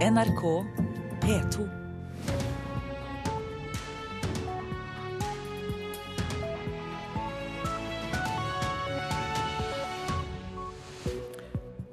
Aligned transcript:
NRK 0.00 0.64
P2. 1.20 1.64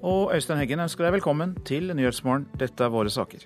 Og 0.07 0.31
Øystein 0.31 0.55
Heggen 0.55 0.79
ønsker 0.79 1.04
deg 1.04 1.17
velkommen 1.17 1.57
til 1.67 1.91
Nyhetsmorgen. 1.91 2.47
Dette 2.55 2.88
er 2.88 2.93
våre 2.93 3.12
saker. 3.12 3.43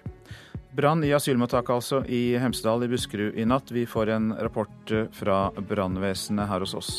Brann 0.77 1.01
i 1.01 1.09
asylmottaket 1.17 1.73
altså 1.73 2.03
i 2.05 2.37
Hemsedal 2.37 2.85
i 2.85 2.91
Buskerud 2.91 3.41
i 3.41 3.47
natt. 3.49 3.73
Vi 3.73 3.87
får 3.89 4.13
en 4.13 4.29
rapport 4.37 4.93
fra 5.17 5.47
brannvesenet 5.57 6.53
her 6.53 6.61
hos 6.61 6.77
oss. 6.77 6.93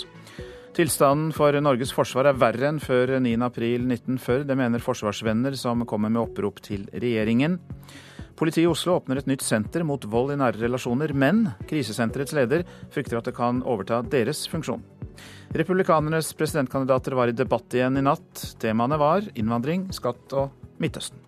Tilstanden 0.72 1.34
for 1.36 1.52
Norges 1.60 1.90
forsvar 1.92 2.30
er 2.30 2.38
verre 2.40 2.70
enn 2.70 2.78
før 2.80 3.18
9.4.1940. 3.20 4.46
Det 4.48 4.54
mener 4.56 4.80
forsvarsvenner 4.80 5.52
som 5.60 5.84
kommer 5.84 6.08
med 6.08 6.22
opprop 6.22 6.62
til 6.64 6.86
regjeringen. 6.96 7.58
Politiet 8.40 8.64
i 8.64 8.70
Oslo 8.70 8.94
åpner 8.96 9.20
et 9.20 9.28
nytt 9.28 9.44
senter 9.44 9.84
mot 9.84 10.00
vold 10.08 10.32
i 10.32 10.38
nære 10.40 10.62
relasjoner, 10.64 11.12
men 11.12 11.44
krisesenterets 11.68 12.32
leder 12.38 12.64
frykter 12.94 13.20
at 13.20 13.28
det 13.28 13.36
kan 13.36 13.60
overta 13.68 14.00
deres 14.00 14.46
funksjon. 14.48 14.80
Republikanernes 15.52 16.32
presidentkandidater 16.40 17.20
var 17.20 17.28
i 17.28 17.36
debatt 17.36 17.76
igjen 17.76 18.00
i 18.00 18.08
natt. 18.08 18.46
Temaene 18.62 18.96
var 18.96 19.28
innvandring, 19.36 19.90
skatt 19.92 20.32
og 20.32 20.56
Midtøsten. 20.80 21.20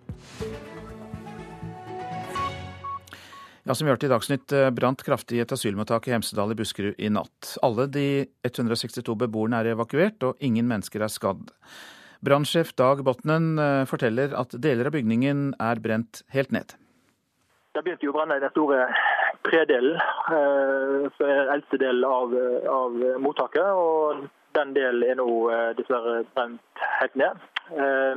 Ja, 3.67 3.73
Som 3.73 3.87
vi 3.87 3.91
hørte 3.91 4.05
i 4.05 4.09
Dagsnytt, 4.11 4.51
eh, 4.53 4.69
brant 4.69 5.01
kraftig 5.01 5.39
et 5.41 5.51
asylmottak 5.51 6.05
i 6.05 6.11
Hemsedal 6.13 6.51
i 6.53 6.55
Buskerud 6.55 6.99
i 7.01 7.07
natt. 7.09 7.55
Alle 7.65 7.87
de 7.89 8.27
162 8.45 9.15
beboerne 9.17 9.57
er 9.57 9.71
evakuert, 9.71 10.21
og 10.21 10.37
ingen 10.39 10.67
mennesker 10.69 11.01
er 11.01 11.09
skadd. 11.09 11.49
Brannsjef 12.21 12.75
Dag 12.77 13.01
Botnen 13.01 13.57
eh, 13.57 13.85
forteller 13.89 14.35
at 14.37 14.53
deler 14.61 14.85
av 14.85 14.93
bygningen 14.93 15.55
er 15.57 15.81
brent 15.81 16.21
helt 16.29 16.53
ned. 16.53 16.75
Det 17.73 17.81
begynte 17.81 18.05
jo 18.05 18.13
å 18.13 18.19
brenne 18.19 18.37
i 18.37 18.43
den 18.45 18.53
store 18.53 18.85
tredelen, 19.49 19.97
eh, 19.97 21.49
eldste 21.57 21.81
del 21.81 22.05
av, 22.05 22.37
av 22.69 23.01
mottaket. 23.17 23.65
og 23.65 24.29
Den 24.53 24.77
delen 24.77 25.09
er 25.09 25.17
nå 25.17 25.73
dessverre 25.73 26.21
brent 26.37 26.85
helt 27.01 27.17
ned. 27.17 27.41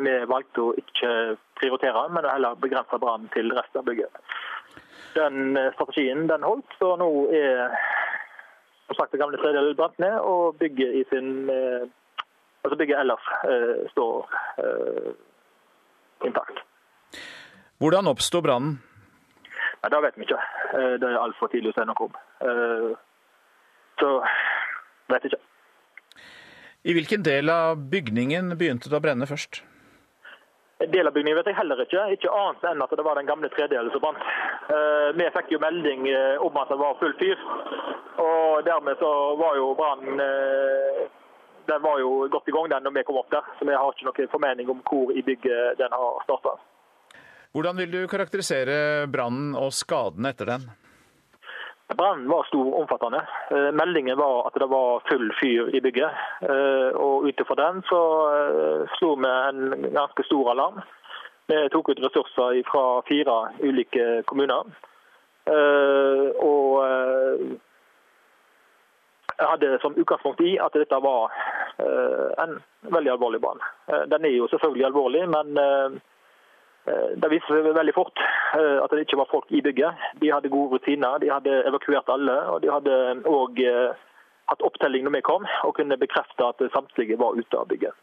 Vi 0.04 0.12
valgte 0.28 0.60
å 0.60 0.76
ikke 0.76 1.38
prioritere, 1.56 2.04
men 2.12 2.28
heller 2.28 2.54
begrense 2.60 3.00
brannen 3.00 3.32
til 3.32 3.48
resten 3.48 3.80
av 3.80 3.88
bygget 3.88 4.12
den 5.14 5.56
eh, 5.56 5.72
strategien 5.74 6.26
den 6.28 6.42
holdt. 6.46 6.68
Så 6.78 6.94
nå 7.00 7.08
er 7.34 7.74
som 8.88 8.98
sagt 8.98 9.12
det 9.12 9.20
gamle 9.20 9.40
tredjedel 9.40 9.76
brant 9.76 9.98
ned, 10.02 10.16
og 10.20 10.56
bygget 10.60 10.94
i 11.00 11.04
sin 11.10 11.50
eh, 11.52 11.88
altså 12.64 12.78
bygget 12.80 13.00
ellers 13.00 13.26
eh, 13.48 13.90
står 13.92 14.30
intakt. 16.26 16.64
Hvordan 17.78 18.10
oppsto 18.10 18.40
brannen? 18.42 18.80
Nei, 19.78 19.90
Det 19.90 20.02
vet 20.02 20.16
vi 20.18 20.26
ikke. 20.26 20.40
Det 20.98 21.06
er 21.06 21.20
altfor 21.20 21.52
tidlig 21.52 21.70
å 21.70 21.76
si 21.76 21.84
noe 21.86 22.06
om. 22.08 22.16
Så 24.00 24.08
vet 25.12 25.28
ikke. 25.28 25.38
I 26.82 26.96
hvilken 26.96 27.22
del 27.22 27.50
av 27.52 27.78
bygningen 27.92 28.50
begynte 28.58 28.90
det 28.90 28.98
å 28.98 29.04
brenne 29.04 29.28
først? 29.30 29.62
Del 30.78 31.06
av 31.06 31.12
bygningen 31.12 31.36
vet 31.40 31.48
jeg 31.50 31.58
heller 31.58 31.80
ikke, 31.82 32.02
ikke 32.14 32.30
annet 32.30 32.66
enn 32.70 32.82
at 32.84 32.92
det 32.94 33.02
var 33.02 33.18
den 33.18 33.26
gamle 33.26 33.48
tredelen 33.50 33.90
som 33.90 34.02
brant. 34.02 34.20
Eh, 34.70 35.08
vi 35.18 35.26
fikk 35.34 35.50
jo 35.56 35.58
melding 35.62 36.06
eh, 36.06 36.38
om 36.38 36.54
at 36.60 36.70
det 36.70 36.78
var 36.78 37.00
full 37.00 37.16
fyr, 37.18 37.40
og 38.22 38.62
dermed 38.66 39.00
så 39.00 39.10
var 39.40 39.58
jo 39.58 39.72
brannen 39.78 40.22
eh, 40.22 41.00
den 41.68 41.82
var 41.82 41.98
jo 42.00 42.28
godt 42.30 42.48
i 42.48 42.54
gang 42.54 42.70
den 42.70 42.86
når 42.86 42.94
vi 42.94 43.04
kom 43.08 43.18
opp 43.20 43.30
der, 43.34 43.48
så 43.58 43.66
vi 43.66 43.74
har 43.74 43.90
ikke 43.90 44.06
noen 44.06 44.30
formening 44.32 44.70
om 44.70 44.84
hvor 44.86 45.10
i 45.12 45.24
bygget 45.26 45.80
den 45.82 45.98
har 45.98 46.22
starta. 46.24 46.54
Hvordan 47.52 47.82
vil 47.82 47.90
du 47.96 48.00
karakterisere 48.08 49.08
brannen 49.10 49.56
og 49.58 49.74
skadene 49.74 50.30
etter 50.30 50.54
den? 50.54 50.68
Brannen 51.96 52.28
var 52.28 52.44
stor 52.44 52.66
og 52.68 52.80
omfattende. 52.82 53.20
Eh, 53.50 53.70
meldingen 53.72 54.18
var 54.18 54.46
at 54.46 54.56
det 54.60 54.68
var 54.68 55.00
full 55.08 55.30
fyr 55.40 55.70
i 55.72 55.80
bygget. 55.80 56.10
Eh, 56.44 56.90
og 56.92 57.24
Ut 57.24 57.40
ifra 57.40 57.56
den 57.56 57.80
så 57.88 58.00
eh, 58.34 58.82
slo 58.98 59.14
vi 59.16 59.30
en 59.30 59.86
ganske 59.96 60.24
stor 60.28 60.50
alarm. 60.52 60.82
Vi 61.48 61.62
tok 61.72 61.88
ut 61.88 62.02
ressurser 62.04 62.60
fra 62.68 63.00
fire 63.08 63.38
ulike 63.64 64.22
kommuner. 64.28 64.68
Og 66.44 66.84
jeg 69.38 69.48
hadde 69.48 69.78
som 69.80 69.96
utgangspunkt 69.96 70.42
i 70.44 70.58
at 70.60 70.76
dette 70.76 70.98
var 71.00 71.32
en 72.44 72.58
veldig 72.92 73.14
alvorlig 73.14 73.40
brann. 73.40 73.64
Den 74.12 74.28
er 74.28 74.34
jo 74.36 74.50
selvfølgelig 74.52 74.90
alvorlig, 74.90 75.24
men 75.32 75.56
det 77.20 77.30
viste 77.32 77.54
seg 77.54 77.70
veldig 77.76 77.94
fort 77.96 78.20
eh, 78.20 78.78
at 78.82 78.92
det 78.92 79.06
ikke 79.06 79.20
var 79.20 79.30
folk 79.30 79.48
i 79.54 79.62
bygget. 79.64 80.04
De 80.22 80.32
hadde 80.32 80.52
gode 80.52 80.76
rutiner, 80.76 81.18
de 81.22 81.32
hadde 81.32 81.62
evakuert 81.70 82.10
alle. 82.12 82.36
Og 82.54 82.62
de 82.64 82.72
hadde 82.72 82.98
òg 83.28 83.62
eh, 83.64 84.04
hatt 84.48 84.64
opptelling 84.64 85.06
når 85.06 85.18
vi 85.18 85.24
kom, 85.26 85.48
og 85.66 85.74
kunne 85.76 86.00
bekrefte 86.00 86.46
at 86.46 86.62
samtlige 86.74 87.18
var 87.20 87.38
ute 87.38 87.60
av 87.60 87.68
bygget. 87.70 87.96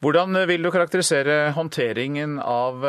Hvordan 0.00 0.38
vil 0.48 0.62
du 0.64 0.70
karakterisere 0.72 1.50
håndteringen 1.52 2.38
av 2.40 2.80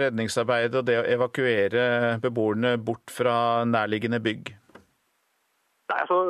redningsarbeidet 0.00 0.78
og 0.80 0.86
det 0.88 0.94
å 0.96 1.04
evakuere 1.04 1.82
beboerne 2.22 2.78
bort 2.80 3.12
fra 3.12 3.66
nærliggende 3.68 4.22
bygg? 4.24 4.54
Nei, 5.88 5.98
altså, 6.04 6.22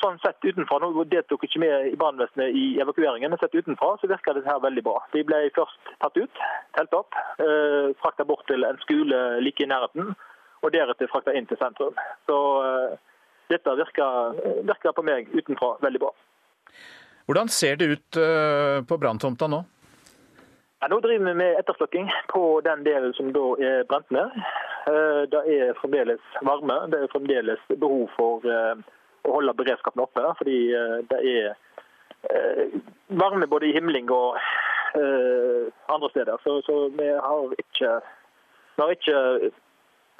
sånn 0.00 0.18
sett 0.22 0.44
utenfra, 0.44 0.78
Nå 0.80 1.04
deltok 1.08 1.44
ikke 1.46 1.60
vi 1.62 1.70
i 1.92 1.98
brannvesenet 2.00 2.56
i 2.56 2.64
evakueringen, 2.82 3.32
men 3.32 3.40
sett 3.40 3.54
utenfra 3.54 3.94
så 4.00 4.10
virka 4.10 4.34
dette 4.36 4.56
veldig 4.64 4.84
bra. 4.86 4.96
De 5.12 5.22
ble 5.26 5.42
først 5.56 5.92
tatt 6.02 6.16
ut, 6.16 6.42
telt 6.76 6.96
opp, 6.96 7.18
eh, 7.44 7.92
frakta 8.02 8.26
bort 8.28 8.46
til 8.50 8.64
en 8.64 8.80
skole 8.84 9.20
like 9.44 9.62
i 9.64 9.68
nærheten, 9.70 10.14
og 10.62 10.72
deretter 10.72 11.10
frakta 11.12 11.34
inn 11.36 11.48
til 11.50 11.60
sentrum. 11.60 11.96
Så 12.28 12.38
eh, 12.64 12.96
dette 13.52 13.76
virker 13.76 14.96
på 14.96 15.06
meg 15.06 15.28
utenfra 15.34 15.76
veldig 15.84 16.02
bra. 16.06 16.14
Hvordan 17.30 17.48
ser 17.48 17.76
det 17.76 17.90
ut 17.94 18.16
eh, 18.18 18.80
på 18.86 18.98
branntomta 18.98 19.48
nå? 19.50 19.62
Ja, 20.80 20.88
nå 20.88 20.96
driver 21.04 21.26
vi 21.28 21.34
med 21.36 21.58
etterslukking 21.60 22.08
på 22.32 22.60
den 22.64 22.86
delen 22.86 23.12
som 23.12 23.34
da 23.36 23.42
er 23.60 23.84
brent 23.90 24.08
ned. 24.16 24.32
Eh, 24.88 25.22
det 25.32 25.42
er 25.56 25.76
fremdeles 25.80 26.22
varme. 26.46 26.78
Det 26.90 27.02
er 27.02 27.12
fremdeles 27.12 27.60
behov 27.68 28.08
for 28.16 28.48
å 29.26 29.34
holde 29.36 29.56
beredskapen 29.58 30.02
oppe. 30.04 30.24
Fordi 30.40 30.58
eh, 30.76 30.96
det 31.10 31.20
er 31.32 31.52
eh, 32.30 32.76
varme 33.20 33.48
både 33.50 33.70
i 33.70 33.74
himling 33.76 34.10
og 34.14 34.38
eh, 34.98 35.70
andre 35.92 36.12
steder. 36.14 36.42
Så, 36.44 36.60
så 36.66 36.78
vi 36.96 37.08
har 37.14 37.56
ikke, 37.64 37.94
vi 38.76 38.84
har 38.84 38.94
ikke, 38.96 39.18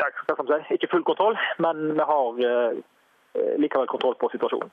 si, 0.01 0.75
ikke 0.79 0.93
full 0.95 1.07
kontroll, 1.07 1.39
men 1.59 1.93
vi 1.95 2.11
har 2.13 2.43
likevel 3.63 3.87
kontroll 3.87 4.17
på 4.19 4.31
situasjonen. 4.33 4.73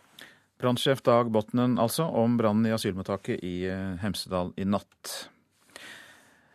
Brannsjef 0.58 1.04
Dag 1.06 1.28
Botnen 1.30 1.76
altså, 1.78 2.08
om 2.10 2.40
brannen 2.40 2.66
i 2.66 2.74
asylmottaket 2.74 3.44
i 3.46 3.58
Hemsedal 4.02 4.56
i 4.58 4.66
natt. 4.66 5.28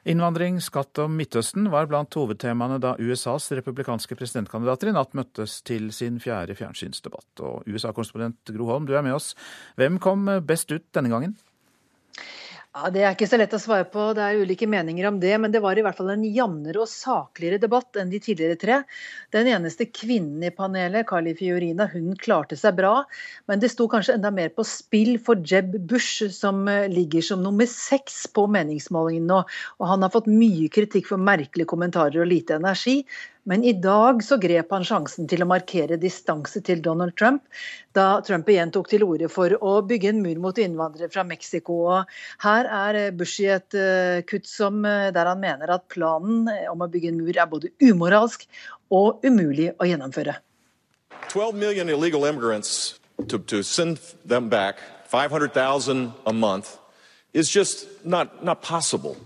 Innvandring, 0.02 0.56
skatt 0.58 0.98
og 0.98 1.12
Midtøsten 1.14 1.68
var 1.70 1.86
blant 1.86 2.16
hovedtemaene 2.18 2.80
da 2.82 2.96
USAs 2.98 3.44
republikanske 3.54 4.16
presidentkandidater 4.18 4.90
i 4.90 4.94
natt 4.96 5.12
møttes 5.14 5.60
til 5.62 5.92
sin 5.94 6.16
fjerde 6.22 6.56
fjernsynsdebatt. 6.58 7.30
Og 7.46 7.68
USA-korrespondent 7.70 8.50
Gro 8.50 8.66
Holm, 8.66 8.88
du 8.88 8.96
er 8.98 9.06
med 9.06 9.14
oss. 9.14 9.36
Hvem 9.78 10.00
kom 10.02 10.26
best 10.42 10.74
ut 10.74 10.88
denne 10.98 11.12
gangen? 11.12 11.36
Ja, 12.72 12.88
Det 12.88 13.02
er 13.04 13.12
ikke 13.12 13.26
så 13.28 13.36
lett 13.36 13.52
å 13.52 13.58
svare 13.60 13.84
på, 13.84 14.00
det 14.16 14.24
er 14.24 14.38
ulike 14.40 14.64
meninger 14.64 15.04
om 15.04 15.18
det. 15.20 15.32
Men 15.36 15.52
det 15.52 15.60
var 15.60 15.76
i 15.76 15.82
hvert 15.84 15.98
fall 15.98 16.08
en 16.14 16.22
jevnere 16.24 16.80
og 16.80 16.88
sakligere 16.88 17.60
debatt 17.60 17.98
enn 18.00 18.08
de 18.08 18.20
tidligere 18.24 18.56
tre. 18.56 18.78
Den 19.36 19.50
eneste 19.52 19.84
kvinnen 19.92 20.40
i 20.40 20.50
panelet, 20.56 21.04
Carly 21.10 21.34
Fiorina, 21.36 21.84
hun 21.92 22.14
klarte 22.16 22.56
seg 22.56 22.78
bra. 22.78 22.94
Men 23.44 23.60
det 23.60 23.74
sto 23.74 23.90
kanskje 23.92 24.16
enda 24.16 24.30
mer 24.32 24.48
på 24.56 24.64
spill 24.64 25.18
for 25.20 25.44
Jeb 25.44 25.76
Bush, 25.84 26.24
som 26.32 26.64
eh, 26.72 26.88
ligger 26.88 27.20
som 27.28 27.44
nummer 27.44 27.68
seks 27.68 28.22
på 28.32 28.46
meningsmålingen 28.56 29.28
nå. 29.28 29.42
Og 29.76 29.92
han 29.92 30.08
har 30.08 30.14
fått 30.16 30.32
mye 30.32 30.72
kritikk 30.72 31.12
for 31.12 31.20
merkelige 31.20 31.68
kommentarer 31.74 32.24
og 32.24 32.32
lite 32.32 32.56
energi. 32.56 33.02
Men 33.44 33.64
i 33.64 33.72
dag 33.74 34.20
så 34.22 34.36
grep 34.38 34.70
han 34.70 34.84
sjansen 34.86 35.26
til 35.30 35.42
å 35.42 35.48
markere 35.50 35.96
distanse 35.98 36.60
til 36.62 36.82
Donald 36.82 37.16
Trump, 37.18 37.42
da 37.90 38.20
Trump 38.22 38.46
igjen 38.52 38.70
tok 38.70 38.86
til 38.92 39.02
orde 39.02 39.26
for 39.32 39.56
å 39.58 39.72
bygge 39.86 40.12
en 40.12 40.20
mur 40.22 40.38
mot 40.44 40.60
innvandrere 40.62 41.10
fra 41.10 41.24
Mexico. 41.26 41.80
Her 42.44 42.70
er 42.70 43.00
Bush 43.18 43.42
i 43.42 43.48
et 43.50 43.74
eh, 43.74 44.22
kutt 44.28 44.46
som, 44.46 44.84
eh, 44.86 45.10
der 45.10 45.32
han 45.32 45.42
mener 45.42 45.74
at 45.74 45.88
planen 45.90 46.46
om 46.70 46.86
å 46.86 46.90
bygge 46.92 47.10
en 47.10 47.18
mur 47.18 47.34
er 47.34 47.50
både 47.50 47.72
umoralsk 47.82 48.46
og 48.94 49.26
umulig 49.26 49.72
å 49.74 49.90
gjennomføre. 49.90 50.38
12 51.32 51.58
million 51.58 51.90
illegal 51.90 52.24
immigrants 52.24 53.00
to, 53.26 53.38
to 53.38 53.62
send 53.62 53.98
them 54.24 54.48
back, 54.48 54.78
500,000 55.10 56.12
a 56.26 56.32
month, 56.32 56.78
is 57.34 57.50
just 57.50 57.88
not, 58.04 58.44
not 58.44 58.62
possible. 58.62 59.16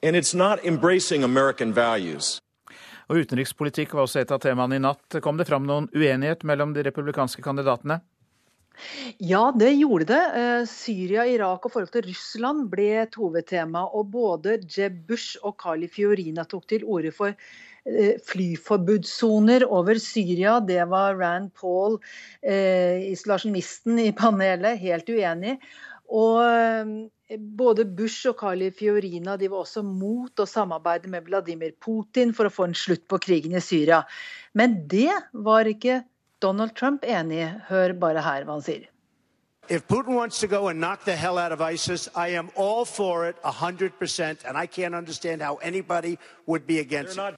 And 0.00 0.14
it's 0.14 0.34
not 0.34 0.64
embracing 0.64 1.24
American 1.24 1.72
values. 1.72 2.40
Og 3.10 3.24
utenrikspolitikk 3.24 3.94
var 3.94 4.06
også 4.06 4.22
et 4.22 4.32
av 4.34 4.40
temaene 4.42 4.78
i 4.78 4.82
natt. 4.82 5.20
Kom 5.24 5.40
det 5.40 5.48
fram 5.48 5.66
noen 5.68 5.90
uenighet 5.92 6.44
mellom 6.48 6.72
de 6.76 6.84
republikanske 6.86 7.44
kandidatene? 7.44 8.00
Ja, 9.22 9.52
det 9.54 9.70
gjorde 9.78 10.08
det. 10.10 10.22
Eh, 10.40 10.64
Syria, 10.66 11.26
Irak 11.30 11.66
og 11.66 11.74
forholdet 11.74 11.94
til 11.94 12.08
Russland 12.10 12.66
ble 12.72 12.88
et 13.04 13.14
hovedtema. 13.18 13.84
Og 13.94 14.10
både 14.14 14.58
Jeb 14.64 15.04
Bush 15.08 15.38
og 15.42 15.56
Carly 15.62 15.88
Fiorina 15.90 16.46
tok 16.48 16.66
til 16.72 16.84
orde 16.84 17.12
for 17.14 17.34
eh, 17.34 18.16
flyforbudssoner 18.26 19.66
over 19.68 20.00
Syria. 20.02 20.58
Det 20.60 20.82
var 20.90 21.18
Rand 21.20 21.52
Paul, 21.54 22.00
eh, 22.42 23.12
isolasjonisten 23.12 24.00
i 24.02 24.10
panelet, 24.16 24.80
helt 24.82 25.10
uenig. 25.12 25.58
Og 26.12 26.40
eh, 26.44 27.38
både 27.38 27.86
Bush 27.96 28.28
og 28.28 28.38
Carly 28.40 28.70
Fiorina 28.74 29.36
de 29.40 29.48
var 29.48 29.64
også 29.64 29.82
mot 29.86 30.40
å 30.40 30.48
samarbeide 30.48 31.10
med 31.12 31.28
Vladimir 31.28 31.72
Putin 31.80 32.34
for 32.36 32.48
å 32.48 32.52
få 32.52 32.68
en 32.68 32.76
slutt 32.76 33.06
på 33.08 33.20
krigen 33.22 33.56
i 33.56 33.62
Syria. 33.64 34.02
Men 34.52 34.82
det 34.88 35.12
var 35.32 35.68
ikke 35.70 36.02
Donald 36.44 36.74
Trump 36.76 37.04
enig. 37.04 37.40
i. 37.40 37.52
Hør 37.68 37.94
bare 37.98 38.20
her 38.20 38.44
hva 38.44 38.58
han 38.58 38.66
sier. 38.66 38.90
If 39.68 39.86
Putin 39.88 40.14
wants 40.14 40.38
to 40.40 40.46
go 40.46 40.68
and 40.68 40.78
knock 40.78 41.04
the 41.04 41.16
hell 41.16 41.38
out 41.38 41.52
of 41.52 41.60
ISIS, 41.62 42.08
I 42.14 42.36
am 42.36 42.50
all 42.54 42.84
for 42.84 43.26
it 43.26 43.36
100%, 43.42 44.44
and 44.44 44.58
I 44.58 44.66
can't 44.66 44.94
understand 44.94 45.40
how 45.40 45.56
anybody 45.62 46.18
would 46.46 46.66
be 46.66 46.80
against 46.80 47.18
it. 47.18 47.34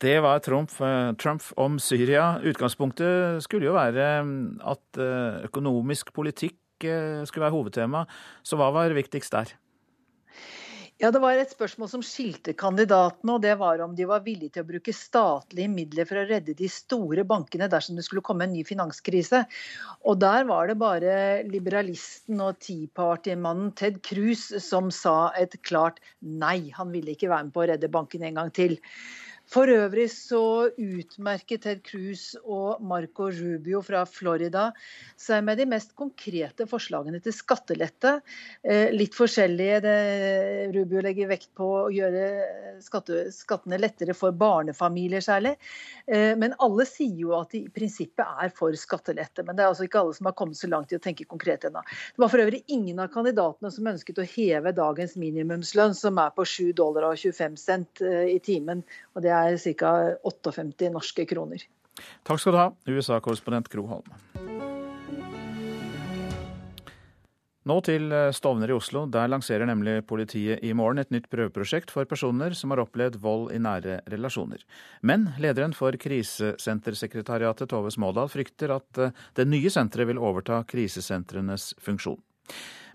Det 0.00 0.20
var 0.20 0.38
Trump, 0.38 0.80
eh, 0.80 1.12
Trump, 1.12 1.42
om 1.56 1.78
Syria. 1.78 2.40
Utgangspunktet 2.42 3.42
skulle 3.42 3.66
jo 3.66 3.72
være 3.72 4.22
mm, 4.22 4.60
at 4.66 4.98
eh, 4.98 5.44
økonomisk 5.44 6.12
politikk 6.12 6.54
eh, 6.54 6.67
skulle 6.78 7.46
være 7.46 7.56
hovedtema. 7.56 8.04
Så 8.42 8.58
hva 8.60 8.70
var 8.74 8.94
viktigst 8.96 9.34
der? 9.34 9.56
Ja, 10.98 11.12
Det 11.14 11.20
var 11.22 11.38
et 11.38 11.52
spørsmål 11.54 11.86
som 11.92 12.02
skilte 12.02 12.56
kandidatene, 12.58 13.36
og 13.36 13.42
det 13.44 13.52
var 13.60 13.78
om 13.84 13.92
de 13.94 14.02
var 14.10 14.24
villige 14.24 14.56
til 14.56 14.64
å 14.64 14.66
bruke 14.66 14.90
statlige 14.90 15.70
midler 15.70 16.08
for 16.08 16.18
å 16.18 16.24
redde 16.26 16.56
de 16.58 16.66
store 16.66 17.22
bankene 17.22 17.68
dersom 17.70 17.94
det 17.94 18.02
skulle 18.02 18.24
komme 18.26 18.48
en 18.48 18.52
ny 18.56 18.64
finanskrise. 18.66 19.44
Og 20.02 20.18
Der 20.18 20.42
var 20.48 20.66
det 20.66 20.74
bare 20.80 21.14
liberalisten 21.46 22.42
og 22.42 22.58
Tea 22.58 22.90
Party-mannen 22.98 23.70
Ted 23.78 24.02
Cruz 24.02 24.48
som 24.58 24.90
sa 24.90 25.30
et 25.38 25.54
klart 25.62 26.02
nei. 26.18 26.72
Han 26.74 26.90
ville 26.90 27.14
ikke 27.14 27.30
være 27.30 27.46
med 27.46 27.54
på 27.54 27.62
å 27.62 27.70
redde 27.70 27.94
bankene 27.94 28.32
en 28.32 28.42
gang 28.42 28.50
til. 28.50 28.74
For 29.48 29.70
øvrig 29.72 30.10
så 30.12 30.68
utmerket 30.68 31.62
Ted 31.64 31.80
Cruz 31.86 32.34
og 32.42 32.82
Marco 32.84 33.30
Rubio 33.32 33.80
fra 33.84 34.02
Florida 34.04 34.66
seg 35.16 35.44
med 35.46 35.56
de 35.60 35.64
mest 35.70 35.94
konkrete 35.96 36.66
forslagene 36.68 37.20
til 37.24 37.32
skattelette. 37.32 38.18
Eh, 38.60 38.92
litt 38.92 39.16
forskjellige. 39.16 39.78
Det, 39.86 39.94
Rubio 40.76 41.00
legger 41.04 41.30
vekt 41.32 41.48
på 41.56 41.68
å 41.78 41.86
gjøre 41.94 42.26
skatte, 42.84 43.24
skattene 43.32 43.80
lettere 43.80 44.16
for 44.16 44.36
barnefamilier 44.36 45.24
særlig. 45.24 45.54
Eh, 46.04 46.34
men 46.36 46.56
alle 46.60 46.84
sier 46.88 47.16
jo 47.16 47.32
at 47.38 47.56
de 47.56 47.64
i 47.64 47.72
prinsippet 47.72 48.44
er 48.44 48.52
for 48.52 48.76
skattelette. 48.76 49.46
Men 49.48 49.56
det 49.56 49.64
er 49.64 49.72
altså 49.72 49.88
ikke 49.88 50.04
alle 50.04 50.18
som 50.18 50.28
har 50.28 50.36
kommet 50.36 50.60
så 50.60 50.68
langt 50.68 50.92
i 50.92 51.00
å 51.00 51.04
tenke 51.04 51.28
konkret 51.28 51.64
ennå. 51.70 51.80
Det 51.88 52.20
var 52.20 52.34
for 52.34 52.44
øvrig 52.44 52.62
ingen 52.68 53.00
av 53.00 53.08
kandidatene 53.16 53.72
som 53.72 53.88
ønsket 53.94 54.20
å 54.20 54.28
heve 54.28 54.76
dagens 54.76 55.16
minimumslønn, 55.16 55.96
som 55.96 56.20
er 56.20 56.36
på 56.36 56.44
7 56.44 56.76
dollar 56.76 57.08
og 57.08 57.16
25 57.16 57.56
cent 57.64 58.04
eh, 58.04 58.36
i 58.36 58.38
timen. 58.44 58.84
og 59.16 59.24
det 59.24 59.32
er 59.32 59.37
er 59.46 59.58
ca. 59.78 59.94
58 60.26 60.92
norske 60.94 61.26
kroner. 61.28 61.64
Takk 62.26 62.42
skal 62.42 62.54
du 62.54 62.60
ha, 62.60 62.70
USA-korrespondent 62.86 63.70
Gro 63.72 63.86
Holm. 63.90 64.58
Nå 67.68 67.74
til 67.84 68.12
eh, 68.14 68.30
Stovner 68.32 68.70
i 68.70 68.76
Oslo. 68.76 69.02
Der 69.12 69.28
lanserer 69.28 69.68
nemlig 69.68 70.00
politiet 70.08 70.62
i 70.64 70.70
morgen 70.76 71.02
et 71.02 71.10
nytt 71.12 71.26
prøveprosjekt 71.32 71.92
for 71.92 72.08
personer 72.08 72.56
som 72.56 72.72
har 72.72 72.80
opplevd 72.80 73.18
vold 73.20 73.50
i 73.52 73.60
nære 73.60 73.98
relasjoner. 74.08 74.62
Men 75.02 75.28
lederen 75.42 75.74
for 75.76 75.96
krisesentersekretariatet, 76.00 77.68
Tove 77.68 77.92
Smådal, 77.92 78.30
frykter 78.32 78.72
at 78.78 79.02
eh, 79.04 79.12
det 79.36 79.48
nye 79.50 79.72
senteret 79.74 80.08
vil 80.08 80.22
overta 80.22 80.62
krisesentrenes 80.70 81.74
funksjon. 81.84 82.20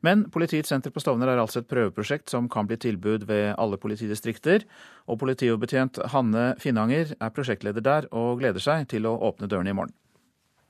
Men 0.03 0.25
Politiets 0.31 0.67
senter 0.69 0.91
på 0.91 0.99
Stovner 0.99 1.31
er 1.31 1.39
altså 1.39 1.61
et 1.61 1.69
prøveprosjekt 1.71 2.31
som 2.33 2.49
kan 2.51 2.67
bli 2.67 2.75
tilbud 2.81 3.23
ved 3.29 3.53
alle 3.55 3.79
politidistrikter. 3.79 4.65
Og 5.07 5.21
politioverbetjent 5.21 6.01
Hanne 6.11 6.53
Finnanger 6.59 7.15
er 7.15 7.35
prosjektleder 7.35 7.85
der 7.85 8.09
og 8.11 8.41
gleder 8.41 8.63
seg 8.63 8.89
til 8.91 9.07
å 9.07 9.15
åpne 9.29 9.47
dørene 9.47 9.71
i 9.71 9.77
morgen. 9.77 9.95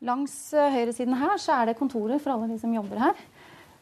Langs 0.03 0.35
eh, 0.53 0.69
høyresiden 0.73 1.17
her 1.17 1.39
så 1.41 1.55
er 1.57 1.71
det 1.71 1.79
kontorer 1.79 2.21
for 2.21 2.35
alle 2.35 2.51
de 2.51 2.59
som 2.61 2.73
jobber 2.75 3.01
her. 3.07 3.23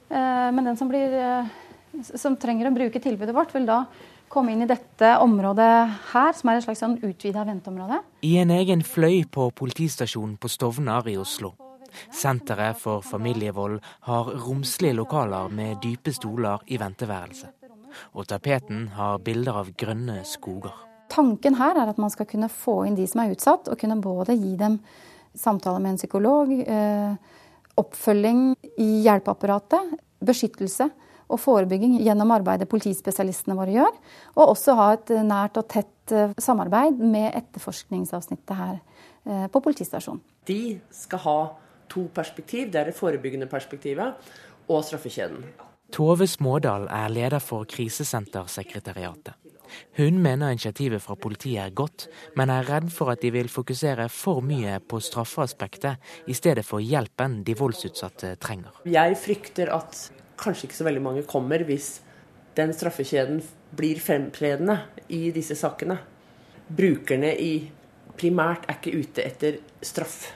Eh, 0.07 0.47
men 0.55 0.69
den 0.69 0.79
som, 0.79 0.91
blir, 0.91 1.15
eh, 1.17 2.05
som 2.13 2.37
trenger 2.39 2.69
å 2.69 2.75
bruke 2.75 3.01
tilbudet 3.03 3.35
vårt, 3.35 3.51
vil 3.55 3.67
da 3.67 3.83
komme 4.31 4.53
inn 4.53 4.63
i 4.63 4.69
dette 4.69 5.09
området 5.19 5.71
her, 6.13 6.31
som 6.37 6.51
er 6.51 6.61
et 6.61 6.67
slags 6.67 6.79
sånn 6.85 6.95
utvida 7.03 7.43
venteområde. 7.47 7.99
I 8.23 8.37
en 8.39 8.53
egen 8.55 8.85
fløy 8.87 9.25
på 9.27 9.49
politistasjonen 9.57 10.37
på 10.39 10.51
Stovner 10.53 11.11
i 11.11 11.17
Oslo. 11.19 11.55
Senteret 12.13 12.79
for 12.79 13.03
familievold 13.05 13.79
har 14.07 14.31
romslige 14.45 14.97
lokaler 14.97 15.51
med 15.53 15.81
dype 15.83 16.13
stoler 16.15 16.63
i 16.67 16.79
venteværelset. 16.81 17.49
Og 18.15 18.27
tapeten 18.27 18.87
har 18.95 19.19
bilder 19.19 19.61
av 19.61 19.71
grønne 19.77 20.21
skoger. 20.27 20.73
Tanken 21.11 21.57
her 21.59 21.75
er 21.75 21.91
at 21.91 21.99
man 21.99 22.11
skal 22.13 22.27
kunne 22.29 22.47
få 22.51 22.85
inn 22.87 22.95
de 22.95 23.07
som 23.09 23.23
er 23.23 23.33
utsatt, 23.33 23.67
og 23.67 23.79
kunne 23.79 23.99
både 23.99 24.37
gi 24.39 24.55
dem 24.59 24.79
samtale 25.35 25.79
med 25.83 25.95
en 25.95 25.99
psykolog, 25.99 26.51
eh, 26.59 27.15
oppfølging 27.79 28.55
i 28.79 28.89
hjelpeapparatet, 29.05 29.95
beskyttelse 30.23 30.89
og 31.31 31.39
forebygging 31.39 31.97
gjennom 32.03 32.33
arbeidet 32.35 32.69
politispesialistene 32.71 33.55
våre 33.57 33.75
gjør. 33.75 33.97
Og 34.35 34.53
også 34.53 34.75
ha 34.79 34.91
et 34.97 35.13
nært 35.27 35.59
og 35.59 35.67
tett 35.71 36.15
eh, 36.15 36.35
samarbeid 36.37 36.99
med 36.99 37.31
etterforskningsavsnittet 37.39 38.57
her 38.57 38.77
eh, 38.77 39.47
på 39.51 39.63
politistasjonen. 39.63 40.21
De 40.47 40.79
skal 40.95 41.23
ha 41.25 41.37
to 41.91 42.07
perspektiv. 42.15 42.71
Det 42.71 42.81
er 42.81 42.89
det 42.89 42.97
forebyggende 42.97 43.49
perspektivet 43.51 44.31
og 44.71 44.83
straffekjeden. 44.87 45.43
Tove 45.91 46.27
Smådal 46.27 46.87
er 46.87 47.11
leder 47.11 47.43
for 47.43 47.67
Krisesentersekretariatet. 47.67 49.35
Hun 49.97 50.19
mener 50.23 50.51
initiativet 50.51 51.01
fra 51.03 51.15
politiet 51.15 51.59
er 51.63 51.73
godt, 51.75 52.07
men 52.35 52.51
er 52.51 52.67
redd 52.67 52.89
for 52.91 53.11
at 53.11 53.21
de 53.23 53.31
vil 53.31 53.49
fokusere 53.51 54.07
for 54.11 54.43
mye 54.43 54.77
på 54.83 54.99
straffeaspektet 55.03 56.27
i 56.27 56.35
stedet 56.35 56.65
for 56.67 56.83
hjelpen 56.83 57.41
de 57.47 57.55
voldsutsatte 57.57 58.35
trenger. 58.43 58.81
Jeg 58.85 59.17
frykter 59.19 59.71
at 59.75 59.99
kanskje 60.41 60.67
ikke 60.67 60.79
så 60.79 60.87
veldig 60.87 61.03
mange 61.05 61.23
kommer 61.29 61.63
hvis 61.67 62.01
den 62.57 62.73
straffekjeden 62.75 63.39
blir 63.77 63.99
fremtredende 64.03 64.77
i 65.15 65.29
disse 65.35 65.55
sakene. 65.55 65.99
Brukerne 66.67 67.31
i 67.39 67.53
primært 68.19 68.67
er 68.67 68.79
ikke 68.79 68.97
ute 68.99 69.23
etter 69.27 69.59
straff. 69.83 70.31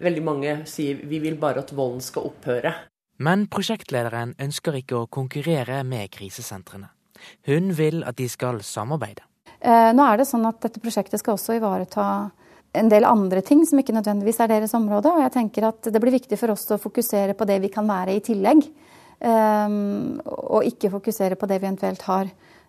Veldig 0.00 0.22
mange 0.24 0.54
sier 0.70 1.02
vi 1.06 1.20
vil 1.20 1.36
bare 1.40 1.60
at 1.64 1.74
volden 1.76 2.00
skal 2.04 2.30
opphøre. 2.30 2.72
Men 3.20 3.44
prosjektlederen 3.52 4.32
ønsker 4.40 4.78
ikke 4.80 5.02
å 5.02 5.08
konkurrere 5.12 5.82
med 5.84 6.08
krisesentrene. 6.14 6.88
Hun 7.48 7.74
vil 7.76 8.00
at 8.08 8.16
de 8.16 8.28
skal 8.32 8.62
samarbeide. 8.64 9.26
Eh, 9.60 9.90
nå 9.92 10.06
er 10.06 10.20
det 10.20 10.28
sånn 10.28 10.46
at 10.48 10.62
Dette 10.64 10.80
prosjektet 10.80 11.20
skal 11.20 11.36
også 11.36 11.58
ivareta 11.58 12.30
en 12.80 12.88
del 12.88 13.04
andre 13.04 13.42
ting 13.44 13.64
som 13.66 13.80
ikke 13.82 13.92
nødvendigvis 13.92 14.40
er 14.40 14.48
deres 14.48 14.72
område. 14.78 15.10
og 15.10 15.20
jeg 15.20 15.32
tenker 15.32 15.68
at 15.68 15.82
Det 15.82 16.00
blir 16.00 16.16
viktig 16.16 16.38
for 16.38 16.50
oss 16.50 16.64
å 16.70 16.80
fokusere 16.80 17.34
på 17.34 17.44
det 17.44 17.60
vi 17.60 17.68
kan 17.68 17.86
være 17.86 18.16
i 18.16 18.24
tillegg. 18.24 18.64
Eh, 19.20 19.68
og 20.24 20.64
ikke 20.64 20.90
fokusere 20.96 21.36
på 21.36 21.46
det 21.46 21.60
vi 21.60 21.66
eventuelt 21.66 22.02
har 22.08 22.24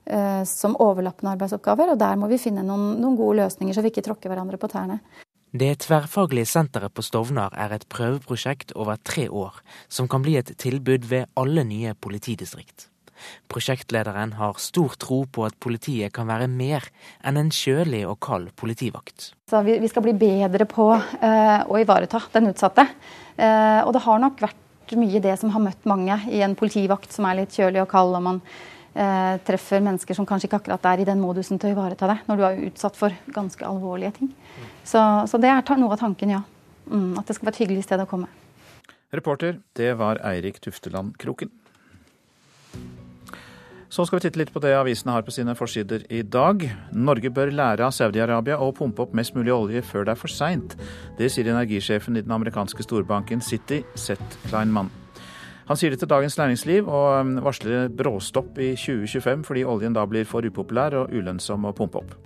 eh, 0.05 0.43
som 0.43 0.75
overlappende 0.75 1.31
arbeidsoppgaver. 1.31 1.91
og 1.91 1.99
Der 1.99 2.15
må 2.15 2.27
vi 2.27 2.37
finne 2.37 2.63
noen, 2.63 2.99
noen 2.99 3.15
gode 3.15 3.39
løsninger, 3.45 3.73
så 3.73 3.81
vi 3.81 3.93
ikke 3.93 4.03
tråkker 4.03 4.27
hverandre 4.27 4.59
på 4.59 4.67
tærne. 4.67 4.99
Det 5.51 5.81
tverrfaglige 5.83 6.47
senteret 6.47 6.93
på 6.95 7.03
Stovner 7.03 7.51
er 7.59 7.73
et 7.75 7.83
prøveprosjekt 7.91 8.69
over 8.79 8.95
tre 9.03 9.25
år, 9.27 9.57
som 9.91 10.07
kan 10.07 10.23
bli 10.23 10.37
et 10.39 10.53
tilbud 10.55 11.09
ved 11.11 11.27
alle 11.35 11.65
nye 11.67 11.91
politidistrikt. 11.99 12.87
Prosjektlederen 13.51 14.31
har 14.39 14.61
stor 14.63 14.95
tro 14.95 15.25
på 15.27 15.43
at 15.43 15.57
politiet 15.59 16.13
kan 16.15 16.29
være 16.31 16.47
mer 16.47 16.87
enn 17.27 17.35
en 17.37 17.51
kjølig 17.51 18.05
og 18.07 18.21
kald 18.23 18.47
politivakt. 18.55 19.33
Så 19.51 19.59
vi, 19.67 19.75
skal 19.91 20.07
bli 20.07 20.15
bedre 20.15 20.65
på 20.71 20.87
uh, 20.95 21.59
å 21.67 21.81
ivareta 21.83 22.23
den 22.31 22.53
utsatte. 22.53 22.87
Uh, 23.35 23.83
og 23.83 23.91
det 23.91 24.05
har 24.07 24.23
nok 24.23 24.39
vært 24.47 24.95
mye 24.95 25.19
det 25.23 25.35
som 25.39 25.51
har 25.51 25.67
møtt 25.67 25.83
mange 25.87 26.15
i 26.31 26.39
en 26.47 26.55
politivakt 26.55 27.11
som 27.11 27.27
er 27.27 27.43
litt 27.43 27.59
kjølig 27.59 27.83
og 27.83 27.91
kald. 27.91 28.15
og 28.15 28.23
man 28.23 28.41
uh, 28.95 29.37
treffer 29.47 29.83
mennesker 29.83 30.17
som 30.17 30.27
kanskje 30.27 30.49
ikke 30.49 30.61
akkurat 30.61 30.89
er 30.91 31.03
i 31.03 31.07
den 31.07 31.21
modusen 31.23 31.59
til 31.61 31.71
å 31.71 31.75
ivareta 31.75 32.09
deg, 32.11 32.25
når 32.27 32.39
du 32.39 32.45
er 32.47 32.61
utsatt 32.69 32.99
for 32.99 33.15
ganske 33.33 33.65
alvorlige 33.67 34.15
ting. 34.19 34.33
Så, 34.83 35.01
så, 35.29 35.41
det 35.41 35.51
er 35.51 35.81
noe 35.81 35.95
av 35.95 36.01
tanken, 36.01 36.35
ja. 36.37 36.43
Mm, 36.91 37.17
at 37.19 37.27
det 37.27 37.37
skal 37.37 37.49
være 37.49 37.57
et 37.59 37.63
hyggelig 37.65 37.87
sted 37.87 38.03
å 38.03 38.09
komme. 38.09 38.29
Reporter, 39.11 39.59
det 39.75 39.93
var 39.99 40.21
Eirik 40.23 40.61
Tufteland 40.63 41.17
Kroken. 41.19 41.51
Så 43.91 44.05
skal 44.07 44.21
vi 44.21 44.23
titte 44.23 44.39
litt 44.39 44.53
på 44.55 44.61
det 44.63 44.71
avisene 44.71 45.11
har 45.11 45.25
på 45.27 45.33
sine 45.35 45.51
forsider 45.51 46.05
i 46.07 46.21
dag. 46.23 46.63
Norge 46.95 47.27
bør 47.27 47.51
lære 47.51 47.83
av 47.83 47.91
Saudi-Arabia 47.91 48.55
å 48.63 48.69
pumpe 48.71 49.03
opp 49.03 49.11
mest 49.19 49.35
mulig 49.35 49.51
olje 49.51 49.81
før 49.83 50.07
det 50.07 50.13
er 50.13 50.21
for 50.21 50.31
seint. 50.31 50.77
Det 51.19 51.27
sier 51.27 51.51
energisjefen 51.51 52.15
i 52.15 52.23
den 52.23 52.31
amerikanske 52.31 52.87
storbanken 52.87 53.43
City, 53.43 53.81
Seth 53.99 54.39
Kleinmann. 54.47 54.87
Han 55.71 55.79
sier 55.79 55.93
det 55.93 56.01
til 56.01 56.09
Dagens 56.11 56.35
Næringsliv 56.35 56.87
og 56.91 57.21
um, 57.23 57.37
varsler 57.45 57.87
bråstopp 57.95 58.57
i 58.59 58.73
2025 58.75 59.45
fordi 59.47 59.61
oljen 59.63 59.93
da 59.95 60.03
blir 60.03 60.25
for 60.27 60.43
upopulær 60.43 60.97
og 60.99 61.13
ulønnsom 61.15 61.63
å 61.63 61.71
pumpe 61.77 62.01
opp. 62.01 62.17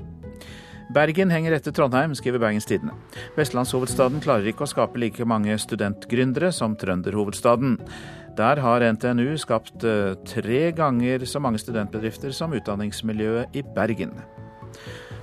Bergen 0.96 1.30
henger 1.30 1.54
etter 1.54 1.74
Trondheim, 1.76 2.16
skriver 2.18 2.42
Bergens 2.42 2.66
Tidende. 2.66 2.96
Vestlandshovedstaden 3.38 4.24
klarer 4.26 4.50
ikke 4.50 4.66
å 4.66 4.72
skape 4.72 4.98
like 5.02 5.28
mange 5.30 5.60
studentgründere 5.62 6.50
som 6.58 6.74
trønderhovedstaden. 6.74 7.78
Der 8.40 8.64
har 8.66 8.86
NTNU 8.98 9.38
skapt 9.42 9.86
eh, 9.86 10.16
tre 10.26 10.64
ganger 10.74 11.28
så 11.30 11.42
mange 11.42 11.62
studentbedrifter 11.62 12.34
som 12.34 12.58
utdanningsmiljøet 12.58 13.54
i 13.54 13.66
Bergen. 13.78 14.18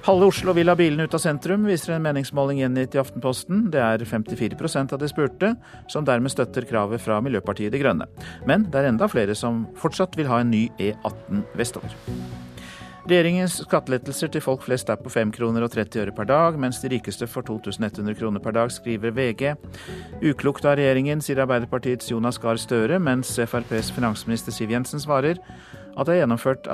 Halve 0.02 0.26
Oslo 0.26 0.50
vil 0.56 0.66
ha 0.66 0.75
bilene 0.75 1.04
ut 1.06 1.12
av 1.14 1.21
sentrum, 1.23 1.62
viser 1.71 1.92
en 1.94 2.02
meningsmåling 2.02 2.59
gjengitt 2.59 2.97
i 2.97 2.99
Aftenposten. 2.99 3.68
Det 3.71 3.78
er 3.78 4.02
54% 4.02 4.97
av 4.97 4.99
de 4.99 5.06
spurte 5.06 5.52
som 5.92 6.02
dermed 6.02 6.32
støtter 6.32 6.66
kravet 6.66 7.04
fra 7.04 7.21
Miljøpartiet 7.23 7.71
De 7.71 7.78
Grønne. 7.78 8.09
Men 8.49 8.64
det 8.66 8.80
er 8.80 8.88
enda 8.90 9.06
flere 9.06 9.37
som 9.38 9.61
fortsatt 9.78 10.18
vil 10.18 10.26
ha 10.26 10.40
en 10.42 10.50
ny 10.50 10.64
E18 10.82 11.44
vestover. 11.54 11.94
Regjeringens 13.02 13.61
skattelettelser 13.62 14.30
til 14.35 14.42
folk 14.42 14.64
flest 14.66 14.90
er 14.90 14.99
på 14.99 15.11
5 15.11 15.30
kroner 15.35 15.62
og 15.66 15.71
30 15.71 16.02
øre 16.02 16.14
per 16.14 16.26
dag, 16.26 16.59
mens 16.59 16.82
de 16.82 16.90
rikeste 16.90 17.26
får 17.30 17.47
2100 17.52 18.18
kroner 18.18 18.42
per 18.42 18.54
dag, 18.59 18.75
skriver 18.75 19.14
VG. 19.14 19.54
Uklokt 20.23 20.66
av 20.66 20.76
regjeringen, 20.78 21.23
sier 21.23 21.44
Arbeiderpartiets 21.47 22.11
Jonas 22.11 22.42
Gahr 22.42 22.59
Støre, 22.59 22.99
mens 23.02 23.30
FrPs 23.38 23.94
finansminister 23.94 24.54
Siv 24.54 24.75
Jensen 24.75 25.02
svarer 25.02 25.38
at 25.97 26.09
det 26.09 26.17
er 26.17 26.23
gjennomført 26.23 26.69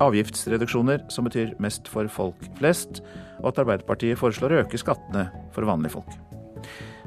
avgiftsreduksjoner 0.00 1.06
som 1.12 1.26
betyr 1.26 1.54
mest 1.62 1.88
for 1.90 2.10
folk 2.12 2.42
flest, 2.58 3.02
og 3.40 3.52
at 3.52 3.62
Arbeiderpartiet 3.64 4.20
foreslår 4.20 4.54
å 4.54 4.60
øke 4.64 4.80
skattene 4.80 5.28
for 5.54 5.68
vanlige 5.68 5.98
folk. 5.98 6.18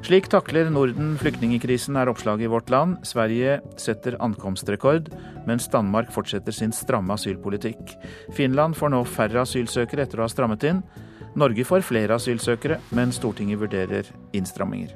Slik 0.04 0.26
takler 0.28 0.68
Norden 0.68 1.14
flyktningkrisen, 1.16 1.96
er 1.96 2.10
oppslaget 2.10 2.44
i 2.44 2.50
Vårt 2.52 2.68
Land. 2.68 2.98
Sverige 3.08 3.54
setter 3.80 4.18
ankomstrekord, 4.20 5.08
mens 5.48 5.70
Danmark 5.72 6.10
fortsetter 6.12 6.52
sin 6.52 6.74
stramme 6.76 7.16
asylpolitikk. 7.16 7.94
Finland 8.36 8.76
får 8.76 8.92
nå 8.92 9.00
færre 9.08 9.46
asylsøkere 9.46 10.04
etter 10.04 10.20
å 10.20 10.26
ha 10.26 10.32
strammet 10.32 10.66
inn. 10.68 10.82
Norge 11.40 11.64
får 11.64 11.86
flere 11.88 12.18
asylsøkere, 12.18 12.82
men 12.92 13.14
Stortinget 13.16 13.62
vurderer 13.62 14.10
innstramminger. 14.36 14.92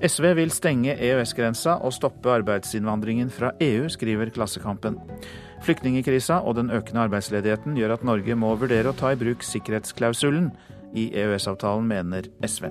SV 0.00 0.30
vil 0.38 0.52
stenge 0.54 0.96
EØS-grensa 0.96 1.76
og 1.84 1.94
stoppe 1.96 2.32
arbeidsinnvandringen 2.32 3.28
fra 3.32 3.52
EU, 3.60 3.86
skriver 3.92 4.32
Klassekampen. 4.32 4.96
Flyktningkrisa 5.64 6.42
og 6.44 6.58
den 6.58 6.70
økende 6.74 7.06
arbeidsledigheten 7.06 7.78
gjør 7.78 7.96
at 7.96 8.04
Norge 8.06 8.36
må 8.38 8.52
vurdere 8.60 8.92
å 8.92 8.96
ta 8.96 9.14
i 9.14 9.20
bruk 9.20 9.44
sikkerhetsklausulen 9.46 10.50
i 10.96 11.08
EØS-avtalen, 11.16 11.88
mener 11.88 12.28
SV. 12.44 12.70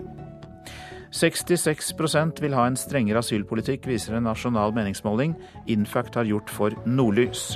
66% 1.15 2.42
vil 2.44 2.56
ha 2.58 2.65
en 2.68 2.75
strengere 2.75 3.22
asylpolitikk, 3.24 3.86
viser 3.88 4.18
en 4.18 4.25
nasjonal 4.27 4.74
meningsmåling 4.75 5.36
Infact 5.72 6.18
har 6.20 6.27
gjort 6.27 6.51
for 6.51 6.75
Nordlys. 6.86 7.54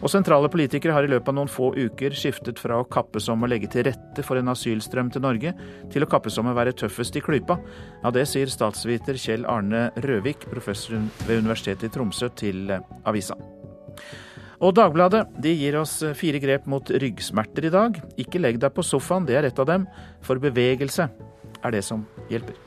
Og 0.00 0.08
sentrale 0.08 0.48
politikere 0.48 0.94
har 0.96 1.04
i 1.04 1.10
løpet 1.12 1.28
av 1.28 1.36
noen 1.36 1.50
få 1.52 1.70
uker 1.76 2.14
skiftet 2.16 2.58
fra 2.58 2.78
å 2.80 2.86
kappes 2.88 3.28
om 3.30 3.44
å 3.44 3.50
legge 3.50 3.68
til 3.70 3.84
rette 3.90 4.24
for 4.24 4.40
en 4.40 4.50
asylstrøm 4.50 5.12
til 5.12 5.22
Norge, 5.22 5.52
til 5.92 6.06
å 6.06 6.08
kappes 6.10 6.40
om 6.40 6.48
å 6.50 6.56
være 6.56 6.72
tøffest 6.82 7.20
i 7.20 7.22
klypa. 7.24 7.58
Ja, 8.00 8.12
det 8.16 8.24
sier 8.30 8.50
statsviter 8.50 9.20
Kjell 9.20 9.44
Arne 9.46 9.90
Røvik, 10.00 10.48
professor 10.50 10.96
ved 11.28 11.44
Universitetet 11.44 11.90
i 11.90 11.94
Tromsø, 11.94 12.32
til 12.32 12.72
avisa. 13.04 13.36
Og 14.60 14.74
Dagbladet 14.76 15.22
de 15.40 15.54
gir 15.56 15.78
oss 15.80 16.02
fire 16.18 16.40
grep 16.42 16.66
mot 16.68 16.84
ryggsmerter 16.84 17.64
i 17.70 17.72
dag. 17.72 17.96
Ikke 18.20 18.42
legg 18.42 18.60
deg 18.60 18.74
på 18.76 18.84
sofaen, 18.84 19.24
det 19.24 19.38
er 19.38 19.48
ett 19.48 19.58
av 19.62 19.70
dem. 19.70 19.86
For 20.20 20.40
bevegelse 20.42 21.08
er 21.64 21.72
det 21.72 21.80
som 21.86 22.04
hjelper. 22.28 22.58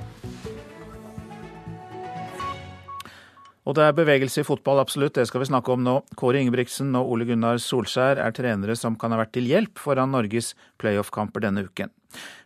Og 3.64 3.78
det 3.78 3.84
er 3.86 3.94
bevegelse 3.96 4.42
i 4.42 4.48
fotball, 4.48 4.82
absolutt. 4.82 5.16
Det 5.16 5.24
skal 5.30 5.44
vi 5.44 5.48
snakke 5.48 5.72
om 5.72 5.84
nå. 5.86 5.94
Kåre 6.20 6.42
Ingebrigtsen 6.42 6.90
og 7.00 7.14
Ole 7.14 7.28
Gunnar 7.30 7.62
Solskjær 7.64 8.20
er 8.20 8.34
trenere 8.36 8.76
som 8.76 8.98
kan 9.00 9.14
ha 9.16 9.22
vært 9.22 9.36
til 9.38 9.48
hjelp 9.48 9.80
foran 9.80 10.12
Norges 10.12 10.52
playoff-kamper 10.82 11.46
denne 11.46 11.64
uken. 11.70 11.94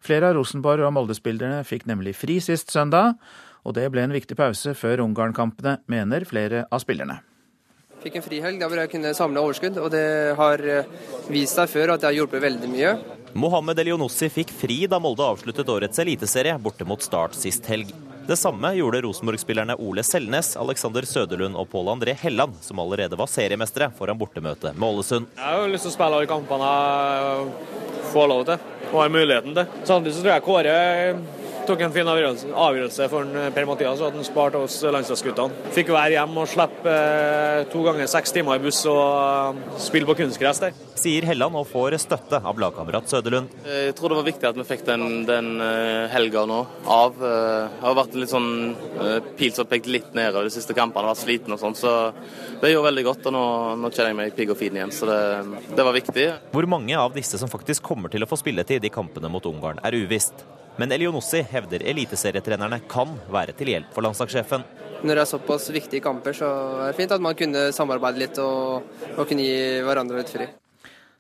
Flere 0.03 0.29
av 0.29 0.37
Rosenborg- 0.37 0.85
og 0.85 0.93
Molde-spillerne 0.93 1.63
fikk 1.65 1.87
nemlig 1.89 2.13
fri 2.19 2.37
sist 2.43 2.69
søndag, 2.75 3.17
og 3.65 3.79
det 3.79 3.87
ble 3.91 4.05
en 4.05 4.13
viktig 4.13 4.37
pause 4.37 4.75
før 4.77 5.07
Ungarn-kampene, 5.07 5.79
mener 5.89 6.27
flere 6.29 6.67
av 6.69 6.85
spillerne. 6.85 7.17
Fikk 8.07 8.21
en 8.21 8.23
frihelg 8.23 8.61
der 8.61 8.69
hvor 8.71 8.79
jeg 8.79 8.87
kunne 8.93 9.09
samle 9.17 9.41
overskudd, 9.43 9.77
og 9.83 9.89
det 9.91 10.07
har 10.39 10.61
eh, 10.63 10.91
vist 11.27 11.57
seg 11.57 11.67
før 11.67 11.91
at 11.91 11.99
det 11.99 12.07
har 12.07 12.15
hjulpet 12.15 12.39
veldig 12.39 12.69
mye. 12.71 12.93
Mohammed 13.35 13.81
Elionossi 13.83 14.29
fikk 14.31 14.53
fri 14.55 14.77
da 14.87 14.95
Molde 15.03 15.25
avsluttet 15.27 15.67
årets 15.67 15.99
eliteserie 15.99 16.53
borte 16.63 16.87
mot 16.87 17.03
Start 17.03 17.35
sist 17.35 17.67
helg. 17.67 17.91
Det 18.29 18.37
samme 18.39 18.71
gjorde 18.77 19.01
Rosenborg-spillerne 19.03 19.75
Ole 19.83 20.05
Selnes, 20.07 20.53
Alexander 20.55 21.03
Søderlund 21.03 21.59
og 21.59 21.67
Pål 21.73 21.91
André 21.97 22.15
Helland, 22.21 22.55
som 22.63 22.79
allerede 22.79 23.19
var 23.19 23.27
seriemestere 23.27 23.89
foran 23.99 24.19
bortemøtet 24.19 24.79
med 24.79 24.87
Ålesund. 24.87 25.27
Jeg 25.35 25.43
har 25.43 25.65
jo 25.65 25.73
lyst 25.73 25.89
til 25.89 25.91
å 25.91 25.97
spille 25.97 26.21
alle 26.21 26.31
kampene 26.31 26.71
jeg 26.71 28.07
får 28.13 28.31
lov 28.31 28.47
til, 28.47 28.71
og 28.93 28.97
har 29.03 29.13
muligheten 29.17 29.59
til. 29.59 29.75
Samtidig 29.91 30.15
så 30.15 30.23
tror 30.23 30.37
jeg 30.37 30.47
Kåre 30.47 30.77
tok 31.67 31.81
en 31.83 31.93
fin 31.93 32.07
avgjørelse 32.07 33.07
for 33.11 33.25
en 33.25 33.51
Per 33.55 33.67
Mathias 33.67 33.99
og 34.01 34.09
at 34.09 34.15
han 34.17 34.25
sparte 34.25 34.59
oss 34.63 34.79
landslagsguttene. 34.83 35.67
Fikk 35.75 35.91
være 35.93 36.15
hjemme 36.15 36.43
og 36.43 36.49
slippe 36.51 36.93
eh, 36.93 37.63
to 37.71 37.81
ganger 37.85 38.09
seks 38.11 38.33
timer 38.35 38.59
i 38.59 38.63
buss 38.63 38.83
og 38.89 39.57
eh, 39.57 39.79
spille 39.83 40.07
på 40.07 40.15
kunstgress 40.21 40.61
der. 40.63 40.77
Sier 40.97 41.27
Helland 41.27 41.57
og 41.59 41.67
får 41.69 41.97
støtte 42.01 42.39
av 42.39 42.61
lagkamerat 42.61 43.09
Søderlund. 43.11 43.53
Jeg 43.67 43.95
tror 43.97 44.13
det 44.13 44.19
var 44.19 44.27
viktig 44.29 44.49
at 44.49 44.59
vi 44.59 44.67
fikk 44.67 44.85
den, 44.87 45.05
den 45.27 45.49
eh, 45.63 46.07
helga 46.13 46.45
nå 46.49 46.61
av. 46.83 47.17
Jeg 47.21 47.83
har 47.83 47.97
vært 47.99 48.17
litt 48.17 48.31
sånn 48.31 48.51
pil 49.37 49.53
som 49.55 49.67
pekt 49.69 49.89
litt 49.91 50.13
nedover 50.17 50.47
de 50.47 50.53
siste 50.53 50.75
kampene, 50.77 51.11
vært 51.11 51.23
sliten 51.23 51.55
og 51.55 51.61
sånn. 51.61 51.77
Så 51.77 51.93
det 52.61 52.71
gjorde 52.71 52.89
veldig 52.89 53.07
godt. 53.09 53.27
Og 53.27 53.35
nå, 53.35 53.45
nå 53.81 53.91
kjenner 53.91 54.13
jeg 54.13 54.19
meg 54.21 54.37
pigg 54.37 54.53
og 54.53 54.59
fin 54.59 54.77
igjen, 54.79 54.93
så 54.95 55.09
det, 55.09 55.19
det 55.75 55.87
var 55.87 55.97
viktig. 55.97 56.29
Hvor 56.55 56.69
mange 56.69 56.95
av 56.97 57.15
disse 57.17 57.39
som 57.41 57.51
faktisk 57.51 57.85
kommer 57.91 58.13
til 58.13 58.23
å 58.23 58.29
få 58.29 58.39
spilletid 58.39 58.87
i 58.87 58.93
kampene 58.93 59.31
mot 59.31 59.45
Ungarn, 59.49 59.83
er 59.85 59.97
uvisst. 59.97 60.45
Men 60.77 60.93
Elionossi 60.93 61.41
hevder 61.49 61.81
eliteserietrenerne 61.89 62.77
kan 62.89 63.15
være 63.33 63.55
til 63.57 63.71
hjelp 63.73 63.89
for 63.95 64.05
landslagssjefen. 64.05 64.65
Når 65.01 65.17
det 65.17 65.23
er 65.23 65.29
såpass 65.29 65.65
viktige 65.73 66.03
kamper, 66.05 66.37
så 66.37 66.47
er 66.83 66.91
det 66.91 66.97
fint 66.99 67.13
at 67.13 67.21
man 67.21 67.37
kunne 67.37 67.67
samarbeide 67.73 68.21
litt 68.21 68.37
og, 68.41 68.85
og 69.15 69.23
kunne 69.25 69.45
gi 69.45 69.81
hverandre 69.85 70.21
litt 70.21 70.33
fri. 70.33 70.47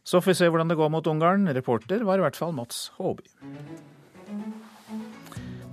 Så 0.07 0.21
får 0.21 0.31
vi 0.31 0.37
se 0.39 0.49
hvordan 0.49 0.69
det 0.71 0.77
går 0.79 0.91
mot 0.93 1.09
Ungarn. 1.09 1.49
Reporter 1.57 2.05
var 2.07 2.21
i 2.21 2.25
hvert 2.25 2.37
fall 2.39 2.53
Mats 2.55 2.87
Håby. 2.95 3.25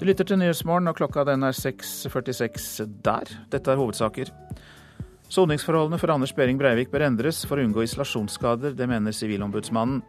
Du 0.01 0.09
lytter 0.09 0.27
til 0.27 0.41
Nyhetsmorgen, 0.41 0.89
og 0.91 0.97
klokka 0.99 1.23
den 1.29 1.47
er 1.47 1.55
6.46 1.55 2.89
der. 3.05 3.31
Dette 3.53 3.71
er 3.71 3.79
hovedsaker. 3.79 4.33
Soningsforholdene 5.29 5.99
for 5.99 6.13
Anders 6.13 6.35
Behring 6.37 6.59
Breivik 6.61 6.91
bør 6.93 7.07
endres 7.07 7.41
for 7.49 7.59
å 7.59 7.65
unngå 7.65 7.83
isolasjonsskader, 7.87 8.75
det 8.77 8.87
mener 8.87 9.15
Sivilombudsmannen. 9.17 10.03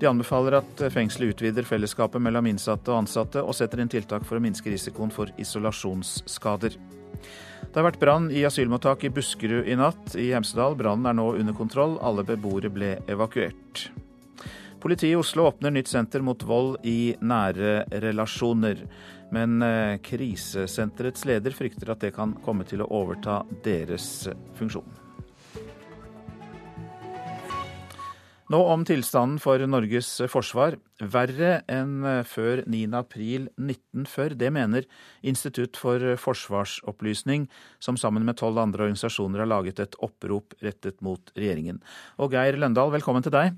De 0.00 0.08
anbefaler 0.08 0.60
at 0.60 0.84
fengselet 0.94 1.34
utvider 1.34 1.66
fellesskapet 1.66 2.22
mellom 2.22 2.46
innsatte 2.48 2.94
og 2.94 3.02
ansatte, 3.02 3.42
og 3.42 3.56
setter 3.58 3.82
inn 3.82 3.90
tiltak 3.92 4.24
for 4.28 4.38
å 4.38 4.44
minske 4.44 4.70
risikoen 4.72 5.12
for 5.12 5.32
isolasjonsskader. 5.42 6.78
Det 7.70 7.78
har 7.78 7.86
vært 7.86 8.00
brann 8.02 8.30
i 8.34 8.46
asylmottak 8.46 9.04
i 9.06 9.12
Buskerud 9.14 9.68
i 9.68 9.76
natt. 9.78 10.14
I 10.18 10.30
Hemsedal 10.34 10.78
brannen 10.78 11.06
er 11.06 11.18
nå 11.18 11.28
under 11.38 11.54
kontroll. 11.54 11.98
Alle 12.02 12.24
beboere 12.26 12.70
ble 12.72 12.96
evakuert. 13.10 13.90
Politiet 14.80 15.12
i 15.12 15.16
Oslo 15.16 15.44
åpner 15.44 15.74
nytt 15.74 15.90
senter 15.92 16.22
mot 16.24 16.40
vold 16.48 16.78
i 16.88 17.12
nære 17.20 17.84
relasjoner. 18.00 18.80
Men 19.30 19.60
eh, 19.62 19.98
krisesenterets 20.00 21.26
leder 21.28 21.52
frykter 21.52 21.92
at 21.92 22.00
det 22.00 22.14
kan 22.16 22.32
komme 22.46 22.64
til 22.64 22.80
å 22.80 22.88
overta 23.02 23.42
deres 23.66 24.24
funksjon. 24.56 24.88
Nå 28.50 28.58
om 28.66 28.82
tilstanden 28.82 29.36
for 29.38 29.62
Norges 29.68 30.08
forsvar. 30.32 30.74
Verre 30.98 31.60
enn 31.70 32.00
før 32.26 32.64
9.4.1940. 32.64 34.34
Det 34.40 34.50
mener 34.50 34.88
Institutt 35.22 35.78
for 35.78 36.02
forsvarsopplysning, 36.18 37.46
som 37.78 38.00
sammen 38.00 38.26
med 38.26 38.40
tolv 38.40 38.58
andre 38.58 38.88
organisasjoner 38.88 39.44
har 39.44 39.52
laget 39.52 39.84
et 39.84 39.94
opprop 40.02 40.56
rettet 40.64 40.98
mot 41.04 41.30
regjeringen. 41.36 41.78
Og 42.18 42.34
Geir 42.34 42.58
Løndal, 42.58 42.90
velkommen 42.96 43.22
til 43.22 43.36
deg. 43.36 43.54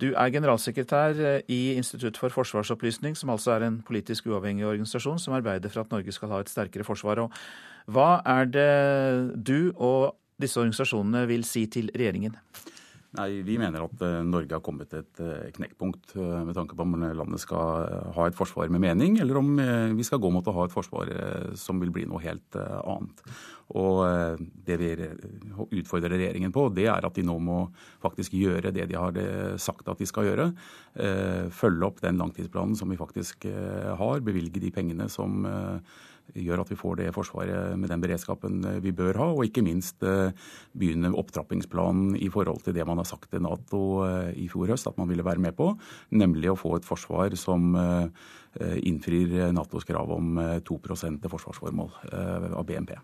Du 0.00 0.08
er 0.10 0.32
generalsekretær 0.34 1.20
eh, 1.22 1.42
i 1.46 1.76
Institutt 1.78 2.18
for 2.18 2.34
forsvarsopplysning, 2.34 3.14
som 3.16 3.30
altså 3.30 3.54
er 3.54 3.68
en 3.68 3.78
politisk 3.86 4.26
uavhengig 4.26 4.66
organisasjon 4.66 5.20
som 5.22 5.36
arbeider 5.36 5.70
for 5.70 5.84
at 5.84 5.94
Norge 5.94 6.12
skal 6.12 6.32
ha 6.34 6.40
et 6.42 6.50
sterkere 6.50 6.86
forsvar. 6.86 7.22
Og 7.22 7.94
hva 7.94 8.18
er 8.26 8.50
det 8.50 9.44
du 9.46 9.70
og 9.76 10.16
disse 10.42 10.58
organisasjonene 10.58 11.28
vil 11.30 11.46
si 11.46 11.66
til 11.70 11.92
regjeringen? 11.94 12.34
Nei, 13.14 13.44
Vi 13.46 13.54
mener 13.60 13.84
at 13.84 14.00
eh, 14.02 14.20
Norge 14.26 14.56
har 14.56 14.62
kommet 14.64 14.90
til 14.90 15.04
et 15.04 15.20
eh, 15.22 15.50
knekkpunkt 15.54 16.16
eh, 16.18 16.40
med 16.48 16.56
tanke 16.56 16.74
på 16.74 16.82
om 16.82 16.96
landet 16.98 17.42
skal 17.42 17.84
ha 18.16 18.26
et 18.26 18.34
forsvar 18.34 18.72
med 18.74 18.82
mening, 18.82 19.20
eller 19.22 19.38
om 19.38 19.52
vi 19.94 20.06
skal 20.06 20.18
gå 20.22 20.30
mot 20.34 20.46
å 20.50 20.54
ha 20.56 20.64
et 20.66 20.74
forsvar 20.74 21.10
som 21.58 21.78
vil 21.82 21.92
bli 21.94 22.06
noe 22.10 22.22
helt 22.24 22.56
annet. 22.58 23.22
Og 23.74 24.02
Det 24.66 24.76
vi 24.80 24.90
utfordrer 25.80 26.12
regjeringen 26.12 26.52
på, 26.52 26.66
det 26.74 26.88
er 26.90 27.06
at 27.06 27.16
de 27.16 27.24
nå 27.24 27.36
må 27.40 27.58
faktisk 28.02 28.34
gjøre 28.36 28.72
det 28.74 28.88
de 28.90 28.98
har 28.98 29.16
sagt 29.62 29.88
at 29.88 30.00
de 30.00 30.08
skal 30.08 30.28
gjøre. 30.28 30.48
Følge 31.54 31.88
opp 31.88 32.02
den 32.04 32.20
langtidsplanen 32.20 32.76
som 32.76 32.92
vi 32.92 33.00
faktisk 33.00 33.46
har, 33.48 34.24
bevilge 34.26 34.60
de 34.62 34.72
pengene 34.74 35.08
som 35.12 35.46
gjør 36.34 36.62
at 36.62 36.70
vi 36.72 36.78
får 36.78 36.96
det 37.00 37.08
forsvaret 37.14 37.76
med 37.78 37.90
den 37.92 38.02
beredskapen 38.02 38.62
vi 38.82 38.92
bør 38.96 39.18
ha. 39.20 39.28
Og 39.34 39.44
ikke 39.48 39.64
minst 39.66 40.00
begynne 40.00 41.12
opptrappingsplanen 41.12 42.16
i 42.16 42.30
forhold 42.32 42.64
til 42.64 42.76
det 42.76 42.86
man 42.88 43.02
har 43.02 43.08
sagt 43.08 43.28
til 43.30 43.44
Nato 43.44 43.82
i 44.32 44.48
fjor 44.50 44.72
høst 44.72 44.88
at 44.90 44.98
man 45.00 45.10
ville 45.10 45.26
være 45.26 45.42
med 45.42 45.56
på, 45.58 45.70
nemlig 46.16 46.50
å 46.52 46.58
få 46.58 46.76
et 46.78 46.88
forsvar 46.88 47.36
som 47.38 47.76
innfrir 48.60 49.52
Natos 49.54 49.86
krav 49.86 50.10
om 50.14 50.38
2 50.64 50.80
til 50.94 51.30
forsvarsformål 51.30 51.92
av 52.54 52.64
BNP. 52.66 52.96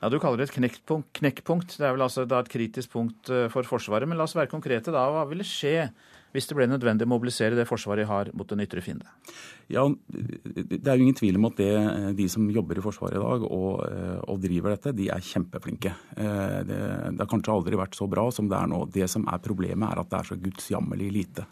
Ja, 0.00 0.08
Du 0.08 0.18
kaller 0.18 0.40
det 0.40 0.48
et 0.48 0.56
knekkpunkt. 0.56 1.12
knekkpunkt. 1.12 1.76
Det 1.76 1.84
er 1.84 1.92
vel 1.92 2.06
altså 2.06 2.24
et 2.24 2.48
kritisk 2.48 2.90
punkt 2.90 3.28
for 3.52 3.62
Forsvaret. 3.68 4.08
Men 4.08 4.16
la 4.16 4.24
oss 4.24 4.34
være 4.34 4.48
konkrete 4.48 4.90
da. 4.90 5.04
Hva 5.12 5.28
ville 5.28 5.44
skje 5.44 5.90
hvis 6.34 6.46
det 6.46 6.56
ble 6.58 6.66
nødvendig 6.70 7.06
å 7.06 7.10
mobilisere 7.10 7.58
det 7.58 7.66
Forsvaret 7.68 8.08
har 8.08 8.30
mot 8.38 8.52
en 8.54 8.62
ytre 8.62 8.82
fiende? 8.84 9.08
Ja, 9.70 9.84
Det 10.08 10.86
er 10.86 10.96
jo 10.96 11.04
ingen 11.04 11.18
tvil 11.18 11.38
om 11.40 11.48
at 11.50 11.58
det, 11.58 11.70
de 12.18 12.28
som 12.30 12.48
jobber 12.50 12.78
i 12.78 12.84
Forsvaret 12.84 13.18
i 13.18 13.22
dag 13.22 13.46
og, 13.46 13.84
og 14.30 14.42
driver 14.42 14.74
dette, 14.74 14.94
de 14.96 15.10
er 15.10 15.26
kjempeflinke. 15.26 15.94
Det, 16.14 16.66
det, 16.66 17.20
har 17.20 17.30
kanskje 17.30 17.54
aldri 17.54 17.78
vært 17.80 17.98
så 17.98 18.08
bra 18.10 18.28
som 18.34 18.50
det 18.50 18.58
er 18.58 18.70
nå. 18.70 18.84
Det 18.94 19.08
som 19.10 19.26
er 19.30 19.42
problemet, 19.42 19.88
er 19.90 20.02
at 20.02 20.10
det 20.10 20.20
er 20.20 20.30
så 20.30 20.40
gudsjammerlig 20.40 21.10
lite. 21.14 21.46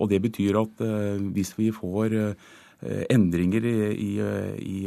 Og 0.00 0.10
Det 0.12 0.20
betyr 0.20 0.60
at 0.60 0.80
hvis 1.32 1.54
vi 1.56 1.70
får 1.72 2.16
endringer 3.10 3.64
i, 3.66 3.76
i, 3.96 4.12
i 4.62 4.78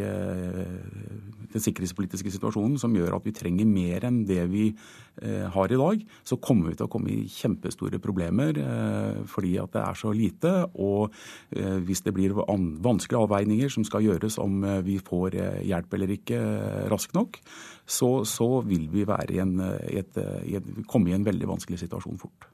den 1.49 1.63
sikkerhetspolitiske 1.63 2.31
situasjonen 2.35 2.77
som 2.81 2.93
gjør 2.95 3.15
at 3.17 3.25
vi 3.25 3.33
trenger 3.35 3.69
mer 3.69 4.05
enn 4.07 4.21
det 4.29 4.43
vi 4.51 4.67
eh, 4.69 5.47
har 5.49 5.71
i 5.71 5.79
dag, 5.79 6.03
så 6.27 6.37
kommer 6.41 6.69
vi 6.69 6.77
til 6.77 6.87
å 6.87 6.91
komme 6.91 7.11
i 7.13 7.25
kjempestore 7.31 8.01
problemer 8.03 8.59
eh, 8.61 9.23
fordi 9.29 9.55
at 9.61 9.73
det 9.73 9.81
er 9.81 9.99
så 9.99 10.13
lite. 10.15 10.53
Og 10.77 11.09
eh, 11.55 11.79
hvis 11.85 12.03
det 12.05 12.13
blir 12.15 12.37
vanskelige 12.37 13.23
avveininger 13.25 13.73
som 13.73 13.87
skal 13.87 14.05
gjøres 14.05 14.39
om 14.41 14.61
vi 14.85 14.99
får 15.01 15.39
hjelp 15.65 15.97
eller 15.97 16.15
ikke 16.19 16.39
raskt 16.91 17.17
nok, 17.17 17.41
så, 17.89 18.11
så 18.27 18.61
vil 18.65 18.85
vi 18.93 19.01
i 19.01 19.41
en, 19.41 19.57
et, 19.89 20.17
et, 20.19 20.71
komme 20.87 21.09
i 21.09 21.17
en 21.17 21.25
veldig 21.25 21.49
vanskelig 21.49 21.81
situasjon 21.81 22.21
fort. 22.21 22.49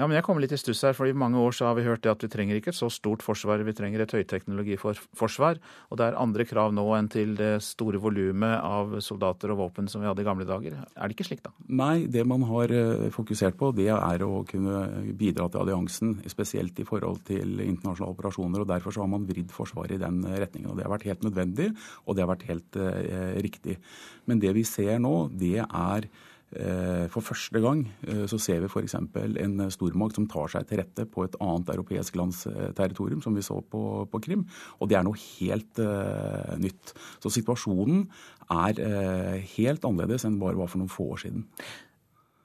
Ja, 0.00 0.06
men 0.08 0.16
jeg 0.16 0.24
kommer 0.24 0.40
litt 0.40 0.54
i 0.56 0.56
stuss 0.56 0.80
her, 0.86 0.94
for 0.96 1.04
I 1.04 1.12
mange 1.12 1.36
år 1.36 1.52
så 1.52 1.66
har 1.68 1.74
vi 1.76 1.82
hørt 1.84 2.06
at 2.08 2.22
vi 2.24 2.28
trenger 2.32 2.56
ikke 2.56 2.70
et 2.72 2.78
så 2.78 2.86
stort 2.88 3.20
forsvar, 3.20 3.60
vi 3.66 3.74
trenger 3.76 4.00
et 4.00 4.14
høyteknologiforsvar. 4.16 5.58
Og 5.92 6.00
det 6.00 6.06
er 6.06 6.16
andre 6.16 6.46
krav 6.48 6.72
nå 6.72 6.86
enn 6.96 7.10
til 7.12 7.34
det 7.36 7.50
store 7.66 8.00
volumet 8.00 8.64
av 8.64 8.94
soldater 9.04 9.52
og 9.52 9.58
våpen 9.60 9.90
som 9.92 10.00
vi 10.00 10.08
hadde 10.08 10.24
i 10.24 10.28
gamle 10.30 10.46
dager. 10.48 10.78
Er 10.96 11.04
det 11.04 11.18
ikke 11.18 11.26
slik, 11.28 11.42
da? 11.44 11.52
Nei, 11.68 12.06
det 12.08 12.24
man 12.24 12.46
har 12.48 12.72
eh, 12.72 13.10
fokusert 13.12 13.60
på, 13.60 13.74
det 13.76 13.90
er 13.92 14.24
å 14.24 14.40
kunne 14.48 14.86
bidra 15.20 15.50
til 15.52 15.66
alliansen. 15.66 16.16
Spesielt 16.32 16.80
i 16.80 16.88
forhold 16.88 17.20
til 17.28 17.60
internasjonale 17.66 18.16
operasjoner. 18.16 18.64
og 18.64 18.72
Derfor 18.72 18.96
så 18.96 19.04
har 19.04 19.12
man 19.12 19.28
vridd 19.28 19.52
Forsvaret 19.52 19.98
i 19.98 20.00
den 20.00 20.24
retningen. 20.24 20.70
og 20.72 20.80
Det 20.80 20.88
har 20.88 20.94
vært 20.96 21.08
helt 21.10 21.28
nødvendig, 21.28 21.68
og 22.06 22.16
det 22.16 22.24
har 22.24 22.32
vært 22.32 22.48
helt 22.48 22.80
eh, 22.80 23.36
riktig. 23.44 23.76
Men 24.24 24.40
det 24.40 24.56
vi 24.56 24.64
ser 24.64 24.96
nå, 24.96 25.28
det 25.36 25.58
er 25.60 26.08
for 26.50 27.22
første 27.22 27.60
gang 27.62 27.84
eh, 28.08 28.24
så 28.26 28.38
ser 28.42 28.64
vi 28.64 28.70
f.eks. 28.70 28.96
en 28.98 29.60
stormakt 29.70 30.18
som 30.18 30.26
tar 30.30 30.50
seg 30.50 30.66
til 30.66 30.80
rette 30.82 31.04
på 31.06 31.22
et 31.22 31.36
annet 31.38 31.70
europeisk 31.76 32.18
lands 32.18 32.42
eh, 32.50 32.72
territorium, 32.74 33.20
som 33.22 33.36
vi 33.38 33.44
så 33.46 33.60
på, 33.62 33.82
på 34.10 34.22
Krim. 34.24 34.42
Og 34.82 34.90
det 34.90 34.98
er 34.98 35.06
noe 35.06 35.18
helt 35.18 35.78
uh, 35.78 36.56
nytt. 36.58 36.94
Så 37.22 37.30
situasjonen 37.34 38.02
er 38.50 38.82
uh, 38.82 39.36
helt 39.54 39.86
annerledes 39.86 40.26
enn 40.26 40.40
bare 40.42 40.58
var 40.58 40.72
for 40.72 40.82
noen 40.82 40.90
få 40.90 41.12
år 41.14 41.22
siden. 41.22 41.46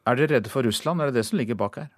Er 0.06 0.20
dere 0.20 0.36
redde 0.36 0.54
for 0.54 0.68
Russland? 0.68 1.02
Er 1.02 1.10
det 1.10 1.22
det 1.22 1.26
som 1.26 1.40
ligger 1.40 1.58
bak 1.58 1.82
her? 1.82 1.90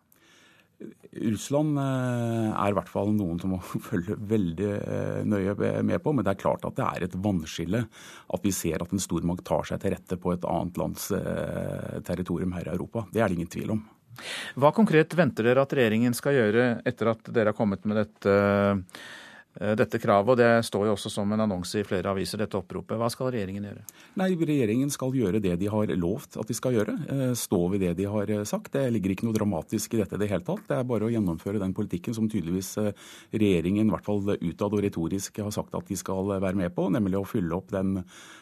Russland 1.17 1.79
eh, 1.81 2.49
er 2.51 2.71
i 2.71 2.75
hvert 2.77 2.89
fall 2.91 3.09
noen 3.15 3.39
som 3.41 3.55
må 3.55 3.59
følge 3.89 4.17
veldig 4.29 4.69
eh, 4.77 5.19
nøye 5.25 5.55
med 5.85 6.01
på. 6.03 6.13
Men 6.13 6.25
det 6.25 6.35
er 6.35 6.41
klart 6.43 6.65
at 6.67 6.77
det 6.77 6.85
er 6.85 7.07
et 7.07 7.19
vannskille 7.23 7.83
at 8.37 8.45
vi 8.45 8.53
ser 8.55 8.83
at 8.83 8.93
en 8.93 9.01
stormakt 9.01 9.45
tar 9.47 9.65
seg 9.69 9.81
til 9.81 9.95
rette 9.95 10.19
på 10.21 10.35
et 10.35 10.47
annet 10.47 10.81
lands 10.81 11.09
eh, 11.17 11.99
territorium 12.07 12.53
her 12.57 12.69
i 12.69 12.75
Europa. 12.75 13.07
Det 13.13 13.23
er 13.23 13.29
det 13.29 13.39
ingen 13.39 13.53
tvil 13.53 13.77
om. 13.77 13.85
Hva 14.57 14.71
konkret 14.73 15.13
venter 15.17 15.45
dere 15.45 15.61
at 15.65 15.73
regjeringen 15.77 16.15
skal 16.17 16.37
gjøre 16.37 16.67
etter 16.89 17.11
at 17.13 17.27
dere 17.29 17.53
har 17.53 17.57
kommet 17.57 17.83
med 17.85 18.01
dette 18.01 18.37
dette 19.57 19.99
kravet. 20.01 20.31
og 20.33 20.37
Det 20.37 20.65
står 20.65 20.87
jo 20.87 20.93
også 20.95 21.11
som 21.11 21.31
en 21.33 21.43
annonse 21.43 21.79
i 21.81 21.85
flere 21.87 22.11
aviser, 22.11 22.41
dette 22.41 22.57
oppropet. 22.59 22.97
Hva 22.99 23.09
skal 23.09 23.31
regjeringen 23.33 23.65
gjøre? 23.69 23.85
Nei, 24.21 24.29
Regjeringen 24.37 24.91
skal 24.93 25.15
gjøre 25.17 25.41
det 25.43 25.55
de 25.59 25.69
har 25.71 25.93
lovt 25.97 26.37
at 26.37 26.47
de 26.47 26.57
skal 26.57 26.77
gjøre. 26.77 26.95
Eh, 27.09 27.33
stå 27.37 27.61
ved 27.73 27.83
det 27.85 27.93
de 27.97 28.07
har 28.11 28.29
eh, 28.33 28.45
sagt. 28.47 28.71
Det 28.75 28.85
ligger 28.93 29.13
ikke 29.15 29.27
noe 29.27 29.37
dramatisk 29.37 29.95
i 29.95 30.01
dette 30.01 30.17
i 30.17 30.21
det 30.21 30.31
hele 30.31 30.45
tatt. 30.45 30.65
Det 30.69 30.77
er 30.77 30.87
bare 30.87 31.07
å 31.07 31.11
gjennomføre 31.13 31.61
den 31.63 31.75
politikken 31.77 32.15
som 32.17 32.29
tydeligvis 32.29 32.75
regjeringen, 33.33 33.87
i 33.87 33.93
hvert 33.93 34.07
fall 34.07 34.23
utad 34.37 34.73
og 34.73 34.83
retorisk, 34.83 35.41
har 35.43 35.53
sagt 35.55 35.75
at 35.77 35.89
de 35.89 35.97
skal 35.99 36.35
være 36.37 36.57
med 36.59 36.73
på, 36.75 36.87
nemlig 36.93 37.19
å 37.19 37.27
fylle 37.27 37.57
opp 37.57 37.71
den 37.73 38.01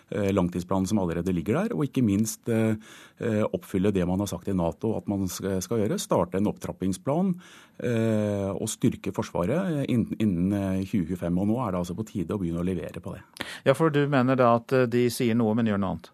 langtidsplanen 0.09 0.85
som 0.89 0.99
allerede 1.01 1.33
ligger 1.33 1.57
der, 1.57 1.73
og 1.75 1.85
ikke 1.87 2.03
minst 2.05 2.49
oppfylle 2.49 3.89
det 3.95 4.05
man 4.05 4.21
har 4.21 4.29
sagt 4.29 4.49
i 4.51 4.55
Nato 4.55 4.91
at 4.97 5.07
man 5.09 5.25
skal 5.27 5.81
gjøre. 5.81 5.97
Starte 6.01 6.37
en 6.37 6.49
opptrappingsplan 6.51 7.31
og 8.53 8.69
styrke 8.69 9.13
Forsvaret 9.15 9.89
innen 9.89 10.53
2025. 10.85 11.41
Og 11.41 11.49
nå 11.49 11.57
er 11.63 11.73
det 11.73 11.81
altså 11.81 11.97
på 11.97 12.07
tide 12.07 12.35
å 12.35 12.41
begynne 12.41 12.61
å 12.61 12.67
levere 12.67 13.01
på 13.01 13.15
det. 13.15 13.23
Ja, 13.65 13.73
for 13.73 13.93
du 13.93 14.03
mener 14.11 14.37
da 14.39 14.55
at 14.59 14.73
eh, 14.75 14.89
de 14.89 15.07
sier 15.13 15.37
noe, 15.37 15.55
men 15.57 15.69
gjør 15.69 15.81
noe 15.81 15.95
annet? 15.95 16.11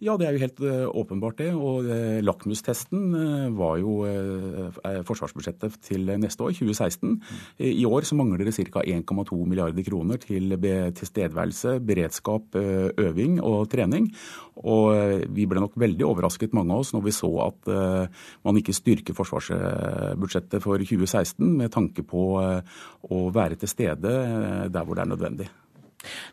Ja, 0.00 0.14
det 0.16 0.24
er 0.24 0.32
jo 0.32 0.40
helt 0.40 0.60
uh, 0.64 0.86
åpenbart 0.96 1.42
det. 1.42 1.50
Og 1.52 1.84
uh, 1.84 2.20
lakmustesten 2.24 3.02
uh, 3.12 3.50
var 3.52 3.76
jo 3.82 3.98
forsvarsbudsjettet 5.04 5.76
til 5.84 6.08
neste 6.20 6.44
år, 6.44 6.54
2016. 6.56 7.18
I 7.68 7.84
år 7.84 8.06
så 8.08 8.16
mangler 8.16 8.46
det 8.46 8.54
ca. 8.56 8.80
1,2 8.80 9.36
milliarder 9.44 9.84
kroner 9.84 10.20
til 10.22 10.54
tilstedeværelse, 10.96 11.76
beredskap, 11.84 12.56
øving 12.56 13.38
og 13.44 13.68
trening. 13.72 14.08
Og 14.56 15.26
vi 15.28 15.46
ble 15.48 15.60
nok 15.60 15.76
veldig 15.80 16.06
overrasket, 16.08 16.54
mange 16.56 16.72
av 16.74 16.84
oss, 16.84 16.94
når 16.96 17.04
vi 17.04 17.14
så 17.14 17.30
at 17.44 17.70
man 18.46 18.60
ikke 18.60 18.76
styrker 18.76 19.16
forsvarsbudsjettet 19.16 20.64
for 20.64 20.80
2016 20.80 21.44
med 21.60 21.72
tanke 21.74 22.04
på 22.06 22.26
å 22.40 23.24
være 23.34 23.60
til 23.60 23.72
stede 23.72 24.14
der 24.72 24.84
hvor 24.84 24.96
det 24.96 25.04
er 25.04 25.12
nødvendig. 25.12 25.50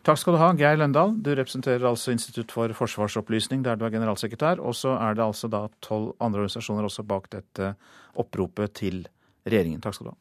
Takk 0.06 0.20
skal 0.20 0.34
du 0.34 0.40
ha, 0.40 0.52
Geir 0.56 0.78
Løndal. 0.80 1.16
Du 1.20 1.30
representerer 1.36 1.84
altså 1.88 2.14
Institutt 2.14 2.52
for 2.54 2.72
forsvarsopplysning, 2.76 3.64
der 3.66 3.76
du 3.76 3.84
er 3.86 3.92
generalsekretær. 3.92 4.62
Og 4.64 4.76
så 4.78 4.94
er 4.96 5.18
det 5.18 5.26
altså 5.26 5.50
da 5.52 5.66
tolv 5.84 6.14
andre 6.18 6.46
organisasjoner 6.46 6.88
også 6.88 7.04
bak 7.08 7.28
dette 7.34 7.74
oppropet 8.18 8.78
til 8.80 9.04
regjeringen. 9.48 9.82
Takk 9.84 9.98
skal 9.98 10.10
du 10.10 10.14
ha. 10.14 10.18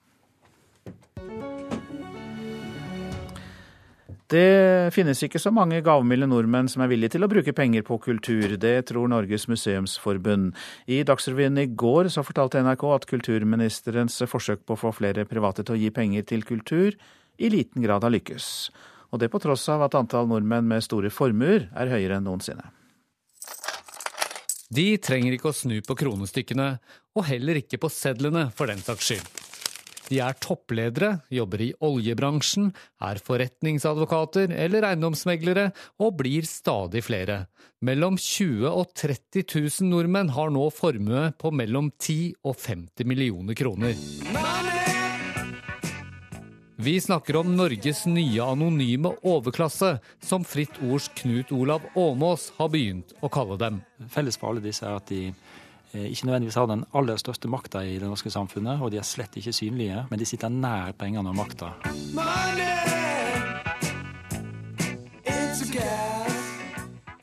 Det 4.28 4.92
finnes 4.92 5.22
ikke 5.24 5.40
så 5.40 5.54
mange 5.56 5.80
gavmilde 5.80 6.28
nordmenn 6.28 6.68
som 6.68 6.82
er 6.84 6.90
villige 6.92 7.14
til 7.14 7.24
å 7.24 7.30
bruke 7.32 7.54
penger 7.56 7.86
på 7.88 7.96
kultur. 8.04 8.58
Det 8.60 8.90
tror 8.90 9.08
Norges 9.08 9.48
museumsforbund. 9.48 10.52
I 10.92 11.00
Dagsrevyen 11.08 11.62
i 11.64 11.70
går 11.72 12.10
så 12.12 12.26
fortalte 12.28 12.60
NRK 12.60 12.84
at 12.92 13.08
kulturministerens 13.08 14.20
forsøk 14.28 14.68
på 14.68 14.76
å 14.76 14.82
få 14.84 14.92
flere 15.00 15.24
private 15.30 15.64
til 15.64 15.78
å 15.78 15.80
gi 15.80 15.94
penger 15.96 16.28
til 16.28 16.44
kultur 16.44 17.00
i 17.40 17.52
liten 17.54 17.86
grad 17.86 18.04
har 18.04 18.12
lykkes 18.12 18.50
og 19.12 19.22
det 19.22 19.32
på 19.34 19.42
tross 19.44 19.68
av 19.74 19.86
at 19.88 19.96
antall 20.00 20.28
nordmenn 20.30 20.68
med 20.68 20.86
store 20.86 21.12
formuer 21.14 21.70
er 21.76 21.94
høyere 21.94 22.20
enn 22.20 22.28
noensinne. 22.28 22.72
De 24.68 24.98
trenger 25.00 25.38
ikke 25.38 25.54
å 25.54 25.56
snu 25.56 25.78
på 25.86 25.96
kronestykkene, 25.96 26.72
og 27.16 27.28
heller 27.30 27.62
ikke 27.62 27.80
på 27.80 27.92
sedlene 27.92 28.50
for 28.56 28.68
den 28.68 28.84
saks 28.84 29.12
skyld. 29.12 29.30
De 30.08 30.22
er 30.24 30.38
toppledere, 30.40 31.18
jobber 31.34 31.64
i 31.66 31.74
oljebransjen, 31.84 32.70
er 33.04 33.20
forretningsadvokater 33.24 34.54
eller 34.56 34.88
eiendomsmeglere, 34.88 35.70
og 36.00 36.16
blir 36.22 36.48
stadig 36.48 37.04
flere. 37.08 37.46
Mellom 37.84 38.16
20 38.20 38.72
og 38.72 38.96
30 38.96 39.44
000 39.44 39.92
nordmenn 39.92 40.32
har 40.38 40.54
nå 40.54 40.70
formue 40.74 41.28
på 41.38 41.52
mellom 41.52 41.92
10 42.00 42.40
og 42.48 42.56
50 42.56 43.08
millioner 43.08 43.60
kroner. 43.60 44.77
Vi 46.80 47.02
snakker 47.02 47.36
om 47.36 47.56
Norges 47.56 48.04
nye 48.06 48.44
anonyme 48.44 49.10
overklasse, 49.26 49.96
som 50.22 50.44
Fritt 50.46 50.76
Ords 50.86 51.08
Knut 51.18 51.52
Olav 51.52 51.82
Åmås 51.96 52.52
har 52.60 52.70
begynt 52.70 53.16
å 53.26 53.32
kalle 53.34 53.58
dem. 53.58 53.80
Felles 54.14 54.38
for 54.38 54.52
alle 54.52 54.62
disse 54.62 54.86
er 54.86 54.94
at 54.94 55.10
de 55.10 55.24
eh, 55.32 56.06
ikke 56.06 56.30
nødvendigvis 56.30 56.60
har 56.62 56.70
den 56.70 56.86
aller 56.94 57.18
største 57.18 57.50
makta 57.50 57.82
i 57.82 57.98
det 57.98 58.06
norske 58.06 58.30
samfunnet, 58.30 58.78
og 58.78 58.94
de 58.94 59.02
er 59.02 59.10
slett 59.10 59.42
ikke 59.42 59.56
synlige, 59.58 60.06
men 60.12 60.22
de 60.22 60.30
sitter 60.30 60.54
nær 60.54 60.94
pengene 61.02 61.34
og 61.34 61.40
makta. 61.42 61.74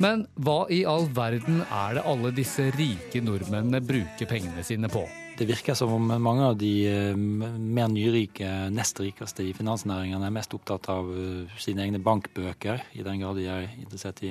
Men 0.03 0.27
hva 0.35 0.65
i 0.67 0.83
all 0.83 1.07
verden 1.15 1.63
er 1.71 2.01
det 2.01 2.09
alle 2.11 2.35
disse 2.35 2.73
rike 2.75 3.23
nordmennene 3.23 3.87
bruker 3.87 4.27
pengene 4.27 4.67
sine 4.67 4.91
på? 4.91 5.07
Det 5.35 5.49
virker 5.49 5.75
som 5.75 5.93
om 5.93 6.13
mange 6.23 6.45
av 6.47 6.57
de 6.57 6.73
eh, 6.87 7.17
mer 7.17 7.89
nyrike, 7.91 8.47
nest 8.71 9.01
rikeste 9.03 9.43
i 9.43 9.55
finansnæringen 9.57 10.23
er 10.23 10.31
mest 10.31 10.53
opptatt 10.55 10.87
av 10.95 11.09
eh, 11.11 11.57
sine 11.59 11.83
egne 11.83 11.99
bankbøker, 11.99 12.85
i 12.95 13.03
den 13.03 13.19
grad 13.19 13.41
de 13.41 13.49
er 13.51 13.67
interessert 13.81 14.23
i 14.23 14.31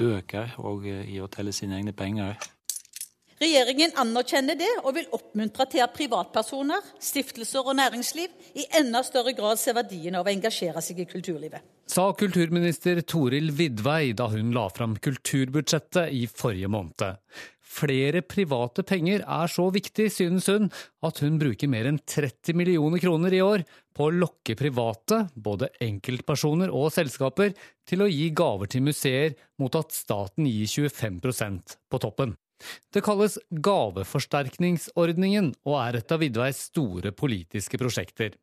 bøker 0.00 0.56
og 0.58 0.88
eh, 0.90 1.04
i 1.14 1.20
å 1.22 1.28
telle 1.30 1.54
sine 1.54 1.78
egne 1.78 1.94
penger. 1.94 2.34
Regjeringen 3.40 3.94
anerkjenner 4.02 4.58
det 4.58 4.72
og 4.82 4.90
vil 4.98 5.06
oppmuntre 5.16 5.68
til 5.70 5.84
at 5.84 5.94
privatpersoner, 5.94 6.82
stiftelser 6.98 7.62
og 7.62 7.78
næringsliv 7.78 8.50
i 8.58 8.66
enda 8.82 9.04
større 9.06 9.36
grad 9.38 9.62
ser 9.62 9.78
verdien 9.78 10.18
av 10.18 10.26
å 10.26 10.34
engasjere 10.34 10.82
seg 10.82 11.04
i 11.04 11.08
kulturlivet. 11.08 11.62
Sa 11.86 12.10
kulturminister 12.18 13.00
Toril 13.06 13.54
Vidvei 13.54 14.12
da 14.18 14.26
hun 14.34 14.50
la 14.58 14.66
fram 14.74 14.98
kulturbudsjettet 14.98 16.10
i 16.10 16.26
forrige 16.26 16.74
måned. 16.74 17.22
Flere 17.70 18.24
private 18.26 18.82
penger 18.82 19.22
er 19.22 19.50
så 19.50 19.68
viktig, 19.70 20.08
synes 20.10 20.48
hun, 20.50 20.66
at 21.06 21.20
hun 21.22 21.36
bruker 21.38 21.70
mer 21.70 21.86
enn 21.86 22.00
30 22.02 22.56
millioner 22.58 22.98
kroner 23.02 23.36
i 23.36 23.42
år 23.44 23.62
på 23.94 24.08
å 24.08 24.14
lokke 24.14 24.56
private, 24.58 25.28
både 25.38 25.68
enkeltpersoner 25.86 26.72
og 26.74 26.90
selskaper, 26.94 27.54
til 27.86 28.02
å 28.02 28.10
gi 28.10 28.30
gaver 28.34 28.66
til 28.72 28.82
museer 28.88 29.36
mot 29.62 29.74
at 29.78 29.94
staten 29.94 30.48
gir 30.50 30.66
25% 30.66 31.76
på 31.86 32.02
toppen. 32.02 32.34
Det 32.92 33.00
kalles 33.06 33.38
gaveforsterkningsordningen 33.50 35.54
og 35.64 35.74
er 35.80 35.96
et 36.00 36.12
av 36.12 36.20
Vidveis 36.20 36.58
store 36.68 37.12
politiske 37.16 37.78
prosjekter. 37.80 38.34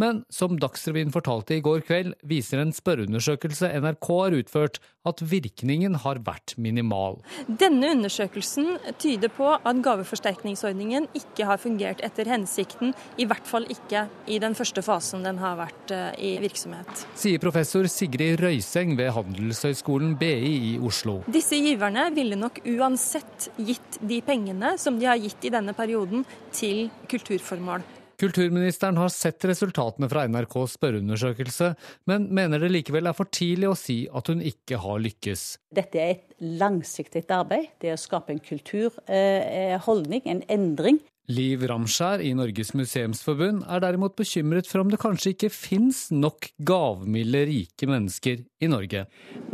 Men 0.00 0.22
som 0.32 0.56
Dagsrevyen 0.60 1.12
fortalte 1.12 1.58
i 1.58 1.64
går 1.64 1.82
kveld, 1.84 2.14
viser 2.24 2.62
en 2.62 2.72
spørreundersøkelse 2.72 3.68
NRK 3.82 4.08
har 4.08 4.36
utført, 4.38 4.78
at 5.08 5.20
virkningen 5.24 5.96
har 6.02 6.20
vært 6.24 6.54
minimal. 6.60 7.18
Denne 7.48 7.90
undersøkelsen 7.94 8.78
tyder 9.00 9.32
på 9.32 9.50
at 9.56 9.82
gaveforsterkningsordningen 9.84 11.08
ikke 11.16 11.48
har 11.48 11.60
fungert 11.60 12.00
etter 12.04 12.28
hensikten, 12.32 12.94
i 13.20 13.28
hvert 13.28 13.48
fall 13.48 13.68
ikke 13.72 14.06
i 14.28 14.40
den 14.40 14.56
første 14.56 14.84
fasen 14.84 15.24
den 15.26 15.40
har 15.40 15.58
vært 15.60 15.94
eh, 15.96 16.16
i 16.16 16.32
virksomhet. 16.40 17.04
Sier 17.20 17.40
professor 17.42 17.88
Sigrid 17.92 18.40
Røyseng 18.40 18.96
ved 19.00 19.12
Handelshøyskolen 19.16 20.16
BI 20.20 20.32
i 20.72 20.74
Oslo. 20.80 21.20
Disse 21.28 21.60
giverne 21.60 22.08
ville 22.16 22.40
nok 22.40 22.62
uansett 22.72 23.50
gitt 23.60 24.00
de 24.00 24.20
pengene 24.24 24.76
som 24.80 25.00
de 25.00 25.08
har 25.12 25.20
gitt 25.20 25.48
i 25.48 25.52
denne 25.52 25.76
perioden, 25.76 26.24
til 26.56 26.88
kulturformål. 27.08 27.99
Kulturministeren 28.20 28.98
har 29.00 29.08
sett 29.08 29.44
resultatene 29.48 30.08
fra 30.12 30.26
NRKs 30.28 30.74
spørreundersøkelse, 30.76 31.70
men 32.10 32.26
mener 32.36 32.60
det 32.60 32.68
likevel 32.74 33.08
er 33.08 33.16
for 33.16 33.30
tidlig 33.32 33.70
å 33.70 33.78
si 33.78 34.02
at 34.12 34.28
hun 34.28 34.42
ikke 34.44 34.76
har 34.82 35.00
lykkes. 35.00 35.44
Dette 35.72 36.02
er 36.02 36.10
et 36.18 36.34
langsiktig 36.60 37.24
arbeid. 37.32 37.70
Det 37.80 37.88
er 37.88 37.96
å 37.96 38.02
skape 38.02 38.34
en 38.34 38.42
kulturholdning, 38.44 40.26
en 40.28 40.44
endring. 40.52 41.00
Liv 41.30 41.62
Ramskjær 41.68 42.22
i 42.24 42.32
Norges 42.34 42.72
museumsforbund 42.74 43.62
er 43.70 43.82
derimot 43.84 44.16
bekymret 44.18 44.66
for 44.66 44.82
om 44.82 44.90
det 44.90 44.98
kanskje 45.02 45.34
ikke 45.34 45.50
finnes 45.54 46.08
nok 46.10 46.48
gavmilde, 46.66 47.44
rike 47.46 47.86
mennesker 47.90 48.42
i 48.60 48.70
Norge. 48.70 49.04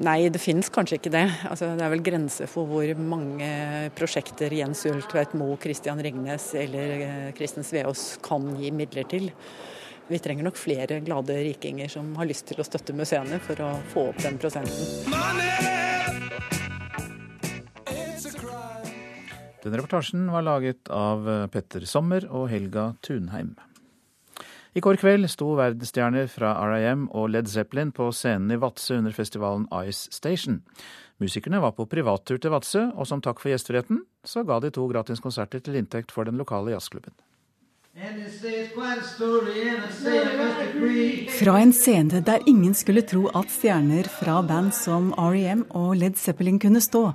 Nei, 0.00 0.18
det 0.32 0.40
finnes 0.40 0.72
kanskje 0.72 1.00
ikke 1.00 1.12
det. 1.12 1.26
Altså, 1.50 1.74
det 1.76 1.84
er 1.84 1.92
vel 1.92 2.04
grenser 2.06 2.50
for 2.50 2.70
hvor 2.70 2.92
mange 3.00 3.50
prosjekter 3.98 4.54
Jens 4.56 4.86
Ulltveit 4.88 5.36
Moe, 5.36 5.58
Christian 5.60 6.00
Ringnes 6.02 6.52
eller 6.56 6.94
eh, 6.96 7.30
Kristin 7.36 7.66
Sveås 7.66 8.08
kan 8.24 8.54
gi 8.60 8.72
midler 8.72 9.08
til. 9.10 9.30
Vi 10.08 10.22
trenger 10.22 10.46
nok 10.46 10.60
flere 10.60 11.02
glade 11.04 11.40
rikinger 11.50 11.90
som 11.92 12.14
har 12.16 12.30
lyst 12.30 12.48
til 12.48 12.62
å 12.62 12.66
støtte 12.66 12.96
museene 12.96 13.42
for 13.42 13.64
å 13.66 13.72
få 13.92 14.10
opp 14.14 14.22
den 14.24 14.40
prosenten. 14.40 15.10
Money! 15.12 16.65
Denne 19.66 19.80
reportasjen 19.80 20.28
var 20.30 20.44
laget 20.46 20.86
av 20.94 21.24
eh, 21.26 21.46
Petter 21.50 21.82
Sommer 21.90 22.22
og 22.30 22.44
Helga 22.52 22.92
Tunheim. 23.02 23.56
I 24.78 24.82
går 24.84 25.00
kveld 25.00 25.26
sto 25.32 25.56
verdensstjerner 25.58 26.28
fra 26.30 26.52
R.I.M. 26.68 27.08
og 27.10 27.32
Led 27.32 27.50
Zeppelin 27.50 27.90
på 27.96 28.12
scenen 28.14 28.54
i 28.54 28.60
Vadsø 28.62 29.00
under 29.00 29.16
festivalen 29.16 29.66
Ice 29.88 30.12
Station. 30.14 30.60
Musikerne 31.18 31.58
var 31.64 31.74
på 31.74 31.88
privattur 31.90 32.38
til 32.38 32.54
Vadsø, 32.54 32.84
og 32.94 33.08
som 33.10 33.24
takk 33.24 33.42
for 33.42 33.50
gjestfriheten, 33.50 34.04
så 34.22 34.46
ga 34.46 34.60
de 34.62 34.70
to 34.70 34.86
gratiskonserter 34.92 35.64
til 35.64 35.80
inntekt 35.80 36.14
for 36.14 36.28
den 36.28 36.38
lokale 36.38 36.76
jazzklubben. 36.76 37.16
Fra 41.40 41.54
en 41.62 41.72
scene 41.72 42.20
der 42.20 42.44
ingen 42.46 42.74
skulle 42.76 43.00
tro 43.08 43.30
at 43.32 43.48
stjerner 43.48 44.04
fra 44.18 44.42
band 44.44 44.74
som 44.76 45.14
R.E.M. 45.16 45.64
og 45.70 45.96
Led 45.96 46.20
Zeppelin 46.20 46.60
kunne 46.60 46.84
stå, 46.84 47.06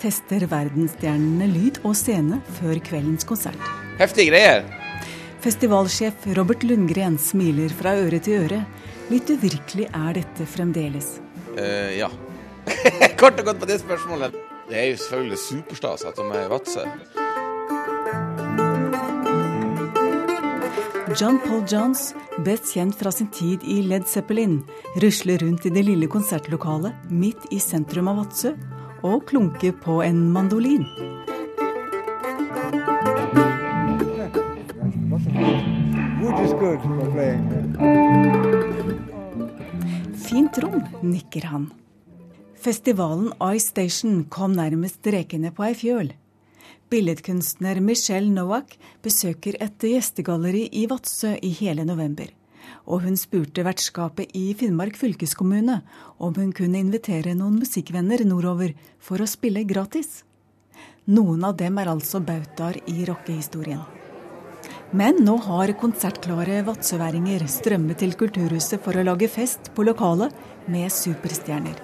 tester 0.00 0.46
verdensstjernene 0.50 1.48
lyd 1.50 1.80
og 1.84 1.94
scene 1.98 2.40
før 2.58 2.78
kveldens 2.84 3.26
konsert. 3.28 3.60
Heftige 3.98 4.32
greier. 4.32 4.64
Festivalsjef 5.44 6.26
Robert 6.38 6.64
Lundgren 6.64 7.18
smiler 7.20 7.72
fra 7.76 7.92
øre 8.00 8.20
til 8.24 8.46
øre. 8.46 8.62
Litt 9.10 9.28
uvirkelig 9.28 9.90
er 9.90 10.16
dette 10.16 10.46
fremdeles. 10.48 11.18
Uh, 11.58 11.92
ja. 11.92 12.08
Kort 13.20 13.42
og 13.42 13.50
godt 13.50 13.60
på 13.60 13.68
det 13.68 13.76
spørsmålet. 13.82 14.36
Det 14.70 14.78
er 14.80 14.88
jo 14.88 14.96
selvfølgelig 15.02 15.40
superstas 15.44 16.06
at 16.08 16.16
de 16.16 16.24
er 16.32 16.46
i 16.46 16.50
Vadsø. 16.54 16.86
John 21.14 21.36
Paul 21.44 21.60
Johns, 21.70 22.08
best 22.42 22.72
kjent 22.72 22.96
fra 22.98 23.12
sin 23.14 23.28
tid 23.30 23.62
i 23.70 23.82
Led 23.86 24.08
Zeppelin, 24.10 24.62
rusler 25.04 25.44
rundt 25.44 25.68
i 25.68 25.70
det 25.70 25.84
lille 25.86 26.08
konsertlokalet 26.10 27.04
midt 27.12 27.44
i 27.54 27.60
sentrum 27.62 28.08
av 28.10 28.24
Vadsø 28.24 28.56
og 29.04 29.26
klunke 29.28 29.72
på 29.84 30.00
en 30.02 30.20
mandolin. 30.32 30.84
Fint 40.24 40.58
rom, 40.64 40.80
nikker 41.04 41.48
han. 41.52 41.70
Festivalen 42.64 43.32
Ice 43.52 43.68
Station 43.68 44.22
kom 44.32 44.54
nærmest 44.56 45.04
rekende 45.12 45.52
på 45.52 45.66
ei 45.68 45.74
fjøl. 45.76 46.14
Billedkunstner 46.88 47.80
Michelle 47.84 48.32
Nowak 48.32 48.78
besøker 49.04 49.58
et 49.60 49.84
gjestegalleri 49.84 50.70
i 50.72 50.86
Vadsø 50.88 51.34
i 51.42 51.52
hele 51.60 51.84
november 51.84 52.32
og 52.84 53.04
hun 53.06 53.16
spurte 53.16 53.64
vertskapet 53.64 54.34
i 54.36 54.52
Finnmark 54.58 54.98
fylkeskommune 55.00 55.80
om 56.18 56.34
hun 56.36 56.52
kunne 56.56 56.80
invitere 56.82 57.34
noen 57.38 57.58
musikkvenner 57.62 58.24
nordover 58.28 58.74
for 59.00 59.22
å 59.22 59.28
spille 59.28 59.64
gratis. 59.68 60.22
Noen 61.04 61.44
av 61.44 61.56
dem 61.60 61.78
er 61.80 61.90
altså 61.92 62.20
bautaer 62.24 62.80
i 62.88 63.04
rockehistorien. 63.08 63.82
Men 64.94 65.18
nå 65.26 65.34
har 65.48 65.72
konsertklare 65.80 66.60
vadsøværinger 66.68 67.44
strømmet 67.50 67.98
til 68.00 68.14
Kulturhuset 68.20 68.80
for 68.84 68.96
å 68.96 69.04
lage 69.04 69.28
fest 69.32 69.72
på 69.74 69.84
lokalet 69.84 70.32
med 70.70 70.92
superstjerner. 70.92 71.80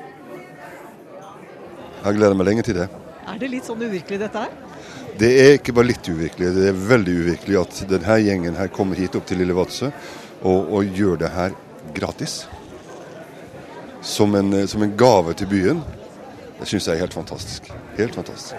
Jeg 2.00 2.16
gleder 2.16 2.36
meg 2.38 2.48
lenge 2.48 2.64
til 2.64 2.78
det. 2.80 2.86
Er 3.28 3.40
det 3.40 3.50
litt 3.52 3.66
sånn 3.68 3.82
uvirkelig 3.82 4.20
dette 4.22 4.44
her? 4.44 4.54
Det 5.20 5.30
er 5.42 5.50
ikke 5.58 5.74
bare 5.76 5.90
litt 5.90 6.06
uvirkelig, 6.08 6.52
det 6.56 6.68
er 6.70 6.78
veldig 6.88 7.14
uvirkelig 7.24 7.58
at 7.60 7.80
denne 7.90 8.16
gjengen 8.24 8.56
her 8.56 8.70
kommer 8.72 8.96
hit 8.96 9.18
opp 9.18 9.26
til 9.28 9.42
Lille 9.42 9.56
Vadsø 9.58 9.90
og, 10.42 10.72
og 10.72 10.84
gjøre 10.84 11.18
det 11.18 11.30
her 11.30 11.50
gratis. 11.94 12.48
Som 14.02 14.34
en, 14.34 14.68
som 14.68 14.82
en 14.82 14.96
gave 14.96 15.34
til 15.34 15.46
byen. 15.46 15.82
Det 16.60 16.68
syns 16.68 16.88
jeg 16.88 16.94
er 16.94 17.00
helt 17.00 17.14
fantastisk. 17.14 17.72
Helt 17.96 18.14
fantastisk. 18.14 18.54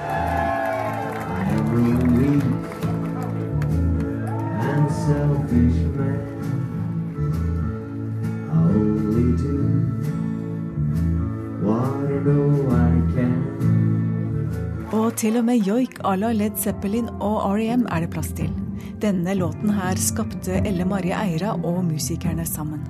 Og 14.92 15.14
til 15.16 15.38
og 15.40 15.46
med 15.48 15.64
joik 15.64 16.02
à 16.04 16.18
la 16.20 16.34
Led 16.36 16.58
Zeppelin 16.60 17.06
og 17.24 17.54
REM 17.56 17.86
er 17.88 18.04
det 18.04 18.10
plass 18.12 18.34
til. 18.36 18.50
Denne 19.00 19.32
låten 19.38 19.72
her 19.72 19.96
skapte 19.96 20.58
Elle 20.68 20.84
Marie 20.84 21.16
Eira 21.16 21.54
og 21.56 21.78
musikerne 21.88 22.44
sammen. 22.44 22.82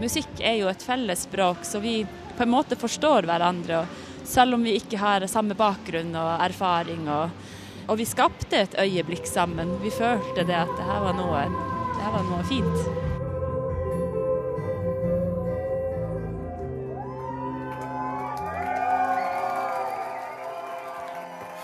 Musikk 0.00 0.40
er 0.40 0.56
jo 0.62 0.72
et 0.72 0.80
felles 0.80 1.26
språk, 1.28 1.60
så 1.68 1.82
vi 1.84 1.98
på 2.38 2.46
en 2.46 2.54
måte 2.56 2.80
forstår 2.80 3.28
hverandre. 3.28 3.84
Selv 4.24 4.56
om 4.56 4.64
vi 4.64 4.78
ikke 4.80 4.96
har 4.96 5.28
samme 5.28 5.52
bakgrunn 5.60 6.16
og 6.16 6.40
erfaring. 6.40 7.04
Og, 7.04 7.36
og 7.84 8.00
vi 8.00 8.08
skapte 8.08 8.64
et 8.64 8.80
øyeblikk 8.80 9.28
sammen. 9.28 9.76
Vi 9.84 9.92
følte 9.92 10.48
det 10.48 10.56
at 10.64 10.72
det 10.72 10.88
her 10.88 11.04
var 11.04 11.20
noe, 11.20 11.46
det 11.92 12.00
her 12.00 12.16
var 12.16 12.28
noe 12.32 12.48
fint. 12.48 13.09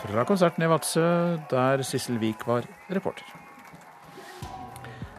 Fra 0.07 0.23
konserten 0.25 0.63
i 0.63 0.69
Vadsø, 0.71 1.03
der 1.51 1.83
Sissel 1.83 2.21
Wiik 2.23 2.47
var 2.47 2.65
reporter. 2.95 3.27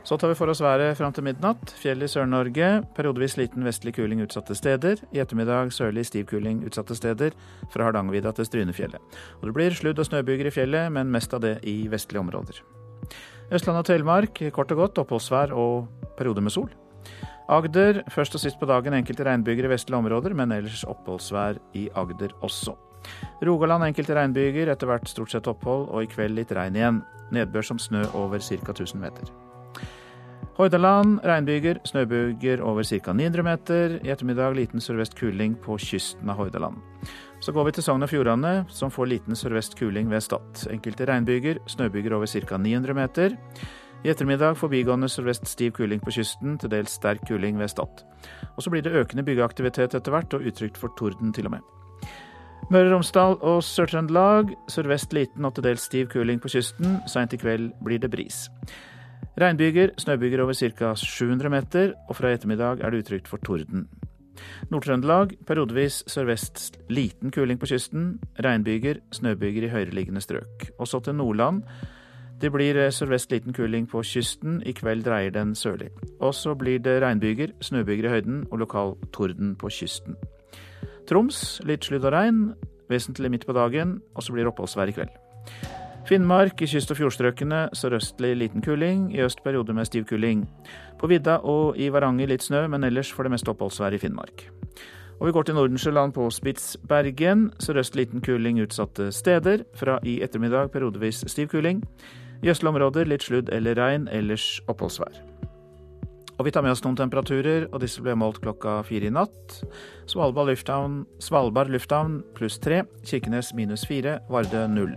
Så 0.08 0.15
tar 0.15 0.32
vi 0.32 0.38
for 0.39 0.47
oss 0.47 0.62
været 0.63 0.95
fram 0.95 1.12
til 1.12 1.26
midnatt. 1.28 1.73
Fjell 1.76 2.06
i 2.06 2.08
Sør-Norge. 2.08 2.69
Periodevis 2.95 3.36
liten 3.36 3.65
vestlig 3.67 3.91
kuling 3.97 4.21
utsatte 4.23 4.56
steder. 4.56 5.02
I 5.12 5.19
ettermiddag 5.19 5.73
sørlig 5.76 6.06
stiv 6.08 6.30
kuling 6.30 6.62
utsatte 6.63 6.95
steder 6.95 7.36
fra 7.73 7.89
Hardangervidda 7.89 8.32
til 8.38 8.47
Strynefjellet. 8.47 9.19
Og 9.41 9.50
det 9.50 9.56
blir 9.58 9.76
sludd- 9.76 10.00
og 10.00 10.08
snøbyger 10.08 10.47
i 10.47 10.56
fjellet, 10.56 10.88
men 10.95 11.12
mest 11.12 11.36
av 11.36 11.43
det 11.43 11.58
i 11.67 11.76
vestlige 11.91 12.23
områder. 12.23 12.63
Østland 13.52 13.84
og 13.84 13.86
Telemark 13.91 14.39
kort 14.56 14.71
og 14.71 14.86
godt 14.86 15.04
oppholdsvær 15.04 15.52
og 15.52 15.89
perioder 16.15 16.41
med 16.41 16.56
sol. 16.56 16.71
Agder 17.50 18.06
først 18.12 18.36
og 18.36 18.39
sist 18.39 18.60
på 18.60 18.67
dagen 18.71 18.95
enkelte 18.95 19.28
regnbyger 19.28 19.67
i 19.67 19.76
vestlige 19.76 20.00
områder, 20.00 20.34
men 20.34 20.56
ellers 20.56 20.88
oppholdsvær 20.88 21.60
i 21.76 21.89
Agder 21.95 22.32
også. 22.39 22.87
Rogaland 23.46 23.88
enkelte 23.88 24.15
regnbyger, 24.17 24.72
etter 24.74 24.89
hvert 24.89 25.10
stort 25.10 25.34
sett 25.34 25.50
opphold, 25.50 25.89
og 25.91 26.04
i 26.04 26.12
kveld 26.12 26.38
litt 26.38 26.54
regn 26.56 26.80
igjen. 26.80 27.04
Nedbør 27.36 27.65
som 27.74 27.82
snø 27.82 28.06
over 28.15 28.39
ca. 28.39 28.74
1000 28.74 29.04
meter. 29.04 29.30
Hordaland 30.58 31.20
regnbyger, 31.22 31.78
snøbyger 31.86 32.63
over 32.65 32.84
ca. 32.84 33.13
900 33.13 33.43
meter. 33.46 34.00
I 34.02 34.10
ettermiddag 34.10 34.56
liten 34.58 34.82
sørvest 34.82 35.13
kuling 35.20 35.54
på 35.62 35.78
kysten 35.78 36.32
av 36.34 36.39
Hordaland. 36.39 36.80
Så 37.46 37.54
går 37.54 37.67
vi 37.67 37.76
til 37.78 37.86
Sogn 37.86 38.02
og 38.02 38.10
Fjordane, 38.10 38.54
som 38.74 38.89
får 38.89 39.12
liten 39.12 39.38
sørvest 39.38 39.78
kuling 39.78 40.10
ved 40.10 40.26
Stad. 40.26 40.65
Enkelte 40.74 41.06
regnbyger, 41.06 41.62
snøbyger 41.70 42.17
over 42.17 42.26
ca. 42.26 42.58
900 42.58 42.98
meter. 42.98 43.38
I 44.02 44.10
ettermiddag 44.10 44.58
forbigående 44.58 45.10
sørvest 45.10 45.46
stiv 45.46 45.72
kuling 45.78 46.02
på 46.02 46.15
kysten, 46.17 46.58
til 46.58 46.74
dels 46.74 46.98
sterk 46.98 47.22
kuling 47.30 47.60
ved 47.60 47.70
Stad. 47.70 48.02
Og 48.56 48.63
så 48.63 48.74
blir 48.74 48.82
det 48.82 48.98
økende 48.98 49.26
byggeaktivitet 49.30 49.93
etter 49.93 50.13
hvert, 50.13 50.34
og 50.34 50.41
utrygt 50.41 50.78
for 50.78 50.93
torden 50.98 51.34
til 51.34 51.46
og 51.46 51.60
med. 51.60 51.74
Møre 52.67 52.89
og 52.89 52.97
Romsdal 52.97 53.38
og 53.47 53.62
Sør-Trøndelag 53.63 54.49
sørvest 54.67 55.13
liten 55.15 55.47
og 55.47 55.53
til 55.56 55.63
dels 55.63 55.86
stiv 55.88 56.10
kuling 56.12 56.41
på 56.43 56.49
kysten. 56.51 56.97
Seint 57.08 57.32
i 57.32 57.39
kveld 57.39 57.69
blir 57.80 58.01
det 58.03 58.10
bris. 58.12 58.49
Regnbyger, 59.39 59.93
snøbyger 59.95 60.43
over 60.43 60.53
ca. 60.53 60.91
700 60.99 61.49
meter, 61.49 61.93
og 62.10 62.19
fra 62.19 62.34
i 62.34 62.36
ettermiddag 62.36 62.84
er 62.84 62.91
det 62.91 63.06
utrygt 63.06 63.32
for 63.32 63.39
torden. 63.39 63.88
Nord-Trøndelag 64.67 65.38
periodevis 65.47 66.03
sørvest 66.12 66.75
liten 66.89 67.32
kuling 67.32 67.60
på 67.60 67.71
kysten. 67.71 68.19
Regnbyger, 68.43 68.99
snøbyger 69.15 69.69
i 69.69 69.71
høyereliggende 69.71 70.21
strøk. 70.21 70.67
Og 70.77 70.88
så 70.88 70.99
til 70.99 71.15
Nordland 71.15 71.63
det 72.41 72.51
blir 72.51 72.75
eh, 72.77 72.91
sørvest 72.91 73.32
liten 73.32 73.56
kuling 73.56 73.88
på 73.88 74.03
kysten. 74.03 74.60
I 74.65 74.75
kveld 74.75 75.08
dreier 75.08 75.32
den 75.32 75.56
sørlig. 75.56 75.89
Og 76.19 76.36
så 76.36 76.53
blir 76.53 76.84
det 76.84 76.99
regnbyger, 77.01 77.56
snøbyger 77.62 78.10
i 78.10 78.17
høyden 78.17 78.43
og 78.51 78.60
lokal 78.60 78.97
torden 79.13 79.56
på 79.56 79.71
kysten. 79.71 80.19
Troms 81.08 81.62
litt 81.67 81.88
sludd 81.88 82.06
og 82.06 82.13
regn, 82.13 82.41
vesentlig 82.91 83.32
midt 83.32 83.46
på 83.48 83.56
dagen, 83.56 83.98
og 84.15 84.24
så 84.24 84.34
blir 84.34 84.43
det 84.43 84.52
oppholdsvær 84.52 84.91
i 84.91 84.96
kveld. 84.98 85.13
Finnmark 86.08 86.62
i 86.63 86.67
kyst- 86.72 86.91
og 86.91 87.00
fjordstrøkene 87.02 87.65
sørøstlig 87.76 88.34
liten 88.39 88.63
kuling, 88.63 89.10
i 89.15 89.24
øst 89.24 89.43
perioder 89.43 89.76
med 89.76 89.88
stiv 89.88 90.06
kuling. 90.08 90.46
På 91.00 91.08
vidda 91.12 91.41
og 91.43 91.76
i 91.78 91.89
Varanger 91.91 92.32
litt 92.32 92.43
snø, 92.43 92.67
men 92.72 92.84
ellers 92.88 93.12
for 93.12 93.28
det 93.28 93.34
meste 93.36 93.52
oppholdsvær 93.52 93.96
i 93.96 94.00
Finnmark. 94.00 94.48
Og 95.20 95.28
vi 95.28 95.32
går 95.36 95.43
til 95.43 95.56
Nordensjøland 95.56 96.13
på 96.13 96.30
Spitsbergen. 96.32 97.52
Sørøst 97.60 97.96
liten 97.96 98.22
kuling 98.22 98.62
utsatte 98.62 99.12
steder. 99.12 99.65
Fra 99.76 100.00
i 100.04 100.22
ettermiddag 100.24 100.72
periodevis 100.72 101.24
stiv 101.28 101.48
kuling. 101.48 101.84
I 102.43 102.54
østlige 102.54 102.76
områder 102.76 103.10
litt 103.10 103.26
sludd 103.26 103.50
eller 103.52 103.76
regn, 103.76 104.08
ellers 104.08 104.62
oppholdsvær. 104.67 105.26
Og 106.38 106.45
vi 106.45 106.52
tar 106.54 106.62
med 106.62 106.76
oss 106.76 106.84
noen 106.86 106.97
temperaturer, 107.00 107.65
og 107.71 107.82
disse 107.82 108.02
ble 108.06 108.13
målt 108.17 108.38
klokka 108.43 108.80
fire 108.86 109.10
i 109.10 109.13
natt. 109.13 109.62
Svalbard 110.10 110.52
lufthavn, 110.52 111.00
Svalbard 111.23 111.71
lufthavn 111.73 112.19
pluss 112.38 112.60
tre, 112.62 112.84
Kirkenes 113.02 113.54
minus 113.58 113.88
fire, 113.89 114.19
Vardø 114.30 114.67
null. 114.69 114.93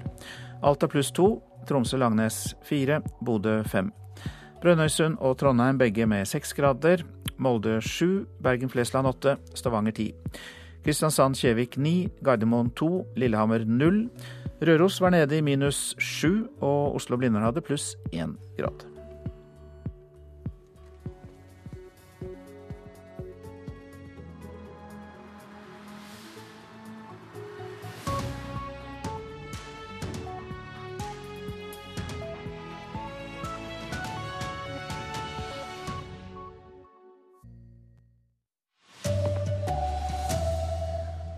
Alta 0.61 0.89
pluss 0.91 1.09
to, 1.17 1.39
Tromsø-Langnes 1.69 2.53
fire, 2.69 3.01
Bodø 3.25 3.63
fem. 3.65 3.89
Brønnøysund 4.61 5.17
og 5.25 5.39
Trondheim 5.41 5.81
begge 5.81 6.05
med 6.05 6.29
seks 6.29 6.53
grader. 6.53 7.07
Molde 7.41 7.79
sju, 7.81 8.27
Bergen-Flesland 8.45 9.09
åtte, 9.09 9.39
Stavanger 9.57 9.97
ti. 9.97 10.11
Kristiansand-Kjevik 10.85 11.81
ni, 11.81 12.11
Gardermoen 12.25 12.69
to, 12.77 13.07
Lillehammer 13.17 13.65
null. 13.65 14.05
Røros 14.61 15.01
var 15.01 15.17
nede 15.17 15.41
i 15.41 15.45
minus 15.45 15.95
sju, 15.97 16.51
og 16.61 17.01
Oslo-Blindern 17.01 17.49
hadde 17.49 17.65
pluss 17.65 17.95
én 18.13 18.37
grad. 18.61 18.90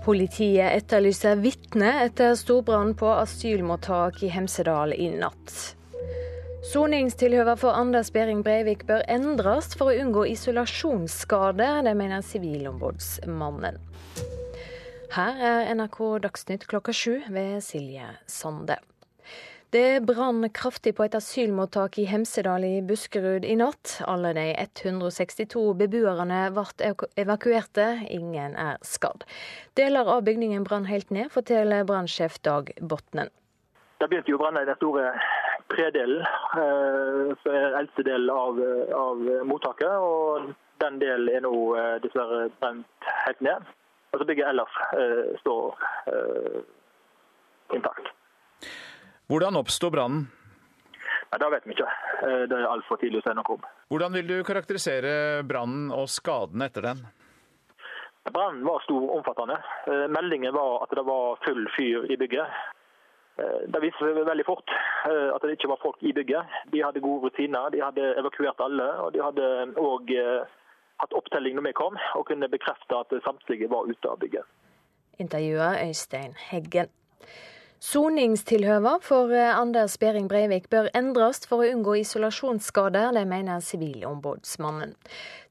Politiet 0.03 0.73
etterlyser 0.73 1.37
vitner 1.39 2.01
etter 2.09 2.35
storbrann 2.35 2.91
på 2.99 3.07
asylmottak 3.07 4.23
i 4.27 4.31
Hemsedal 4.35 4.97
i 4.97 5.07
natt. 5.15 5.53
Soningstilhøvet 6.73 7.61
for 7.61 7.79
Anders 7.79 8.11
Behring 8.11 8.41
Breivik 8.43 8.83
bør 8.89 9.05
endres 9.07 9.71
for 9.79 9.93
å 9.93 10.03
unngå 10.03 10.25
isolasjonsskade, 10.33 11.69
det 11.87 11.95
mener 11.99 12.25
Sivilombudsmannen. 12.27 13.79
Her 15.15 15.43
er 15.53 15.71
NRK 15.77 16.01
Dagsnytt 16.27 16.67
klokka 16.67 16.95
sju 16.97 17.21
ved 17.31 17.61
Silje 17.63 18.09
Sande. 18.27 18.81
Det 19.73 20.03
brann 20.05 20.51
kraftig 20.53 20.91
på 20.99 21.05
et 21.07 21.15
asylmottak 21.17 21.95
i 21.97 22.03
Hemsedal 22.05 22.65
i 22.69 22.83
Buskerud 22.85 23.47
i 23.49 23.55
natt. 23.57 23.95
Alle 24.05 24.35
de 24.37 24.45
162 24.53 25.63
beboerne 25.81 26.41
ble 26.53 26.91
evakuerte, 27.23 27.87
ingen 28.05 28.53
er 28.53 28.77
skadd. 28.85 29.25
Deler 29.81 30.13
av 30.13 30.27
bygningen 30.29 30.69
brann 30.69 30.91
helt 30.91 31.09
ned, 31.09 31.33
forteller 31.33 31.89
brannsjef 31.89 32.37
Dag 32.45 32.69
Botnen. 32.85 33.33
Det 33.97 34.13
begynte 34.13 34.35
jo 34.35 34.37
å 34.37 34.45
brenne 34.45 34.67
i 34.67 34.69
den 34.69 34.81
store 34.83 35.09
tredelen, 35.73 36.21
eh, 36.61 37.69
eldste 37.81 38.05
del 38.13 38.29
av, 38.29 38.61
av, 38.93 39.27
mottaket. 39.49 39.89
og 39.89 40.53
Den 40.85 41.01
delen 41.01 41.33
er 41.33 41.49
nå 41.49 41.57
eh, 41.81 41.95
dessverre 42.05 42.51
brent 42.61 43.13
helt 43.25 43.41
ned. 43.41 43.77
Altså 44.13 44.29
Bygget 44.29 44.53
ellers 44.53 44.83
eh, 44.93 45.39
står 45.41 45.81
intakt. 47.73 48.19
Hvordan 49.33 49.57
oppsto 49.57 49.89
brannen? 49.91 50.27
Det 51.41 51.47
vet 51.51 51.65
vi 51.65 51.73
ikke. 51.73 51.89
Eh, 52.23 52.43
det 52.51 52.57
er 52.59 52.67
altfor 52.69 52.99
tidlig 53.01 53.23
å 53.23 53.25
si 53.25 53.33
noe 53.33 53.55
om. 53.55 53.63
Hvordan 53.89 54.13
vil 54.19 54.27
du 54.29 54.35
karakterisere 54.45 55.15
brannen 55.49 55.87
og 55.89 56.11
skadene 56.13 56.67
etter 56.69 56.85
den? 56.85 57.01
Brannen 58.29 58.61
var 58.67 58.85
stor 58.85 59.07
og 59.07 59.15
omfattende. 59.17 59.57
Eh, 59.89 60.05
meldingen 60.13 60.53
var 60.53 60.85
at 60.85 60.93
det 60.93 61.07
var 61.09 61.41
full 61.47 61.65
fyr 61.73 62.05
i 62.13 62.19
bygget. 62.21 62.61
Eh, 63.41 63.63
det 63.73 63.81
viste 63.87 64.05
seg 64.05 64.21
veldig 64.29 64.45
fort 64.45 64.77
at 65.09 65.43
det 65.43 65.57
ikke 65.57 65.73
var 65.73 65.81
folk 65.81 66.05
i 66.05 66.13
bygget. 66.13 66.53
De 66.75 66.85
hadde 66.85 67.01
gode 67.03 67.31
rutiner, 67.31 67.73
de 67.73 67.81
hadde 67.81 68.13
evakuert 68.21 68.61
alle. 68.61 68.91
Og 69.07 69.17
de 69.17 69.25
hadde 69.25 69.49
òg 69.81 70.13
hatt 71.01 71.17
opptelling 71.17 71.57
når 71.57 71.71
vi 71.71 71.79
kom, 71.81 71.97
og 72.21 72.29
kunne 72.29 72.53
bekrefte 72.53 73.01
at 73.01 73.17
samtlige 73.25 73.73
var 73.73 73.89
ute 73.89 74.13
av 74.13 74.21
bygget. 74.21 74.45
Intervjuet 75.25 75.81
Øystein 75.89 76.37
Heggen. 76.51 76.93
Soningstilhøva 77.83 79.01
for 79.03 79.33
eh, 79.35 79.49
Anders 79.59 79.97
Behring 79.99 80.29
Breivik 80.31 80.69
bør 80.71 80.87
endres 80.95 81.43
for 81.51 81.65
å 81.65 81.71
unngå 81.73 81.97
isolasjonsskader, 81.99 83.11
det 83.17 83.25
mener 83.27 83.65
Sivilombudsmannen. 83.67 84.93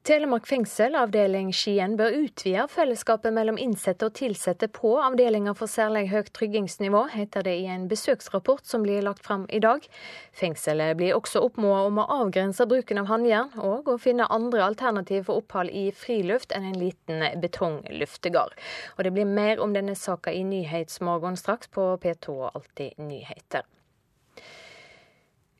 Telemark 0.02 0.48
fengsel, 0.50 0.96
avdeling 0.98 1.52
Skien, 1.54 1.92
bør 1.94 2.16
utvide 2.24 2.64
fellesskapet 2.66 3.30
mellom 3.36 3.54
innsatte 3.62 4.08
og 4.08 4.16
tilsatte 4.18 4.66
på 4.74 4.96
avdelinger 4.98 5.54
for 5.54 5.70
særlig 5.70 6.08
høyt 6.10 6.32
tryggingsnivå, 6.34 7.04
heter 7.12 7.44
det 7.46 7.52
i 7.60 7.68
en 7.70 7.84
besøksrapport 7.86 8.66
som 8.66 8.82
blir 8.82 9.04
lagt 9.06 9.22
fram 9.22 9.44
i 9.46 9.60
dag. 9.62 9.86
Fengselet 10.34 10.98
blir 10.98 11.14
også 11.14 11.44
oppmodet 11.46 11.84
om 11.86 12.00
å 12.02 12.06
avgrense 12.16 12.66
bruken 12.66 12.98
av 12.98 13.12
håndjern, 13.12 13.52
og 13.62 13.92
å 13.92 13.94
finne 14.02 14.26
andre 14.26 14.64
alternativ 14.66 15.28
for 15.28 15.38
opphold 15.38 15.70
i 15.70 15.84
friluft 15.94 16.50
enn 16.56 16.66
en 16.72 16.80
liten 16.82 17.22
betongluftegard. 17.44 18.58
Og 18.96 19.04
det 19.06 19.14
blir 19.14 19.30
mer 19.30 19.62
om 19.62 19.70
denne 19.70 19.94
saka 19.94 20.34
i 20.34 20.42
Nyhetsmorgen 20.50 21.38
straks 21.38 21.70
på 21.70 21.92
P2 22.02 22.34
og 22.40 22.50
Alltid 22.50 22.98
nyheter. 22.98 23.70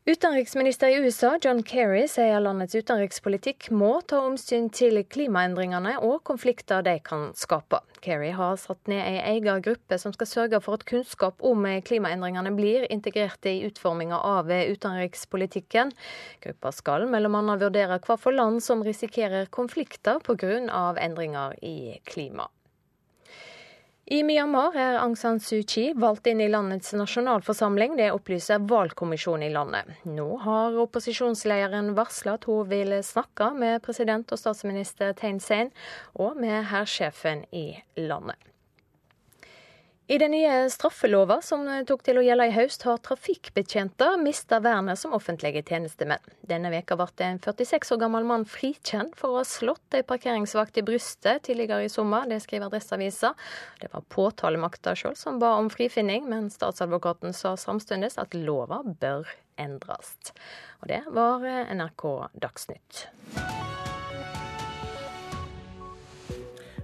Utenriksminister 0.05 0.89
i 0.89 0.95
USA 0.95 1.39
John 1.43 1.63
Kerry 1.63 2.09
sier 2.11 2.41
landets 2.43 2.75
utenrikspolitikk 2.75 3.69
må 3.71 4.01
ta 4.11 4.19
omsyn 4.27 4.65
til 4.75 4.99
klimaendringene 5.07 5.93
og 6.03 6.25
konflikter 6.27 6.83
de 6.83 6.97
kan 7.07 7.29
skape. 7.39 7.79
Kerry 8.03 8.33
har 8.35 8.57
satt 8.59 8.91
ned 8.91 8.99
ei 8.99 9.21
egen 9.37 9.63
gruppe 9.63 9.99
som 10.03 10.11
skal 10.17 10.27
sørge 10.27 10.59
for 10.65 10.81
at 10.81 10.83
kunnskap 10.91 11.47
om 11.47 11.63
klimaendringene 11.87 12.51
blir 12.57 12.89
integrert 12.91 13.47
i 13.47 13.61
utforminga 13.69 14.19
av 14.19 14.51
utenrikspolitikken. 14.51 15.95
Gruppa 16.43 16.73
skal 16.75 17.07
bl.a. 17.07 17.45
vurdere 17.63 18.01
hva 18.03 18.17
for 18.19 18.35
land 18.35 18.59
som 18.67 18.83
risikerer 18.83 19.47
konflikter 19.55 20.19
pga. 20.27 20.59
endringer 20.99 21.55
i 21.63 22.01
klimaet. 22.11 22.51
I 24.05 24.23
Myanmar 24.27 24.75
er 24.75 24.97
Aung 24.99 25.15
San 25.17 25.39
Suu 25.41 25.63
Kyi 25.63 25.93
valgt 25.95 26.27
inn 26.27 26.41
i 26.43 26.49
landets 26.51 26.91
nasjonalforsamling. 26.99 27.95
Det 28.01 28.09
opplyser 28.11 28.65
valgkommisjonen 28.67 29.47
i 29.47 29.53
landet. 29.55 29.93
Nå 30.03 30.27
har 30.43 30.79
opposisjonslederen 30.83 31.95
varsla 31.95 32.35
at 32.35 32.49
hun 32.51 32.67
vil 32.67 32.97
snakke 33.07 33.53
med 33.55 33.79
president 33.87 34.35
og 34.35 34.43
statsminister 34.43 35.15
Thein 35.15 35.39
Sein 35.41 35.71
og 36.19 36.35
med 36.35 36.67
hærsjefen 36.73 37.47
i 37.55 37.69
landet. 38.03 38.52
I 40.07 40.19
den 40.19 40.33
nye 40.35 40.71
straffelova 40.71 41.37
som 41.47 41.63
tok 41.87 42.01
til 42.03 42.19
å 42.19 42.23
gjelde 42.27 42.49
i 42.51 42.55
høst, 42.57 42.83
har 42.89 42.99
trafikkbetjenter 43.07 44.17
mista 44.19 44.59
vernet 44.61 44.99
som 44.99 45.15
offentlige 45.15 45.63
tjenestemenn. 45.63 46.25
Denne 46.43 46.73
veka 46.75 46.97
ble 46.99 47.07
en 47.29 47.39
46 47.43 47.95
år 47.95 48.01
gammel 48.03 48.27
mann 48.27 48.47
frikjent 48.49 49.15
for 49.19 49.31
å 49.31 49.39
ha 49.41 49.45
slått 49.47 49.95
ei 49.95 50.03
parkeringsvakt 50.07 50.81
i 50.83 50.85
brystet 50.87 51.47
tidligere 51.47 51.87
i 51.87 51.93
sommer. 51.93 52.27
Det 52.27 52.41
skriver 52.43 52.67
Adresseavisa. 52.67 53.31
Det 53.79 53.93
var 53.95 54.05
påtalemakta 54.11 54.97
sjøl 54.99 55.15
som 55.17 55.39
ba 55.43 55.55
om 55.61 55.71
frifinning, 55.71 56.27
men 56.29 56.51
statsadvokaten 56.51 57.33
sa 57.37 57.55
samtidig 57.55 58.11
at 58.19 58.35
lova 58.35 58.83
bør 58.83 59.31
endres. 59.63 60.17
Og 60.83 60.91
det 60.91 61.05
var 61.15 61.47
NRK 61.71 62.09
Dagsnytt. 62.43 63.07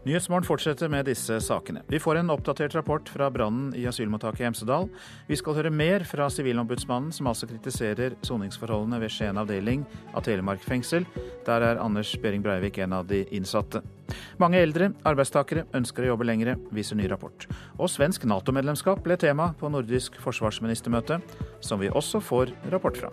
Nyhetsmorgen 0.09 0.47
fortsetter 0.49 0.89
med 0.89 1.05
disse 1.05 1.37
sakene. 1.45 1.83
Vi 1.85 1.99
får 2.01 2.17
en 2.17 2.31
oppdatert 2.33 2.73
rapport 2.79 3.11
fra 3.13 3.27
brannen 3.29 3.75
i 3.77 3.83
asylmottaket 3.91 4.41
i 4.41 4.47
Hemsedal. 4.47 4.87
Vi 5.29 5.37
skal 5.37 5.59
høre 5.59 5.69
mer 5.69 6.07
fra 6.09 6.31
Sivilombudsmannen, 6.33 7.13
som 7.13 7.29
altså 7.29 7.45
kritiserer 7.51 8.17
soningsforholdene 8.25 9.03
ved 9.03 9.13
Skien 9.13 9.37
avdeling 9.37 9.85
av 10.17 10.25
Telemark 10.25 10.65
fengsel. 10.65 11.05
Der 11.45 11.67
er 11.67 11.83
Anders 11.85 12.15
Behring 12.23 12.41
Breivik 12.47 12.81
en 12.81 12.97
av 12.97 13.05
de 13.11 13.21
innsatte. 13.37 13.85
Mange 14.41 14.65
eldre 14.65 14.95
arbeidstakere 15.05 15.67
ønsker 15.77 16.07
å 16.07 16.15
jobbe 16.15 16.31
lengre, 16.31 16.57
viser 16.73 16.97
ny 16.97 17.13
rapport. 17.13 17.45
Og 17.77 17.93
svensk 17.93 18.25
Nato-medlemskap 18.25 19.05
ble 19.05 19.21
tema 19.21 19.53
på 19.61 19.69
nordisk 19.69 20.17
forsvarsministermøte, 20.25 21.21
som 21.61 21.85
vi 21.85 21.93
også 21.93 22.25
får 22.25 22.57
rapport 22.73 22.97
fra. 22.97 23.13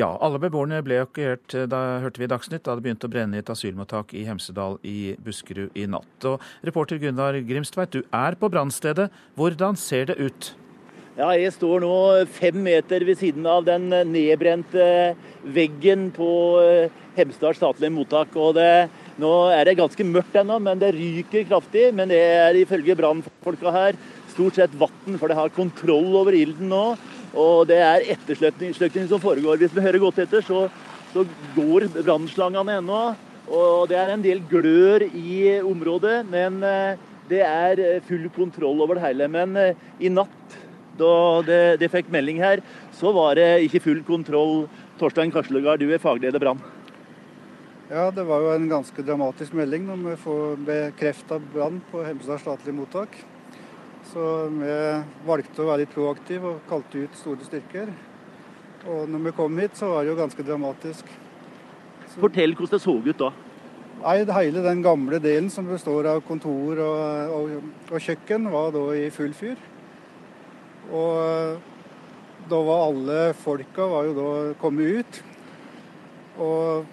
Ja, 0.00 0.14
alle 0.24 0.38
beboerne 0.40 0.78
ble 0.84 1.02
evakuert 1.02 1.52
da 1.68 1.78
hørte 2.00 2.22
vi 2.22 2.28
Dagsnytt 2.30 2.62
da 2.64 2.72
det 2.76 2.84
begynte 2.86 3.08
å 3.08 3.12
brenne 3.12 3.36
i 3.36 3.42
et 3.42 3.50
asylmottak 3.52 4.14
i 4.16 4.22
Hemsedal 4.24 4.78
i 4.86 5.12
Buskerud 5.20 5.76
i 5.76 5.84
natt. 5.90 6.24
Og 6.24 6.40
reporter 6.64 6.96
Gunnar 7.02 7.36
Grimstveit, 7.44 7.92
du 7.92 8.06
er 8.16 8.38
på 8.40 8.48
brannstedet. 8.48 9.10
Hvordan 9.36 9.76
ser 9.76 10.08
det 10.08 10.16
ut? 10.16 10.52
Ja, 11.18 11.34
Jeg 11.36 11.52
står 11.52 11.82
nå 11.84 11.92
fem 12.32 12.62
meter 12.64 13.04
ved 13.04 13.20
siden 13.20 13.44
av 13.44 13.66
den 13.66 13.90
nedbrente 14.08 14.86
veggen 15.44 16.08
på 16.16 16.30
eh, 16.62 16.96
Hemsedal 17.18 17.58
statlige 17.58 17.92
mottak. 17.92 18.32
og 18.40 18.54
det, 18.56 18.88
Nå 19.20 19.34
er 19.52 19.68
det 19.68 19.76
ganske 19.82 20.06
mørkt 20.06 20.38
ennå, 20.40 20.56
men 20.64 20.80
det 20.80 20.94
ryker 20.96 21.44
kraftig. 21.50 21.90
Men 21.92 22.08
det 22.08 22.22
er 22.24 22.56
ifølge 22.56 22.96
brannfolka 22.96 23.74
her 23.74 24.00
stort 24.32 24.56
sett 24.56 24.80
vann, 24.80 25.18
for 25.18 25.28
det 25.28 25.36
har 25.36 25.52
kontroll 25.52 26.14
over 26.22 26.32
ilden 26.32 26.70
nå. 26.72 26.84
Og 27.34 27.66
det 27.70 27.78
er 27.78 28.06
ettersløkning 28.16 29.08
som 29.08 29.22
foregår. 29.22 29.60
Hvis 29.60 29.74
vi 29.74 29.84
hører 29.84 30.02
godt 30.02 30.18
etter, 30.24 30.42
så, 30.42 30.64
så 31.12 31.24
går 31.56 31.86
brannslangene 32.00 32.80
ennå. 32.80 33.02
Og 33.50 33.86
det 33.90 33.98
er 33.98 34.12
en 34.14 34.24
del 34.24 34.42
glør 34.50 35.04
i 35.06 35.60
området, 35.66 36.20
men 36.30 36.60
eh, 36.62 36.98
det 37.30 37.40
er 37.42 37.80
eh, 37.82 38.02
full 38.06 38.28
kontroll 38.34 38.82
over 38.82 38.98
det 38.98 39.06
hele. 39.08 39.30
Men 39.30 39.56
eh, 39.58 39.78
i 39.98 40.10
natt, 40.12 40.58
da 41.00 41.40
det 41.78 41.88
fikk 41.90 42.10
melding 42.12 42.42
her, 42.42 42.60
så 42.94 43.14
var 43.16 43.38
det 43.38 43.64
ikke 43.66 43.82
full 43.86 44.04
kontroll. 44.06 44.68
Torstein 45.00 45.32
Karslegard, 45.32 45.80
du 45.80 45.90
er 45.90 46.02
fagleder 46.02 46.42
brann. 46.42 46.60
Ja, 47.90 48.10
det 48.14 48.22
var 48.28 48.44
jo 48.44 48.52
en 48.54 48.68
ganske 48.70 49.02
dramatisk 49.02 49.54
melding 49.58 49.88
om 49.90 50.04
vi 50.12 50.18
får 50.20 50.60
bekrefta 50.66 51.40
brann 51.54 51.80
på 51.90 52.04
Hemsedal 52.06 52.38
statlige 52.38 52.76
mottak. 52.76 53.16
Så 54.10 54.22
vi 54.50 54.70
valgte 55.26 55.62
å 55.62 55.68
være 55.68 55.84
litt 55.84 55.92
proaktive 55.94 56.56
og 56.56 56.64
kalte 56.70 57.04
ut 57.04 57.18
store 57.18 57.46
styrker. 57.46 57.92
Og 58.90 59.04
når 59.12 59.28
vi 59.28 59.32
kom 59.36 59.58
hit, 59.60 59.76
så 59.78 59.92
var 59.92 60.02
det 60.02 60.10
jo 60.10 60.18
ganske 60.18 60.46
dramatisk. 60.46 61.12
Så... 62.08 62.18
Fortell 62.18 62.56
hvordan 62.56 62.74
det 62.74 62.82
så 62.82 62.96
ut 62.98 63.20
da. 63.20 63.30
Nei, 64.00 64.16
Hele 64.32 64.64
den 64.64 64.80
gamle 64.82 65.20
delen 65.22 65.50
som 65.52 65.68
består 65.68 66.08
av 66.10 66.22
kontor 66.26 66.80
og, 66.82 67.34
og, 67.36 67.68
og 67.90 68.00
kjøkken, 68.00 68.48
var 68.50 68.72
da 68.74 68.86
i 68.98 69.10
full 69.14 69.34
fyr. 69.36 69.60
Og 70.90 71.60
da 72.50 72.62
var 72.66 72.86
alle 72.88 73.18
folka 73.38 73.86
var 73.92 74.08
jo 74.08 74.16
da 74.16 74.30
kommet 74.58 75.04
ut. 75.04 75.20
Og 76.40 76.88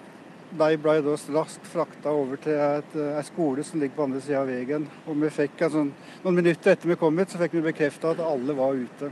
de 0.49 0.77
ble 0.79 0.97
da 1.03 1.15
raskt 1.35 1.67
frakta 1.67 2.11
over 2.15 2.39
til 2.39 2.55
en 2.55 3.25
skole 3.27 3.63
som 3.67 3.81
ligger 3.81 3.97
på 3.97 4.05
andre 4.07 4.21
sida 4.23 4.41
av 4.41 4.51
veien. 4.51 4.85
Og 5.07 5.17
vi 5.21 5.31
fikk 5.33 5.63
altså, 5.67 5.87
Noen 6.23 6.39
minutter 6.39 6.73
etter 6.73 6.91
vi 6.91 6.99
kom 6.99 7.19
hit, 7.19 7.33
så 7.33 7.41
fikk 7.41 7.57
vi 7.57 7.65
bekrefta 7.67 8.13
at 8.13 8.23
alle 8.23 8.55
var 8.55 8.77
ute. 8.77 9.11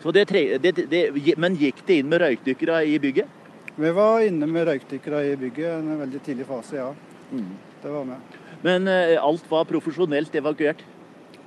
Det 0.00 0.24
det, 0.62 0.72
det, 0.88 1.34
men 1.36 1.58
gikk 1.60 1.82
det 1.86 2.00
inn 2.00 2.08
med 2.08 2.22
røykdykkere 2.22 2.80
i 2.88 2.96
bygget? 3.02 3.28
Vi 3.76 3.90
var 3.96 4.24
inne 4.24 4.48
med 4.48 4.66
røykdykkere 4.68 5.26
i 5.28 5.36
bygget 5.36 5.66
i 5.66 5.74
en 5.76 6.00
veldig 6.00 6.22
tidlig 6.24 6.46
fase, 6.48 6.78
ja. 6.80 6.88
Mm. 7.30 7.52
Det 7.82 7.92
var 7.92 8.08
med. 8.08 8.38
Men 8.64 8.88
uh, 8.88 9.20
alt 9.20 9.44
var 9.50 9.68
profesjonelt 9.68 10.34
evakuert? 10.36 10.80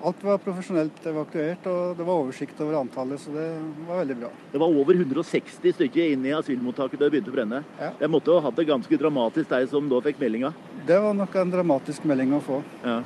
Alt 0.03 0.23
var 0.27 0.39
profesjonelt 0.43 1.05
evakuert, 1.07 1.63
og 1.71 1.93
det 1.95 2.03
var 2.03 2.19
oversikt 2.25 2.57
over 2.59 2.75
antallet, 2.81 3.21
så 3.23 3.31
det 3.31 3.45
var 3.87 4.01
veldig 4.01 4.17
bra. 4.19 4.31
Det 4.51 4.59
var 4.59 4.75
over 4.81 4.97
160 4.99 5.77
stykker 5.77 6.11
inne 6.11 6.27
i 6.27 6.33
asylmottaket 6.35 6.99
da 6.99 7.07
det 7.07 7.13
begynte 7.13 7.31
å 7.31 7.35
brenne. 7.37 7.61
Ja. 7.79 7.93
Det 8.01 8.09
måtte 8.11 8.35
ha 8.35 8.43
hatt 8.43 8.59
det 8.59 8.67
ganske 8.67 8.99
dramatisk, 8.99 9.47
de 9.53 9.69
som 9.71 9.87
da 9.87 10.01
fikk 10.03 10.19
meldinga? 10.19 10.51
Det 10.83 10.99
var 11.05 11.15
nok 11.15 11.39
en 11.39 11.55
dramatisk 11.55 12.03
melding 12.09 12.35
å 12.35 12.41
få. 12.43 12.59
Ja. 12.83 12.99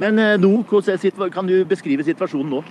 Men 0.00 0.24
eh, 0.24 0.38
nå, 0.40 0.54
kan 1.34 1.52
du 1.52 1.56
beskrive 1.68 2.08
situasjonen 2.08 2.56
nå? 2.56 2.64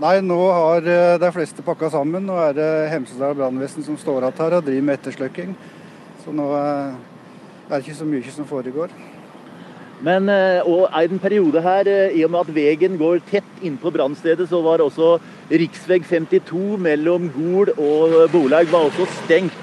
Nei, 0.00 0.16
nå 0.24 0.40
har 0.48 0.88
eh, 0.88 1.20
de 1.20 1.32
fleste 1.36 1.68
pakka 1.68 1.92
sammen. 1.92 2.24
Nå 2.24 2.40
er 2.48 2.56
det 2.56 2.72
Hemsedal 2.94 3.36
brannvesen 3.36 3.84
som 3.84 4.00
står 4.00 4.22
igjen 4.24 4.40
her 4.40 4.56
og 4.56 4.68
driver 4.70 4.88
med 4.88 5.02
ettersløkking. 5.02 5.56
Så 6.24 6.32
nå 6.32 6.48
eh, 6.56 7.00
er 7.68 7.74
det 7.74 7.84
ikke 7.84 8.00
så 8.00 8.08
mye 8.08 8.32
som 8.32 8.48
foregår. 8.48 8.94
Men 10.02 10.26
eh, 10.32 10.66
og 10.66 10.90
i 10.90 11.06
en 11.06 11.20
periode 11.22 11.62
her, 11.62 11.86
eh, 11.86 12.16
i 12.18 12.24
og 12.26 12.32
med 12.34 12.42
at 12.42 12.54
veien 12.56 12.96
går 12.98 13.22
tett 13.28 13.62
innpå 13.62 13.92
brannstedet, 13.94 14.48
så 14.50 14.58
var 14.64 14.82
også 14.82 15.14
rv. 15.52 15.68
52 15.78 16.78
mellom 16.82 17.28
Gol 17.34 17.70
og 17.76 18.16
Bolaug 18.32 18.72
var 18.72 18.88
også 18.88 19.06
stengt. 19.22 19.54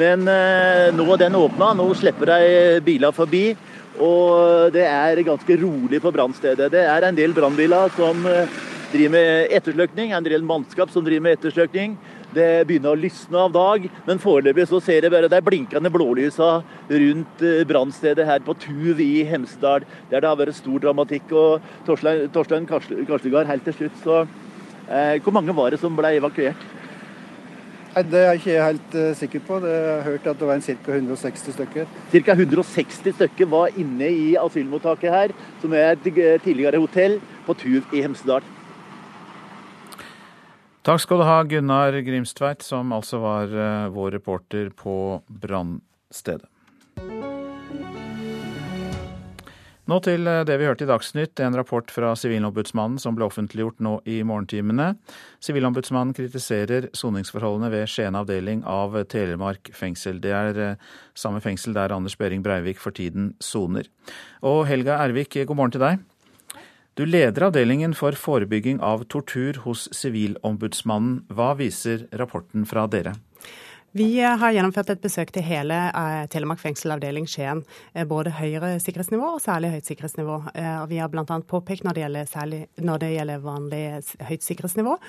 Men 0.00 0.24
eh, 0.30 0.88
nå 0.96 1.04
er 1.12 1.20
den 1.26 1.36
åpna, 1.36 1.74
nå 1.76 1.90
slipper 1.98 2.32
de 2.32 2.80
biler 2.86 3.12
forbi. 3.12 3.50
Og 4.00 4.72
det 4.72 4.86
er 4.88 5.20
ganske 5.26 5.58
rolig 5.60 6.00
på 6.00 6.12
brannstedet. 6.14 6.70
Det 6.72 6.86
er 6.88 7.04
en 7.04 7.18
del 7.18 7.34
brannbiler 7.36 7.92
som 7.92 8.24
driver 8.92 9.12
med 9.12 9.52
ettersløkning, 9.52 10.14
en 10.16 10.24
del 10.24 10.44
mannskap 10.48 10.88
som 10.92 11.04
driver 11.04 11.26
med 11.26 11.36
ettersløkning. 11.36 11.98
Det 12.32 12.64
begynner 12.64 12.94
å 12.94 12.98
lysne 12.98 13.40
av 13.44 13.50
dag, 13.52 13.86
men 14.06 14.20
foreløpig 14.20 14.64
så 14.70 14.78
ser 14.80 15.04
jeg 15.04 15.12
bare 15.12 15.28
de 15.28 15.40
blinkende 15.44 15.90
blålysa 15.92 16.50
rundt 16.88 17.42
eh, 17.44 17.64
brannstedet 17.68 18.24
her 18.24 18.40
på 18.44 18.54
Tuv 18.62 19.02
i 19.04 19.24
Hemsedal, 19.28 19.84
der 20.08 20.24
det 20.24 20.30
har 20.30 20.38
vært 20.40 20.56
stor 20.56 20.80
dramatikk. 20.80 21.34
Og 21.36 21.66
Torstein, 21.84 22.24
Torstein 22.32 22.68
Karslegard, 22.68 23.50
helt 23.50 23.68
til 23.68 23.76
slutt, 23.82 23.98
så 24.04 24.22
eh, 24.22 25.18
Hvor 25.20 25.36
mange 25.36 25.52
var 25.56 25.74
det 25.74 25.82
som 25.82 25.98
ble 25.98 26.14
evakuert? 26.16 26.64
Nei, 27.92 28.06
Det 28.08 28.22
er 28.22 28.30
jeg 28.30 28.40
ikke 28.40 28.64
helt 28.64 28.94
uh, 28.96 29.10
sikker 29.20 29.44
på. 29.50 29.60
Det, 29.60 29.74
jeg 29.76 29.92
har 29.92 30.08
hørt 30.08 30.30
at 30.32 30.40
det 30.40 30.48
var 30.48 30.64
ca. 30.64 30.96
160 30.96 31.56
stykker. 31.58 31.92
Ca. 32.14 32.38
160 32.38 33.18
stykker 33.18 33.52
var 33.52 33.76
inne 33.76 34.08
i 34.08 34.32
asylmottaket 34.40 35.12
her, 35.12 35.36
som 35.60 35.76
er 35.76 35.92
et 35.92 36.40
tidligere 36.40 36.80
hotell 36.80 37.20
på 37.44 37.60
Tuv 37.60 37.92
i 37.92 38.00
Hemsedal. 38.00 38.40
Takk 40.82 40.98
skal 40.98 41.20
du 41.20 41.22
ha, 41.22 41.36
Gunnar 41.46 41.94
Grimstveit, 42.02 42.64
som 42.66 42.90
altså 42.90 43.20
var 43.22 43.52
uh, 43.54 43.92
vår 43.94 44.16
reporter 44.16 44.72
på 44.74 45.22
brannstedet. 45.30 46.48
Nå 49.90 49.98
til 50.02 50.26
eh, 50.30 50.44
det 50.46 50.56
vi 50.60 50.66
hørte 50.66 50.86
i 50.86 50.88
Dagsnytt, 50.88 51.40
en 51.42 51.56
rapport 51.58 51.90
fra 51.90 52.12
Sivilombudsmannen 52.18 53.00
som 53.02 53.16
ble 53.18 53.26
offentliggjort 53.26 53.82
nå 53.82 53.96
i 54.10 54.20
morgentimene. 54.26 54.92
Sivilombudsmannen 55.42 56.14
kritiserer 56.16 56.86
soningsforholdene 56.96 57.70
ved 57.74 57.90
Skien 57.90 58.18
avdeling 58.18 58.62
av 58.66 58.94
Telemark 59.10 59.72
fengsel. 59.74 60.22
Det 60.22 60.34
er 60.38 60.62
uh, 60.62 60.94
samme 61.18 61.42
fengsel 61.44 61.78
der 61.78 61.94
Anders 61.94 62.18
Behring 62.18 62.42
Breivik 62.46 62.82
for 62.82 62.94
tiden 62.94 63.34
soner. 63.42 63.90
Og 64.42 64.64
Helga 64.70 64.98
Ervik, 65.02 65.38
god 65.46 65.58
morgen 65.58 65.78
til 65.78 65.86
deg. 65.86 66.02
Du 66.94 67.06
leder 67.06 67.46
avdelingen 67.46 67.94
for 67.96 68.12
forebygging 68.12 68.82
av 68.84 69.06
tortur 69.08 69.56
hos 69.64 69.86
Sivilombudsmannen. 69.96 71.22
Hva 71.32 71.54
viser 71.56 72.02
rapporten 72.20 72.66
fra 72.68 72.84
dere? 72.84 73.14
Vi 73.96 74.20
eh, 74.20 74.34
har 74.36 74.52
gjennomført 74.52 74.90
et 74.92 75.00
besøk 75.00 75.32
til 75.32 75.44
hele 75.46 75.78
eh, 75.88 76.26
Telemark 76.32 76.60
fengsel 76.60 76.92
avdeling 76.92 77.24
Skien. 77.28 77.62
Eh, 77.96 78.04
både 78.08 78.34
høyere 78.36 78.74
sikkerhetsnivå 78.84 79.30
og 79.38 79.40
særlig 79.40 79.72
høyt 79.72 79.88
sikkerhetsnivå. 79.88 80.36
Vi 80.92 81.00
har 81.00 81.08
bl.a. 81.12 81.24
påpekt 81.48 81.88
når 81.88 81.96
det, 81.96 82.04
gjelder 82.04 82.28
særlig, 82.28 82.60
når 82.84 83.02
det 83.06 83.10
gjelder 83.14 83.42
vanlig 83.48 83.82
høyt 84.28 84.46
sikkerhetsnivå, 84.50 85.00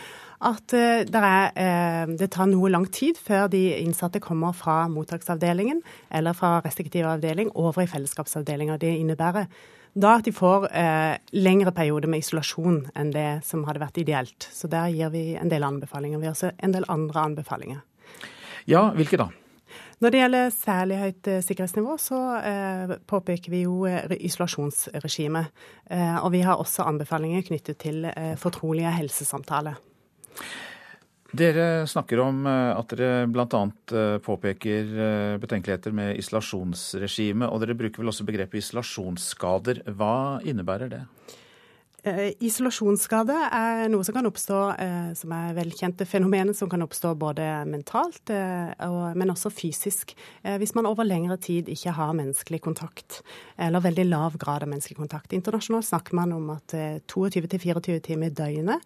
at 0.54 0.80
det, 1.12 1.20
er, 1.20 2.16
det, 2.16 2.32
tar 2.32 2.48
noe 2.52 2.72
lang 2.72 2.88
tid 2.92 3.20
før 3.20 3.52
de 3.52 3.66
innsatte 3.82 4.24
kommer 4.24 4.56
fra 4.56 4.86
mottaksavdelingen 4.92 5.84
eller 6.12 6.36
fra 6.36 6.58
restriktiv 6.64 7.12
avdeling 7.12 7.52
over 7.56 7.84
i 7.84 7.92
fellesskapsavdelinga. 7.92 8.80
Det 8.80 8.96
innebærer 9.04 9.52
da 9.94 10.16
at 10.18 10.26
de 10.26 10.34
får 10.34 10.68
eh, 10.74 11.16
lengre 11.38 11.72
perioder 11.76 12.10
med 12.10 12.24
isolasjon 12.24 12.82
enn 12.98 13.14
det 13.14 13.44
som 13.46 13.64
hadde 13.68 13.84
vært 13.84 14.00
ideelt. 14.02 14.50
Så 14.50 14.70
der 14.72 14.90
gir 14.94 15.14
vi 15.14 15.34
en 15.38 15.52
del 15.52 15.66
anbefalinger. 15.66 16.22
Vi 16.22 16.30
har 16.30 16.36
også 16.36 16.54
en 16.58 16.74
del 16.74 16.88
andre 16.90 17.28
anbefalinger. 17.30 17.84
Ja, 18.70 18.88
hvilke 18.98 19.20
da? 19.22 19.30
Når 20.04 20.12
det 20.12 20.20
gjelder 20.20 20.50
særlig 20.52 20.98
høyt 21.00 21.28
eh, 21.32 21.44
sikkerhetsnivå, 21.46 21.96
så 22.02 22.20
eh, 22.42 22.96
påpeker 23.08 23.54
vi 23.54 23.64
jo 23.64 23.86
eh, 23.88 24.18
isolasjonsregimet. 24.28 25.64
Eh, 25.94 26.18
og 26.20 26.34
vi 26.34 26.42
har 26.44 26.60
også 26.60 26.88
anbefalinger 26.90 27.46
knyttet 27.48 27.80
til 27.86 28.10
fortrolige 28.42 28.92
helsesamtaler. 28.98 29.80
Dere 31.34 31.88
snakker 31.90 32.20
om 32.22 32.44
eh, 32.46 32.72
at 32.78 32.94
dere 32.94 33.26
bl.a. 33.26 33.62
påpeker 34.22 34.92
betenkeligheter 35.42 35.96
med 35.96 36.20
isolasjonsregimet, 36.22 37.50
og 37.50 37.64
dere 37.64 37.78
bruker 37.80 38.04
vel 38.04 38.12
også 38.14 38.28
begrepet 38.28 38.62
isolasjonsskader. 38.62 39.82
Hva 39.98 40.14
innebærer 40.46 40.94
det? 40.94 41.02
Eh, 42.04 42.34
isolasjonsskade 42.44 43.32
er 43.56 43.86
noe 43.88 44.04
som 44.04 44.16
kan 44.18 44.28
oppstå, 44.28 44.58
eh, 44.76 45.12
som 45.16 45.32
er 45.32 45.54
velkjente 45.56 46.04
fenomener 46.04 46.52
som 46.54 46.68
kan 46.68 46.82
oppstå 46.84 47.14
både 47.16 47.46
mentalt, 47.64 48.30
eh, 48.30 49.14
men 49.16 49.32
også 49.32 49.48
fysisk. 49.48 50.14
Hvis 50.44 50.76
man 50.76 50.86
over 50.86 51.06
lengre 51.06 51.38
tid 51.40 51.70
ikke 51.72 51.94
har 51.94 52.12
menneskelig 52.12 52.60
kontakt, 52.60 53.22
eller 53.58 53.80
veldig 53.80 54.10
lav 54.10 54.38
grad 54.38 54.64
av 54.64 54.70
menneskelig 54.70 54.98
kontakt. 54.98 55.32
Internasjonalt 55.32 55.86
snakker 55.86 56.14
man 56.14 56.34
om 56.34 56.50
at 56.50 56.68
22-24 57.08 57.96
eh, 57.96 58.00
timer 58.02 58.28
i 58.28 58.36
døgnet 58.36 58.82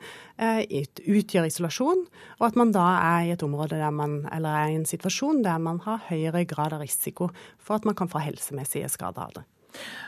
utgjør 1.08 1.48
isolasjon, 1.48 2.06
og 2.40 2.48
at 2.48 2.56
man 2.56 2.72
da 2.72 2.86
er 3.02 3.26
i 3.26 3.32
et 3.32 3.42
område 3.42 3.82
der 3.82 3.92
man, 3.92 4.28
eller 4.32 4.50
er 4.50 4.70
i 4.70 4.76
en 4.76 4.86
situasjon 4.86 5.42
der 5.42 5.58
man 5.58 5.80
har 5.80 6.06
høyere 6.10 6.46
grad 6.46 6.74
av 6.74 6.82
risiko 6.82 7.32
for 7.58 7.76
at 7.76 7.86
man 7.86 7.96
kan 7.96 8.08
få 8.08 8.20
helsemessige 8.20 8.90
skader 8.90 9.22
av 9.26 9.34
det. 9.34 9.57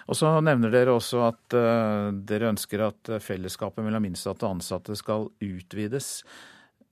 Og 0.09 0.17
så 0.17 0.31
nevner 0.43 0.73
dere 0.73 0.95
også 0.95 1.23
at 1.27 1.57
uh, 1.57 2.09
dere 2.13 2.49
ønsker 2.53 2.87
at 2.87 3.13
fellesskapet 3.23 3.85
mellom 3.85 4.09
innsatte 4.09 4.47
og 4.47 4.57
ansatte 4.57 4.97
skal 4.97 5.29
utvides. 5.43 6.19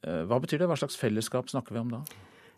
Uh, 0.05 0.23
hva 0.29 0.39
betyr 0.43 0.61
det? 0.61 0.69
Hva 0.69 0.79
slags 0.79 0.99
fellesskap 0.99 1.49
snakker 1.53 1.77
vi 1.77 1.83
om 1.83 1.93
da? 1.97 2.05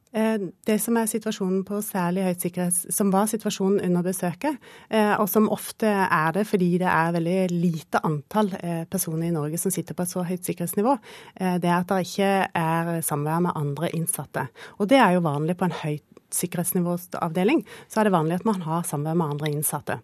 Eh, 0.10 0.42
det 0.66 0.80
som 0.82 0.96
er 0.98 1.06
situasjonen 1.06 1.62
på 1.68 1.78
særlig 1.86 2.24
høyt 2.26 2.42
sikkerhets, 2.42 2.88
som 2.96 3.12
var 3.14 3.28
situasjonen 3.30 3.84
under 3.86 4.02
besøket, 4.08 4.56
og 5.22 5.28
som 5.30 5.46
ofte 5.54 5.86
er 5.86 6.32
det 6.34 6.48
fordi 6.50 6.72
det 6.82 6.90
er 6.90 7.14
veldig 7.14 7.36
lite 7.54 8.02
antall 8.08 8.50
personer 8.90 9.28
i 9.28 9.36
Norge 9.36 9.60
som 9.62 9.70
sitter 9.70 9.94
på 9.94 10.08
et 10.08 10.10
så 10.10 10.24
høyt 10.26 10.50
sikkerhetsnivå, 10.50 10.96
det 11.62 11.70
er 11.70 11.76
at 11.76 11.94
det 11.94 12.00
ikke 12.08 12.32
er 12.58 12.90
samvær 13.06 13.46
med 13.46 13.62
andre 13.62 13.92
innsatte. 13.94 14.48
Og 14.82 14.90
det 14.90 14.98
er 14.98 15.14
jo 15.14 15.28
vanlig 15.30 15.60
på 15.62 15.70
en 15.70 15.78
høyt 15.84 16.19
sikkerhetsnivåavdeling, 16.36 17.66
så 17.90 18.02
er 18.02 18.10
det 18.10 18.16
vanlig 18.16 18.40
at 18.40 18.48
man 18.48 18.64
har 18.68 18.88
samvær 18.88 19.18
med 19.18 19.36
andre 19.36 19.52
innsatte. 19.54 20.00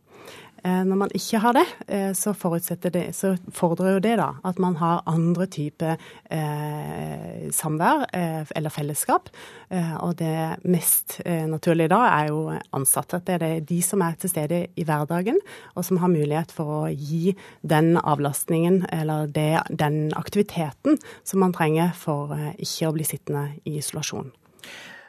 Eh, 0.65 0.81
når 0.87 0.97
man 0.97 1.11
ikke 1.13 1.39
har 1.43 1.53
det, 1.53 1.65
eh, 1.87 2.11
så, 2.17 2.33
det, 2.81 3.03
så 3.13 3.35
fordrer 3.53 3.93
jo 3.93 3.99
det 4.01 4.15
da 4.17 4.31
at 4.43 4.57
man 4.59 4.75
har 4.79 5.03
andre 5.05 5.45
typer 5.45 5.99
eh, 6.31 7.51
samvær 7.53 8.07
eh, 8.09 8.41
eller 8.55 8.73
fellesskap. 8.73 9.29
Eh, 9.69 9.95
og 10.01 10.15
det 10.17 10.57
mest 10.63 11.19
eh, 11.25 11.45
naturlige 11.45 11.91
da 11.93 11.99
er 12.07 12.31
jo 12.31 12.39
ansatte. 12.73 13.21
Det 13.21 13.37
er 13.37 13.59
de 13.61 13.81
som 13.85 14.01
er 14.01 14.17
til 14.17 14.31
stede 14.31 14.63
i 14.75 14.83
hverdagen, 14.87 15.37
og 15.75 15.85
som 15.85 16.01
har 16.01 16.09
mulighet 16.09 16.51
for 16.55 16.73
å 16.79 16.89
gi 16.89 17.35
den 17.61 17.99
avlastningen 18.01 18.87
eller 18.89 19.27
det, 19.27 19.61
den 19.69 20.09
aktiviteten 20.17 20.97
som 21.23 21.45
man 21.45 21.53
trenger 21.53 21.93
for 21.93 22.33
ikke 22.57 22.89
å 22.89 22.97
bli 22.97 23.05
sittende 23.05 23.51
i 23.65 23.77
isolasjon. 23.83 24.33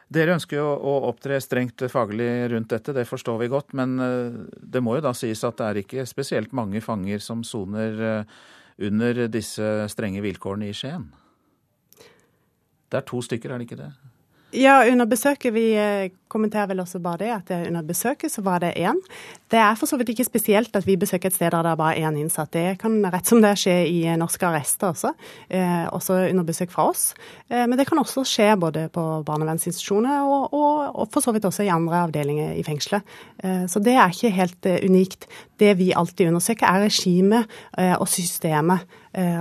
Dere 0.06 0.36
ønsker 0.36 0.60
jo 0.60 0.66
å 0.70 0.92
opptre 1.08 1.40
strengt 1.42 1.82
faglig 1.90 2.28
rundt 2.52 2.70
dette, 2.70 2.94
det 2.94 3.08
forstår 3.08 3.40
vi 3.40 3.50
godt. 3.50 3.74
Men 3.78 3.96
eh, 4.02 4.36
det 4.62 4.82
må 4.84 4.94
jo 4.98 5.06
da 5.08 5.14
sies 5.16 5.42
at 5.46 5.58
det 5.58 5.66
er 5.66 5.80
ikke 5.82 6.06
spesielt 6.06 6.54
mange 6.54 6.82
fanger 6.84 7.22
som 7.22 7.42
soner 7.46 8.02
eh, 8.10 8.36
under 8.86 9.24
disse 9.32 9.88
strenge 9.90 10.22
vilkårene 10.22 10.70
i 10.70 10.76
Skien? 10.76 11.08
Det 12.86 13.00
er 13.00 13.08
to 13.08 13.18
stykker, 13.24 13.50
er 13.50 13.58
det 13.58 13.66
ikke 13.66 13.80
det? 13.80 13.90
Ja, 14.56 14.80
under 14.88 15.04
besøket 15.04 15.52
Vi 15.52 15.66
eh, 15.76 16.10
kommenterer 16.32 16.70
vel 16.70 16.80
også 16.82 16.98
bare 17.02 17.20
det, 17.20 17.28
at 17.34 17.50
under 17.68 17.84
besøket 17.86 18.32
så 18.32 18.42
var 18.44 18.62
det 18.64 18.74
én. 18.76 18.98
Det 19.50 19.58
er 19.62 19.76
for 19.78 19.86
så 19.86 19.98
vidt 19.98 20.10
ikke 20.10 20.26
spesielt 20.26 20.74
at 20.76 20.86
vi 20.86 20.96
besøker 20.98 21.30
et 21.30 21.36
sted 21.36 21.52
der 21.54 21.62
det 21.62 21.70
er 21.70 21.78
bare 21.78 22.00
én 22.00 22.18
innsatt. 22.18 22.50
Det 22.52 22.78
kan 22.80 22.98
rett 23.12 23.28
som 23.28 23.42
det 23.42 23.52
skje 23.60 23.76
i 23.86 24.00
eh, 24.06 24.18
norske 24.18 24.46
arrester 24.48 24.90
også, 24.90 25.12
eh, 25.50 25.86
også 25.94 26.18
under 26.30 26.46
besøk 26.48 26.72
fra 26.72 26.88
oss. 26.90 27.12
Eh, 27.50 27.66
men 27.66 27.76
det 27.78 27.86
kan 27.86 28.00
også 28.02 28.24
skje 28.26 28.48
både 28.60 28.88
på 28.92 29.04
barnevernsinstitusjoner 29.28 30.26
og, 30.26 30.52
og, 30.52 30.82
og, 30.96 31.08
for 31.14 31.24
så 31.24 31.36
vidt 31.36 31.46
også 31.46 31.66
i 31.66 31.72
andre 31.72 32.02
avdelinger 32.08 32.56
i 32.58 32.64
fengselet. 32.66 33.06
Eh, 33.44 33.66
så 33.70 33.82
det 33.82 33.94
er 33.94 34.10
ikke 34.10 34.34
helt 34.34 34.66
eh, 34.66 34.82
unikt. 34.88 35.28
Det 35.60 35.76
vi 35.78 35.92
alltid 35.96 36.32
undersøker, 36.32 36.66
er 36.66 36.88
regimet 36.88 37.46
og 37.96 38.08
systemet. 38.08 38.84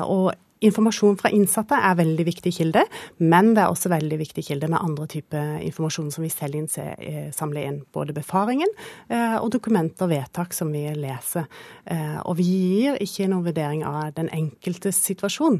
og 0.07 0.31
Informasjon 0.65 1.17
fra 1.19 1.29
innsatte 1.33 1.77
er 1.77 1.97
veldig 1.99 2.25
viktig 2.25 2.51
kilde, 2.55 2.81
men 3.21 3.51
det 3.53 3.63
er 3.63 3.71
også 3.71 3.91
veldig 3.91 4.17
viktig 4.17 4.43
kilde 4.47 4.69
med 4.71 4.81
andre 4.81 5.05
typer 5.11 5.59
informasjon 5.65 6.11
som 6.13 6.25
vi 6.25 6.31
selv 6.33 6.57
innser, 6.57 6.95
samler 7.35 7.67
inn. 7.69 7.79
Både 7.93 8.15
befaringen 8.15 8.71
eh, 9.11 9.35
og 9.37 9.51
dokumenter 9.53 10.07
og 10.07 10.13
vedtak 10.13 10.55
som 10.57 10.71
vi 10.73 10.83
leser. 10.97 11.45
Eh, 11.85 12.17
og 12.23 12.37
vi 12.39 12.47
gir 12.49 12.99
ikke 13.03 13.27
noen 13.29 13.45
vurdering 13.45 13.83
av 13.85 14.15
den 14.17 14.31
enkeltes 14.33 14.99
situasjon. 15.05 15.59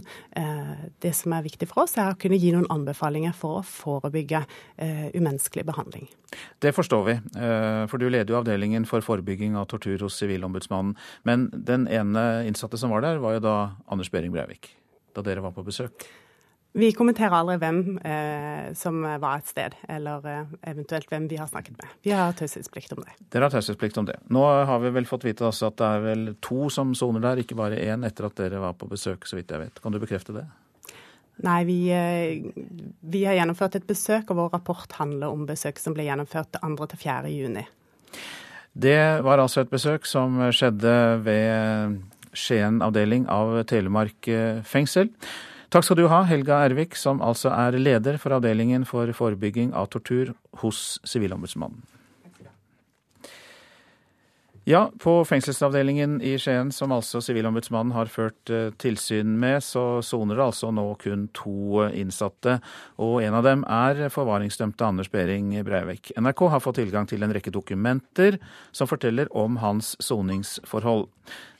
Det 1.01 1.11
som 1.15 1.33
er 1.35 1.45
viktig 1.45 1.67
for 1.69 1.85
oss, 1.85 1.95
er 2.01 2.13
å 2.13 2.19
kunne 2.19 2.39
gi 2.39 2.51
noen 2.53 2.67
anbefalinger 2.73 3.35
for 3.37 3.59
å 3.59 3.65
forebygge 3.65 4.41
umenneskelig 5.15 5.65
behandling. 5.67 6.07
Det 6.63 6.73
forstår 6.75 7.03
vi, 7.07 7.17
for 7.91 8.01
du 8.01 8.07
leder 8.09 8.33
jo 8.33 8.39
avdelingen 8.41 8.87
for 8.89 9.05
forebygging 9.05 9.55
av 9.59 9.69
tortur 9.71 10.01
hos 10.05 10.17
Sivilombudsmannen. 10.19 10.95
Men 11.27 11.47
den 11.53 11.87
ene 11.87 12.25
innsatte 12.49 12.79
som 12.81 12.93
var 12.95 13.05
der, 13.05 13.21
var 13.23 13.37
jo 13.37 13.45
da 13.45 13.57
Anders 13.91 14.11
Behring 14.11 14.35
Breivik 14.35 14.73
da 15.15 15.23
dere 15.25 15.43
var 15.45 15.55
på 15.55 15.65
besøk? 15.65 16.05
Vi 16.75 16.89
kommenterer 16.91 17.31
aldri 17.37 17.55
hvem 17.61 17.77
eh, 18.03 18.73
som 18.75 18.97
var 18.99 19.39
et 19.39 19.47
sted, 19.47 19.75
eller 19.87 20.25
eh, 20.27 20.55
eventuelt 20.73 21.07
hvem 21.07 21.29
vi 21.31 21.37
har 21.39 21.47
snakket 21.47 21.77
med. 21.79 21.93
Vi 22.03 22.11
har 22.11 22.35
taushetsplikt 22.35 22.91
om 22.97 23.05
det. 23.05 23.13
Dere 23.31 23.47
har 23.47 23.53
taushetsplikt 23.53 23.99
om 24.01 24.09
det. 24.09 24.17
Nå 24.35 24.43
har 24.43 24.81
vi 24.83 24.91
vel 24.97 25.07
fått 25.07 25.23
vite 25.23 25.47
også 25.47 25.69
at 25.71 25.77
det 25.79 25.87
er 25.87 26.03
vel 26.03 26.25
to 26.43 26.67
som 26.73 26.91
soner 26.91 27.23
der, 27.23 27.39
ikke 27.39 27.55
bare 27.55 27.79
én, 27.79 28.03
etter 28.03 28.27
at 28.27 28.35
dere 28.41 28.59
var 28.59 28.75
på 28.75 28.89
besøk, 28.91 29.23
så 29.23 29.39
vidt 29.39 29.55
jeg 29.55 29.63
vet. 29.63 29.79
Kan 29.79 29.95
du 29.95 30.01
bekrefte 30.03 30.35
det? 30.35 30.43
Nei, 31.47 31.61
vi, 31.67 31.77
eh, 31.95 32.43
vi 32.99 33.23
har 33.23 33.39
gjennomført 33.39 33.79
et 33.79 33.87
besøk, 33.87 34.29
og 34.31 34.41
vår 34.41 34.51
rapport 34.57 34.99
handler 34.99 35.31
om 35.31 35.47
besøk 35.47 35.79
som 35.79 35.95
ble 35.95 36.09
gjennomført 36.09 36.59
2. 36.59 36.89
til 36.91 37.03
4. 37.05 37.31
juni. 37.31 37.63
Det 38.75 38.99
var 39.23 39.39
altså 39.39 39.63
et 39.63 39.71
besøk 39.71 40.03
som 40.07 40.41
skjedde 40.51 40.95
ved 41.23 41.95
Skien 42.35 42.81
avdeling 42.85 43.25
av 43.31 43.57
Telemark 43.69 44.27
eh, 44.27 44.61
fengsel. 44.67 45.09
Takk 45.73 45.87
skal 45.87 45.99
du 45.99 46.05
ha, 46.11 46.21
Helga 46.29 46.61
Ervik, 46.67 46.95
som 46.99 47.23
altså 47.25 47.49
er 47.55 47.79
leder 47.79 48.19
for 48.21 48.37
avdelingen 48.37 48.85
for 48.87 49.09
forebygging 49.15 49.73
av 49.75 49.89
tortur 49.95 50.35
hos 50.61 50.99
Sivilombudsmannen. 51.07 51.81
Ja, 54.67 54.91
på 54.97 55.19
fengselsavdelingen 55.29 56.15
i 56.25 56.31
Skien, 56.41 56.71
som 56.73 56.89
altså 56.89 57.19
Sivilombudsmannen 57.21 57.93
har 57.93 58.09
ført 58.09 58.49
eh, 58.49 58.71
tilsyn 58.81 59.35
med, 59.37 59.59
så 59.61 60.01
soner 60.01 60.39
det 60.39 60.41
altså 60.47 60.71
nå 60.73 60.87
kun 61.03 61.27
to 61.37 61.83
innsatte. 61.93 62.55
Og 62.97 63.19
en 63.21 63.37
av 63.37 63.45
dem 63.45 63.61
er 63.69 64.07
forvaringsdømte 64.09 64.87
Anders 64.87 65.11
Behring 65.13 65.51
Breivik. 65.67 66.09
NRK 66.17 66.41
har 66.49 66.65
fått 66.65 66.79
tilgang 66.81 67.05
til 67.05 67.21
en 67.21 67.35
rekke 67.37 67.53
dokumenter 67.53 68.39
som 68.73 68.89
forteller 68.89 69.29
om 69.37 69.61
hans 69.61 69.93
soningsforhold. 70.01 71.11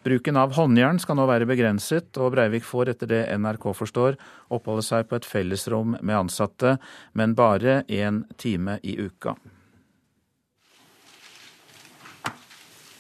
Bruken 0.02 0.42
av 0.42 0.58
håndjern 0.58 0.98
skal 0.98 1.22
nå 1.22 1.28
være 1.30 1.46
begrenset, 1.46 2.10
og 2.18 2.34
Breivik 2.34 2.66
får 2.66 2.96
etter 2.96 3.12
det 3.14 3.26
NRK 3.38 3.70
forstår 3.86 4.18
oppholde 4.50 4.82
seg 4.88 5.06
på 5.06 5.22
et 5.22 5.30
fellesrom 5.30 5.94
med 6.02 6.24
ansatte, 6.24 6.80
men 7.14 7.38
bare 7.38 7.84
én 7.86 8.24
time 8.42 8.80
i 8.82 8.98
uka. 8.98 9.38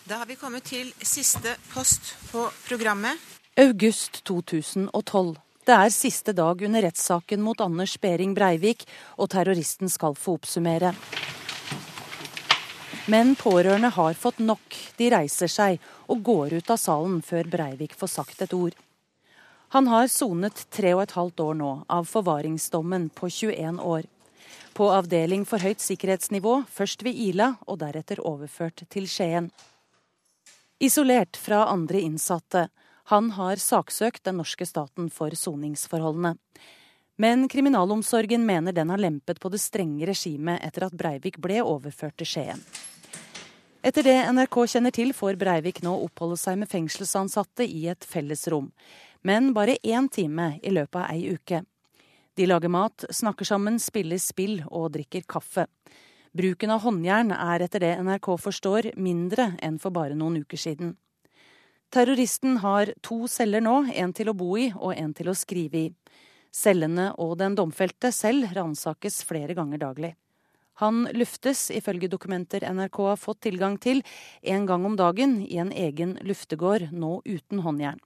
Da 0.05 0.19
har 0.21 0.27
vi 0.29 0.35
kommet 0.37 0.67
til 0.69 0.91
siste 1.01 1.55
post 1.71 2.11
på 2.29 2.43
programmet. 2.67 3.17
August 3.57 4.19
2012. 4.29 5.31
Det 5.65 5.73
er 5.73 5.89
siste 5.89 6.35
dag 6.37 6.61
under 6.67 6.85
rettssaken 6.85 7.41
mot 7.41 7.63
Anders 7.65 7.95
Behring 7.97 8.35
Breivik, 8.37 8.85
og 9.17 9.31
terroristen 9.33 9.89
skal 9.89 10.13
få 10.13 10.35
oppsummere. 10.37 10.93
Men 13.09 13.33
pårørende 13.33 13.89
har 13.97 14.13
fått 14.13 14.45
nok. 14.45 14.77
De 15.01 15.09
reiser 15.09 15.49
seg 15.49 15.81
og 16.05 16.21
går 16.29 16.59
ut 16.59 16.69
av 16.69 16.77
salen 16.85 17.19
før 17.25 17.49
Breivik 17.57 17.97
får 17.97 18.13
sagt 18.19 18.45
et 18.45 18.53
ord. 18.53 18.77
Han 19.73 19.89
har 19.89 20.05
sonet 20.05 20.67
tre 20.69 20.93
og 20.93 21.07
et 21.07 21.17
halvt 21.17 21.47
år 21.49 21.61
nå 21.65 21.75
av 21.89 22.05
forvaringsdommen 22.05 23.09
på 23.09 23.33
21 23.41 23.81
år. 23.81 24.05
På 24.77 24.93
avdeling 24.93 25.49
for 25.49 25.65
høyt 25.65 25.81
sikkerhetsnivå, 25.81 26.59
først 26.69 27.01
ved 27.01 27.17
Ila 27.31 27.55
og 27.65 27.81
deretter 27.81 28.21
overført 28.21 28.85
til 28.85 29.09
Skien. 29.09 29.49
Isolert 30.79 31.37
fra 31.37 31.65
andre 31.65 32.01
innsatte. 32.01 32.69
Han 33.03 33.31
har 33.31 33.55
saksøkt 33.55 34.23
den 34.23 34.41
norske 34.41 34.65
staten 34.65 35.09
for 35.09 35.31
soningsforholdene. 35.31 36.35
Men 37.15 37.47
kriminalomsorgen 37.47 38.43
mener 38.45 38.75
den 38.75 38.89
har 38.89 38.99
lempet 38.99 39.39
på 39.39 39.49
det 39.49 39.61
strenge 39.63 40.05
regimet 40.05 40.59
etter 40.67 40.89
at 40.89 40.97
Breivik 40.97 41.37
ble 41.39 41.61
overført 41.63 42.17
til 42.19 42.27
Skien. 42.27 42.63
Etter 43.85 44.03
det 44.03 44.17
NRK 44.33 44.57
kjenner 44.73 44.91
til, 44.91 45.13
får 45.13 45.37
Breivik 45.39 45.79
nå 45.85 45.93
oppholde 46.09 46.35
seg 46.41 46.57
med 46.59 46.67
fengselsansatte 46.67 47.63
i 47.63 47.85
et 47.93 48.03
fellesrom. 48.03 48.71
Men 49.23 49.53
bare 49.55 49.77
én 49.79 50.09
time 50.11 50.57
i 50.59 50.73
løpet 50.75 50.99
av 51.05 51.11
ei 51.13 51.37
uke. 51.37 51.61
De 52.35 52.49
lager 52.49 52.73
mat, 52.73 53.05
snakker 53.15 53.47
sammen, 53.47 53.79
spiller 53.79 54.19
spill 54.19 54.59
og 54.67 54.91
drikker 54.97 55.23
kaffe. 55.23 55.69
Bruken 56.35 56.73
av 56.73 56.81
håndjern 56.83 57.31
er 57.31 57.63
etter 57.63 57.79
det 57.79 57.93
NRK 58.03 58.33
forstår 58.43 58.89
mindre 58.99 59.53
enn 59.63 59.77
for 59.79 59.95
bare 59.95 60.17
noen 60.19 60.41
uker 60.43 60.59
siden. 60.59 60.97
Terroristen 61.95 62.57
har 62.59 62.91
to 63.05 63.21
celler 63.31 63.63
nå, 63.63 63.85
en 63.95 64.11
til 64.11 64.27
å 64.27 64.35
bo 64.35 64.57
i 64.59 64.65
og 64.75 64.91
en 64.97 65.13
til 65.15 65.29
å 65.31 65.37
skrive 65.37 65.79
i. 65.79 65.93
Cellene 66.51 67.13
og 67.23 67.37
den 67.39 67.55
domfelte 67.55 68.11
selv 68.11 68.51
ransakes 68.57 69.21
flere 69.23 69.55
ganger 69.55 69.79
daglig. 69.85 70.11
Han 70.83 71.05
luftes, 71.15 71.69
ifølge 71.71 72.11
dokumenter 72.11 72.67
NRK 72.67 72.99
har 73.13 73.21
fått 73.21 73.45
tilgang 73.47 73.79
til, 73.79 74.03
en 74.43 74.67
gang 74.67 74.83
om 74.91 74.99
dagen 74.99 75.39
i 75.39 75.55
en 75.63 75.71
egen 75.71 76.17
luftegård, 76.19 76.89
nå 76.91 77.21
uten 77.23 77.63
håndjern. 77.63 78.03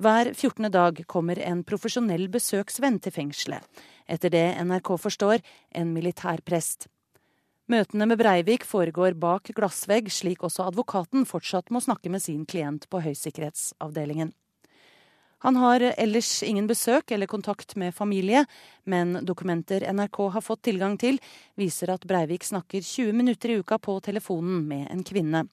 Hver 0.00 0.32
14. 0.32 0.72
dag 0.72 1.04
kommer 1.08 1.36
en 1.44 1.62
profesjonell 1.68 2.30
besøksvenn 2.32 2.96
til 3.04 3.12
fengselet. 3.12 3.64
Etter 4.08 4.32
det 4.32 4.46
NRK 4.64 4.96
forstår, 5.04 5.44
en 5.76 5.92
militærprest. 5.92 6.88
Møtene 7.66 8.06
med 8.06 8.20
Breivik 8.20 8.62
foregår 8.62 9.16
bak 9.18 9.50
glassvegg, 9.56 10.06
slik 10.14 10.44
også 10.46 10.68
advokaten 10.68 11.24
fortsatt 11.26 11.72
må 11.74 11.80
snakke 11.82 12.12
med 12.14 12.22
sin 12.22 12.44
klient 12.46 12.86
på 12.86 13.00
høysikkerhetsavdelingen. 13.02 14.30
Han 15.42 15.58
har 15.58 15.82
ellers 15.88 16.30
ingen 16.46 16.68
besøk 16.70 17.10
eller 17.10 17.26
kontakt 17.26 17.74
med 17.76 17.94
familie, 17.94 18.44
men 18.86 19.18
dokumenter 19.26 19.82
NRK 19.92 20.22
har 20.36 20.46
fått 20.46 20.62
tilgang 20.70 20.94
til, 20.98 21.18
viser 21.58 21.90
at 21.90 22.06
Breivik 22.06 22.46
snakker 22.46 22.86
20 22.86 23.12
minutter 23.18 23.50
i 23.50 23.58
uka 23.58 23.80
på 23.82 23.98
telefonen 24.00 24.62
med 24.70 24.86
en 24.94 25.02
kvinne. 25.04 25.44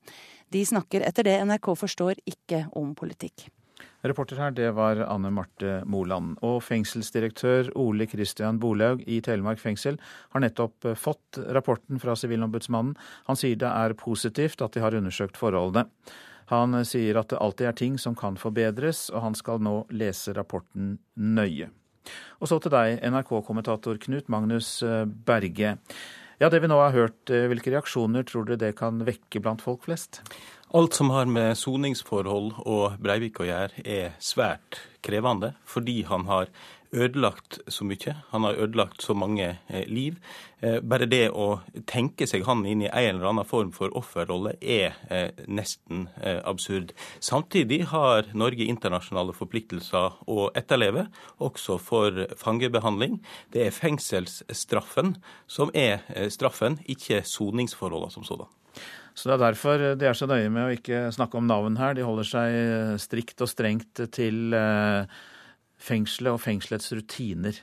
De 0.54 0.62
snakker 0.66 1.02
etter 1.10 1.26
det 1.26 1.40
NRK 1.50 1.74
forstår 1.82 2.22
ikke 2.30 2.68
om 2.78 2.94
politikk. 2.96 3.50
Reporter 4.04 4.36
her, 4.42 4.52
det 4.52 4.74
var 4.76 5.00
Anne 5.08 5.30
Marte 5.32 5.78
Moland. 5.88 6.36
Og 6.44 6.58
fengselsdirektør 6.66 7.70
Ole 7.80 8.08
Kristian 8.12 8.60
Bolaug 8.60 9.04
i 9.08 9.22
Telemark 9.24 9.62
fengsel 9.62 9.96
har 10.34 10.44
nettopp 10.44 10.90
eh, 10.90 10.98
fått 11.00 11.40
rapporten 11.56 12.02
fra 12.04 12.16
Sivilombudsmannen. 12.20 12.98
Han 13.30 13.40
sier 13.40 13.60
det 13.62 13.70
er 13.72 13.96
positivt 14.00 14.64
at 14.66 14.76
de 14.76 14.84
har 14.84 14.98
undersøkt 15.00 15.40
forholdene. 15.40 15.88
Han 16.52 16.76
sier 16.84 17.16
at 17.16 17.32
det 17.32 17.40
alltid 17.40 17.70
er 17.70 17.78
ting 17.80 17.96
som 18.02 18.18
kan 18.20 18.36
forbedres, 18.36 19.08
og 19.14 19.24
han 19.24 19.38
skal 19.40 19.64
nå 19.64 19.86
lese 19.96 20.36
rapporten 20.36 20.98
nøye. 21.16 21.70
Og 22.44 22.52
så 22.52 22.60
til 22.60 22.74
deg, 22.74 23.00
NRK-kommentator 23.08 24.02
Knut 24.04 24.28
Magnus 24.28 24.76
eh, 24.84 25.06
Berge. 25.08 25.78
Ja, 26.42 26.50
det 26.52 26.60
vi 26.60 26.68
nå 26.68 26.76
har 26.82 26.92
hørt, 26.92 27.30
eh, 27.32 27.46
hvilke 27.48 27.72
reaksjoner 27.72 28.26
tror 28.28 28.48
dere 28.50 28.60
det 28.60 28.74
kan 28.76 29.00
vekke 29.08 29.40
blant 29.40 29.64
folk 29.64 29.86
flest? 29.86 30.20
Alt 30.76 30.94
som 30.94 31.12
har 31.14 31.28
med 31.30 31.54
soningsforhold 31.54 32.56
og 32.66 32.96
Breivik 32.98 33.38
å 33.44 33.46
gjøre, 33.46 33.84
er 33.86 34.16
svært 34.18 34.80
krevende, 35.06 35.52
fordi 35.70 36.00
han 36.08 36.24
har 36.26 36.48
ødelagt 36.90 37.60
så 37.70 37.86
mye. 37.86 38.16
Han 38.32 38.48
har 38.48 38.58
ødelagt 38.58 39.06
så 39.06 39.14
mange 39.14 39.52
eh, 39.68 39.84
liv. 39.86 40.18
Eh, 40.66 40.80
bare 40.82 41.06
det 41.06 41.28
å 41.30 41.60
tenke 41.86 42.26
seg 42.26 42.48
han 42.48 42.66
inn 42.66 42.82
i 42.88 42.90
en 42.90 43.20
eller 43.20 43.30
annen 43.30 43.46
form 43.46 43.70
for 43.76 43.94
offerrolle 43.94 44.56
er 44.58 44.98
eh, 45.14 45.46
nesten 45.46 46.08
absurd. 46.42 46.96
Samtidig 47.22 47.84
har 47.94 48.34
Norge 48.34 48.66
internasjonale 48.66 49.38
forpliktelser 49.38 50.26
å 50.26 50.50
etterleve, 50.58 51.06
også 51.38 51.78
for 51.78 52.26
fangebehandling. 52.42 53.20
Det 53.54 53.68
er 53.68 53.78
fengselsstraffen 53.78 55.20
som 55.46 55.70
er 55.78 56.02
straffen, 56.34 56.82
ikke 56.90 57.22
soningsforholdene 57.30 58.18
som 58.18 58.26
sådan. 58.26 58.50
Så 59.14 59.30
Det 59.30 59.36
er 59.36 59.44
derfor 59.44 59.84
de 60.00 60.08
er 60.10 60.18
så 60.18 60.28
nøye 60.30 60.50
med 60.50 60.66
å 60.66 60.74
ikke 60.74 61.06
snakke 61.14 61.38
om 61.38 61.46
navn 61.50 61.78
her. 61.78 61.94
De 61.94 62.06
holder 62.06 62.28
seg 62.28 62.56
eh, 62.58 62.96
strikt 63.02 63.44
og 63.46 63.52
strengt 63.52 64.02
til 64.16 64.56
eh, 64.58 65.06
fengselet 65.78 66.34
og 66.34 66.42
fengselets 66.42 66.90
rutiner. 66.96 67.62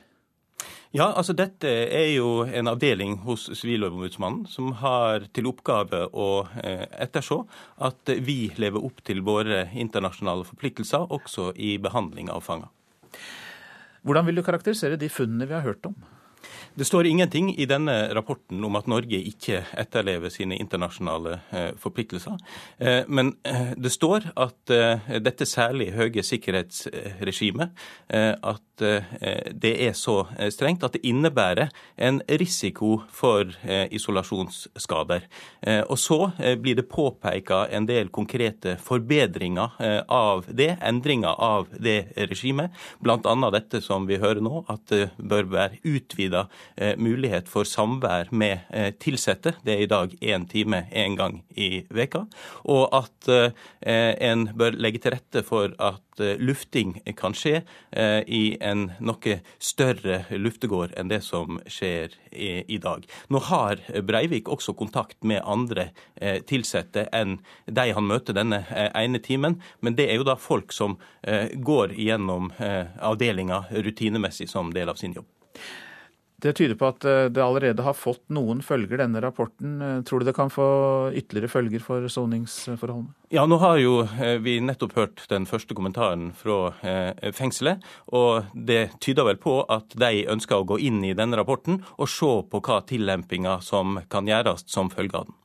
Ja, 0.95 1.07
altså 1.07 1.33
Dette 1.33 1.67
er 1.67 2.09
jo 2.11 2.43
en 2.45 2.69
avdeling 2.69 3.17
hos 3.25 3.47
Sivilombudsmannen 3.57 4.45
som 4.51 4.73
har 4.81 5.25
til 5.33 5.47
oppgave 5.49 6.03
å 6.11 6.27
etterså 6.61 7.39
at 7.87 8.11
vi 8.21 8.51
lever 8.59 8.83
opp 8.83 8.99
til 9.07 9.23
våre 9.25 9.63
internasjonale 9.71 10.45
forpliktelser, 10.45 11.07
også 11.07 11.53
i 11.55 11.77
behandling 11.81 12.29
av 12.29 12.43
fanger. 12.45 12.69
Hvordan 14.03 14.27
vil 14.27 14.41
du 14.41 14.43
karakterisere 14.45 14.99
de 14.99 15.09
funnene 15.09 15.47
vi 15.49 15.55
har 15.55 15.65
hørt 15.65 15.87
om? 15.89 15.95
Det 16.73 16.85
står 16.85 17.05
ingenting 17.05 17.49
i 17.59 17.65
denne 17.67 18.13
rapporten 18.15 18.63
om 18.63 18.77
at 18.79 18.87
Norge 18.87 19.17
ikke 19.27 19.57
etterlever 19.75 20.31
sine 20.31 20.55
internasjonale 20.55 21.33
eh, 21.51 21.71
forpliktelser. 21.75 22.37
Eh, 22.79 23.01
men 23.11 23.33
eh, 23.43 23.73
det 23.75 23.91
står 23.91 24.29
at 24.39 24.71
dette 25.19 25.45
særlig 25.49 25.89
høye 25.97 26.23
sikkerhetsregimet 26.23 27.73
at 28.11 28.81
det 28.81 29.71
er 29.83 29.91
så 29.97 30.23
strengt 30.53 30.83
at 30.85 30.95
det 30.95 31.03
innebærer 31.05 31.69
en 32.01 32.19
risiko 32.39 33.01
for 33.13 33.51
isolasjonsskader. 33.93 35.27
Og 35.91 35.99
så 35.99 36.31
blir 36.61 36.79
det 36.79 36.87
påpeka 36.89 37.65
en 37.75 37.85
del 37.89 38.09
konkrete 38.13 38.77
forbedringer 38.81 39.75
av 40.07 40.47
det, 40.49 40.71
endringer 40.81 41.35
av 41.35 41.69
det 41.77 42.13
regimet. 42.31 42.73
Bl.a. 43.03 43.35
dette 43.53 43.83
som 43.85 44.07
vi 44.09 44.21
hører 44.21 44.41
nå, 44.41 44.63
at 44.71 44.87
det 44.89 45.11
bør 45.17 45.51
være 45.51 45.81
utvida 45.83 46.47
mulighet 46.97 47.49
for 47.51 47.67
samvær 47.67 48.31
med 48.31 48.59
eh, 48.69 48.91
tilsatte. 48.99 49.55
Det 49.65 49.75
er 49.75 49.83
i 49.85 49.89
dag 49.89 50.13
én 50.21 50.47
time 50.49 50.85
én 50.91 51.17
gang 51.19 51.41
i 51.55 51.83
veka. 51.89 52.25
Og 52.71 52.87
at 52.95 53.29
eh, 53.31 53.51
en 54.31 54.47
bør 54.57 54.77
legge 54.77 55.01
til 55.03 55.15
rette 55.15 55.43
for 55.47 55.75
at 55.79 55.99
lufting 56.21 56.97
kan 57.17 57.33
skje 57.33 57.61
i 58.27 58.57
en 58.61 58.81
noe 59.01 59.37
større 59.63 60.19
luftegård 60.35 60.91
enn 60.99 61.09
det 61.09 61.21
som 61.25 61.55
skjer 61.71 62.13
i 62.35 62.77
dag. 62.83 63.07
Nå 63.31 63.39
har 63.47 63.79
Breivik 64.05 64.51
også 64.51 64.75
kontakt 64.77 65.23
med 65.25 65.41
andre 65.47 65.87
tilsatte 66.45 67.07
enn 67.15 67.39
de 67.65 67.87
han 67.95 68.05
møter 68.11 68.37
denne 68.37 68.59
ene 68.91 69.23
timen, 69.23 69.57
men 69.79 69.97
det 69.97 70.11
er 70.11 70.19
jo 70.19 70.27
da 70.27 70.35
folk 70.37 70.75
som 70.75 70.99
går 71.71 71.95
gjennom 71.97 72.51
avdelinga 72.59 73.63
rutinemessig 73.71 74.51
som 74.51 74.75
del 74.75 74.91
av 74.91 74.99
sin 75.01 75.15
jobb. 75.15 75.31
Det 76.41 76.55
tyder 76.57 76.73
på 76.73 76.87
at 76.89 77.05
eh, 77.05 77.27
det 77.29 77.41
allerede 77.43 77.83
har 77.85 77.93
fått 77.93 78.23
noen 78.33 78.63
følger, 78.65 78.97
denne 78.97 79.21
rapporten. 79.21 79.75
Eh, 79.81 79.97
tror 80.07 80.21
du 80.21 80.25
det 80.25 80.33
kan 80.33 80.49
få 80.49 80.65
ytterligere 81.13 81.51
følger 81.51 81.83
for 81.85 82.07
soningsforholdene? 82.09 83.13
Ja, 83.29 83.43
nå 83.45 83.59
har 83.61 83.77
jo 83.77 83.99
eh, 84.07 84.39
vi 84.41 84.55
nettopp 84.63 84.95
hørt 84.97 85.21
den 85.29 85.45
første 85.45 85.77
kommentaren 85.77 86.31
fra 86.35 86.73
fengselet. 87.37 87.85
Og 88.17 88.49
det 88.55 88.97
tyder 89.03 89.27
vel 89.27 89.37
på 89.41 89.59
at 89.69 89.93
de 89.93 90.25
ønsker 90.33 90.57
å 90.57 90.65
gå 90.67 90.79
inn 90.81 91.03
i 91.05 91.13
denne 91.17 91.37
rapporten 91.37 91.83
og 91.97 92.09
se 92.09 92.31
på 92.49 92.63
hva 92.65 92.81
tillempinga 92.89 93.59
som 93.65 94.01
kan 94.09 94.29
gjøres 94.29 94.65
som 94.71 94.89
følge 94.89 95.21
av 95.21 95.29
den. 95.29 95.37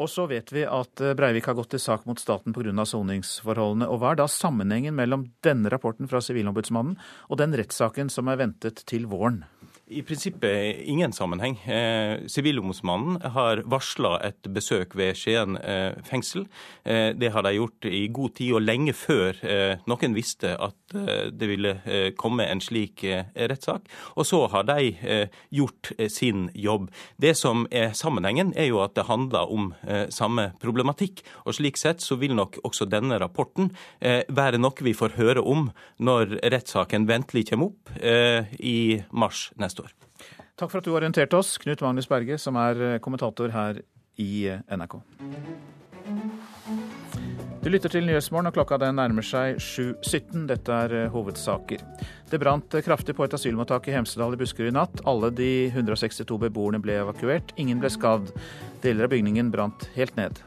Og 0.00 0.08
så 0.08 0.24
vet 0.26 0.48
vi 0.52 0.64
at 0.64 1.02
Breivik 1.16 1.50
har 1.50 1.58
gått 1.58 1.74
til 1.74 1.82
sak 1.82 2.06
mot 2.08 2.18
staten 2.18 2.56
pga. 2.56 2.72
soningsforholdene. 2.88 3.86
Og 3.86 4.00
Hva 4.00 4.14
er 4.14 4.22
da 4.22 4.28
sammenhengen 4.32 4.96
mellom 4.96 5.28
denne 5.44 5.70
rapporten 5.70 6.08
fra 6.08 6.22
Sivilombudsmannen 6.24 6.96
og 7.28 7.38
den 7.38 7.54
rettssaken 7.54 8.10
som 8.10 8.32
er 8.32 8.40
ventet 8.40 8.82
til 8.88 9.06
våren? 9.06 9.44
I 9.90 10.02
prinsippet 10.02 10.76
ingen 10.86 11.12
sammenheng. 11.12 11.56
Eh, 11.66 12.20
sivilombudsmannen 12.30 13.16
eh, 13.24 13.30
har 13.34 13.62
varsla 13.66 14.20
et 14.22 14.46
besøk 14.54 14.94
ved 14.94 15.16
Skien 15.18 15.56
eh, 15.58 15.96
fengsel. 16.06 16.44
Eh, 16.84 17.10
det 17.18 17.32
har 17.34 17.42
de 17.42 17.56
gjort 17.56 17.88
i 17.90 18.04
god 18.14 18.36
tid 18.38 18.54
og 18.54 18.62
lenge 18.62 18.94
før 18.94 19.40
eh, 19.42 19.82
noen 19.90 20.14
visste 20.14 20.52
at 20.54 20.94
eh, 20.94 21.32
det 21.34 21.48
ville 21.50 21.72
komme 22.20 22.46
en 22.46 22.62
slik 22.62 23.02
rettssak. 23.34 23.88
Og 24.14 24.28
så 24.28 24.44
har 24.52 24.68
de 24.68 24.92
gjort 25.54 25.90
sin 26.12 26.46
jobb. 26.54 26.86
Det 27.18 27.34
som 27.38 27.66
er 27.74 27.94
sammenhengen, 27.96 28.52
er 28.54 28.70
jo 28.70 28.82
at 28.84 28.94
det 28.98 29.08
handler 29.08 29.50
om 29.50 29.70
samme 30.12 30.50
problematikk. 30.62 31.24
Og 31.46 31.56
slik 31.58 31.80
sett 31.80 32.04
så 32.04 32.18
vil 32.20 32.36
nok 32.38 32.60
også 32.66 32.86
denne 32.90 33.18
rapporten 33.22 33.72
være 34.00 34.60
noe 34.60 34.86
vi 34.86 34.94
får 34.96 35.16
høre 35.18 35.42
om 35.42 35.70
når 35.98 36.36
rettssaken 36.52 37.08
ventelig 37.10 37.48
kommer 37.50 37.72
opp 37.72 37.94
i 38.60 39.00
mars 39.10 39.48
neste 39.60 39.79
år 39.79 39.79
neste 39.80 39.88
år. 39.88 40.36
Takk 40.56 40.70
for 40.70 40.80
at 40.80 40.84
du 40.84 40.92
orienterte 40.94 41.36
oss, 41.36 41.56
Knut 41.58 41.80
Magnus 41.80 42.08
Berge, 42.08 42.38
som 42.38 42.56
er 42.56 42.80
eh, 42.80 42.98
kommentator 43.00 43.50
her 43.54 43.80
i 44.20 44.46
eh, 44.48 44.60
NRK. 44.68 45.00
Du 47.60 47.68
lytter 47.68 47.92
til 47.92 48.06
Nyhetsmorgen, 48.06 48.48
og 48.48 48.56
klokka 48.56 48.78
den 48.80 48.96
nærmer 48.96 49.24
seg 49.24 49.58
7.17. 49.60 50.46
Dette 50.48 50.72
er 50.72 50.94
eh, 50.96 51.10
hovedsaker. 51.12 51.84
Det 52.30 52.40
brant 52.40 52.76
kraftig 52.84 53.16
på 53.16 53.24
et 53.24 53.34
asylmottak 53.36 53.88
i 53.88 53.96
Hemsedal 53.96 54.36
i 54.36 54.40
Buskerud 54.40 54.70
i 54.70 54.76
natt. 54.76 55.02
Alle 55.08 55.32
de 55.32 55.70
162 55.72 56.40
beboerne 56.46 56.80
ble 56.82 57.00
evakuert. 57.00 57.54
Ingen 57.60 57.80
ble 57.80 57.92
skadd. 57.92 58.32
Deler 58.84 59.08
av 59.08 59.12
bygningen 59.12 59.52
brant 59.52 59.88
helt 59.96 60.16
ned. 60.20 60.40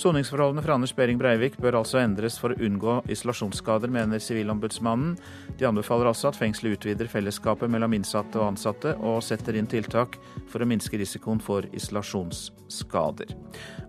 Soningsforholdene 0.00 0.62
for 0.64 0.74
Anders 0.74 0.94
Behring 0.96 1.20
Breivik 1.20 1.56
bør 1.62 1.80
altså 1.80 2.00
endres 2.02 2.38
for 2.40 2.54
å 2.54 2.66
unngå 2.66 2.96
isolasjonsskader, 3.12 3.92
mener 3.92 4.22
Sivilombudsmannen. 4.22 5.14
De 5.58 5.68
anbefaler 5.68 6.10
altså 6.10 6.30
at 6.30 6.38
fengselet 6.38 6.78
utvider 6.78 7.10
fellesskapet 7.10 7.70
mellom 7.70 7.94
innsatte 7.96 8.40
og 8.40 8.52
ansatte, 8.52 8.96
og 9.00 9.22
setter 9.24 9.58
inn 9.60 9.70
tiltak 9.70 10.18
for 10.50 10.64
å 10.64 10.68
minske 10.68 10.98
risikoen 11.00 11.42
for 11.42 11.68
isolasjonsskader. 11.72 13.34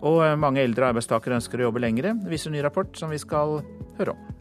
Og 0.02 0.22
eh, 0.26 0.38
mange 0.40 0.62
eldre 0.64 0.92
arbeidstakere 0.92 1.40
ønsker 1.40 1.62
å 1.62 1.70
jobbe 1.70 1.82
lengre, 1.82 2.16
viser 2.30 2.52
en 2.52 2.60
ny 2.60 2.66
rapport 2.66 2.92
som 2.98 3.12
vi 3.12 3.20
skal 3.22 3.60
høre 3.98 4.16
om. 4.16 4.35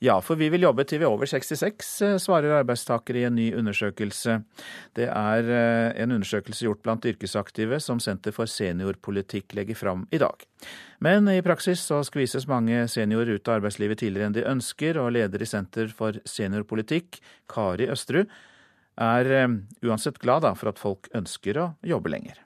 Ja, 0.00 0.14
for 0.24 0.38
vi 0.40 0.46
vil 0.48 0.64
jobbe 0.64 0.86
til 0.88 1.02
vi 1.02 1.04
er 1.04 1.12
over 1.12 1.28
66, 1.28 1.88
eh, 2.06 2.14
svarer 2.16 2.54
arbeidstakere 2.56 3.20
i 3.20 3.26
en 3.28 3.34
ny 3.36 3.50
undersøkelse. 3.52 4.38
Det 4.96 5.10
er 5.12 5.50
eh, 5.52 6.00
en 6.00 6.14
undersøkelse 6.16 6.64
gjort 6.64 6.80
blant 6.86 7.04
yrkesaktive 7.04 7.76
som 7.84 8.00
Senter 8.00 8.32
for 8.32 8.48
seniorpolitikk 8.48 9.52
legger 9.58 9.76
fram 9.76 10.06
i 10.08 10.22
dag. 10.22 10.46
Men 11.04 11.28
i 11.28 11.42
praksis 11.44 11.84
så 11.84 12.00
skvises 12.08 12.48
mange 12.48 12.86
seniorer 12.88 13.36
ut 13.36 13.52
av 13.52 13.60
arbeidslivet 13.60 14.00
tidligere 14.00 14.32
enn 14.32 14.40
de 14.40 14.48
ønsker, 14.48 14.96
og 14.96 15.12
leder 15.18 15.44
i 15.44 15.52
Senter 15.52 15.92
for 15.92 16.16
seniorpolitikk, 16.24 17.20
Kari 17.52 17.92
Østerud, 17.92 18.32
er 18.96 19.34
eh, 19.36 19.58
uansett 19.84 20.16
glad 20.24 20.48
for 20.56 20.72
at 20.72 20.80
folk 20.80 21.12
ønsker 21.12 21.60
å 21.60 21.74
jobbe 21.84 22.16
lenger. 22.16 22.40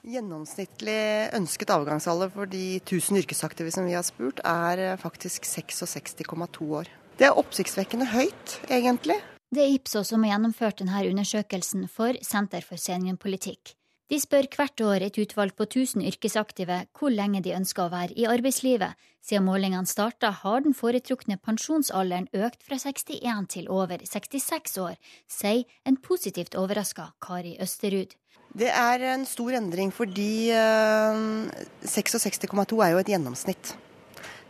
Gjennomsnittlig 0.00 1.00
ønsket 1.36 1.72
avgangsalder 1.74 2.30
for 2.32 2.48
de 2.48 2.78
1000 2.80 3.20
yrkesaktive 3.20 3.72
som 3.74 3.84
vi 3.84 3.96
har 3.96 4.06
spurt, 4.06 4.40
er 4.44 4.80
eh, 4.80 4.96
faktisk 5.00 5.44
66,2 5.44 6.70
år. 6.80 6.88
Det 7.20 7.28
er 7.28 7.36
oppsiktsvekkende 7.36 8.08
høyt, 8.14 8.54
egentlig. 8.72 9.18
Det 9.52 9.60
er 9.60 9.74
Ipsos 9.74 10.08
som 10.08 10.22
har 10.24 10.36
gjennomført 10.36 10.80
denne 10.80 11.02
undersøkelsen 11.10 11.84
for 11.92 12.16
Senter 12.24 12.64
for 12.64 12.80
seniorpolitikk. 12.80 13.74
De 14.10 14.18
spør 14.18 14.48
hvert 14.50 14.80
år 14.82 15.04
et 15.06 15.18
utvalg 15.22 15.52
på 15.54 15.66
1000 15.68 16.02
yrkesaktive 16.08 16.80
hvor 16.98 17.12
lenge 17.14 17.42
de 17.44 17.52
ønsker 17.54 17.84
å 17.84 17.92
være 17.92 18.16
i 18.18 18.24
arbeidslivet. 18.26 18.96
Siden 19.22 19.46
målingene 19.46 19.86
starta, 19.86 20.32
har 20.42 20.64
den 20.64 20.74
foretrukne 20.74 21.36
pensjonsalderen 21.38 22.26
økt 22.34 22.64
fra 22.66 22.80
61 22.80 23.46
til 23.54 23.68
over 23.70 24.02
66 24.02 24.80
år, 24.82 24.96
sier 25.30 25.62
en 25.86 26.00
positivt 26.00 26.56
overraska 26.58 27.12
Kari 27.22 27.54
Østerud. 27.62 28.16
Det 28.50 28.66
er 28.66 29.04
en 29.12 29.22
stor 29.28 29.54
endring 29.54 29.92
fordi 29.94 30.50
66,2 30.50 32.50
eh, 32.50 32.86
er 32.86 32.94
jo 32.94 32.98
et 32.98 33.12
gjennomsnitt. 33.12 33.76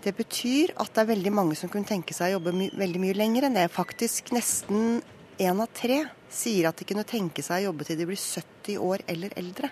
Det 0.01 0.15
betyr 0.17 0.73
at 0.81 0.95
det 0.95 1.03
er 1.03 1.13
veldig 1.13 1.33
mange 1.37 1.57
som 1.59 1.69
kunne 1.69 1.89
tenke 1.89 2.15
seg 2.17 2.31
å 2.31 2.39
jobbe 2.39 2.55
my 2.57 2.71
veldig 2.81 3.01
mye 3.03 3.19
lenger 3.19 3.47
enn 3.47 3.59
det. 3.59 3.67
Faktisk 3.75 4.33
nesten 4.33 5.03
én 5.41 5.61
av 5.61 5.69
tre 5.77 5.99
sier 6.33 6.71
at 6.71 6.81
de 6.81 6.87
kunne 6.89 7.05
tenke 7.05 7.45
seg 7.45 7.61
å 7.61 7.69
jobbe 7.69 7.85
til 7.85 7.99
de 8.01 8.09
blir 8.09 8.21
70 8.21 8.81
år 8.81 9.05
eller 9.13 9.37
eldre. 9.41 9.69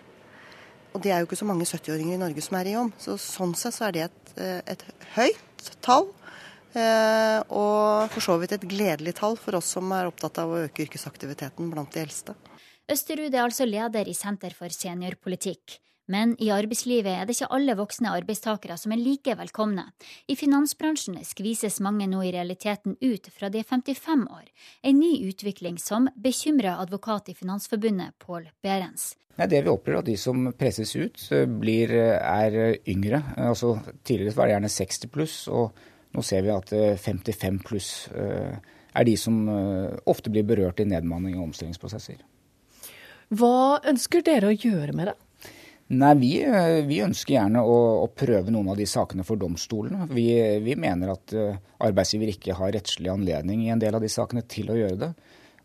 Og 0.93 1.01
det 1.05 1.13
er 1.13 1.23
jo 1.23 1.29
ikke 1.29 1.41
så 1.41 1.49
mange 1.49 1.69
70-åringer 1.69 2.17
i 2.17 2.21
Norge 2.21 2.45
som 2.45 2.59
er 2.59 2.69
i 2.69 2.75
jobb. 2.75 2.93
Så 3.01 3.17
sånn 3.21 3.55
sett 3.57 3.77
så 3.77 3.89
er 3.89 3.97
det 3.97 4.05
et, 4.09 4.33
eh, 4.37 4.61
et 4.75 4.85
høyt 5.17 5.73
tall. 5.85 6.11
Eh, 6.77 7.41
og 7.49 8.13
for 8.13 8.25
så 8.25 8.37
vidt 8.41 8.53
et 8.53 8.69
gledelig 8.69 9.15
tall 9.17 9.39
for 9.41 9.57
oss 9.57 9.73
som 9.77 9.89
er 9.97 10.11
opptatt 10.11 10.41
av 10.43 10.53
å 10.53 10.61
øke 10.67 10.85
yrkesaktiviteten 10.85 11.71
blant 11.73 11.93
de 11.93 12.05
eldste. 12.05 12.37
Østerud 12.89 13.35
er 13.35 13.43
altså 13.45 13.67
leder 13.69 14.09
i 14.09 14.15
Senter 14.17 14.55
for 14.57 14.73
seniorpolitikk. 14.73 15.75
Men 16.09 16.31
i 16.41 16.47
arbeidslivet 16.49 17.11
er 17.13 17.27
det 17.29 17.35
ikke 17.37 17.51
alle 17.53 17.75
voksne 17.77 18.15
arbeidstakere 18.17 18.79
som 18.81 18.95
er 18.95 19.01
like 19.03 19.35
velkomne. 19.37 19.85
I 20.25 20.37
finansbransjen 20.41 21.19
skvises 21.29 21.83
mange 21.85 22.07
nå 22.09 22.23
i 22.25 22.31
realiteten 22.33 22.97
ut 23.05 23.29
fra 23.35 23.51
de 23.53 23.61
er 23.61 23.69
55 23.69 24.25
år. 24.33 24.47
En 24.89 24.97
ny 24.97 25.11
utvikling 25.29 25.77
som 25.77 26.09
bekymrer 26.17 26.81
advokat 26.81 27.29
i 27.29 27.35
Finansforbundet, 27.37 28.17
Pål 28.25 28.49
Berens. 28.65 29.11
Det 29.37 29.61
vi 29.61 29.71
opplever 29.71 30.01
at 30.01 30.09
de 30.09 30.17
som 30.17 30.49
presses 30.57 30.95
ut, 30.97 31.29
eh, 31.31 31.45
blir, 31.45 31.93
eh, 31.93 32.17
er 32.17 32.79
yngre. 32.89 33.23
Altså, 33.37 33.79
tidligere 34.03 34.35
var 34.35 34.47
det 34.47 34.55
gjerne 34.57 34.73
60 34.73 35.07
pluss, 35.13 35.49
og 35.49 35.73
nå 36.15 36.25
ser 36.25 36.41
vi 36.41 36.49
at 36.49 36.73
55 36.99 37.61
eh, 37.61 37.63
pluss 37.69 38.09
er 38.95 39.05
de 39.05 39.17
som 39.17 39.47
ofte 40.07 40.31
blir 40.31 40.43
berørt 40.43 40.81
i 40.81 40.85
nedmanning 40.85 41.37
og 41.37 41.53
omstillingsprosesser. 41.53 42.17
Hva 43.29 43.81
ønsker 43.85 44.23
dere 44.25 44.49
å 44.49 44.57
gjøre 44.57 44.95
med 44.97 45.11
det? 45.11 45.19
Nei, 45.89 46.15
vi, 46.21 46.31
eh, 46.45 46.83
vi 46.85 47.01
ønsker 47.01 47.35
gjerne 47.35 47.63
å, 47.65 47.77
å, 48.05 48.07
prøve 48.13 48.53
noen 48.53 48.71
av 48.73 48.77
de 48.77 48.85
sakene 48.89 49.25
for 49.25 49.41
domstolene. 49.41 50.05
Vi, 50.13 50.27
vi 50.65 50.77
mener 50.77 51.15
at 51.15 51.33
uh, 51.33 51.57
arbeidsgiver 51.85 52.29
ikke 52.35 52.57
har 52.59 52.75
rettslig 52.77 53.09
anledning 53.09 53.63
i 53.65 53.71
en 53.73 53.81
del 53.81 53.97
av 53.97 54.05
de 54.05 54.11
sakene 54.13 54.45
til 54.45 54.69
å 54.69 54.77
gjøre 54.77 54.99
det. 55.01 55.11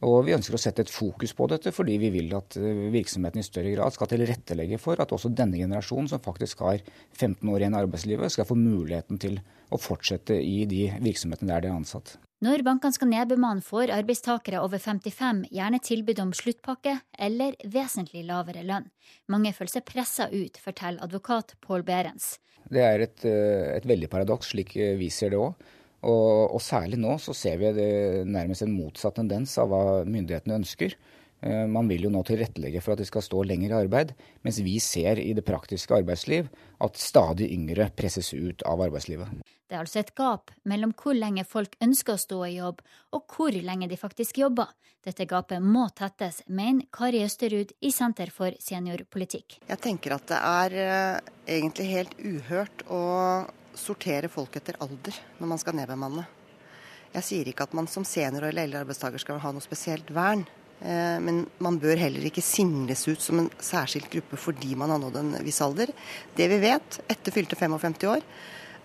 Og 0.04 0.26
vi 0.28 0.36
ønsker 0.36 0.56
å 0.56 0.60
sette 0.60 0.84
et 0.84 0.92
fokus 0.92 1.32
på 1.36 1.48
dette 1.52 1.72
fordi 1.76 1.98
vi 2.00 2.12
vil 2.16 2.32
at 2.40 2.56
uh, 2.56 2.70
virksomheten 2.96 3.44
i 3.44 3.48
større 3.48 3.76
grad 3.76 3.96
skal 3.96 4.12
tilrettelegge 4.12 4.80
for 4.80 5.04
at 5.04 5.12
også 5.12 5.32
denne 5.36 5.60
generasjonen, 5.60 6.08
som 6.12 6.24
faktisk 6.24 6.64
har 6.64 6.80
15 7.20 7.44
år 7.44 7.64
igjen 7.66 7.76
i 7.76 7.82
arbeidslivet, 7.84 8.32
skal 8.32 8.48
få 8.48 8.60
muligheten 8.60 9.20
til 9.20 9.42
å 9.72 9.80
fortsette 9.80 10.40
i 10.40 10.64
de 10.72 10.86
virksomhetene 11.04 11.52
der 11.52 11.68
de 11.68 11.74
er 11.74 11.82
ansatt. 11.82 12.16
Når 12.44 12.60
bankene 12.66 12.92
skal 12.92 13.08
nedbemanne, 13.08 13.64
får 13.64 13.92
arbeidstakere 13.94 14.60
over 14.66 14.82
55 14.82 15.46
gjerne 15.54 15.78
tilbud 15.80 16.20
om 16.20 16.34
sluttpakke 16.36 16.98
eller 17.28 17.56
vesentlig 17.72 18.26
lavere 18.28 18.66
lønn. 18.68 18.90
Mange 19.32 19.54
føler 19.56 19.72
seg 19.78 19.86
pressa 19.88 20.28
ut, 20.34 20.60
forteller 20.60 21.06
advokat 21.06 21.54
Pål 21.64 21.86
Berens. 21.88 22.34
Det 22.68 22.84
er 22.84 23.06
et, 23.06 23.24
eh, 23.24 23.78
et 23.78 23.88
veldig 23.88 24.10
paradoks, 24.12 24.52
slik 24.52 24.76
eh, 24.76 24.98
vi 25.00 25.08
ser 25.14 25.32
det 25.32 25.40
òg. 25.40 25.72
Og, 26.04 26.52
og, 26.58 26.60
særlig 26.60 27.00
nå 27.00 27.16
så 27.24 27.32
ser 27.32 27.62
vi 27.62 27.72
nærmest 28.28 28.66
en 28.66 28.76
motsatt 28.76 29.16
tendens 29.22 29.56
av 29.62 29.72
hva 29.72 29.84
myndighetene 30.04 30.58
ønsker. 30.60 30.98
Eh, 31.44 31.68
man 31.68 31.88
vil 31.88 32.06
jo 32.08 32.12
nå 32.14 32.22
tilrettelegge 32.24 32.80
for 32.82 32.96
at 32.96 33.02
de 33.02 33.08
skal 33.08 33.24
stå 33.26 33.42
lenger 33.44 33.74
i 33.74 33.80
arbeid, 33.82 34.14
mens 34.48 34.62
vi 34.64 34.78
ser 34.80 35.20
i 35.20 35.34
det 35.36 35.44
praktiske 35.44 35.98
arbeidsliv 35.98 36.48
at 36.84 37.00
stadig 37.00 37.50
yngre 37.52 37.90
presses 37.98 38.32
ut 38.34 38.64
av 38.70 38.84
arbeidslivet. 38.86 39.44
Det 39.68 39.76
er 39.76 39.82
altså 39.82 40.00
et 40.00 40.14
gap 40.16 40.54
mellom 40.70 40.94
hvor 40.96 41.18
lenge 41.18 41.44
folk 41.48 41.76
ønsker 41.84 42.16
å 42.16 42.22
stå 42.22 42.40
i 42.48 42.56
jobb, 42.62 42.80
og 43.12 43.36
hvor 43.36 43.52
lenge 43.52 43.90
de 43.92 44.00
faktisk 44.00 44.40
jobber. 44.40 44.72
Dette 45.04 45.28
gapet 45.28 45.60
må 45.60 45.90
tettes, 45.92 46.40
mener 46.48 46.88
Kari 46.94 47.26
Østerud 47.26 47.74
i 47.84 47.92
Senter 47.92 48.32
for 48.32 48.56
seniorpolitikk. 48.64 49.58
Jeg 49.68 49.82
tenker 49.84 50.16
at 50.16 50.30
det 50.32 50.40
er 50.40 50.78
uh, 50.80 51.34
egentlig 51.44 51.90
helt 51.90 52.16
uhørt 52.24 52.86
å 52.88 53.04
sortere 53.76 54.32
folk 54.32 54.56
etter 54.56 54.80
alder 54.80 55.18
når 55.42 55.52
man 55.52 55.60
skal 55.60 55.76
nedbemanne. 55.76 56.24
Jeg 57.18 57.28
sier 57.28 57.50
ikke 57.50 57.68
at 57.68 57.76
man 57.76 57.90
som 57.92 58.08
senior 58.08 58.48
eller 58.48 58.64
eldre 58.64 58.86
arbeidstaker 58.86 59.20
skal 59.20 59.44
ha 59.44 59.52
noe 59.52 59.66
spesielt 59.66 60.08
vern. 60.16 60.46
Eh, 60.84 61.20
men 61.24 61.46
man 61.64 61.80
bør 61.80 62.00
heller 62.00 62.28
ikke 62.28 62.44
singles 62.44 63.06
ut 63.08 63.24
som 63.24 63.40
en 63.40 63.50
særskilt 63.64 64.10
gruppe 64.12 64.40
fordi 64.40 64.76
man 64.80 64.92
har 64.92 65.00
nådd 65.00 65.20
en 65.22 65.32
viss 65.46 65.62
alder. 65.64 65.94
Det 66.36 66.50
vi 66.52 66.60
vet 66.64 67.00
etter 67.08 67.36
fylte 67.36 67.60
55 67.60 68.04
år, 68.12 68.26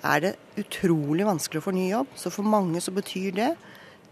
er 0.07 0.23
det 0.23 0.37
utrolig 0.63 1.27
vanskelig 1.27 1.59
å 1.59 1.67
få 1.67 1.75
ny 1.75 1.89
jobb. 1.91 2.15
Så 2.15 2.31
for 2.31 2.47
mange 2.47 2.83
så 2.85 2.95
betyr 2.95 3.35
det 3.35 3.53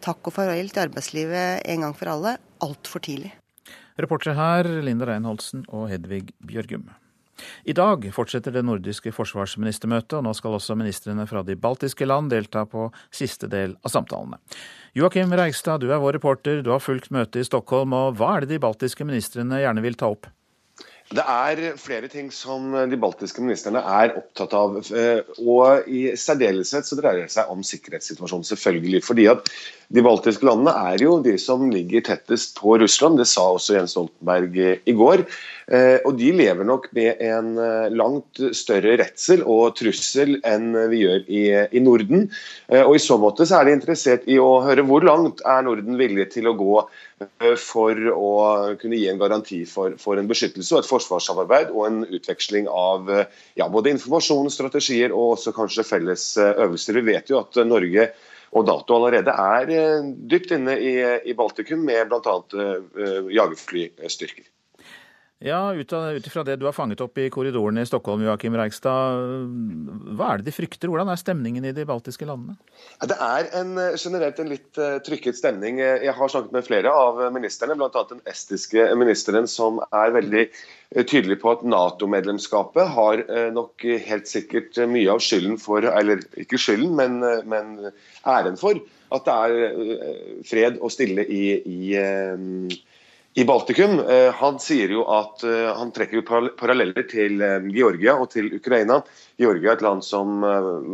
takk 0.05 0.27
og 0.27 0.35
farvel 0.35 0.71
til 0.73 0.89
arbeidslivet 0.89 1.63
en 1.71 1.87
gang 1.87 1.97
for 1.97 2.11
alle 2.11 2.37
altfor 2.65 3.05
tidlig. 3.07 3.33
Reportere 3.97 4.37
her 4.37 4.69
Linda 4.85 5.07
Reinholdsen 5.09 5.65
og 5.73 5.87
Hedvig 5.89 6.29
Bjørgum. 6.45 6.91
I 7.65 7.75
dag 7.77 8.07
fortsetter 8.15 8.55
det 8.55 8.65
nordiske 8.67 9.13
forsvarsministermøtet, 9.17 10.19
og 10.19 10.27
nå 10.27 10.33
skal 10.37 10.57
også 10.57 10.77
ministrene 10.79 11.27
fra 11.29 11.43
de 11.47 11.59
baltiske 11.61 12.09
land 12.09 12.33
delta 12.33 12.65
på 12.71 12.89
siste 13.15 13.51
del 13.53 13.77
av 13.85 13.93
samtalene. 13.93 14.41
Joakim 14.97 15.35
Reigstad, 15.37 15.85
du 15.85 15.93
er 15.93 16.01
vår 16.03 16.17
reporter, 16.21 16.63
du 16.65 16.73
har 16.73 16.83
fulgt 16.83 17.13
møtet 17.15 17.43
i 17.43 17.49
Stockholm, 17.49 17.93
og 17.97 18.17
hva 18.17 18.37
er 18.37 18.47
det 18.47 18.57
de 18.57 18.65
baltiske 18.65 19.05
ministrene 19.05 19.61
gjerne 19.63 19.85
vil 19.85 19.99
ta 20.01 20.13
opp? 20.15 20.31
Det 21.07 21.23
er 21.23 21.77
flere 21.79 22.09
ting 22.11 22.33
som 22.35 22.73
de 22.91 22.97
baltiske 22.99 23.39
ministrene 23.39 23.79
er 23.79 24.17
opptatt 24.19 24.55
av. 24.59 24.81
Eh, 24.91 25.21
og 25.39 25.87
I 25.87 26.17
særdeleshet 26.19 26.89
så 26.89 26.99
dreier 26.99 27.29
det 27.29 27.35
seg 27.37 27.53
om 27.53 27.63
sikkerhetssituasjonen, 27.63 28.47
selvfølgelig. 28.49 29.05
fordi 29.07 29.29
at 29.31 29.47
De 29.87 30.03
baltiske 30.03 30.43
landene 30.43 30.73
er 30.91 31.05
jo 31.05 31.21
de 31.23 31.37
som 31.39 31.69
ligger 31.71 32.03
tettest 32.03 32.57
på 32.59 32.75
Russland. 32.83 33.21
Det 33.21 33.29
sa 33.31 33.45
også 33.55 33.77
Jens 33.77 33.95
Stoltenberg 33.95 34.59
i 34.83 34.93
går. 34.99 35.23
Eh, 35.67 35.99
og 36.07 36.15
De 36.19 36.29
lever 36.31 36.67
nok 36.67 36.85
med 36.95 37.23
en 37.27 37.57
eh, 37.59 37.89
langt 37.91 38.39
større 38.55 38.93
redsel 39.01 39.43
og 39.43 39.75
trussel 39.79 40.37
enn 40.47 40.69
vi 40.93 41.01
gjør 41.03 41.25
i, 41.27 41.43
i 41.75 41.83
Norden. 41.83 42.29
Og 42.85 42.95
I 42.97 43.03
så 43.03 43.19
måte 43.19 43.47
så 43.49 43.61
er 43.61 43.67
de 43.67 43.75
interessert 43.75 44.29
i 44.31 44.39
å 44.43 44.61
høre 44.63 44.85
hvor 44.87 45.07
langt 45.07 45.43
er 45.47 45.67
Norden 45.67 45.99
villig 45.99 46.29
til 46.35 46.51
å 46.51 46.55
gå 46.59 46.79
for 47.59 48.09
å 48.13 48.31
kunne 48.81 48.99
gi 48.99 49.09
en 49.09 49.21
garanti 49.21 49.63
for, 49.69 49.95
for 49.99 50.21
en 50.21 50.29
beskyttelse 50.29 50.75
og 50.75 50.83
et 50.83 50.91
forsvarssamarbeid 50.91 51.71
og 51.73 51.87
en 51.89 52.01
utveksling 52.05 52.69
av 52.69 53.09
ja, 53.57 53.69
både 53.73 53.95
informasjon, 53.95 54.51
strategier 54.53 55.15
og 55.15 55.39
også 55.39 55.55
kanskje 55.57 55.87
felles 55.89 56.29
øvelser. 56.37 57.01
Vi 57.01 57.07
vet 57.15 57.33
jo 57.33 57.41
at 57.41 57.57
Norge 57.65 58.11
og 58.57 58.67
Nato 58.67 58.97
allerede 58.97 59.33
er 59.33 59.73
eh, 59.75 60.11
dypt 60.31 60.53
inne 60.57 60.77
i, 60.79 60.93
i 61.27 61.37
Baltikum 61.37 61.83
med 61.87 62.13
bl.a. 62.13 62.37
Jagerflystyrker. 63.33 64.47
Ja, 65.45 65.75
Ut 65.75 65.93
ifra 66.27 66.43
det 66.49 66.55
du 66.57 66.65
har 66.65 66.73
fanget 66.73 67.03
opp 67.05 67.19
i 67.21 67.27
korridorene 67.29 67.83
i 67.85 67.89
Stockholm, 67.89 68.23
Joakim 68.25 68.55
Reigstad, 68.57 69.21
hva 70.17 70.31
er 70.33 70.41
det 70.41 70.47
de 70.47 70.55
frykter? 70.57 70.89
Hvordan 70.89 71.11
er 71.13 71.21
stemningen 71.21 71.67
i 71.69 71.75
de 71.77 71.85
baltiske 71.85 72.25
landene? 72.25 72.55
Det 73.05 73.19
er 73.21 73.51
en, 73.61 73.75
eh, 73.77 73.99
generelt 74.01 74.41
en 74.41 74.49
litt 74.49 74.81
uh, 74.81 74.97
trykket 75.05 75.37
stemning. 75.37 75.83
Jeg 75.83 76.15
har 76.17 76.33
snakket 76.33 76.57
med 76.57 76.65
flere 76.65 76.89
av 76.89 77.21
ministrene, 77.37 77.77
bl.a. 77.77 78.07
den 78.09 78.25
estiske 78.33 78.89
ministeren, 78.97 79.45
som 79.45 79.83
er 79.91 80.17
veldig 80.17 80.47
tydelig 81.05 81.43
på 81.45 81.53
at 81.53 81.69
Nato-medlemskapet 81.69 82.89
har 82.97 83.25
nok 83.53 83.85
helt 84.07 84.29
sikkert 84.31 84.79
mye 84.89 85.11
av 85.13 85.21
skylden 85.21 85.59
for, 85.61 85.85
eller 85.85 86.23
ikke 86.41 86.61
skylden, 86.63 86.95
men, 86.97 87.19
men 87.51 87.91
æren 88.25 88.57
for, 88.57 88.79
at 89.13 89.27
det 89.27 89.35
er 89.37 90.45
fred 90.47 90.79
og 90.79 90.95
stille 90.95 91.27
i, 91.27 91.43
i 91.67 92.79
i 93.39 93.45
Baltikum. 93.45 94.01
Eh, 94.01 94.33
han 94.33 94.57
sier 94.65 94.89
jo 94.89 95.03
at 95.13 95.43
eh, 95.45 95.67
han 95.77 95.91
trekker 95.93 96.23
paralleller 96.57 97.05
til 97.11 97.43
eh, 97.45 97.67
Georgia 97.69 98.15
og 98.17 98.31
til 98.33 98.49
Ukraina. 98.57 99.03
Georgia 99.37 99.75
er 99.75 99.77
et 99.77 99.85
land 99.85 100.01
som 100.07 100.41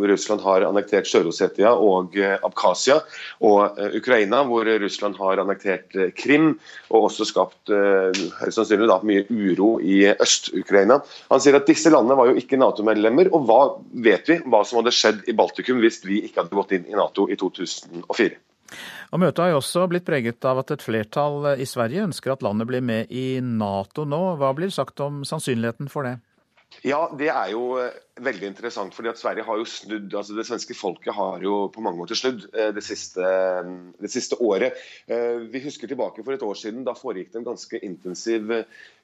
Russland 0.03 0.43
har 0.43 0.66
annektert 0.66 1.07
Sør-Ossetia 1.07 1.70
og 1.78 2.18
Abkhasia. 2.18 2.99
Og 3.47 3.78
Ukraina, 3.95 4.43
hvor 4.49 4.66
Russland 4.82 5.14
har 5.22 5.38
annektert 5.38 5.95
Krim 6.18 6.57
og 6.90 7.07
også 7.12 7.28
skapt 7.30 7.70
sannsynlig 7.70 8.90
da, 8.90 8.99
mye 9.07 9.22
uro 9.30 9.76
i 9.78 10.03
Øst-Ukraina. 10.11 10.99
Han 11.30 11.47
sier 11.47 11.62
at 11.62 11.70
disse 11.70 11.95
landene 11.95 12.18
var 12.18 12.32
jo 12.32 12.40
ikke 12.43 12.59
Nato-medlemmer. 12.59 13.30
Og 13.30 13.47
hva 13.47 13.62
vet 14.03 14.26
vi 14.26 14.43
hva 14.43 14.66
som 14.66 14.82
hadde 14.82 14.99
skjedd 14.99 15.28
i 15.30 15.38
Baltikum 15.38 15.78
hvis 15.78 16.03
vi 16.03 16.24
ikke 16.26 16.43
hadde 16.43 16.59
gått 16.59 16.74
inn 16.74 16.90
i 16.90 16.99
Nato 16.99 17.30
i 17.30 17.38
2004? 17.38 18.43
Og 19.12 19.22
Møtet 19.22 19.44
har 19.44 19.52
jo 19.52 19.60
også 19.60 19.86
blitt 19.92 20.06
preget 20.08 20.44
av 20.48 20.62
at 20.62 20.74
et 20.74 20.84
flertall 20.84 21.52
i 21.60 21.68
Sverige 21.68 22.06
ønsker 22.08 22.34
at 22.34 22.44
landet 22.44 22.70
blir 22.70 22.84
med 22.84 23.12
i 23.12 23.40
Nato 23.44 24.06
nå. 24.08 24.22
Hva 24.40 24.52
blir 24.56 24.72
sagt 24.72 25.00
om 25.04 25.22
sannsynligheten 25.28 25.90
for 25.92 26.08
det? 26.08 26.18
Ja, 26.80 27.10
Det 27.12 27.28
er 27.28 27.50
jo 27.52 27.76
eh, 27.78 27.92
veldig 28.24 28.48
interessant. 28.48 28.94
fordi 28.94 29.10
at 29.10 29.18
Sverige 29.20 29.44
har 29.44 29.58
jo 29.58 29.64
snudd, 29.68 30.14
altså 30.14 30.34
Det 30.34 30.46
svenske 30.46 30.74
folket 30.74 31.14
har 31.14 31.42
jo 31.44 31.68
på 31.68 31.84
mange 31.84 31.98
måter 32.00 32.16
snudd 32.18 32.48
eh, 32.54 32.72
det 32.74 32.82
siste, 32.82 33.22
det 34.00 34.10
siste 34.10 34.38
året. 34.40 34.80
Eh, 35.06 35.44
vi 35.52 35.62
husker 35.62 35.88
tilbake 35.88 36.24
for 36.24 36.32
et 36.32 36.42
år 36.42 36.56
siden. 36.58 36.84
Da 36.84 36.96
foregikk 36.96 37.32
det 37.32 37.42
en 37.42 37.50
ganske 37.52 37.78
intensiv 37.82 38.50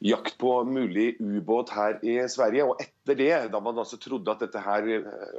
jakt 0.01 0.39
på 0.41 0.65
mulig 0.65 1.17
ubåt 1.21 1.71
her 1.77 2.01
i 2.03 2.19
Sverige. 2.29 2.65
og 2.65 2.81
Etter 2.81 3.15
det, 3.15 3.53
da 3.53 3.61
man 3.61 3.79
altså 3.79 4.01
trodde 4.01 4.33
at 4.33 4.41
dette 4.41 4.65
her, 4.65 4.89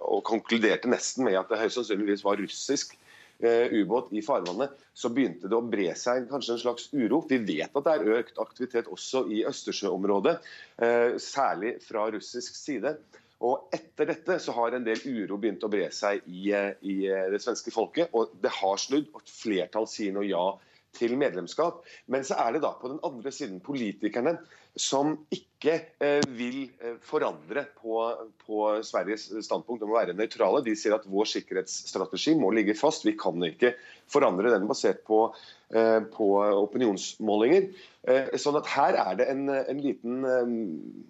og 0.02 0.24
konkluderte 0.24 0.90
nesten 0.90 1.26
med 1.26 1.40
at 1.40 1.50
det 1.50 1.60
høyst 1.60 1.82
sannsynligvis 1.82 2.26
var 2.26 2.40
russisk 2.40 2.96
Eh, 2.96 3.09
ubåt 3.40 4.10
i 4.12 4.22
farvannet, 4.22 4.74
så 4.94 5.10
begynte 5.16 5.48
det 5.48 5.56
å 5.56 5.64
bre 5.64 5.94
seg 5.96 6.26
kanskje 6.28 6.58
en 6.58 6.62
slags 6.64 6.90
uro. 6.92 7.22
Vi 7.30 7.38
vet 7.48 7.72
at 7.72 7.86
det 7.86 7.94
er 7.94 8.18
økt 8.20 8.42
aktivitet 8.42 8.90
også 8.92 9.24
i 9.32 9.46
Østersjøområdet, 9.48 10.36
eh, 10.84 11.16
særlig 11.24 11.78
fra 11.86 12.10
russisk 12.12 12.58
side. 12.60 12.98
Og 13.40 13.70
Etter 13.72 14.10
dette 14.10 14.36
så 14.44 14.52
har 14.58 14.76
en 14.76 14.84
del 14.84 15.00
uro 15.08 15.38
begynt 15.40 15.64
å 15.64 15.72
bre 15.72 15.88
seg 15.96 16.26
i, 16.28 16.52
eh, 16.52 16.74
i 16.84 16.98
det 17.32 17.40
svenske 17.40 17.72
folket. 17.72 18.10
og 18.14 18.36
Det 18.42 18.52
har 18.52 18.78
snudd. 18.78 19.08
og 19.14 19.22
Et 19.22 19.32
flertall 19.32 19.88
sier 19.88 20.12
nå 20.12 20.28
ja 20.28 20.58
til 20.98 21.16
medlemskap. 21.20 21.84
Men 22.12 22.26
så 22.28 22.38
er 22.42 22.56
det 22.56 22.64
da 22.64 22.74
på 22.80 22.92
den 22.92 23.02
andre 23.06 23.32
siden 23.34 23.62
politikerne 23.64 24.38
som 24.80 25.16
ikke 25.34 25.76
eh, 26.02 26.24
vil 26.38 26.62
eh, 26.80 26.98
forandre 27.04 27.66
på, 27.80 28.00
på, 28.46 28.60
Sveriges 28.86 29.28
standpunkt 29.46 29.84
om 29.84 29.94
å 29.94 30.00
være 30.00 30.16
nøytrale. 30.18 30.64
De 30.66 30.76
sier 30.78 30.96
at 30.96 31.08
vår 31.10 31.30
sikkerhetsstrategi 31.34 32.36
må 32.40 32.52
ligge 32.56 32.78
fast. 32.78 33.08
Vi 33.08 33.18
kan 33.20 33.42
ikke 33.50 33.74
forandre 34.10 34.54
den 34.54 34.70
basert 34.70 35.04
på, 35.08 35.28
på 35.70 36.28
opinionsmålinger. 36.64 37.68
Eh, 38.08 38.30
sånn 38.40 38.56
at 38.56 38.68
Her 38.72 38.96
er 38.96 39.18
det 39.20 39.26
en, 39.28 39.42
en 39.52 39.80
liten 39.84 40.22
eh, 40.24 40.52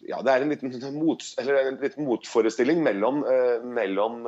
ja, 0.10 0.24
det 0.26 0.34
er 0.34 0.42
en 0.42 0.50
liten, 0.50 0.72
mot, 0.98 1.22
en 1.38 1.78
liten 1.84 2.08
motforestilling 2.08 2.82
mellom, 2.82 3.22
eh, 3.30 3.62
mellom, 3.78 4.24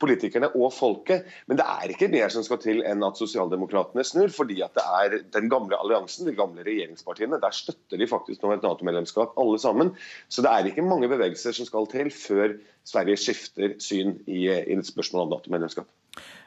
politikerne 0.00 0.52
og 0.54 0.70
folket. 0.76 1.26
Men 1.50 1.58
det 1.58 1.66
er 1.66 1.92
ikke 1.92 2.10
mer 2.12 2.30
som 2.32 2.46
skal 2.46 2.60
til 2.62 2.84
enn 2.86 3.02
at 3.06 3.18
sosialdemokratene 3.18 4.06
snur. 4.06 4.30
fordi 4.36 4.60
at 4.62 4.78
det 4.78 4.86
er 5.00 5.18
den 5.34 5.50
gamle 5.50 5.78
alliansen, 5.80 6.28
de 6.30 6.36
gamle 6.38 6.64
regjeringspartiene, 6.66 7.40
der 7.42 7.58
støtter 7.58 7.98
de 7.98 8.08
faktisk 8.10 8.42
nå 8.42 8.54
et 8.54 8.64
Nato-medlemskap 8.64 9.34
alle 9.40 9.58
sammen. 9.58 9.92
Så 10.28 10.46
det 10.46 10.52
er 10.52 10.70
ikke 10.70 10.86
mange 10.86 11.10
bevegelser 11.10 11.56
som 11.56 11.68
skal 11.68 11.90
til 11.90 12.12
før 12.14 12.56
Sverige 12.86 13.18
skifter 13.18 13.76
syn 13.82 14.20
i, 14.30 14.46
i 14.46 14.78
spørsmålet 14.78 15.26
om 15.26 15.34
Nato-medlemskap. 15.34 15.90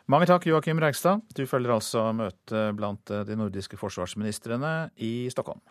Mange 0.09 0.25
takk, 0.25 0.47
Joakim 0.49 0.79
Reigstad. 0.81 1.21
Du 1.37 1.43
følger 1.45 1.75
altså 1.75 2.07
møtet 2.17 2.73
blant 2.73 3.11
de 3.27 3.35
nordiske 3.37 3.77
forsvarsministrene 3.77 4.89
i 5.05 5.29
Stockholm. 5.29 5.61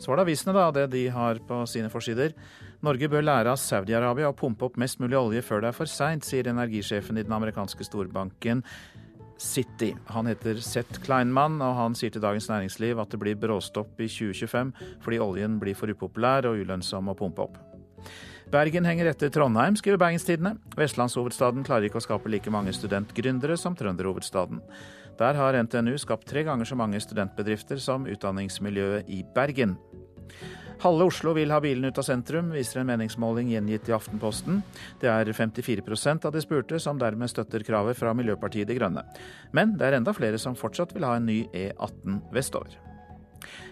Så 0.00 0.10
var 0.10 0.18
det 0.18 0.24
avisene, 0.24 0.54
da, 0.56 0.64
det 0.74 0.88
de 0.90 1.04
har 1.14 1.38
på 1.46 1.60
sine 1.70 1.90
forsider. 1.92 2.34
Norge 2.82 3.06
bør 3.12 3.22
lære 3.22 3.52
av 3.52 3.60
Saudi-Arabia 3.62 4.32
å 4.32 4.34
pumpe 4.34 4.66
opp 4.66 4.80
mest 4.82 4.98
mulig 4.98 5.20
olje 5.20 5.44
før 5.46 5.62
det 5.62 5.70
er 5.70 5.76
for 5.76 5.92
seint, 5.92 6.26
sier 6.26 6.50
energisjefen 6.50 7.20
i 7.20 7.24
den 7.28 7.36
amerikanske 7.36 7.86
storbanken 7.86 8.64
City. 9.38 9.92
Han 10.10 10.26
heter 10.26 10.58
Seth 10.58 10.98
Kleinmann, 11.04 11.60
og 11.62 11.78
han 11.78 11.94
sier 11.94 12.10
til 12.10 12.26
Dagens 12.26 12.50
Næringsliv 12.50 12.98
at 12.98 13.14
det 13.14 13.22
blir 13.22 13.38
bråstopp 13.38 14.02
i 14.02 14.10
2025 14.10 14.74
fordi 15.06 15.22
oljen 15.22 15.60
blir 15.62 15.78
for 15.78 15.94
upopulær 15.94 16.50
og 16.50 16.58
ulønnsom 16.64 17.14
å 17.14 17.16
pumpe 17.22 17.46
opp. 17.46 17.62
Bergen 18.50 18.82
henger 18.82 19.06
etter 19.06 19.30
Trondheim, 19.30 19.76
skriver 19.78 20.00
Bergenstidene. 20.02 20.56
Vestlandshovedstaden 20.74 21.62
klarer 21.62 21.86
ikke 21.86 22.00
å 22.00 22.02
skape 22.02 22.32
like 22.32 22.50
mange 22.50 22.72
studentgründere 22.74 23.54
som 23.54 23.76
trønderhovedstaden. 23.78 24.58
Der 25.20 25.38
har 25.38 25.54
NTNU 25.54 25.94
skapt 26.02 26.26
tre 26.26 26.42
ganger 26.48 26.66
så 26.66 26.74
mange 26.74 26.98
studentbedrifter 26.98 27.78
som 27.78 28.08
utdanningsmiljøet 28.10 29.06
i 29.06 29.20
Bergen. 29.36 29.76
Halve 30.82 31.06
Oslo 31.12 31.36
vil 31.36 31.54
ha 31.54 31.60
bilen 31.62 31.86
ut 31.86 32.02
av 32.02 32.08
sentrum, 32.08 32.50
viser 32.56 32.80
en 32.80 32.90
meningsmåling 32.90 33.52
gjengitt 33.52 33.86
i 33.92 33.94
Aftenposten. 33.94 34.64
Det 34.98 35.12
er 35.12 35.30
54% 35.30 36.26
av 36.26 36.34
de 36.34 36.42
spurte 36.42 36.82
som 36.82 36.98
dermed 36.98 37.30
støtter 37.30 37.62
kravet 37.62 38.02
fra 38.02 38.16
Miljøpartiet 38.18 38.66
De 38.66 38.80
Grønne. 38.80 39.06
Men 39.54 39.78
det 39.78 39.86
er 39.92 40.00
enda 40.00 40.16
flere 40.16 40.42
som 40.42 40.58
fortsatt 40.58 40.96
vil 40.96 41.06
ha 41.06 41.20
en 41.20 41.30
ny 41.30 41.44
E18 41.54 42.22
vestover. 42.34 42.89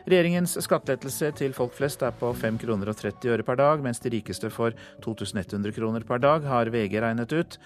Regjeringens 0.08 0.56
skattelettelse 0.64 1.32
til 1.36 1.52
folk 1.56 1.74
flest 1.76 2.02
er 2.06 2.14
på 2.16 2.30
5 2.32 2.60
kroner 2.62 2.92
og 2.92 2.96
30 3.00 3.34
øre 3.34 3.44
per 3.44 3.58
dag, 3.60 3.82
mens 3.84 4.00
de 4.00 4.12
rikeste 4.14 4.50
får 4.52 4.76
2100 5.04 5.74
kroner 5.76 6.06
per 6.08 6.22
dag, 6.22 6.46
har 6.48 6.72
VG 6.72 6.98
regnet 7.04 7.34
ut. 7.34 7.58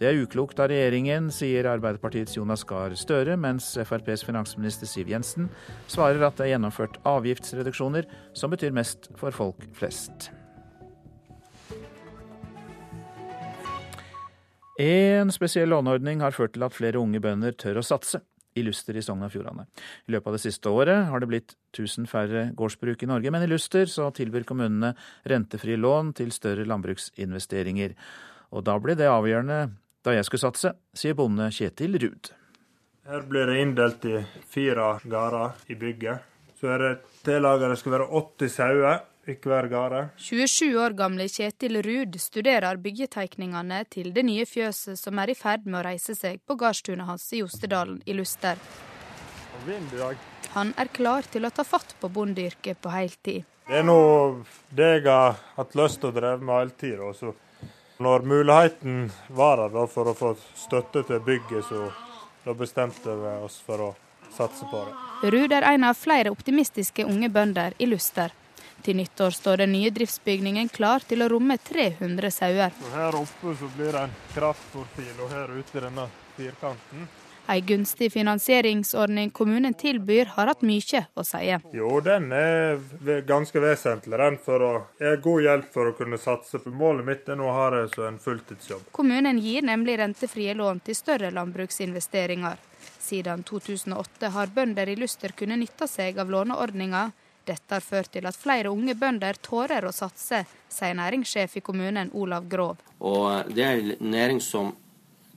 Det 0.00 0.08
er 0.08 0.16
uklokt 0.22 0.56
av 0.64 0.70
regjeringen, 0.72 1.26
sier 1.28 1.66
Arbeiderpartiets 1.68 2.38
Jonas 2.38 2.64
Gahr 2.64 2.94
Støre, 2.96 3.34
mens 3.36 3.74
FrPs 3.76 4.24
finansminister 4.24 4.88
Siv 4.88 5.10
Jensen 5.12 5.50
svarer 5.92 6.24
at 6.24 6.40
det 6.40 6.46
er 6.46 6.54
gjennomført 6.54 6.96
avgiftsreduksjoner 7.04 8.08
som 8.32 8.54
betyr 8.54 8.72
mest 8.72 9.10
for 9.20 9.36
folk 9.36 9.66
flest. 9.76 10.30
En 14.80 15.28
spesiell 15.28 15.68
låneordning 15.68 16.24
har 16.24 16.32
ført 16.32 16.54
til 16.56 16.64
at 16.64 16.72
flere 16.72 16.96
unge 16.96 17.20
bønder 17.20 17.52
tør 17.52 17.82
å 17.82 17.84
satse 17.84 18.22
i 18.58 18.64
Luster 18.66 18.96
i 18.98 19.02
Sogn 19.04 19.22
og 19.26 19.32
Fjordane. 19.32 19.66
I 20.08 20.14
løpet 20.14 20.30
av 20.30 20.36
det 20.36 20.42
siste 20.42 20.72
året 20.72 21.06
har 21.10 21.22
det 21.22 21.28
blitt 21.30 21.54
1000 21.74 22.08
færre 22.10 22.48
gårdsbruk 22.58 23.04
i 23.04 23.10
Norge, 23.10 23.30
men 23.30 23.44
i 23.44 23.50
Luster 23.50 23.86
så 23.90 24.10
tilbyr 24.14 24.46
kommunene 24.48 24.94
rentefrie 25.28 25.78
lån 25.78 26.14
til 26.18 26.32
større 26.34 26.66
landbruksinvesteringer. 26.68 27.94
Og 28.50 28.66
da 28.66 28.76
ble 28.82 28.96
det 28.98 29.10
avgjørende 29.10 29.62
da 30.04 30.16
jeg 30.16 30.26
skulle 30.26 30.46
satse, 30.48 30.72
sier 30.96 31.16
bonde 31.18 31.50
Kjetil 31.52 31.98
Ruud. 32.00 32.32
Her 33.10 33.24
blir 33.28 33.48
det 33.50 33.60
inndelt 33.60 34.04
i 34.08 34.20
fire 34.48 34.94
gårder 35.04 35.72
i 35.72 35.76
bygget. 35.78 36.26
Så 36.60 36.68
er 36.74 36.82
det 36.82 36.92
tillaget 37.24 37.72
det 37.72 37.78
skal 37.80 37.94
være 37.96 38.08
80 38.20 38.52
sauer. 38.54 39.00
27 39.26 40.76
år 40.80 40.90
gamle 40.96 41.26
Kjetil 41.28 41.82
Ruud 41.84 42.16
studerer 42.18 42.76
byggetegningene 42.80 43.82
til 43.92 44.14
det 44.16 44.24
nye 44.24 44.46
fjøset 44.48 44.96
som 44.98 45.18
er 45.20 45.30
i 45.30 45.36
ferd 45.36 45.66
med 45.68 45.82
å 45.82 45.84
reise 45.90 46.16
seg 46.16 46.40
på 46.48 46.56
gardstunet 46.56 47.06
hans 47.06 47.26
i 47.36 47.42
Jostedalen 47.42 48.00
i 48.08 48.16
Luster. 48.16 48.56
Han 50.54 50.72
er 50.80 50.88
klar 50.88 51.28
til 51.28 51.44
å 51.44 51.52
ta 51.52 51.64
fatt 51.68 51.92
på 52.00 52.08
bondeyrket 52.08 52.80
på 52.80 52.88
heltid. 52.94 53.44
Det 53.68 53.76
er 53.82 53.86
noe 53.86 54.40
det 54.72 54.88
jeg 54.96 55.06
har 55.06 55.36
hatt 55.58 55.76
lyst 55.78 56.00
til 56.00 56.10
å 56.10 56.16
dreve 56.16 56.40
med 56.40 56.56
hele 56.56 56.76
tida. 56.80 57.34
Når 58.00 58.24
muligheten 58.24 59.10
var 59.36 59.60
der 59.68 59.86
for 59.92 60.08
å 60.08 60.16
få 60.16 60.32
støtte 60.56 61.04
til 61.04 61.20
bygget, 61.20 61.68
så 61.68 61.90
da 62.46 62.56
bestemte 62.56 63.20
vi 63.20 63.36
oss 63.44 63.60
for 63.60 63.84
å 63.84 63.94
satse 64.32 64.64
på 64.72 64.80
det. 64.88 64.96
Ruud 65.30 65.52
er 65.52 65.68
en 65.74 65.84
av 65.84 65.98
flere 66.00 66.32
optimistiske 66.32 67.04
unge 67.04 67.28
bønder 67.28 67.76
i 67.78 67.86
Luster. 67.90 68.32
Til 68.84 68.96
nyttår 68.96 69.34
står 69.36 69.64
den 69.64 69.74
nye 69.76 69.90
driftsbygningen 69.92 70.70
klar 70.72 71.04
til 71.04 71.20
å 71.20 71.28
romme 71.28 71.58
300 71.60 72.30
sauer. 72.32 72.76
Her 72.94 73.16
oppe 73.18 73.56
så 73.60 73.68
blir 73.76 73.92
det 73.92 74.06
en 74.06 74.14
kraftprofil, 74.34 75.16
og 75.20 75.34
her 75.34 75.52
ute 75.58 75.82
denne 75.84 76.06
firkanten. 76.38 77.10
En 77.50 77.66
gunstig 77.66 78.12
finansieringsordning 78.12 79.30
kommunen 79.34 79.74
tilbyr, 79.74 80.28
har 80.36 80.46
hatt 80.52 80.60
mye 80.62 81.00
å 81.18 81.24
si. 81.26 81.48
Jo, 81.74 81.88
den 82.04 82.28
er 82.32 82.78
ganske 83.26 83.60
vesentlig. 83.60 84.16
Den 84.22 84.36
for 84.44 84.62
å, 84.62 84.72
er 85.02 85.18
god 85.24 85.42
hjelp 85.42 85.72
for 85.74 85.90
å 85.90 85.96
kunne 85.98 86.20
satse. 86.20 86.60
For 86.62 86.70
målet 86.70 87.08
mitt 87.08 87.28
er 87.28 87.40
nå 87.40 87.48
å 87.50 87.56
ha 87.56 87.66
det 87.74 87.88
som 87.96 88.06
en 88.06 88.20
fulltidsjobb. 88.22 88.86
Kommunen 88.94 89.40
gir 89.42 89.66
nemlig 89.66 89.98
rentefrie 89.98 90.54
lån 90.54 90.84
til 90.86 90.96
større 90.96 91.32
landbruksinvesteringer. 91.34 92.62
Siden 93.00 93.42
2008 93.42 94.30
har 94.36 94.54
bønder 94.54 94.88
i 94.88 94.96
Luster 95.00 95.34
kunnet 95.34 95.58
nytte 95.58 95.90
seg 95.90 96.22
av 96.22 96.30
låneordninga 96.30 97.08
dette 97.46 97.74
har 97.74 97.84
ført 97.84 98.12
til 98.14 98.26
at 98.28 98.36
flere 98.36 98.72
unge 98.72 98.94
bønder 98.98 99.38
tårer 99.42 99.86
å 99.86 99.92
satse, 99.94 100.42
sier 100.70 100.96
næringssjef 100.98 101.56
i 101.58 101.64
kommunen 101.64 102.12
Olav 102.14 102.48
Grov. 102.50 102.82
Og 103.00 103.50
det 103.54 103.64
er 103.66 103.80
en 103.80 104.12
næring 104.12 104.40
som 104.44 104.74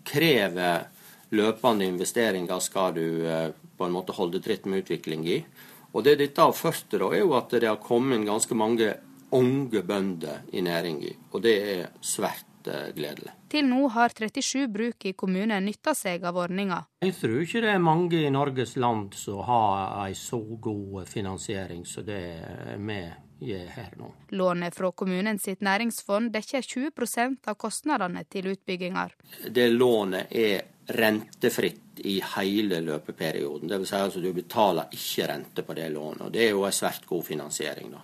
krever 0.04 0.90
løpende 1.34 1.88
investeringer 1.90 2.60
skal 2.62 2.94
du 2.96 3.06
eh, 3.26 3.50
på 3.78 3.88
en 3.88 3.96
måte 3.96 4.16
holde 4.16 4.42
tritt 4.44 4.68
med 4.70 4.84
utvikling 4.84 5.26
i. 5.28 5.40
Og 5.94 6.06
det 6.06 6.18
dette 6.22 6.42
har 6.42 6.54
ført 6.58 6.86
til, 6.90 7.06
er 7.10 7.24
jo 7.24 7.34
at 7.38 7.54
det 7.54 7.70
har 7.70 7.82
kommet 7.82 8.26
ganske 8.28 8.58
mange 8.58 8.94
unge 9.34 9.82
bønder 9.82 10.44
i 10.54 10.62
næringa, 10.62 11.14
og 11.34 11.42
det 11.42 11.54
er 11.74 11.88
svært 12.06 12.46
gledelig. 12.96 13.34
Til 13.50 13.68
nå 13.70 13.88
har 13.94 14.14
37 14.14 14.68
bruk 14.74 15.06
i 15.06 15.14
kommunen 15.14 15.66
nytta 15.66 15.94
seg 15.98 16.24
av 16.26 16.40
ordninga. 16.42 16.84
Jeg 17.04 17.18
tror 17.20 17.42
ikke 17.44 17.64
det 17.66 17.74
er 17.74 17.84
mange 17.84 18.24
i 18.24 18.32
Norges 18.34 18.76
land 18.80 19.14
som 19.18 19.44
har 19.48 20.06
ei 20.06 20.16
så 20.18 20.40
god 20.40 21.10
finansiering 21.10 21.86
som 21.86 22.06
det 22.08 22.24
vi 22.24 22.80
med. 22.80 23.20
Lånet 24.30 24.76
fra 24.76 24.92
kommunen 24.92 25.40
sitt 25.40 25.62
næringsfond 25.62 26.32
dekker 26.32 26.64
20% 26.64 27.50
av 27.52 27.58
kostnadene 27.60 28.24
til 28.32 28.48
utbygginger. 28.54 29.12
Det 29.52 29.68
lånet 29.74 30.32
er 30.32 30.62
rentefritt 30.88 32.00
i 32.04 32.22
hele 32.36 32.82
løpeperioden. 32.82 33.70
Dvs. 33.70 33.90
Si 33.90 33.96
altså 33.96 34.24
du 34.24 34.32
betaler 34.34 34.92
ikke 34.92 35.28
rente 35.30 35.64
på 35.64 35.76
det 35.78 35.90
lånet. 35.94 36.22
og 36.22 36.32
Det 36.32 36.48
er 36.48 36.50
jo 36.52 36.66
en 36.66 36.72
svært 36.72 37.06
god 37.06 37.24
finansiering. 37.24 37.92
da. 37.92 38.02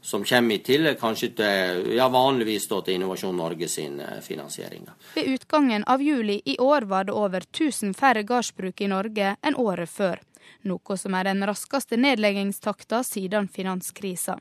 Som 0.00 0.24
kommer 0.24 0.54
i 0.54 0.62
tillegg 0.64 0.96
kanskje 1.00 1.28
til 1.36 1.90
ja, 1.96 2.08
vanligvis 2.08 2.68
da, 2.70 2.80
til 2.82 2.96
Innovasjon 2.96 3.36
Norge 3.36 3.68
sin 3.68 4.00
eh, 4.00 4.20
finansiering. 4.24 4.86
Da. 4.86 4.94
Ved 5.14 5.28
utgangen 5.34 5.84
av 5.84 6.02
juli 6.02 6.40
i 6.44 6.56
år 6.58 6.88
var 6.88 7.04
det 7.04 7.12
over 7.12 7.44
1000 7.44 7.94
færre 7.94 8.22
gardsbruk 8.22 8.80
i 8.80 8.88
Norge 8.88 9.36
enn 9.42 9.58
året 9.60 9.92
før. 9.92 10.22
Noe 10.64 10.96
som 10.96 11.14
er 11.14 11.28
den 11.28 11.44
raskeste 11.46 11.98
nedleggingstakta 12.00 13.02
siden 13.04 13.48
finanskrisa. 13.52 14.38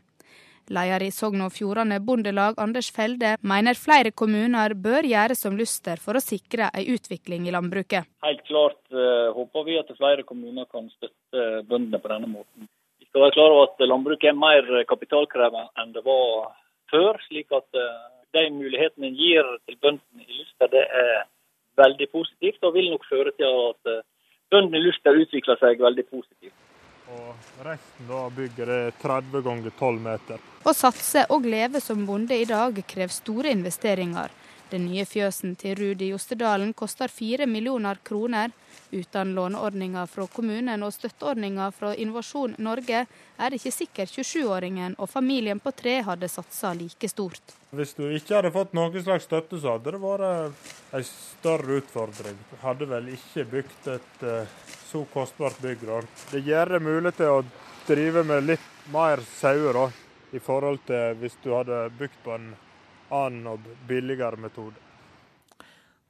Leder 0.74 1.05
i 1.05 1.11
Sogn 1.15 1.43
og 1.45 1.53
Fjordane 1.55 1.99
Bondelag, 2.03 2.57
Anders 2.61 2.89
Felde, 2.93 3.36
mener 3.47 3.78
flere 3.80 4.11
kommuner 4.11 4.76
bør 4.76 5.07
gjøre 5.07 5.38
som 5.38 5.55
Luster 5.59 6.01
for 6.03 6.20
å 6.20 6.24
sikre 6.24 6.68
en 6.74 6.89
utvikling 6.95 7.47
i 7.47 7.53
landbruket. 7.55 8.09
Helt 8.26 8.43
klart 8.49 8.82
uh, 8.91 9.30
håper 9.38 9.68
vi 9.68 9.78
at 9.80 9.93
flere 9.95 10.26
kommuner 10.28 10.68
kan 10.72 10.89
støtte 10.97 11.47
bøndene 11.70 12.01
på 12.03 12.11
denne 12.11 12.32
måten. 12.34 12.68
Vi 12.99 13.07
skal 13.07 13.26
være 13.26 13.38
klar 13.38 13.55
over 13.55 13.70
at 13.70 13.88
landbruket 13.88 14.34
er 14.34 14.39
mer 14.43 14.84
kapitalkrevende 14.89 15.72
enn 15.80 15.95
det 15.95 16.03
var 16.05 16.51
før. 16.91 17.22
slik 17.30 17.55
at 17.55 17.68
uh, 17.80 18.11
de 18.36 18.45
mulighetene 18.51 19.07
en 19.07 19.18
gir 19.18 19.47
til 19.65 19.80
bøndene 19.82 20.28
i 20.28 20.41
Luster, 20.41 20.72
det 20.74 20.84
er 20.84 21.26
veldig 21.80 22.11
positivt, 22.11 22.63
og 22.65 22.76
vil 22.76 22.91
nok 22.91 23.05
føre 23.07 23.32
til 23.38 23.59
at 23.72 23.99
bøndene 24.51 24.82
i 24.82 24.88
Luster 24.88 25.15
utvikler 25.15 25.59
seg 25.61 25.80
veldig 25.80 26.09
positivt. 26.09 26.57
Og 27.08 27.64
resten 27.64 28.10
da 28.10 28.26
bygget 28.36 28.68
er 28.68 28.91
30 29.01 29.43
ganger 29.45 29.72
12 29.80 30.01
meter. 30.03 30.41
Å 30.68 30.74
satse 30.76 31.24
og 31.32 31.47
leve 31.47 31.80
som 31.84 32.03
bonde 32.08 32.36
i 32.36 32.47
dag 32.49 32.82
krever 32.88 33.14
store 33.16 33.53
investeringer. 33.55 34.34
Den 34.68 34.84
nye 34.89 35.05
fjøsen 35.07 35.53
til 35.55 35.78
Rudi 35.80 36.09
Jostedalen 36.11 36.74
koster 36.76 37.07
fire 37.07 37.45
millioner 37.47 37.99
kroner. 38.03 38.51
Uten 38.91 39.32
låneordninger 39.36 40.09
fra 40.11 40.26
kommunen 40.32 40.84
og 40.84 40.91
støtteordninger 40.95 41.72
fra 41.76 41.93
Innovasjon 41.95 42.55
Norge 42.63 43.05
er 43.05 43.49
det 43.51 43.61
ikke 43.61 43.74
sikkert 43.76 44.11
27-åringen 44.11 44.97
og 44.99 45.09
familien 45.11 45.59
på 45.63 45.72
tre 45.76 46.01
hadde 46.07 46.28
satsa 46.32 46.74
like 46.76 47.07
stort. 47.11 47.55
Hvis 47.72 47.95
du 47.95 48.05
ikke 48.07 48.38
hadde 48.38 48.51
fått 48.55 48.76
noen 48.76 48.99
slags 49.03 49.28
støtte, 49.28 49.59
så 49.59 49.78
hadde 49.78 49.95
det 49.95 50.03
vært 50.03 50.68
en 50.99 51.07
større 51.07 51.80
utfordring. 51.82 52.43
Du 52.51 52.59
hadde 52.63 52.91
vel 52.91 53.09
ikke 53.15 53.47
bygd 53.55 53.89
et 53.95 54.28
uh, 54.28 54.53
så 54.91 55.03
kostbart 55.13 55.59
bygg. 55.63 55.88
Det 56.32 56.43
gjør 56.43 56.76
det 56.76 56.84
mulig 56.84 57.15
til 57.15 57.39
å 57.39 57.41
drive 57.88 58.24
med 58.28 58.47
litt 58.51 58.72
mer 58.91 59.24
sauer 59.39 59.86
i 60.36 60.39
forhold 60.43 60.84
til 60.88 61.20
hvis 61.22 61.39
du 61.43 61.53
hadde 61.55 61.86
bygd 61.99 62.24
på 62.24 62.36
en 62.36 62.47
annen 63.14 63.47
og 63.53 63.72
billigere 63.88 64.39
metode. 64.41 64.76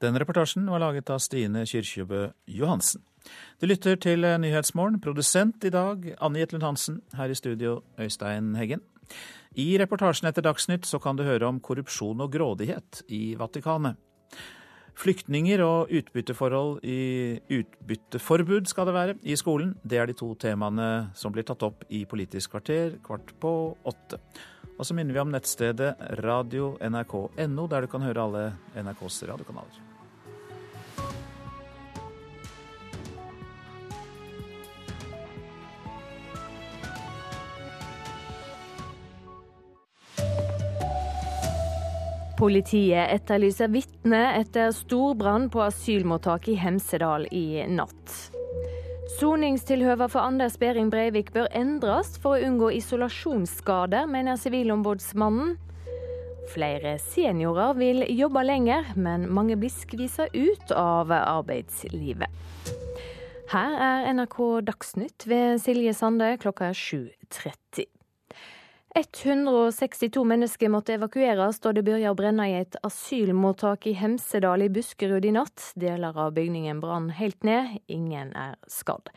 Den 0.02 0.18
reportasjen 0.20 0.68
var 0.70 0.84
laget 0.84 1.10
av 1.10 1.22
Stine 1.24 1.64
Kyrkjebø 1.66 2.28
Johansen. 2.54 3.02
Du 3.60 3.66
lytter 3.66 3.98
til 4.00 4.22
Nyhetsmorgen. 4.40 5.02
Produsent 5.02 5.66
i 5.66 5.72
dag 5.74 6.06
Anne 6.22 6.44
Jetlund 6.44 6.64
Hansen. 6.64 7.02
Her 7.18 7.34
i 7.34 7.36
studio 7.36 7.82
Øystein 8.00 8.54
Heggen. 8.56 8.84
I 9.58 9.78
reportasjen 9.82 10.30
etter 10.30 10.46
Dagsnytt 10.46 10.86
så 10.86 11.00
kan 11.02 11.18
du 11.18 11.26
høre 11.26 11.48
om 11.50 11.60
korrupsjon 11.64 12.22
og 12.22 12.32
grådighet 12.36 13.02
i 13.10 13.34
Vatikanet. 13.40 13.98
Flyktninger 14.98 15.62
og 15.62 15.92
utbytteforhold 15.94 16.80
i 16.86 17.38
utbytteforbud 17.54 18.70
skal 18.70 18.88
det 18.90 18.96
være 18.96 19.16
i 19.30 19.36
skolen. 19.38 19.76
Det 19.86 20.00
er 20.02 20.10
de 20.10 20.16
to 20.18 20.32
temaene 20.42 21.10
som 21.18 21.34
blir 21.34 21.46
tatt 21.46 21.66
opp 21.68 21.86
i 21.94 22.04
Politisk 22.10 22.56
kvarter 22.56 22.98
kvart 23.06 23.34
på 23.42 23.52
åtte. 23.86 24.18
Og 24.78 24.86
så 24.86 24.94
minner 24.94 25.14
vi 25.14 25.22
om 25.24 25.34
nettstedet 25.34 25.96
radio.nrk.no, 26.22 27.68
der 27.68 27.82
du 27.82 27.92
kan 27.92 28.06
høre 28.06 28.26
alle 28.28 28.48
NRKs 28.78 29.24
radiokanaler. 29.26 29.84
Politiet 42.38 43.10
etterlyser 43.16 43.72
vitner 43.74 44.36
etter 44.38 44.70
storbrann 44.70 45.50
på 45.50 45.64
asylmottak 45.66 46.52
i 46.54 46.60
Hemsedal 46.62 47.26
i 47.34 47.64
natt. 47.66 48.37
Soningstilhøva 49.18 50.06
for 50.14 50.22
Anders 50.22 50.60
Behring 50.62 50.92
Breivik 50.94 51.32
bør 51.34 51.48
endres 51.58 52.12
for 52.22 52.36
å 52.36 52.46
unngå 52.46 52.68
isolasjonsskader, 52.78 54.06
mener 54.06 54.38
Sivilombudsmannen. 54.38 55.56
Flere 56.54 56.92
seniorer 57.02 57.74
vil 57.80 58.04
jobbe 58.14 58.44
lenger, 58.46 58.92
men 58.94 59.26
mange 59.34 59.58
blir 59.58 59.74
skvisa 59.74 60.28
ut 60.36 60.70
av 60.70 61.10
arbeidslivet. 61.18 62.30
Her 63.50 63.82
er 63.88 64.08
NRK 64.20 64.38
Dagsnytt 64.70 65.26
ved 65.26 65.64
Silje 65.66 65.98
Sande 65.98 66.36
klokka 66.38 66.70
7.30. 66.78 67.90
162 68.98 70.24
mennesker 70.26 70.72
måtte 70.74 70.96
evakueres 70.96 71.60
da 71.62 71.70
det 71.76 71.84
begynte 71.86 72.10
å 72.10 72.18
brenne 72.18 72.48
i 72.50 72.56
et 72.58 72.74
asylmottak 72.88 73.86
i 73.86 73.94
Hemsedal 73.94 74.64
i 74.66 74.70
Buskerud 74.74 75.26
i 75.28 75.34
natt. 75.36 75.68
Deler 75.78 76.18
av 76.18 76.32
bygningen 76.34 76.80
brann 76.82 77.12
helt 77.14 77.46
ned, 77.46 77.76
ingen 77.86 78.32
er 78.34 78.56
skadd. 78.66 79.12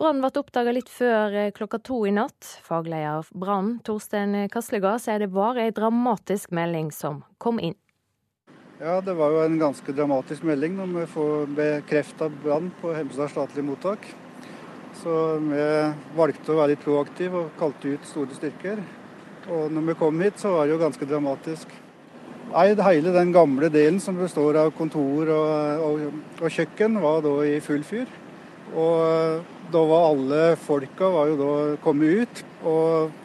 Brannen 0.00 0.24
ble 0.24 0.40
oppdaga 0.40 0.72
litt 0.72 0.88
før 0.88 1.36
eh, 1.36 1.50
klokka 1.52 1.82
to 1.84 1.98
i 2.08 2.14
natt. 2.16 2.48
Fagleder 2.64 3.28
Brann, 3.36 3.74
Torstein 3.84 4.46
Kaslegard, 4.48 5.02
sier 5.04 5.20
det 5.20 5.28
var 5.34 5.60
ei 5.60 5.68
dramatisk 5.76 6.54
melding 6.56 6.88
som 6.88 7.20
kom 7.36 7.60
inn. 7.60 7.76
Ja, 8.80 9.02
det 9.04 9.18
var 9.18 9.34
jo 9.36 9.42
en 9.44 9.58
ganske 9.60 9.92
dramatisk 9.92 10.48
melding 10.48 10.78
når 10.78 10.94
vi 10.94 11.04
får 11.18 11.52
bekrefta 11.58 12.30
brann 12.40 12.72
på 12.80 12.94
Hemsedal 12.96 13.28
statlige 13.34 13.66
mottak. 13.68 14.08
Så 15.02 15.18
vi 15.44 15.68
valgte 16.16 16.54
å 16.54 16.58
være 16.62 16.72
litt 16.72 16.88
proaktive 16.88 17.44
og 17.44 17.52
kalte 17.60 17.92
ut 17.92 18.08
store 18.08 18.40
styrker. 18.40 18.80
Og 19.50 19.70
når 19.74 19.86
vi 19.88 19.98
kom 19.98 20.20
hit, 20.22 20.38
så 20.38 20.52
var 20.54 20.66
det 20.66 20.76
jo 20.76 20.82
ganske 20.82 21.06
dramatisk. 21.10 21.72
Hele 22.50 23.14
den 23.14 23.32
gamle 23.34 23.70
delen 23.70 24.00
som 24.02 24.18
består 24.18 24.58
av 24.58 24.72
kontor 24.74 25.30
og, 25.34 25.86
og, 25.86 26.20
og 26.40 26.50
kjøkken, 26.50 26.98
var 27.02 27.22
da 27.26 27.34
i 27.46 27.58
full 27.62 27.82
fyr. 27.86 28.10
Og 28.70 29.42
da 29.70 29.82
var 29.86 30.06
alle 30.10 30.44
folka 30.58 31.10
var 31.10 31.30
jo 31.30 31.40
da 31.40 31.54
kommet 31.82 32.22
ut. 32.22 32.44
Og 32.66 33.18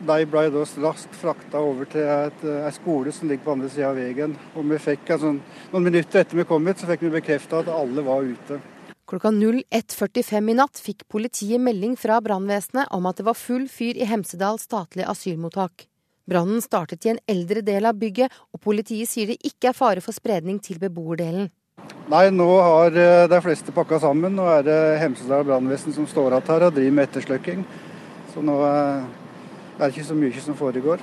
de 0.00 0.26
ble 0.32 0.46
da 0.52 0.64
raskt 0.84 1.16
frakta 1.20 1.60
over 1.60 1.88
til 1.92 2.08
ei 2.08 2.72
skole 2.72 3.12
som 3.12 3.28
ligger 3.28 3.44
på 3.44 3.56
andre 3.56 3.72
sida 3.72 3.90
av 3.90 4.00
veien. 4.00 4.36
Og 4.54 4.68
vi 4.68 4.80
fikk, 4.80 5.08
altså, 5.16 5.34
Noen 5.72 5.88
minutter 5.88 6.22
etter 6.22 6.40
vi 6.40 6.48
kom 6.48 6.68
hit, 6.68 6.80
så 6.80 6.88
fikk 6.88 7.04
vi 7.06 7.16
bekrefta 7.18 7.60
at 7.60 7.72
alle 7.72 8.04
var 8.04 8.24
ute. 8.24 8.60
Klokka 9.10 9.32
01.45 9.34 10.50
i 10.52 10.54
natt 10.54 10.78
fikk 10.78 11.00
politiet 11.10 11.58
melding 11.58 11.96
fra 11.98 12.20
brannvesenet 12.22 12.92
om 12.94 13.08
at 13.10 13.18
det 13.18 13.24
var 13.26 13.34
full 13.34 13.64
fyr 13.66 13.98
i 13.98 14.06
Hemsedal 14.06 14.60
statlige 14.62 15.08
asylmottak. 15.10 15.88
Brannen 16.30 16.62
startet 16.62 17.08
i 17.08 17.10
en 17.10 17.18
eldre 17.26 17.64
del 17.66 17.88
av 17.90 17.98
bygget, 17.98 18.30
og 18.54 18.62
politiet 18.62 19.10
sier 19.10 19.32
det 19.32 19.40
ikke 19.42 19.72
er 19.72 19.74
fare 19.74 20.04
for 20.04 20.14
spredning 20.14 20.62
til 20.62 20.78
beboerdelen. 20.78 21.50
Nei, 22.12 22.22
nå 22.30 22.46
har 22.62 22.94
eh, 22.94 23.24
de 23.32 23.42
fleste 23.42 23.74
pakka 23.74 23.98
sammen. 24.06 24.38
Nå 24.38 24.46
er 24.52 24.62
det 24.68 24.78
Hemsedal 25.02 25.42
brannvesen 25.48 25.96
som 25.98 26.06
står 26.06 26.36
igjen 26.36 26.48
her 26.52 26.68
og 26.68 26.78
driver 26.78 26.98
med 27.00 27.10
ettersløkking. 27.10 27.66
Så 28.30 28.46
nå 28.46 28.60
eh, 28.62 29.10
er 29.74 29.84
det 29.88 29.90
ikke 29.90 30.10
så 30.12 30.20
mye 30.22 30.46
som 30.46 30.62
foregår. 30.62 31.02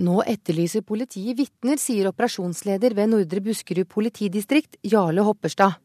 Nå 0.00 0.22
etterlyser 0.24 0.80
politiet 0.80 1.36
vitner, 1.44 1.76
sier 1.76 2.08
operasjonsleder 2.08 2.96
ved 2.96 3.12
Nordre 3.12 3.44
Buskerud 3.44 3.92
politidistrikt, 3.92 4.80
Jarle 4.80 5.28
Hopperstad. 5.28 5.83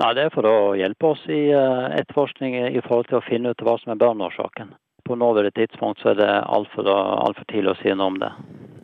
Nei, 0.00 0.14
Det 0.16 0.22
er 0.24 0.32
for 0.32 0.48
å 0.48 0.72
hjelpe 0.78 1.10
oss 1.12 1.22
i 1.28 1.42
uh, 1.52 1.92
etterforskning 1.98 2.56
i 2.70 2.80
forhold 2.80 3.10
til 3.10 3.18
å 3.18 3.26
finne 3.26 3.52
ut 3.52 3.64
hva 3.64 3.76
som 3.82 3.92
er 3.92 4.00
brannårsaken. 4.00 4.72
På 5.04 5.18
nåværende 5.18 5.52
tidspunkt 5.56 6.00
så 6.00 6.12
er 6.12 6.20
det 6.20 6.30
altfor 6.56 6.88
alt 6.88 7.36
for 7.36 7.48
tidlig 7.50 7.74
å 7.74 7.80
si 7.82 7.92
noe 7.92 8.12
om 8.12 8.20
det. 8.22 8.30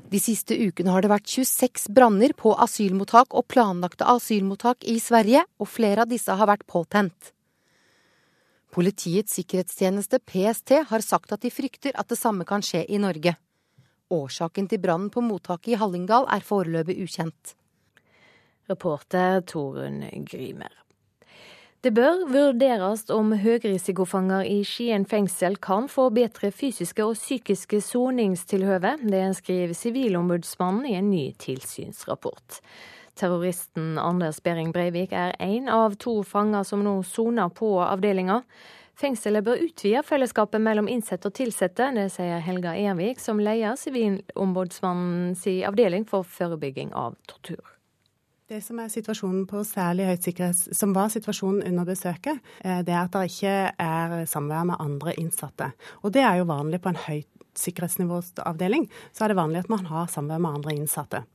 De 0.09 0.20
siste 0.20 0.56
ukene 0.56 0.92
har 0.92 1.04
det 1.04 1.11
vært 1.12 1.28
26 1.28 1.90
branner 1.96 2.32
på 2.36 2.54
asylmottak 2.64 3.34
og 3.36 3.46
planlagte 3.52 4.06
asylmottak 4.09 4.86
i 4.88 4.96
Sverige, 5.04 5.44
og 5.61 5.68
flere 5.68 6.04
av 6.04 6.11
disse 6.12 6.32
har 6.32 6.48
vært 6.48 6.64
påtent. 6.68 7.32
Politiets 8.72 9.36
sikkerhetstjeneste, 9.36 10.20
PST, 10.24 10.74
har 10.90 11.04
sagt 11.04 11.32
at 11.32 11.44
de 11.44 11.52
frykter 11.52 11.96
at 11.96 12.09
det 12.09 12.18
samme 12.20 12.48
kan 12.48 12.64
skje 12.64 12.84
i 12.88 13.00
Norge. 13.00 13.36
Årsaken 14.12 14.68
til 14.68 14.80
brannen 14.80 15.12
på 15.12 15.24
mottaket 15.24 15.74
i 15.74 15.80
Hallingdal 15.80 16.28
er 16.32 16.44
foreløpig 16.44 16.98
ukjent. 17.04 17.54
Reporter 18.68 19.42
Torunn 19.48 20.02
Grymer. 20.28 20.72
Det 21.79 21.93
bør 21.95 22.24
vurderes 22.26 23.05
om 23.14 23.29
høyrisikofanger 23.39 24.49
i 24.51 24.64
Skien 24.66 25.05
fengsel 25.07 25.61
kan 25.62 25.85
få 25.87 26.09
bedre 26.11 26.51
fysiske 26.51 27.05
og 27.07 27.14
psykiske 27.14 27.79
soningstilhøve. 27.87 28.97
Det 29.07 29.20
skriver 29.39 29.76
Sivilombudsmannen 29.79 30.89
i 30.91 30.97
en 30.99 31.12
ny 31.12 31.29
tilsynsrapport. 31.39 32.59
Terroristen 33.14 33.95
Anders 34.03 34.43
Behring 34.43 34.74
Breivik 34.74 35.14
er 35.14 35.39
én 35.39 35.70
av 35.70 35.95
to 36.03 36.16
fanger 36.26 36.66
som 36.66 36.83
nå 36.83 36.97
soner 37.07 37.55
på 37.55 37.70
avdelinga. 37.87 38.41
Fengselet 38.99 39.47
bør 39.47 39.62
utvide 39.62 40.03
fellesskapet 40.03 40.59
mellom 40.59 40.91
innsatte 40.91 41.31
og 41.31 41.39
tilsatte, 41.39 41.93
det 41.95 42.11
sier 42.11 42.43
Helga 42.43 42.74
Ervik, 42.74 43.22
som 43.22 43.39
leder 43.39 43.79
Sivilombudsmannens 43.79 45.47
avdeling 45.70 46.11
for 46.11 46.26
forebygging 46.26 46.91
av 46.91 47.14
tortur. 47.31 47.78
Det 48.49 48.62
som 48.64 48.78
er 48.80 48.88
situasjonen 48.88 49.42
på 49.44 49.61
særlig 49.68 50.07
høyt 50.09 50.24
sikkerhets, 50.24 50.70
som 50.72 50.94
var 50.96 51.11
situasjonen 51.12 51.66
under 51.68 51.84
besøket, 51.84 52.38
eh, 52.64 52.78
det 52.80 52.94
er 52.94 53.03
at 53.03 53.12
det 53.12 53.26
ikke 53.28 53.57
er 53.76 54.14
samvær 54.24 54.64
med 54.70 54.80
andre 54.80 55.12
innsatte. 55.20 55.66
Og 56.01 56.14
det 56.14 56.22
er 56.24 56.38
jo 56.38 56.46
vanlig 56.49 56.80
på 56.80 56.88
en 56.88 56.96
høyt 56.96 57.28
sikkerhetsnivåavdeling. 57.61 58.88
Så 59.12 59.24
er 59.24 59.28
det 59.28 59.36
vanlig 59.36 59.61
at 59.66 59.68
man 59.68 59.84
har 59.90 60.09
samvær 60.09 60.40
med 60.40 60.62
andre 60.62 60.78
innsatte. 60.78 61.26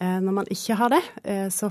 Eh, 0.00 0.18
når 0.20 0.34
man 0.38 0.48
ikke 0.52 0.76
har 0.76 0.92
det, 0.92 1.02
eh, 1.24 1.48
så, 1.52 1.70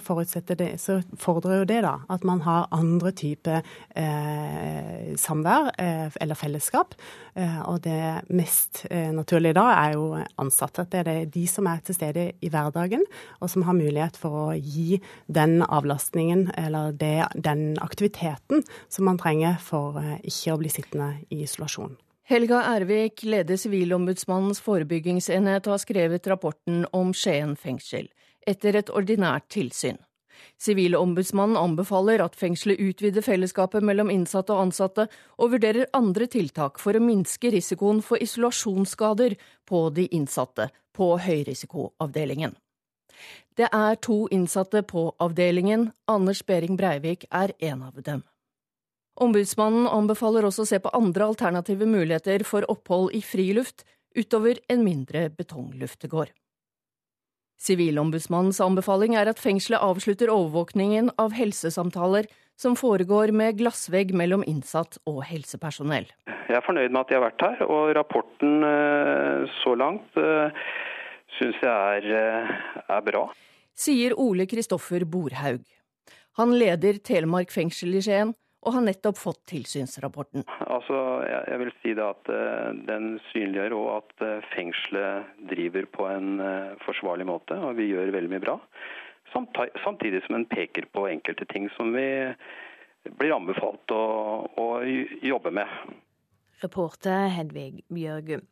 det, 0.58 0.70
så 0.82 1.02
fordrer 1.20 1.60
jo 1.60 1.68
det 1.70 1.82
da 1.86 1.94
at 2.10 2.24
man 2.24 2.42
har 2.42 2.68
andre 2.74 3.12
typer 3.12 3.62
eh, 3.96 5.14
samvær 5.18 5.72
eh, 5.78 6.10
eller 6.22 6.36
fellesskap. 6.36 6.96
Eh, 7.36 7.60
og 7.70 7.84
det 7.84 8.26
mest 8.30 8.86
eh, 8.90 9.12
naturlige 9.14 9.58
da 9.58 9.66
er 9.74 9.94
jo 9.94 10.08
ansatte. 10.42 10.88
Det 10.90 11.00
er 11.00 11.10
det, 11.10 11.34
de 11.36 11.46
som 11.48 11.68
er 11.68 11.84
til 11.86 11.96
stede 11.98 12.32
i 12.42 12.50
hverdagen, 12.50 13.06
og 13.40 13.50
som 13.50 13.66
har 13.68 13.78
mulighet 13.78 14.18
for 14.18 14.48
å 14.48 14.48
gi 14.56 15.02
den 15.28 15.62
avlastningen 15.66 16.50
eller 16.58 16.96
det, 16.96 17.28
den 17.36 17.76
aktiviteten 17.82 18.66
som 18.90 19.06
man 19.06 19.22
trenger 19.22 19.60
for 19.62 20.02
ikke 20.24 20.56
å 20.56 20.60
bli 20.62 20.74
sittende 20.74 21.14
i 21.30 21.44
isolasjon. 21.46 21.96
Helga 22.26 22.64
Ervik 22.64 23.22
leder 23.24 23.58
Sivilombudsmannens 23.58 24.58
forebyggingsenhet 24.66 25.68
har 25.70 25.78
skrevet 25.78 26.26
rapporten 26.28 26.88
om 26.90 27.12
Skien 27.14 27.54
fengsel, 27.54 28.08
etter 28.50 28.80
et 28.80 28.90
ordinært 28.90 29.46
tilsyn. 29.54 30.00
Sivilombudsmannen 30.58 31.60
anbefaler 31.62 32.24
at 32.26 32.34
fengselet 32.34 32.82
utvider 32.82 33.22
fellesskapet 33.22 33.86
mellom 33.86 34.10
innsatte 34.10 34.58
og 34.58 34.64
ansatte, 34.66 35.06
og 35.38 35.54
vurderer 35.54 35.86
andre 35.94 36.26
tiltak 36.26 36.82
for 36.82 36.98
å 36.98 37.06
minske 37.06 37.54
risikoen 37.54 38.02
for 38.02 38.18
isolasjonsskader 38.18 39.38
på 39.70 39.86
de 39.94 40.10
innsatte 40.10 40.72
på 40.98 41.14
høyrisikoavdelingen. 41.22 42.58
Det 43.54 43.70
er 43.70 44.02
to 44.02 44.24
innsatte 44.34 44.82
på 44.82 45.12
avdelingen, 45.22 45.92
Anders 46.10 46.42
Behring 46.42 46.74
Breivik 46.74 47.30
er 47.30 47.54
en 47.62 47.86
av 47.86 48.02
dem. 48.02 48.26
Ombudsmannen 49.16 49.88
anbefaler 49.88 50.44
også 50.44 50.66
å 50.66 50.68
se 50.68 50.80
på 50.84 50.92
andre 50.98 51.30
alternative 51.30 51.88
muligheter 51.88 52.44
for 52.44 52.68
opphold 52.72 53.14
i 53.16 53.22
friluft 53.24 53.86
utover 54.16 54.60
en 54.72 54.84
mindre 54.84 55.30
betongluftegård. 55.32 56.34
Sivilombudsmannens 57.56 58.60
anbefaling 58.60 59.16
er 59.16 59.32
at 59.32 59.40
fengselet 59.40 59.80
avslutter 59.80 60.32
overvåkningen 60.34 61.14
av 61.22 61.36
helsesamtaler 61.36 62.28
som 62.60 62.76
foregår 62.76 63.32
med 63.36 63.62
glassvegg 63.62 64.12
mellom 64.16 64.44
innsatt 64.48 65.00
og 65.08 65.24
helsepersonell. 65.30 66.08
Jeg 66.28 66.60
er 66.60 66.68
fornøyd 66.68 66.92
med 66.92 67.02
at 67.02 67.12
de 67.12 67.18
har 67.18 67.26
vært 67.26 67.46
her, 67.48 67.64
og 67.72 67.96
rapporten 67.96 68.68
eh, 68.68 69.56
så 69.64 69.74
langt 69.80 70.20
eh, 70.20 70.64
syns 71.40 71.64
jeg 71.64 71.72
er, 71.72 72.12
eh, 72.20 72.56
er 72.92 73.04
bra. 73.08 73.30
Sier 73.76 74.16
Ole 74.20 74.46
Kristoffer 74.48 75.08
Borhaug. 75.08 75.64
Han 76.40 76.56
leder 76.60 77.00
Telemark 77.04 77.52
fengsel 77.52 77.96
i 77.96 78.04
Skien 78.04 78.36
og 78.66 78.74
har 78.74 78.86
nettopp 78.86 79.18
fått 79.22 79.42
tilsynsrapporten. 79.52 80.46
Altså, 80.66 80.98
jeg 81.30 81.62
vil 81.62 81.72
si 81.82 81.94
det 81.98 82.06
at 82.06 82.32
uh, 82.34 82.74
Den 82.88 83.16
synliggjør 83.30 83.78
òg 83.78 83.90
at 84.00 84.26
uh, 84.26 84.48
fengselet 84.56 85.34
driver 85.52 85.88
på 85.94 86.08
en 86.10 86.40
uh, 86.42 86.74
forsvarlig 86.86 87.28
måte, 87.30 87.58
og 87.62 87.78
vi 87.80 87.92
gjør 87.92 88.14
veldig 88.16 88.34
mye 88.34 88.46
bra. 88.46 88.58
Samtidig 89.36 90.24
som 90.26 90.38
en 90.38 90.48
peker 90.48 90.88
på 90.96 91.08
enkelte 91.12 91.46
ting 91.52 91.68
som 91.76 91.92
vi 91.94 92.08
blir 93.20 93.34
anbefalt 93.36 93.92
å, 93.92 94.04
å 94.48 94.68
jobbe 95.26 95.52
med. 95.54 95.74
Reporter 96.62 97.28
Hedvig 97.34 97.84
Bjørgum. 97.92 98.46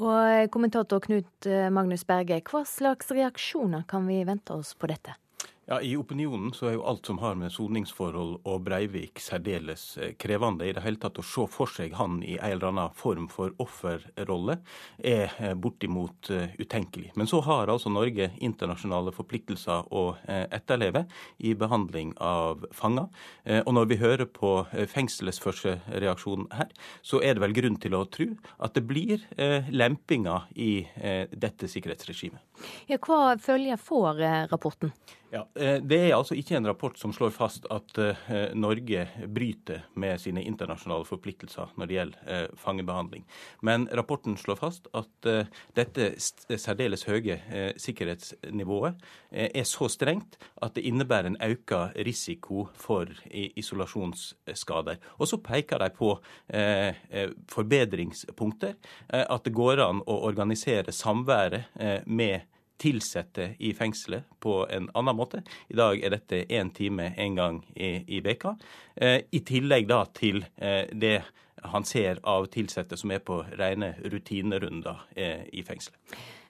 Og 0.00 0.52
kommentator 0.54 1.02
Knut 1.02 1.48
Magnus 1.74 2.06
Berge, 2.06 2.38
hva 2.46 2.62
slags 2.68 3.10
reaksjoner 3.10 3.82
kan 3.90 4.06
vi 4.06 4.22
vente 4.28 4.54
oss 4.54 4.70
på 4.78 4.88
dette? 4.92 5.18
Ja, 5.70 5.80
I 5.80 5.96
opinionen 5.96 6.50
så 6.50 6.66
er 6.66 6.72
jo 6.74 6.82
alt 6.90 7.06
som 7.06 7.20
har 7.22 7.36
med 7.38 7.52
soningsforhold 7.54 8.40
og 8.42 8.62
Breivik 8.66 9.20
særdeles 9.22 9.84
eh, 10.02 10.16
krevende. 10.18 10.66
I 10.66 10.72
det 10.74 10.82
hele 10.82 10.98
tatt 10.98 11.20
å 11.20 11.22
se 11.22 11.44
for 11.46 11.70
seg 11.70 11.92
han 11.94 12.16
i 12.26 12.32
en 12.40 12.56
eller 12.56 12.72
annen 12.72 12.96
form 12.98 13.28
for 13.30 13.54
offerrolle 13.62 14.56
er 14.98 15.36
eh, 15.38 15.54
bortimot 15.54 16.32
eh, 16.34 16.56
utenkelig. 16.58 17.12
Men 17.14 17.30
så 17.30 17.38
har 17.46 17.70
altså 17.70 17.92
Norge 17.94 18.32
internasjonale 18.42 19.14
forpliktelser 19.14 19.86
å 19.94 20.02
etterleve 20.26 21.04
i 21.38 21.54
behandling 21.54 22.16
av 22.18 22.66
fanger. 22.74 23.06
Og 23.62 23.70
når 23.76 23.86
vi 23.92 24.00
hører 24.00 24.26
på 24.26 24.50
fengselets 24.90 25.38
første 25.42 25.76
reaksjon 25.86 26.48
her, 26.54 26.70
så 27.02 27.22
er 27.22 27.36
det 27.36 27.44
vel 27.44 27.54
grunn 27.56 27.78
til 27.82 27.94
å 27.94 28.02
tro 28.10 28.26
at 28.58 28.74
det 28.74 28.84
blir 28.90 29.22
lempinger 29.70 30.50
i 30.54 30.72
dette 31.30 31.70
sikkerhetsregimet. 31.70 32.42
Ja, 32.90 32.98
hva 32.98 33.36
følger 33.40 33.80
får 33.80 34.22
rapporten? 34.52 34.94
Ja, 35.32 35.48
eh, 35.54 35.78
Det 35.82 35.98
er 35.98 36.16
altså 36.16 36.34
ikke 36.34 36.56
en 36.58 36.66
rapport 36.66 36.98
som 36.98 37.12
slår 37.14 37.30
fast 37.30 37.66
at 37.70 37.98
eh, 38.02 38.50
Norge 38.58 39.04
bryter 39.30 39.84
med 39.94 40.18
sine 40.18 40.42
internasjonale 40.42 41.06
forpliktelser 41.06 41.70
når 41.78 41.86
det 41.86 41.96
gjelder 41.96 42.32
eh, 42.34 42.56
fangebehandling. 42.58 43.22
Men 43.62 43.86
rapporten 43.94 44.34
slår 44.36 44.58
fast 44.58 44.90
at 44.96 45.30
dette 45.76 46.10
særdeles 46.18 47.04
høye 47.06 47.36
sikkerhetsnivået 47.78 48.98
er 49.30 49.66
så 49.68 49.88
strengt 49.92 50.38
at 50.62 50.74
det 50.74 50.84
innebærer 50.88 51.30
en 51.30 51.38
økt 51.44 51.94
risiko 52.06 52.66
for 52.74 53.10
isolasjonsskader. 53.30 54.98
Og 55.18 55.28
så 55.30 55.38
peker 55.38 55.78
de 55.78 55.90
på 55.94 56.14
forbedringspunkter. 57.52 58.74
At 59.12 59.44
det 59.44 59.54
går 59.54 59.82
an 59.84 60.02
å 60.06 60.18
organisere 60.26 60.94
samværet 60.94 61.70
med 62.06 62.48
tilsatte 62.80 63.54
i 63.58 63.74
fengselet 63.76 64.24
på 64.40 64.66
en 64.70 64.88
annen 64.94 65.16
måte. 65.16 65.42
I 65.68 65.76
dag 65.78 66.00
er 66.00 66.14
dette 66.14 66.44
én 66.48 66.72
time 66.74 67.10
én 67.16 67.36
gang 67.36 67.60
i, 67.76 68.20
veka. 68.24 68.56
Eh, 68.96 69.20
I 69.30 69.42
tillegg 69.46 69.88
da 69.90 70.04
til 70.16 70.44
eh, 70.56 70.86
det 70.92 71.20
han 71.60 71.84
ser 71.84 72.20
av 72.24 72.46
tilsatte 72.52 72.96
som 72.96 73.12
er 73.12 73.20
på 73.24 73.42
rene 73.60 73.92
rutinerunder 74.00 75.06
eh, 75.16 75.44
i 75.52 75.64
fengselet. 75.66 75.98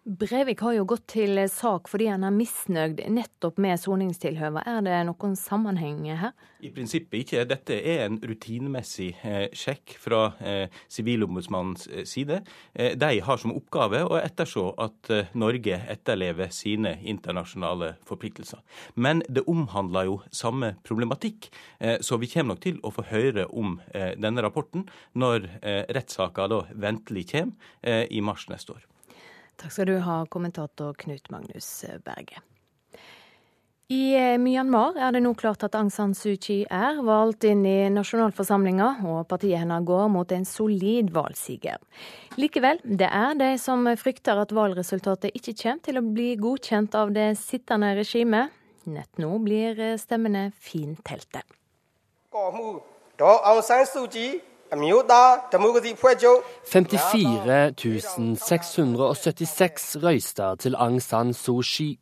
Breivik 0.04 0.62
har 0.64 0.72
jo 0.72 0.86
gått 0.88 1.10
til 1.12 1.36
sak 1.52 1.88
fordi 1.92 2.06
han 2.08 2.22
er 2.24 2.32
misnøyd 2.32 3.02
nettopp 3.12 3.58
med 3.60 3.76
soningstilhøvet. 3.82 4.64
Er 4.64 4.80
det 4.86 4.96
noen 5.04 5.34
sammenheng 5.36 6.06
her? 6.08 6.32
I 6.64 6.70
prinsippet 6.72 7.18
ikke. 7.20 7.42
Dette 7.44 7.76
er 7.76 8.06
en 8.06 8.16
rutinemessig 8.16 9.10
eh, 9.28 9.52
sjekk 9.52 9.92
fra 10.00 10.22
eh, 10.40 10.72
Sivilombudsmannens 10.88 11.84
eh, 11.92 12.06
side. 12.08 12.40
De 12.72 13.10
har 13.26 13.40
som 13.42 13.52
oppgave 13.52 14.00
å 14.08 14.16
etterså 14.16 14.70
at 14.80 15.10
Norge 15.36 15.76
etterlever 15.92 16.48
sine 16.54 16.94
internasjonale 17.04 17.92
forpliktelser. 18.08 18.62
Men 18.96 19.20
det 19.28 19.44
omhandler 19.52 20.08
jo 20.08 20.18
samme 20.32 20.74
problematikk, 20.86 21.50
så 22.00 22.16
vi 22.20 22.30
kommer 22.30 22.54
nok 22.54 22.62
til 22.64 22.78
å 22.86 22.92
få 22.94 23.04
høre 23.10 23.46
om 23.52 23.76
denne 23.92 24.44
rapporten 24.44 24.86
når 25.12 25.48
rettssaka 25.92 26.48
ventelig 26.72 27.26
kommer 27.34 28.06
i 28.08 28.22
mars 28.24 28.48
neste 28.52 28.78
år. 28.78 28.86
Takk 29.60 29.74
skal 29.74 29.90
du 29.90 29.98
ha, 30.00 30.22
kommentator 30.32 30.94
Knut 30.96 31.28
Magnus 31.32 31.68
Berge. 32.04 32.40
I 33.90 34.14
eh, 34.14 34.36
Myanmar 34.38 34.94
er 35.02 35.10
det 35.16 35.20
nå 35.24 35.32
klart 35.34 35.64
at 35.66 35.74
Aung 35.74 35.88
San 35.90 36.12
Suu 36.14 36.36
Kyi 36.38 36.62
er 36.70 37.00
valgt 37.02 37.42
inn 37.48 37.64
i 37.66 37.88
nasjonalforsamlinga, 37.90 38.90
og 39.10 39.24
partiet 39.28 39.58
hennes 39.64 39.82
går 39.84 40.06
mot 40.14 40.30
en 40.30 40.46
solid 40.46 41.10
valgsiger. 41.10 41.80
Likevel, 42.38 42.78
det 42.86 43.08
er 43.10 43.34
de 43.40 43.48
som 43.58 43.88
frykter 43.98 44.38
at 44.38 44.54
valgresultatet 44.54 45.34
ikke 45.34 45.56
kommer 45.64 45.82
til 45.88 45.98
å 45.98 46.04
bli 46.06 46.28
godkjent 46.38 46.94
av 46.94 47.10
det 47.16 47.32
sittende 47.42 47.90
regimet. 47.98 48.54
Nett 48.86 49.18
nå 49.18 49.32
blir 49.42 49.82
stemmene 49.98 50.52
fintelte. 50.54 51.42
54 56.64 57.74
676 58.38 59.96
røyster 60.04 60.60
til 60.62 60.76
Aung 60.78 61.00
San 61.02 61.32
Suu 61.34 61.58
Kyi, 61.66 61.96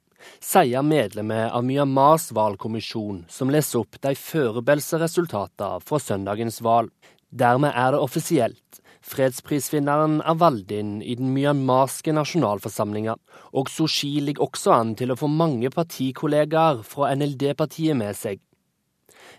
sier 0.45 0.85
medlemmet 0.85 1.49
av 1.49 1.65
Myanmars 1.65 2.29
valgkommisjon, 2.37 3.23
som 3.33 3.49
leser 3.49 3.81
opp 3.81 3.97
de 4.05 4.13
forberedte 4.21 5.01
resultatene 5.01 5.81
fra 5.89 5.99
søndagens 6.03 6.61
valg. 6.61 6.93
Dermed 7.33 7.73
er 7.73 7.97
det 7.97 8.03
offisielt. 8.05 8.83
Fredsprisvinneren 9.09 10.19
er 10.21 10.37
valgt 10.37 10.75
inn 10.75 10.99
i 11.01 11.15
den 11.17 11.33
myanmarske 11.33 12.13
nasjonalforsamlinga, 12.13 13.15
og 13.57 13.73
Suu 13.73 13.89
Kyi 13.89 14.21
ligger 14.27 14.45
også 14.45 14.75
an 14.77 14.93
til 14.99 15.15
å 15.15 15.17
få 15.17 15.31
mange 15.33 15.73
partikollegaer 15.73 16.85
fra 16.85 17.15
NLD-partiet 17.17 17.97
med 17.97 18.13
seg. 18.19 18.45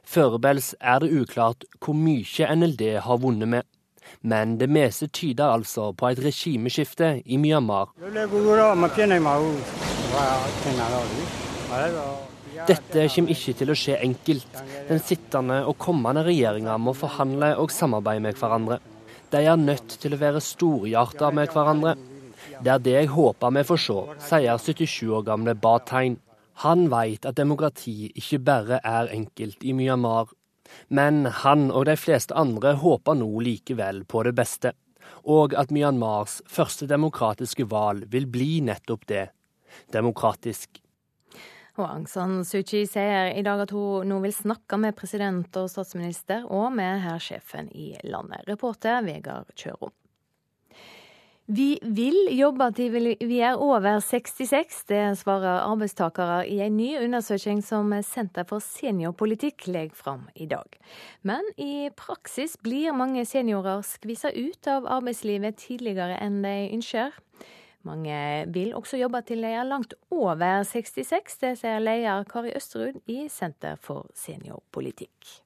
Foreløpig 0.05 0.75
er 0.79 0.99
det 1.03 1.11
uklart 1.21 1.65
hvor 1.79 1.97
mye 1.97 2.55
NLD 2.55 2.85
har 3.05 3.21
vunnet 3.21 3.47
med. 3.47 3.67
Men 4.21 4.57
det 4.57 4.69
meste 4.69 5.07
tyder 5.07 5.51
altså 5.53 5.91
på 5.93 6.09
et 6.09 6.21
regimeskifte 6.23 7.21
i 7.25 7.37
Myanmar. 7.37 7.91
Dette 12.67 13.05
kommer 13.13 13.33
ikke 13.35 13.53
til 13.59 13.71
å 13.71 13.77
skje 13.77 13.97
enkelt. 14.01 14.61
Den 14.89 15.01
sittende 15.03 15.61
og 15.69 15.77
kommende 15.79 16.25
regjeringa 16.25 16.77
må 16.81 16.95
forhandle 16.97 17.53
og 17.61 17.71
samarbeide 17.71 18.25
med 18.25 18.39
hverandre. 18.39 18.79
De 19.29 19.43
er 19.45 19.61
nødt 19.61 19.99
til 20.01 20.15
å 20.15 20.19
være 20.19 20.41
storhjerta 20.41 21.29
med 21.35 21.53
hverandre. 21.53 21.93
Det 22.59 22.71
er 22.73 22.81
det 22.83 22.95
jeg 22.95 23.11
håper 23.13 23.53
vi 23.55 23.63
får 23.69 23.81
se, 23.83 23.99
sier 24.25 24.57
77 24.57 25.13
år 25.15 25.27
gamle 25.27 25.53
Ba 25.55 25.77
Tein. 25.85 26.17
Han 26.59 26.89
vet 26.91 27.23
at 27.23 27.37
demokrati 27.39 28.09
ikke 28.19 28.41
bare 28.43 28.81
er 28.83 29.13
enkelt 29.15 29.63
i 29.63 29.71
Myanmar. 29.71 30.33
Men 30.91 31.23
han 31.43 31.69
og 31.71 31.87
de 31.87 31.95
fleste 31.97 32.35
andre 32.37 32.75
håper 32.81 33.15
nå 33.17 33.29
likevel 33.45 34.03
på 34.05 34.25
det 34.27 34.35
beste. 34.37 34.73
Og 35.23 35.55
at 35.57 35.71
Myanmars 35.71 36.41
første 36.51 36.87
demokratiske 36.89 37.65
valg 37.71 38.09
vil 38.11 38.27
bli 38.29 38.59
nettopp 38.67 39.07
det 39.09 39.29
demokratisk. 39.93 40.81
Og 41.79 41.85
Aung 41.87 42.07
San 42.11 42.41
Suu 42.43 42.59
Kyi 42.67 42.83
sier 42.91 43.31
i 43.31 43.43
dag 43.45 43.61
at 43.63 43.71
hun 43.71 44.09
nå 44.11 44.19
vil 44.25 44.35
snakke 44.35 44.77
med 44.81 44.97
president 44.99 45.55
og 45.61 45.69
statsminister 45.71 46.43
og 46.43 46.73
med 46.75 46.99
hærsjefen 47.05 47.71
i 47.71 47.93
landet. 48.03 48.43
Reporter 48.51 48.99
Vegard 49.07 49.47
Kjørom. 49.55 49.95
Vi 51.49 51.79
vil 51.81 52.27
jobbe 52.37 52.67
til 52.77 52.93
vi 53.25 53.39
er 53.41 53.57
over 53.57 53.95
66, 54.05 54.83
det 54.85 54.99
svarer 55.17 55.63
arbeidstakere 55.63 56.43
i 56.45 56.59
en 56.61 56.75
ny 56.77 56.91
undersøking 57.01 57.63
som 57.65 57.89
Senter 58.05 58.45
for 58.45 58.61
seniorpolitikk 58.61 59.65
legger 59.65 59.97
fram 59.97 60.27
i 60.35 60.45
dag. 60.45 60.77
Men 61.25 61.41
i 61.57 61.89
praksis 61.97 62.53
blir 62.61 62.93
mange 62.93 63.25
seniorer 63.25 63.81
skvisa 63.81 64.29
ut 64.29 64.69
av 64.69 64.85
arbeidslivet 64.99 65.57
tidligere 65.57 66.21
enn 66.21 66.43
de 66.45 66.55
ønsker. 66.77 67.17
Mange 67.81 68.45
vil 68.53 68.77
også 68.77 69.01
jobbe 69.01 69.25
til 69.25 69.41
de 69.41 69.57
er 69.57 69.65
langt 69.65 69.97
over 70.13 70.61
66, 70.61 71.41
det 71.41 71.55
sier 71.63 71.81
leder 71.81 72.29
Kari 72.29 72.53
Østerud 72.53 73.01
i 73.09 73.23
Senter 73.25 73.81
for 73.81 74.05
seniorpolitikk 74.13 75.39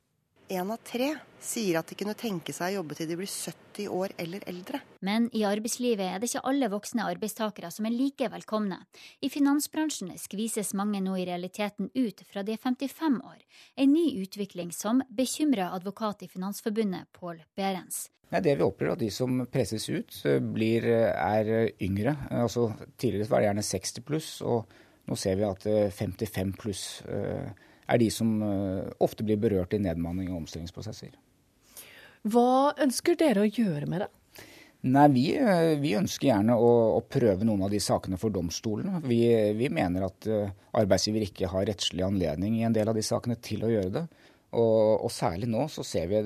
én 0.49 0.71
av 0.71 0.79
tre 0.83 1.09
sier 1.43 1.77
at 1.79 1.89
de 1.89 1.97
kunne 1.99 2.15
tenke 2.17 2.53
seg 2.55 2.71
å 2.71 2.79
jobbe 2.79 2.95
til 2.97 3.09
de 3.09 3.17
blir 3.19 3.29
70 3.29 3.89
år 3.91 4.13
eller 4.21 4.43
eldre. 4.49 4.79
Men 5.03 5.27
i 5.35 5.43
arbeidslivet 5.47 6.05
er 6.05 6.21
det 6.21 6.29
ikke 6.29 6.43
alle 6.49 6.69
voksne 6.71 7.07
arbeidstakere 7.07 7.71
som 7.73 7.87
er 7.87 7.95
like 7.95 8.29
velkomne. 8.31 8.79
I 9.21 9.29
finansbransjen 9.33 10.13
skvises 10.21 10.73
mange 10.77 11.01
nå 11.03 11.17
i 11.19 11.25
realiteten 11.27 11.91
ut 11.95 12.23
fra 12.29 12.45
de 12.45 12.55
er 12.55 12.61
55 12.63 13.19
år. 13.19 13.41
En 13.75 13.93
ny 13.93 14.05
utvikling 14.23 14.71
som 14.75 15.03
bekymrer 15.09 15.73
advokat 15.75 16.23
i 16.23 16.31
Finansforbundet, 16.31 17.11
Pål 17.13 17.43
Berens. 17.57 18.07
Det 18.33 18.55
vi 18.57 18.65
opplever, 18.65 18.95
at 18.95 19.03
de 19.03 19.11
som 19.13 19.43
presses 19.45 19.85
ut, 19.89 20.15
eh, 20.25 20.39
blir, 20.39 20.85
eh, 20.85 21.11
er 21.13 21.71
yngre. 21.81 22.15
Altså, 22.31 22.73
tidligere 22.97 23.29
var 23.29 23.41
det 23.41 23.49
gjerne 23.49 23.63
60 23.63 24.01
pluss, 24.01 24.41
og 24.41 24.65
nå 25.07 25.17
ser 25.17 25.35
vi 25.35 25.43
at 25.43 25.93
55 25.93 26.53
pluss. 26.57 27.03
pluss 27.05 27.53
er 27.87 28.01
de 28.01 28.09
som 28.13 28.35
eh, 28.45 28.89
ofte 29.03 29.25
blir 29.25 29.39
berørt 29.41 29.75
i 29.75 29.81
nedmanning 29.81 30.31
og 30.31 30.43
omstillingsprosesser. 30.43 31.15
Hva 32.23 32.73
ønsker 32.83 33.17
dere 33.19 33.43
å 33.43 33.49
gjøre 33.49 33.89
med 33.91 34.05
det? 34.05 34.09
Nei, 34.83 35.05
vi, 35.13 35.25
eh, 35.39 35.77
vi 35.79 35.93
ønsker 35.95 36.29
gjerne 36.29 36.57
å, 36.59 36.71
å, 36.97 37.01
prøve 37.07 37.47
noen 37.47 37.63
av 37.67 37.71
de 37.71 37.79
sakene 37.83 38.19
for 38.19 38.35
domstolene. 38.35 38.99
Vi, 39.07 39.21
vi, 39.59 39.69
mener 39.71 40.09
at 40.09 40.27
eh, 40.27 40.51
arbeidsgiver 40.79 41.23
ikke 41.27 41.51
har 41.51 41.67
rettslig 41.69 42.03
anledning 42.03 42.59
i 42.59 42.65
en 42.67 42.75
del 42.75 42.91
av 42.91 42.97
de 42.97 43.05
sakene 43.05 43.39
til 43.43 43.63
å 43.63 43.71
gjøre 43.71 43.93
det. 43.99 44.05
Og, 44.53 45.05
og 45.07 45.09
særlig 45.09 45.47
nå 45.49 45.65
så 45.71 45.81
ser 45.87 46.11
vi 46.11 46.19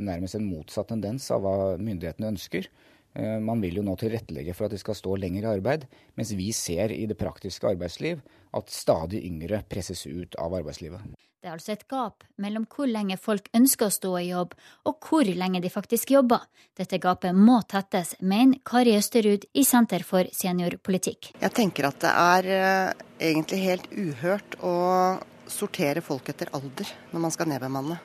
nærmest 0.00 0.38
en 0.38 0.46
motsatt 0.48 0.88
tendens 0.88 1.26
av 1.34 1.42
hva 1.44 1.56
myndighetene 1.76 2.30
ønsker. 2.32 2.70
Eh, 3.16 3.38
man 3.40 3.60
vil 3.60 3.78
jo 3.80 3.84
nå 3.84 3.94
tilrettelegge 3.96 4.54
for 4.54 4.68
at 4.68 4.74
de 4.74 4.80
skal 4.80 4.96
stå 4.98 5.14
lenger 5.20 5.46
i 5.46 5.52
arbeid, 5.56 5.86
mens 6.18 6.34
vi 6.36 6.50
ser 6.52 6.92
i 6.92 7.06
det 7.08 7.16
praktiske 7.16 7.68
arbeidsliv 7.70 8.20
at 8.56 8.72
stadig 8.72 9.22
yngre 9.24 9.62
presses 9.68 10.04
ut 10.06 10.36
av 10.40 10.56
arbeidslivet. 10.58 11.16
Det 11.40 11.48
er 11.48 11.54
altså 11.54 11.72
et 11.76 11.86
gap 11.88 12.24
mellom 12.42 12.64
hvor 12.72 12.88
lenge 12.90 13.16
folk 13.20 13.48
ønsker 13.54 13.86
å 13.86 13.94
stå 13.94 14.12
i 14.18 14.26
jobb, 14.32 14.52
og 14.88 15.08
hvor 15.08 15.28
lenge 15.28 15.62
de 15.62 15.70
faktisk 15.70 16.10
jobber. 16.16 16.44
Dette 16.76 16.98
gapet 17.00 17.36
må 17.36 17.60
tettes, 17.70 18.16
mener 18.20 18.60
Kari 18.66 18.96
Østerud 18.98 19.46
i 19.54 19.64
Senter 19.64 20.04
for 20.04 20.28
seniorpolitikk. 20.34 21.30
Jeg 21.38 21.54
tenker 21.56 21.88
at 21.88 22.00
det 22.02 22.12
er 22.12 22.50
uh, 22.50 23.06
egentlig 23.30 23.62
helt 23.62 23.88
uhørt 23.94 24.58
å 24.58 24.76
sortere 25.46 26.02
folk 26.02 26.28
etter 26.34 26.50
alder 26.56 26.90
når 27.12 27.28
man 27.28 27.36
skal 27.36 27.52
nedbemanne. 27.52 28.00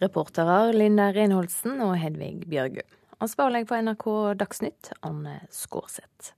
Reportere 0.00 0.70
Linda 0.72 1.10
Reinholdsen 1.12 1.82
og 1.84 1.98
Hedvig 2.00 2.46
Bjørgu. 2.48 2.86
Ansvarlig 3.18 3.64
på 3.66 3.74
NRK 3.74 4.04
Dagsnytt, 4.38 4.92
Anne 5.00 5.40
Skårseth. 5.50 6.36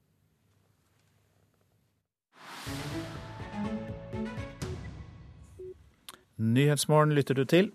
Nyhetsmorgen 6.40 7.12
lytter 7.12 7.36
du 7.36 7.44
til. 7.44 7.68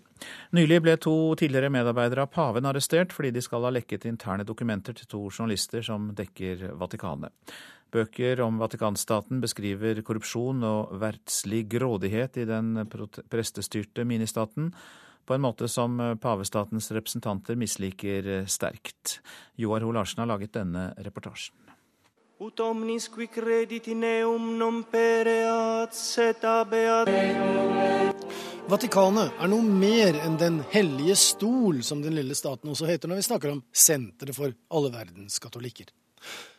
Nylig 0.58 0.80
ble 0.82 0.96
to 0.98 1.14
tidligere 1.38 1.70
medarbeidere 1.70 2.26
av 2.26 2.32
paven 2.34 2.66
arrestert 2.66 3.14
fordi 3.14 3.30
de 3.36 3.44
skal 3.46 3.62
ha 3.68 3.70
lekket 3.76 4.08
interne 4.10 4.48
dokumenter 4.48 4.98
til 4.98 5.06
to 5.06 5.22
journalister 5.28 5.86
som 5.86 6.10
dekker 6.18 6.72
Vatikanet. 6.74 7.30
Bøker 7.94 8.42
om 8.42 8.58
Vatikanstaten 8.58 9.38
beskriver 9.38 10.02
korrupsjon 10.02 10.66
og 10.66 10.96
verdslig 10.98 11.68
grådighet 11.78 12.42
i 12.42 12.50
den 12.50 12.88
prestestyrte 12.90 14.02
ministaten, 14.02 14.72
på 15.26 15.34
en 15.34 15.44
måte 15.44 15.68
som 15.68 16.00
eh, 16.00 16.14
pavestatens 16.14 16.90
representanter 16.94 17.58
misliker 17.58 18.28
eh, 18.38 18.46
sterkt. 18.46 19.20
Joar 19.56 19.84
Ho 19.84 19.92
Larsen 19.92 20.22
har 20.22 20.30
laget 20.30 20.54
denne 20.56 20.92
reportasjen. 20.96 21.54
Ut 22.40 22.60
omnis 22.60 23.08
qui 23.08 23.26
credit 23.32 23.86
in 23.88 24.04
eum 24.04 24.58
non 24.58 24.82
pereat 24.84 25.94
set 25.94 26.44
abeat 26.44 27.08
Vatikanet 28.66 29.38
er 29.40 29.48
noe 29.48 29.62
mer 29.62 30.16
enn 30.26 30.36
Den 30.36 30.58
hellige 30.72 31.14
stol, 31.16 31.84
som 31.86 32.02
den 32.02 32.16
lille 32.18 32.34
staten 32.34 32.72
også 32.72 32.88
heter 32.90 33.08
når 33.08 33.20
vi 33.20 33.26
snakker 33.28 33.52
om 33.54 33.62
senteret 33.70 34.34
for 34.36 34.52
alle 34.74 34.90
verdens 34.90 35.38
katolikker. 35.40 35.88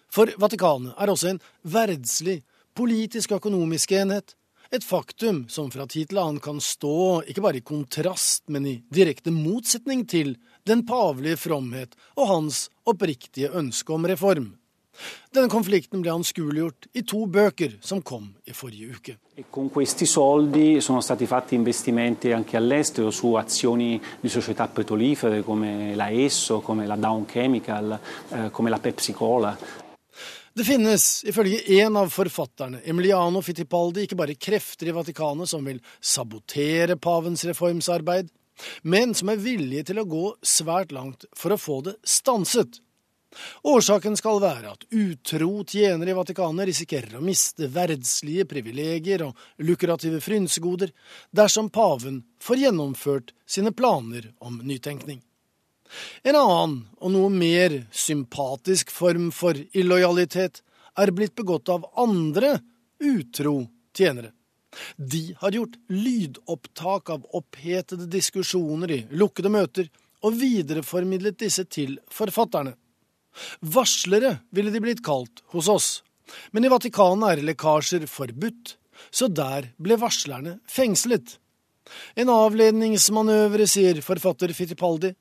For 0.09 0.31
Vatikanet 0.39 0.95
er 0.95 1.11
også 1.11 1.33
en 1.33 1.41
verdslig, 1.67 2.39
politisk 2.73 3.35
og 3.35 3.41
økonomisk 3.41 3.91
enhet, 3.99 4.37
et 4.71 4.83
faktum 4.83 5.45
som 5.49 5.71
fra 5.71 5.87
tid 5.87 6.11
til 6.11 6.21
annen 6.21 6.41
kan 6.43 6.59
stå 6.63 7.23
ikke 7.27 7.43
bare 7.45 7.61
i 7.61 7.65
kontrast, 7.65 8.47
men 8.51 8.67
i 8.67 8.77
direkte 8.93 9.31
motsetning 9.31 10.05
til 10.09 10.35
den 10.67 10.83
pavelige 10.87 11.39
fromhet 11.39 11.95
og 12.17 12.31
hans 12.33 12.67
oppriktige 12.87 13.53
ønske 13.55 13.93
om 13.95 14.07
reform. 14.09 14.55
Denne 15.29 15.49
konflikten 15.51 16.01
ble 16.01 16.09
anskueliggjort 16.15 16.87
i 16.97 17.03
to 17.05 17.25
bøker 17.29 17.75
som 17.85 18.01
kom 18.01 18.31
i 18.49 18.55
forrige 18.57 18.95
uke. 18.97 19.17
Con 19.53 19.69
questi 19.69 20.07
soldi 20.09 20.81
sono 20.81 21.01
stati 21.01 21.27
fatti 21.27 21.53
investimenti 21.55 22.31
anche 22.31 22.57
all'estero 22.57 23.11
su 23.11 23.35
azioni 23.35 24.01
di 24.19 24.29
società 24.29 24.67
petrolifere 24.67 25.43
come 25.43 25.93
la 25.95 26.09
Esso, 26.09 26.61
come 26.61 26.87
la 26.87 26.95
Down 26.95 27.25
Chemical, 27.25 27.99
eh, 28.29 28.49
come 28.49 28.69
la 28.69 28.79
Pepsi 28.79 29.13
Cola. 29.13 29.85
Det 30.57 30.63
finnes, 30.65 31.23
ifølge 31.23 31.59
en 31.83 31.97
av 31.99 32.07
forfatterne, 32.09 32.79
Emiliano 32.89 33.43
Fittipaldi, 33.45 34.07
ikke 34.07 34.17
bare 34.17 34.33
krefter 34.41 34.89
i 34.89 34.93
Vatikanet 34.95 35.51
som 35.51 35.67
vil 35.69 35.77
sabotere 36.01 36.95
pavens 36.97 37.43
reformsarbeid, 37.45 38.31
men 38.81 39.13
som 39.13 39.29
er 39.29 39.43
villige 39.43 39.91
til 39.91 40.01
å 40.01 40.07
gå 40.09 40.23
svært 40.41 40.95
langt 40.97 41.27
for 41.37 41.53
å 41.53 41.59
få 41.61 41.77
det 41.85 41.93
stanset. 42.01 42.79
Årsaken 43.69 44.17
skal 44.17 44.41
være 44.41 44.73
at 44.73 44.87
utro 44.89 45.51
tjenere 45.61 46.15
i 46.15 46.17
Vatikanet 46.17 46.71
risikerer 46.71 47.19
å 47.19 47.25
miste 47.27 47.69
verdslige 47.69 48.49
privilegier 48.49 49.27
og 49.27 49.37
lukrative 49.61 50.23
frynsegoder 50.25 50.95
dersom 51.37 51.69
paven 51.69 52.23
får 52.41 52.65
gjennomført 52.65 53.35
sine 53.45 53.75
planer 53.77 54.31
om 54.41 54.57
nytenkning. 54.65 55.21
En 56.27 56.35
annen 56.35 56.79
og 56.99 57.13
noe 57.13 57.29
mer 57.33 57.75
sympatisk 57.95 58.91
form 58.93 59.29
for 59.35 59.57
illojalitet 59.77 60.61
er 60.97 61.13
blitt 61.15 61.35
begått 61.37 61.69
av 61.71 61.85
andre 61.99 62.57
utro 63.03 63.59
tjenere. 63.95 64.33
De 64.97 65.35
har 65.39 65.55
gjort 65.55 65.77
lydopptak 65.89 67.09
av 67.09 67.23
opphetede 67.37 68.05
diskusjoner 68.11 68.91
i 68.93 68.99
lukkede 69.17 69.51
møter 69.53 69.87
og 70.25 70.35
videreformidlet 70.37 71.39
disse 71.39 71.65
til 71.71 71.97
forfatterne. 72.13 72.75
Varslere 73.61 74.39
ville 74.53 74.73
de 74.73 74.81
blitt 74.81 75.03
kalt 75.05 75.43
hos 75.53 75.69
oss, 75.69 75.89
men 76.51 76.65
i 76.65 76.71
Vatikanet 76.73 77.37
er 77.37 77.45
lekkasjer 77.45 78.07
forbudt, 78.09 78.75
så 79.13 79.29
der 79.29 79.69
ble 79.77 79.97
varslerne 80.01 80.57
fengslet. 80.69 81.37
En 82.19 82.31
avledningsmanøvre, 82.33 83.67
sier 83.69 84.01
forfatter 84.03 84.51
Fittipaldi, 84.57 85.13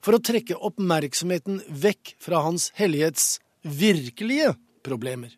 for 0.00 0.16
å 0.16 0.22
trekke 0.22 0.58
oppmerksomheten 0.58 1.62
vekk 1.68 2.14
fra 2.22 2.42
Hans 2.46 2.70
hellighets 2.78 3.38
virkelige 3.62 4.54
problemer. 4.86 5.32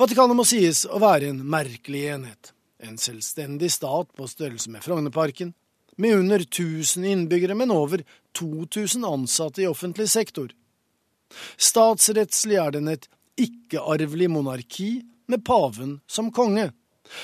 Vatikanet 0.00 0.36
må 0.36 0.44
sies 0.48 0.86
å 0.88 1.00
være 1.00 1.30
en 1.32 1.42
merkelig 1.44 2.06
enhet. 2.14 2.52
En 2.80 2.96
selvstendig 2.96 3.68
stat 3.72 4.08
på 4.16 4.28
størrelse 4.28 4.70
med 4.72 4.84
Frognerparken, 4.84 5.52
med 6.00 6.16
under 6.16 6.40
1000 6.40 7.04
innbyggere, 7.04 7.54
men 7.54 7.72
over 7.74 8.00
2000 8.38 9.04
ansatte 9.04 9.62
i 9.62 9.68
offentlig 9.68 10.08
sektor. 10.08 10.48
Statsrettslig 11.60 12.56
er 12.56 12.72
den 12.78 12.88
et 12.88 13.04
ikke-arvelig 13.40 14.30
monarki 14.32 14.90
med 15.30 15.44
paven 15.44 15.98
som 16.08 16.30
konge. 16.32 16.70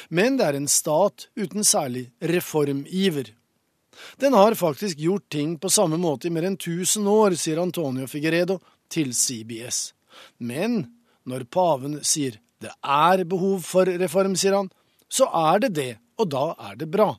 Men 0.09 0.39
det 0.39 0.47
er 0.47 0.59
en 0.59 0.69
stat 0.71 1.29
uten 1.37 1.65
særlig 1.65 2.11
reformiver. 2.21 3.33
Den 4.21 4.33
har 4.37 4.55
faktisk 4.55 4.99
gjort 4.99 5.29
ting 5.31 5.57
på 5.61 5.71
samme 5.73 5.97
måte 6.01 6.29
i 6.29 6.33
mer 6.33 6.47
enn 6.49 6.59
1000 6.59 7.07
år, 7.09 7.37
sier 7.39 7.63
Antonio 7.63 8.07
Figueredo 8.07 8.59
til 8.93 9.15
CBS. 9.17 9.93
Men 10.39 10.83
når 11.25 11.47
paven 11.53 12.01
sier 12.05 12.41
det 12.61 12.73
er 12.83 13.25
behov 13.29 13.61
for 13.65 13.89
reform, 14.01 14.37
sier 14.37 14.57
han, 14.57 14.69
så 15.09 15.29
er 15.29 15.65
det 15.65 15.75
det, 15.77 15.93
og 16.19 16.31
da 16.33 16.51
er 16.71 16.77
det 16.81 16.91
bra. 16.91 17.15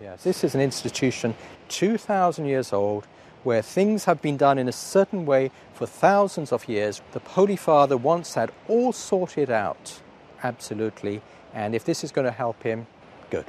Yes, 0.00 0.22
this 0.22 0.44
is 0.44 0.54
an 0.54 0.60
institution 0.60 1.34
2,000 1.68 2.46
years 2.46 2.72
old 2.72 3.04
where 3.44 3.62
things 3.62 4.04
have 4.04 4.22
been 4.22 4.36
done 4.36 4.58
in 4.58 4.68
a 4.68 4.72
certain 4.72 5.26
way 5.26 5.50
for 5.74 5.86
thousands 5.86 6.52
of 6.52 6.68
years. 6.68 7.02
The 7.12 7.20
Holy 7.34 7.56
Father 7.56 7.96
once 7.96 8.34
had 8.34 8.50
all 8.68 8.92
sorted 8.92 9.50
out, 9.50 10.00
absolutely. 10.42 11.20
And 11.58 11.74
if 11.74 11.84
this 11.84 12.04
is 12.04 12.12
going 12.14 12.28
to 12.28 12.34
help 12.34 12.62
him, 12.62 12.86
good. 13.30 13.48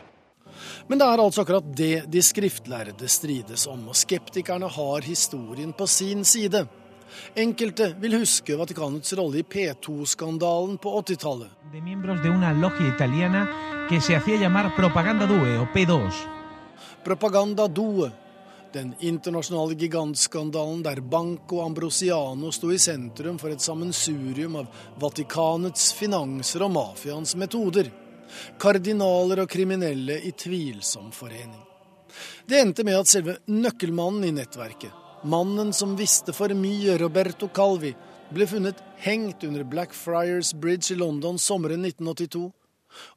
Men 0.88 0.98
det 0.99 1.06
er 1.06 1.22
altså 1.22 1.44
akkurat 1.45 1.68
det 1.77 2.07
de 2.10 2.22
skriftlærde 2.26 3.07
strides 3.07 3.68
om, 3.69 3.84
og 3.91 3.95
skeptikerne 3.95 4.68
har 4.68 5.06
historien 5.06 5.73
på 5.77 5.86
sin 5.88 6.26
side. 6.26 6.65
Enkelte 7.38 7.91
vil 8.02 8.18
huske 8.19 8.57
Vatikanets 8.57 9.14
rolle 9.18 9.41
i 9.41 9.45
P2-skandalen 9.45 10.77
på 10.81 10.94
80-tallet. 11.02 11.49
Propaganda 17.06 17.68
Due, 17.68 18.11
den 18.74 18.94
internasjonale 19.00 19.74
gigantskandalen 19.74 20.84
der 20.84 21.02
Banco 21.02 21.62
Ambrosiano 21.62 22.52
sto 22.52 22.72
i 22.72 22.80
sentrum 22.80 23.40
for 23.40 23.50
et 23.50 23.62
sammensurium 23.62 24.60
av 24.62 24.68
Vatikanets 25.02 25.94
finanser 25.98 26.66
og 26.66 26.76
mafiaens 26.76 27.36
metoder. 27.36 27.90
Kardinaler 28.62 29.41
og 29.44 29.50
kriminelle 29.50 30.20
i 30.22 30.32
tvilsom 30.38 31.10
forening. 31.12 31.64
Det 32.46 32.60
endte 32.62 32.86
med 32.86 33.00
at 33.00 33.10
selve 33.10 33.38
nøkkelmannen 33.50 34.28
i 34.30 34.36
nettverket, 34.38 34.94
mannen 35.24 35.74
som 35.74 35.98
visste 35.98 36.34
for 36.34 36.54
mye, 36.54 36.98
Roberto 37.02 37.50
Calvi, 37.54 37.96
ble 38.30 38.46
funnet 38.50 38.82
hengt 39.02 39.44
under 39.44 39.66
Blackfriars 39.66 40.54
Bridge 40.54 40.94
i 40.94 40.98
London 40.98 41.40
sommeren 41.41 41.86
1982. 41.86 42.50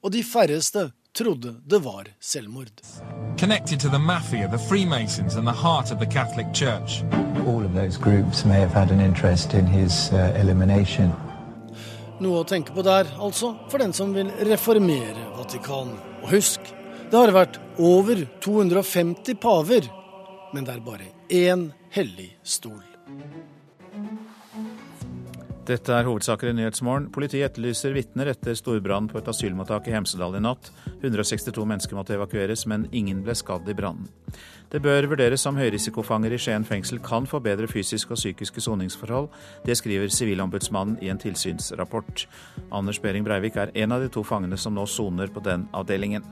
Og 0.00 0.12
de 0.12 0.24
færreste 0.24 0.88
trodde 1.12 1.54
det 1.66 1.78
var 1.78 2.06
selvmord. 2.20 2.70
Connected 3.38 3.80
to 3.80 3.88
the 3.88 3.98
mafia, 3.98 4.48
the 4.48 4.58
Freemasons 4.58 5.36
and 5.36 5.46
the 5.46 5.54
heart 5.54 5.92
of 5.92 5.98
the 5.98 6.06
Catholic 6.06 6.46
Church. 6.54 7.02
All 7.46 7.64
of 7.64 7.74
those 7.74 7.98
groups 7.98 8.44
may 8.44 8.60
have 8.60 8.72
had 8.72 8.90
an 8.90 9.00
interest 9.00 9.54
in 9.54 9.66
his 9.66 10.12
uh, 10.12 10.40
elimination. 10.40 11.12
Noe 12.20 12.42
å 12.42 12.46
tenke 12.46 12.74
på 12.74 12.84
der, 12.86 13.08
altså, 13.18 13.56
for 13.68 13.82
den 13.82 13.92
som 13.96 14.12
vil 14.14 14.30
reformere 14.46 15.32
Vatikanet. 15.36 15.98
Og 16.22 16.30
husk, 16.36 16.60
det 17.10 17.18
har 17.18 17.32
vært 17.34 17.58
over 17.82 18.22
250 18.44 19.40
paver, 19.42 19.88
men 20.54 20.68
det 20.68 20.76
er 20.76 20.84
bare 20.86 21.08
én 21.28 21.70
hellig 21.90 22.30
stol. 22.46 22.82
Dette 25.62 25.94
er 25.94 26.08
hovedsaker 26.08 26.48
i 26.50 26.54
Nyhetsmorgen. 26.58 27.04
Politiet 27.14 27.52
etterlyser 27.52 27.92
vitner 27.94 28.32
etter 28.32 28.56
storbrann 28.58 29.06
på 29.06 29.20
et 29.20 29.28
asylmottak 29.30 29.86
i 29.86 29.92
Hemsedal 29.94 30.34
i 30.34 30.40
natt. 30.42 30.72
162 30.96 31.62
mennesker 31.70 31.94
måtte 31.94 32.16
evakueres, 32.16 32.64
men 32.66 32.88
ingen 32.90 33.20
ble 33.22 33.36
skadd 33.38 33.70
i 33.70 33.76
brannen. 33.78 34.08
Det 34.74 34.80
bør 34.82 35.06
vurderes 35.12 35.46
om 35.46 35.60
høyrisikofanger 35.60 36.34
i 36.34 36.40
Skien 36.42 36.66
fengsel 36.66 36.98
kan 37.04 37.28
få 37.30 37.38
bedre 37.44 37.70
fysiske 37.70 38.10
og 38.10 38.18
psykiske 38.18 38.64
soningsforhold. 38.66 39.30
Det 39.62 39.78
skriver 39.78 40.10
Sivilombudsmannen 40.10 40.98
i 40.98 41.12
en 41.14 41.22
tilsynsrapport. 41.22 42.26
Anders 42.74 42.98
Behring 42.98 43.22
Breivik 43.22 43.60
er 43.60 43.70
en 43.84 43.94
av 43.94 44.02
de 44.02 44.10
to 44.10 44.26
fangene 44.26 44.58
som 44.58 44.74
nå 44.74 44.88
soner 44.90 45.30
på 45.30 45.46
den 45.46 45.68
avdelingen. 45.70 46.26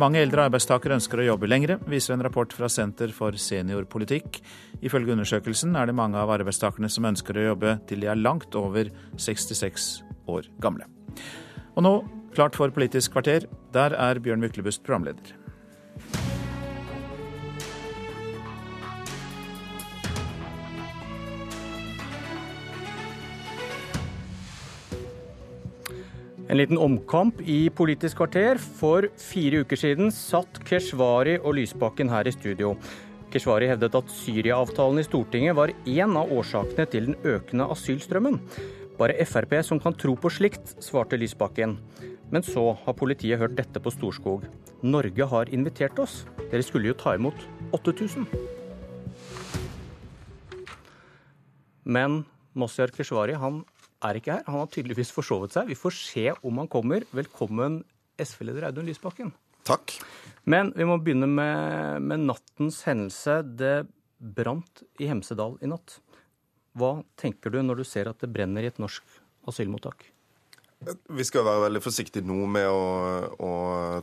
Mange 0.00 0.22
eldre 0.22 0.46
arbeidstakere 0.46 0.96
ønsker 0.96 1.20
å 1.20 1.26
jobbe 1.26 1.50
lengre, 1.50 1.78
viser 1.90 2.16
en 2.16 2.24
rapport 2.24 2.52
fra 2.56 2.70
Senter 2.72 3.12
for 3.16 3.36
seniorpolitikk. 3.36 4.40
Ifølge 4.82 5.16
undersøkelsen 5.16 5.76
er 5.76 5.90
det 5.90 5.98
mange 5.98 6.20
av 6.20 6.32
arbeidstakerne 6.38 6.90
som 6.92 7.10
ønsker 7.10 7.38
å 7.38 7.46
jobbe 7.50 7.76
til 7.90 8.02
de 8.02 8.10
er 8.12 8.20
langt 8.20 8.56
over 8.58 8.90
66 9.20 9.92
år 10.32 10.48
gamle. 10.62 10.88
Og 11.76 11.86
nå 11.86 11.94
klart 12.36 12.56
for 12.56 12.72
Politisk 12.72 13.12
kvarter. 13.12 13.46
Der 13.72 13.96
er 13.96 14.20
Bjørn 14.20 14.40
Myklebust 14.40 14.84
programleder. 14.84 15.41
En 26.52 26.58
liten 26.60 26.76
omkamp 26.76 27.38
i 27.48 27.70
Politisk 27.72 28.18
kvarter. 28.18 28.58
For 28.60 29.06
fire 29.16 29.62
uker 29.64 29.78
siden 29.80 30.10
satt 30.12 30.58
Keshvari 30.68 31.38
og 31.38 31.54
Lysbakken 31.56 32.10
her 32.12 32.28
i 32.28 32.34
studio. 32.34 32.74
Keshvari 33.32 33.70
hevdet 33.70 33.96
at 33.96 34.12
Syria-avtalen 34.12 35.00
i 35.00 35.06
Stortinget 35.06 35.56
var 35.56 35.72
én 35.88 36.12
av 36.20 36.28
årsakene 36.28 36.84
til 36.92 37.08
den 37.08 37.16
økende 37.24 37.70
asylstrømmen. 37.72 38.36
Bare 38.98 39.16
Frp 39.24 39.56
som 39.64 39.80
kan 39.80 39.96
tro 39.96 40.12
på 40.12 40.28
slikt, 40.28 40.74
svarte 40.84 41.16
Lysbakken. 41.16 41.78
Men 42.28 42.44
så 42.44 42.66
har 42.84 43.00
politiet 43.00 43.40
hørt 43.40 43.56
dette 43.56 43.80
på 43.80 43.96
Storskog. 43.96 44.44
Norge 44.84 45.32
har 45.32 45.48
invitert 45.48 46.04
oss. 46.04 46.26
Dere 46.50 46.60
skulle 46.60 46.92
jo 46.92 47.00
ta 47.00 47.16
imot 47.16 47.48
8000. 47.72 48.28
Men 51.88 52.26
Mosjar 52.52 52.92
Keshvari 52.92 53.40
han 53.40 53.64
er 54.02 54.18
ikke 54.18 54.36
her. 54.36 54.44
Han 54.48 54.60
har 54.60 54.70
tydeligvis 54.72 55.12
forsovet 55.14 55.54
seg. 55.54 55.70
Vi 55.70 55.78
får 55.78 55.96
se 55.96 56.26
om 56.42 56.60
han 56.62 56.70
kommer. 56.70 57.06
Velkommen, 57.14 57.80
SV-leder 58.20 58.68
Audun 58.68 58.88
Lysbakken. 58.90 59.32
Takk. 59.66 59.94
Men 60.44 60.72
vi 60.76 60.86
må 60.88 60.98
begynne 60.98 61.28
med, 61.30 62.02
med 62.02 62.26
nattens 62.26 62.82
hendelse. 62.88 63.40
Det 63.46 63.74
brant 64.22 64.84
i 65.02 65.08
Hemsedal 65.10 65.58
i 65.62 65.70
natt. 65.70 65.98
Hva 66.78 66.98
tenker 67.20 67.52
du 67.52 67.60
når 67.62 67.82
du 67.82 67.86
ser 67.86 68.10
at 68.10 68.22
det 68.22 68.30
brenner 68.32 68.64
i 68.64 68.70
et 68.70 68.80
norsk 68.82 69.04
asylmottak? 69.50 70.11
Vi 70.82 71.24
skal 71.26 71.44
være 71.46 71.66
veldig 71.66 71.82
forsiktige 71.84 72.26
nå 72.26 72.46
med 72.50 72.66
å, 72.66 72.86
å, 73.38 73.50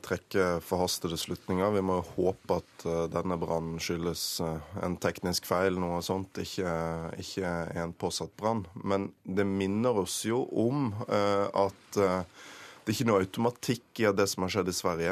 trekke 0.03 0.60
forhastede 0.64 1.18
slutninger. 1.19 1.73
Vi 1.76 1.84
må 1.84 1.97
håpe 2.14 2.60
at 2.61 2.85
uh, 2.88 3.01
denne 3.11 3.35
brannen 3.41 3.81
skyldes 3.84 4.23
uh, 4.45 4.61
en 4.84 4.95
teknisk 5.01 5.49
feil, 5.49 5.80
noe 5.81 5.99
sånt, 6.06 6.39
ikke, 6.39 6.72
ikke 7.19 7.51
en 7.81 7.95
påsatt 7.99 8.31
brann. 8.39 8.64
Men 8.80 9.10
det 9.23 9.47
minner 9.49 9.99
oss 10.06 10.22
jo 10.30 10.45
om 10.47 10.93
uh, 11.10 11.49
at 11.68 11.99
det 11.99 12.93
er 12.93 12.95
ikke 12.95 13.10
noe 13.10 13.22
automatikk 13.22 13.99
i 14.01 14.06
at 14.10 14.18
det 14.18 14.26
som 14.31 14.45
har 14.45 14.53
skjedd 14.53 14.69
i 14.72 14.73
Sverige, 14.73 15.11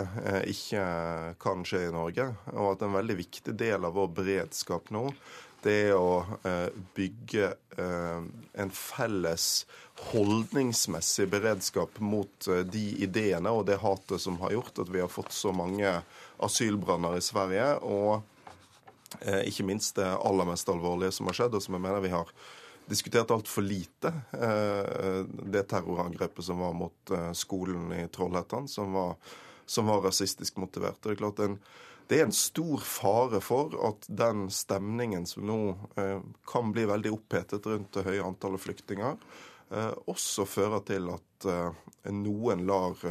ikke 0.49 0.85
kan 1.43 1.65
skje 1.67 1.83
i 1.85 1.91
Norge. 1.93 2.25
Og 2.55 2.71
at 2.71 2.85
en 2.87 2.95
veldig 2.95 3.17
viktig 3.19 3.53
del 3.59 3.85
av 3.85 3.93
vår 3.93 4.07
beredskap 4.17 4.89
nå, 4.95 5.03
det 5.67 5.91
å 5.93 6.23
bygge 6.95 7.51
en 7.77 8.71
felles 8.73 9.65
holdningsmessig 9.97 11.27
beredskap 11.29 11.99
mot 11.99 12.47
eh, 12.47 12.59
de 12.59 12.85
ideene 13.03 13.51
og 13.53 13.65
det 13.69 13.79
hatet 13.81 14.21
som 14.21 14.37
har 14.43 14.53
gjort 14.53 14.83
at 14.83 14.91
vi 14.93 15.01
har 15.01 15.11
fått 15.11 15.33
så 15.33 15.53
mange 15.55 15.89
asylbranner 16.43 17.17
i 17.17 17.25
Sverige. 17.25 17.71
Og 17.81 18.21
eh, 19.23 19.47
ikke 19.49 19.65
minst 19.67 19.97
det 19.97 20.07
aller 20.07 20.49
mest 20.49 20.69
alvorlige 20.69 21.15
som 21.17 21.29
har 21.29 21.39
skjedd, 21.39 21.57
og 21.57 21.65
som 21.65 21.77
jeg 21.77 21.85
mener 21.87 22.05
vi 22.05 22.13
har 22.13 22.31
diskutert 22.87 23.33
altfor 23.33 23.65
lite. 23.65 24.13
Eh, 24.37 25.25
det 25.49 25.65
terrorangrepet 25.73 26.45
som 26.45 26.61
var 26.61 26.77
mot 26.77 27.15
eh, 27.15 27.33
skolen 27.37 27.89
i 27.97 28.05
Trollhättan, 28.13 28.69
som 28.71 28.93
var, 28.93 29.17
som 29.65 29.89
var 29.89 30.05
rasistisk 30.05 30.61
motivert. 30.61 31.01
Det 31.01 31.15
er 31.15 31.23
klart 31.25 31.41
en 31.43 31.57
det 32.07 32.21
er 32.21 32.27
en 32.27 32.35
stor 32.35 32.81
fare 32.87 33.41
for 33.43 33.75
at 33.89 34.07
den 34.07 34.47
stemningen 34.53 35.25
som 35.27 35.45
nå 35.47 35.59
eh, 35.99 36.23
kan 36.47 36.71
bli 36.71 36.87
veldig 36.87 37.11
opphetet 37.17 37.67
rundt 37.67 37.93
det 37.97 38.05
høye 38.07 38.23
antallet 38.23 38.63
flyktninger, 38.63 39.19
Eh, 39.67 39.91
også 40.07 40.45
fører 40.47 40.79
til 40.87 41.09
at 41.11 41.45
eh, 41.51 41.79
noen 42.15 42.61
lar 42.69 43.01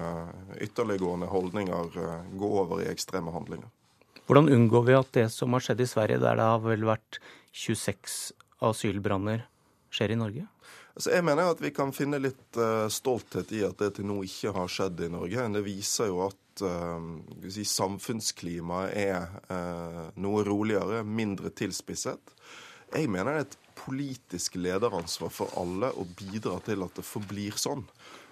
ytterliggående 0.57 1.29
holdninger 1.29 1.99
gå 2.33 2.49
over 2.63 2.81
i 2.81 2.87
ekstreme 2.89 3.35
handlinger. 3.35 3.69
Hvordan 4.25 4.49
unngår 4.55 4.87
vi 4.87 4.95
at 4.97 5.11
det 5.13 5.27
som 5.35 5.53
har 5.53 5.67
skjedd 5.67 5.83
i 5.85 5.89
Sverige, 5.91 6.23
der 6.23 6.41
det 6.41 6.47
har 6.49 6.63
vel 6.65 6.87
vært 6.89 7.19
26 7.53 8.17
asylbranner, 8.65 9.45
skjer 9.93 10.17
i 10.17 10.19
Norge? 10.19 10.47
Altså, 10.97 11.13
jeg 11.13 11.27
mener 11.29 11.53
at 11.53 11.61
vi 11.61 11.75
kan 11.77 11.93
finne 11.93 12.23
litt 12.25 12.59
stolthet 12.89 13.53
i 13.53 13.61
at 13.69 13.77
det 13.85 13.93
til 13.99 14.09
nå 14.09 14.23
ikke 14.25 14.57
har 14.57 14.73
skjedd 14.73 15.05
i 15.05 15.13
Norge. 15.13 15.45
Det 15.59 15.65
viser 15.69 16.09
jo 16.09 16.25
at 16.25 16.41
uh, 16.65 17.01
si, 17.53 17.65
samfunnsklimaet 17.69 18.95
er 18.97 19.27
uh, 19.51 20.03
noe 20.23 20.45
roligere, 20.47 21.03
mindre 21.05 21.53
tilspisset. 21.57 22.35
Jeg 22.95 23.11
mener 23.11 23.35
det 23.35 23.41
er 23.41 23.49
et 23.49 23.59
politisk 23.77 24.57
lederansvar 24.61 25.33
for 25.35 25.53
alle 25.61 25.91
å 25.99 26.07
bidra 26.17 26.61
til 26.65 26.87
at 26.87 26.97
det 26.97 27.05
forblir 27.05 27.59
sånn. 27.61 27.83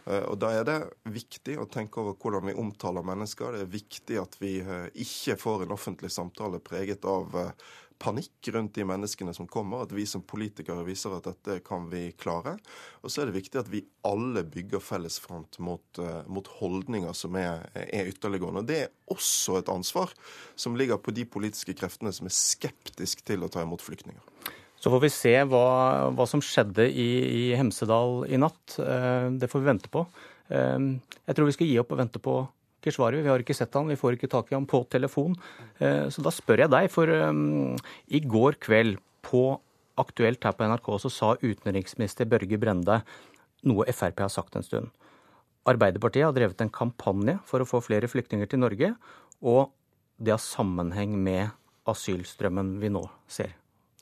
Og 0.05 0.36
Da 0.36 0.51
er 0.52 0.66
det 0.68 0.76
viktig 1.09 1.55
å 1.56 1.64
tenke 1.72 2.02
over 2.02 2.14
hvordan 2.20 2.51
vi 2.51 2.55
omtaler 2.60 3.05
mennesker. 3.09 3.56
Det 3.56 3.62
er 3.64 3.70
viktig 3.72 4.18
at 4.20 4.36
vi 4.36 4.51
ikke 5.01 5.38
får 5.40 5.64
en 5.64 5.72
offentlig 5.72 6.10
samtale 6.12 6.60
preget 6.60 7.06
av 7.09 7.32
panikk 7.99 8.49
rundt 8.55 8.75
de 8.77 8.85
menneskene 8.87 9.35
som 9.37 9.47
kommer, 9.51 9.85
at 9.85 9.93
vi 9.95 10.05
som 10.09 10.25
politikere 10.27 10.85
viser 10.87 11.15
at 11.16 11.29
dette 11.29 11.59
kan 11.66 11.87
vi 11.93 12.09
klare. 12.19 12.57
Og 13.03 13.12
så 13.12 13.23
er 13.23 13.31
det 13.31 13.39
viktig 13.39 13.61
at 13.61 13.71
vi 13.73 13.85
alle 14.07 14.45
bygger 14.47 14.83
felles 14.85 15.19
front 15.23 15.59
mot, 15.65 15.85
uh, 16.01 16.23
mot 16.27 16.49
holdninger 16.61 17.15
som 17.16 17.39
er, 17.41 17.65
er 17.75 18.11
ytterliggående. 18.11 18.65
Og 18.65 18.69
det 18.69 18.81
er 18.83 18.93
også 19.15 19.61
et 19.61 19.71
ansvar 19.73 20.12
som 20.57 20.77
ligger 20.79 21.01
på 21.01 21.15
de 21.16 21.27
politiske 21.29 21.77
kreftene 21.79 22.12
som 22.15 22.29
er 22.29 22.37
skeptiske 22.37 23.25
til 23.27 23.47
å 23.47 23.51
ta 23.53 23.65
imot 23.65 23.85
flyktninger. 23.85 24.23
Så 24.81 24.93
får 24.93 25.01
vi 25.01 25.12
se 25.15 25.37
hva, 25.49 25.66
hva 26.12 26.27
som 26.29 26.43
skjedde 26.45 26.85
i, 26.91 27.09
i, 27.25 27.45
Hemsedal 27.57 28.27
i 28.29 28.41
natt. 28.41 28.77
Uh, 28.77 29.33
det 29.39 29.49
får 29.53 29.62
vi 29.62 29.71
vente 29.71 29.93
på. 29.93 30.05
Uh, 30.53 31.01
jeg 31.25 31.39
tror 31.39 31.49
vi 31.49 31.57
skal 31.57 31.71
gi 31.71 31.81
opp 31.81 31.95
og 31.95 32.03
vente 32.03 32.21
på 32.21 32.43
Keshvari. 32.85 33.23
Vi 33.24 33.32
har 33.32 33.43
ikke 33.43 33.56
sett 33.56 33.74
han, 33.74 33.90
vi 33.90 33.98
får 33.98 34.19
ikke 34.19 34.31
tak 34.32 34.52
i 34.52 34.56
ham 34.59 34.69
på 34.70 34.85
telefon. 34.93 35.36
Eh, 35.81 36.06
så 36.12 36.24
da 36.24 36.32
spør 36.35 36.65
jeg 36.65 36.73
deg, 36.74 36.90
for 36.93 37.11
um, 37.11 37.74
i 38.09 38.20
går 38.20 38.61
kveld 38.65 39.01
på 39.24 39.47
Aktuelt 39.94 40.43
her 40.43 40.55
på 40.59 40.66
NRK 40.66 40.89
så 41.05 41.11
sa 41.12 41.27
utenriksminister 41.39 42.27
Børge 42.27 42.59
Brende 42.59 42.97
noe 43.69 43.86
Frp 43.94 44.24
har 44.24 44.32
sagt 44.32 44.56
en 44.59 44.66
stund. 44.66 44.90
Arbeiderpartiet 45.70 46.27
har 46.27 46.35
drevet 46.36 46.61
en 46.61 46.73
kampanje 46.73 47.39
for 47.48 47.62
å 47.62 47.69
få 47.69 47.81
flere 47.85 48.11
flyktninger 48.11 48.51
til 48.51 48.61
Norge, 48.65 48.90
og 49.40 49.70
det 50.19 50.35
har 50.35 50.43
sammenheng 50.43 51.15
med 51.15 51.55
asylstrømmen 51.89 52.77
vi 52.82 52.90
nå 52.93 53.05
ser. 53.31 53.55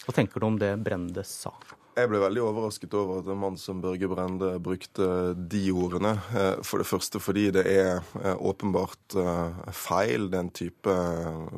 Hva 0.02 0.16
tenker 0.16 0.40
du 0.40 0.48
om 0.48 0.59
det 0.59 0.74
Brende 0.82 1.26
sa? 1.28 1.52
Jeg 1.93 2.09
ble 2.09 2.23
veldig 2.23 2.40
overrasket 2.40 2.94
over 2.97 3.19
at 3.20 3.27
en 3.28 3.40
mann 3.43 3.59
som 3.60 3.82
Børge 3.85 4.09
Brende 4.09 4.55
brukte 4.64 5.06
de 5.36 5.60
ordene. 5.77 6.14
Eh, 6.32 6.62
for 6.64 6.81
det 6.81 6.89
første 6.89 7.20
fordi 7.20 7.51
det 7.52 7.66
er 7.69 7.98
eh, 8.23 8.39
åpenbart 8.40 9.16
eh, 9.20 9.59
feil, 9.77 10.31
den 10.32 10.48
type 10.56 10.94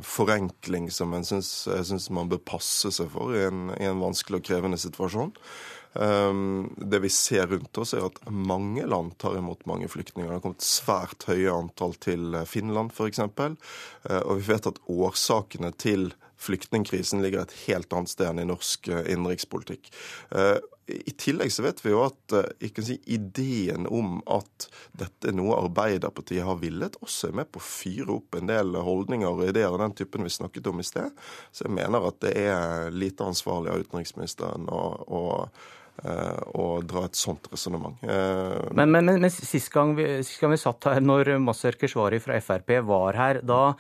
forenkling 0.03 0.89
som 0.91 1.15
jeg 1.15 1.39
syns 1.39 2.11
man 2.11 2.33
bør 2.33 2.43
passe 2.51 2.91
seg 2.97 3.13
for 3.15 3.31
i 3.37 3.45
en, 3.47 3.69
i 3.79 3.87
en 3.87 4.03
vanskelig 4.03 4.43
og 4.43 4.51
krevende 4.51 4.81
situasjon. 4.81 5.33
Det 5.95 6.99
vi 6.99 7.09
ser 7.15 7.47
rundt 7.53 7.79
oss, 7.79 7.93
er 7.95 8.03
at 8.03 8.17
mange 8.27 8.83
land 8.91 9.13
tar 9.23 9.37
imot 9.39 9.61
mange 9.71 9.87
flyktninger. 9.87 10.27
Det 10.27 10.41
har 10.41 10.43
kommet 10.43 10.67
svært 10.67 11.23
høye 11.31 11.53
antall 11.55 11.95
til 12.03 12.35
Finland, 12.51 12.91
f.eks. 12.91 13.23
Og 13.23 14.33
vi 14.41 14.49
vet 14.49 14.67
at 14.73 14.81
årsakene 14.91 15.71
til 15.79 16.09
flyktningkrisen 16.45 17.23
ligger 17.25 17.45
et 17.45 17.57
helt 17.65 17.93
annet 17.97 18.13
sted 18.13 18.31
enn 18.31 18.43
i 18.43 18.47
norsk 18.49 18.89
eh, 18.93 19.11
innenrikspolitikk. 19.15 19.91
Eh, 20.37 20.57
I 20.95 21.15
tillegg 21.21 21.53
så 21.53 21.65
vet 21.65 21.81
vi 21.85 21.95
jo 21.95 22.03
at 22.05 22.37
eh, 22.37 22.81
si, 22.85 22.99
ideen 23.17 23.89
om 23.89 24.19
at 24.31 24.69
dette 24.93 25.31
er 25.31 25.37
noe 25.37 25.59
Arbeiderpartiet 25.63 26.47
har 26.47 26.61
villet, 26.63 26.99
også 27.05 27.31
er 27.31 27.39
med 27.41 27.53
på 27.53 27.63
å 27.63 27.69
fyre 27.69 28.19
opp 28.19 28.39
en 28.39 28.51
del 28.51 28.77
holdninger 28.77 29.31
og 29.31 29.47
ideer 29.49 29.73
av 29.73 29.81
den 29.87 29.97
typen 30.01 30.27
vi 30.27 30.35
snakket 30.35 30.69
om 30.73 30.83
i 30.83 30.87
sted. 30.87 31.15
Så 31.53 31.69
jeg 31.69 31.77
mener 31.77 32.11
at 32.11 32.21
det 32.25 32.35
er 32.45 32.93
lite 32.95 33.27
ansvarlig 33.27 33.73
av 33.73 33.87
utenriksministeren 33.87 34.69
å, 34.69 34.85
å 36.03 36.63
å 36.65 36.81
dra 36.83 37.05
et 37.07 37.17
sånt 37.17 37.47
resonnement. 37.53 38.01
Men, 38.03 38.91
men, 38.91 39.07
men, 39.07 39.21
men 39.23 39.31
sist, 39.31 39.71
gang 39.73 39.95
vi, 39.97 40.09
sist 40.27 40.43
gang 40.43 40.51
vi 40.53 40.59
satt 40.61 40.89
her, 40.91 41.05
når 41.05 41.37
Maser 41.41 41.79
Keshvari 41.81 42.19
fra 42.21 42.41
Frp 42.43 42.75
var 42.89 43.17
her, 43.21 43.41
da 43.47 43.77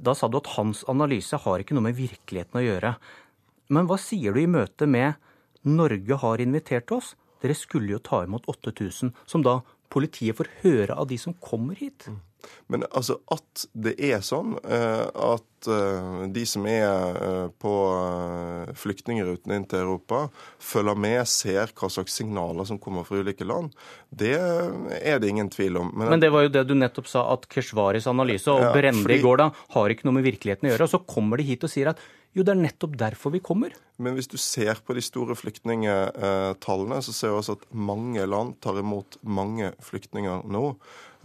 da 0.00 0.14
sa 0.14 0.28
du 0.28 0.38
at 0.38 0.52
hans 0.56 0.82
analyse 0.88 1.36
har 1.44 1.62
ikke 1.62 1.76
noe 1.76 1.88
med 1.88 1.98
virkeligheten 1.98 2.60
å 2.60 2.64
gjøre. 2.64 2.94
Men 3.72 3.88
hva 3.88 3.98
sier 4.00 4.34
du 4.34 4.42
i 4.42 4.50
møte 4.50 4.88
med 4.88 5.18
Norge 5.68 6.18
har 6.22 6.42
invitert 6.42 6.92
oss? 6.94 7.14
Dere 7.42 7.56
skulle 7.58 7.96
jo 7.96 8.02
ta 8.02 8.22
imot 8.26 8.46
8000, 8.50 9.12
som 9.26 9.44
da 9.44 9.60
politiet 9.92 10.38
får 10.38 10.50
høre 10.62 10.96
av 10.96 11.08
de 11.10 11.18
som 11.20 11.34
kommer 11.34 11.78
hit. 11.78 12.06
Mm. 12.08 12.20
Men 12.72 12.84
altså 12.90 13.18
at 13.32 13.64
det 13.72 13.94
er 14.00 14.22
sånn 14.24 14.54
eh, 14.62 15.04
at 15.06 15.68
eh, 15.70 16.22
de 16.32 16.44
som 16.48 16.66
er 16.70 17.18
eh, 17.18 17.48
på 17.62 17.74
flyktningruten 18.78 19.54
inn 19.56 19.66
til 19.68 19.82
Europa, 19.84 20.24
følger 20.62 20.98
med, 21.04 21.20
ser 21.30 21.74
hva 21.76 21.90
slags 21.92 22.16
signaler 22.18 22.68
som 22.68 22.80
kommer 22.82 23.06
fra 23.08 23.20
ulike 23.20 23.46
land, 23.48 23.74
det 24.08 24.34
er 24.36 25.20
det 25.22 25.30
ingen 25.30 25.52
tvil 25.52 25.80
om. 25.82 25.92
Men, 25.94 26.14
Men 26.14 26.24
det 26.24 26.32
var 26.34 26.46
jo 26.46 26.54
det 26.56 26.64
du 26.70 26.74
nettopp 26.78 27.10
sa, 27.10 27.26
at 27.34 27.46
Keshvaris 27.52 28.08
analyse 28.10 28.50
og 28.52 28.64
ja, 28.64 28.72
Brende 28.74 29.04
fordi... 29.04 29.20
i 29.20 29.26
går 29.26 29.44
da 29.44 29.52
har 29.76 29.94
ikke 29.94 30.08
noe 30.08 30.20
med 30.20 30.28
virkeligheten 30.30 30.68
å 30.68 30.74
gjøre. 30.74 30.88
Og 30.88 30.96
så 30.96 31.04
kommer 31.06 31.40
de 31.40 31.48
hit 31.52 31.64
og 31.66 31.72
sier 31.72 31.92
at 31.92 32.02
jo, 32.32 32.40
det 32.40 32.54
er 32.54 32.62
nettopp 32.62 32.94
derfor 32.96 33.34
vi 33.34 33.42
kommer. 33.44 33.74
Men 34.00 34.14
hvis 34.16 34.30
du 34.32 34.38
ser 34.40 34.78
på 34.80 34.94
de 34.96 35.02
store 35.04 35.36
flyktningtallene, 35.36 37.00
så 37.04 37.12
ser 37.12 37.32
du 37.32 37.36
også 37.36 37.58
at 37.58 37.66
mange 37.76 38.24
land 38.24 38.54
tar 38.64 38.78
imot 38.80 39.18
mange 39.20 39.74
flyktninger 39.84 40.46
nå. 40.48 40.70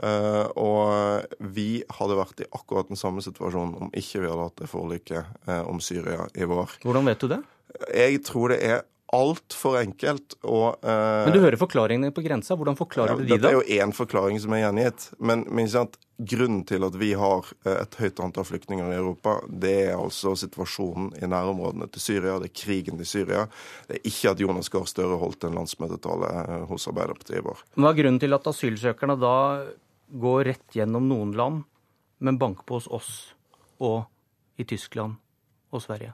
Eh, 0.03 0.43
og 0.61 1.47
vi 1.55 1.81
hadde 1.99 2.19
vært 2.19 2.43
i 2.43 2.49
akkurat 2.51 2.91
den 2.91 2.99
samme 2.99 3.23
situasjonen 3.25 3.87
om 3.87 3.95
ikke 3.97 4.21
vi 4.23 4.29
hadde 4.29 4.49
hatt 4.49 4.61
det 4.61 4.69
forliket 4.71 5.47
eh, 5.47 5.63
om 5.65 5.81
Syria 5.83 6.27
i 6.37 6.47
vår. 6.49 6.77
Hvordan 6.85 7.09
vet 7.09 7.23
du 7.23 7.31
det? 7.33 7.41
Jeg 7.93 8.21
tror 8.25 8.53
det 8.53 8.61
er 8.65 8.85
altfor 9.15 9.77
enkelt 9.79 10.35
å 10.43 10.57
uh, 10.73 11.23
Men 11.27 11.35
du 11.35 11.39
hører 11.39 11.59
forklaringene 11.59 12.11
på 12.15 12.23
grensa. 12.25 12.57
Hvordan 12.59 12.75
forklarer 12.79 13.13
ja, 13.13 13.19
du 13.19 13.23
de, 13.23 13.29
da? 13.29 13.37
Dette 13.37 13.53
er 13.53 13.55
jo 13.55 13.85
én 13.85 13.93
forklaring 13.95 14.39
som 14.43 14.55
er 14.55 14.65
gjengitt. 14.65 15.07
Men, 15.23 15.45
men 15.47 15.69
grunnen 16.17 16.63
til 16.67 16.83
at 16.87 16.97
vi 16.97 17.11
har 17.17 17.47
eh, 17.63 17.77
et 17.77 17.97
høyt 18.01 18.19
antall 18.25 18.47
flyktninger 18.47 18.89
i 18.91 18.97
Europa, 18.97 19.37
det 19.47 19.73
er 19.85 19.95
altså 19.95 20.33
situasjonen 20.39 21.11
i 21.21 21.29
nærområdene 21.29 21.87
til 21.93 22.03
Syria. 22.03 22.37
Det 22.41 22.51
er 22.51 22.55
krigen 22.63 23.01
i 23.01 23.07
Syria. 23.07 23.45
Det 23.87 23.99
er 23.99 24.09
ikke 24.11 24.33
at 24.33 24.41
Jonas 24.43 24.71
Gahr 24.73 24.87
Støre 24.89 25.19
holdt 25.21 25.45
en 25.47 25.59
landsmøtetale 25.59 26.31
eh, 26.43 26.63
hos 26.71 26.89
Arbeiderpartiet 26.91 27.39
i 27.39 27.45
vår. 27.47 27.65
Hva 27.77 27.93
er 27.93 28.01
grunnen 28.01 28.23
til 28.23 28.35
at 28.37 28.49
asylsøkerne 28.51 29.19
da 29.21 29.35
går 30.07 30.43
rett 30.51 30.75
gjennom 30.79 31.07
noen 31.09 31.33
land, 31.37 31.63
men 32.17 32.39
banke 32.41 32.65
på 32.65 32.79
hos 32.79 32.87
oss 32.87 33.11
og 33.83 34.05
i 34.57 34.65
Tyskland 34.65 35.19
og 35.69 35.83
Sverige? 35.83 36.13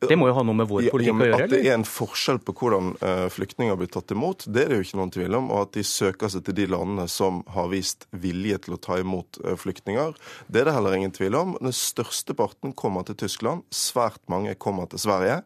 Det 0.00 0.16
må 0.16 0.28
jo 0.30 0.34
ha 0.36 0.42
noe 0.46 0.56
med 0.56 0.68
vår 0.70 0.86
politikk 0.92 1.10
ja, 1.10 1.16
å 1.18 1.26
gjøre? 1.28 1.46
At 1.48 1.52
det 1.52 1.60
er 1.64 1.74
en 1.74 1.84
forskjell 1.86 2.38
på 2.46 2.54
hvordan 2.60 2.92
uh, 3.02 3.26
flyktninger 3.32 3.76
blir 3.76 3.90
tatt 3.92 4.14
imot, 4.14 4.46
det 4.46 4.62
er 4.62 4.72
det 4.72 4.78
jo 4.78 4.86
ikke 4.86 5.00
noen 5.00 5.12
tvil 5.12 5.36
om. 5.36 5.50
Og 5.50 5.66
at 5.66 5.74
de 5.76 5.84
søker 5.86 6.30
seg 6.32 6.44
til 6.46 6.56
de 6.60 6.68
landene 6.70 7.08
som 7.10 7.42
har 7.56 7.68
vist 7.72 8.06
vilje 8.14 8.60
til 8.64 8.76
å 8.76 8.80
ta 8.80 9.00
imot 9.02 9.40
uh, 9.42 9.56
flyktninger, 9.60 10.14
det 10.46 10.62
er 10.62 10.70
det 10.70 10.76
heller 10.78 10.96
ingen 10.96 11.14
tvil 11.16 11.36
om. 11.36 11.58
Den 11.58 11.74
største 11.76 12.36
parten 12.38 12.72
kommer 12.78 13.04
til 13.08 13.18
Tyskland. 13.20 13.66
Svært 13.74 14.22
mange 14.30 14.54
kommer 14.62 14.88
til 14.90 15.02
Sverige. 15.02 15.42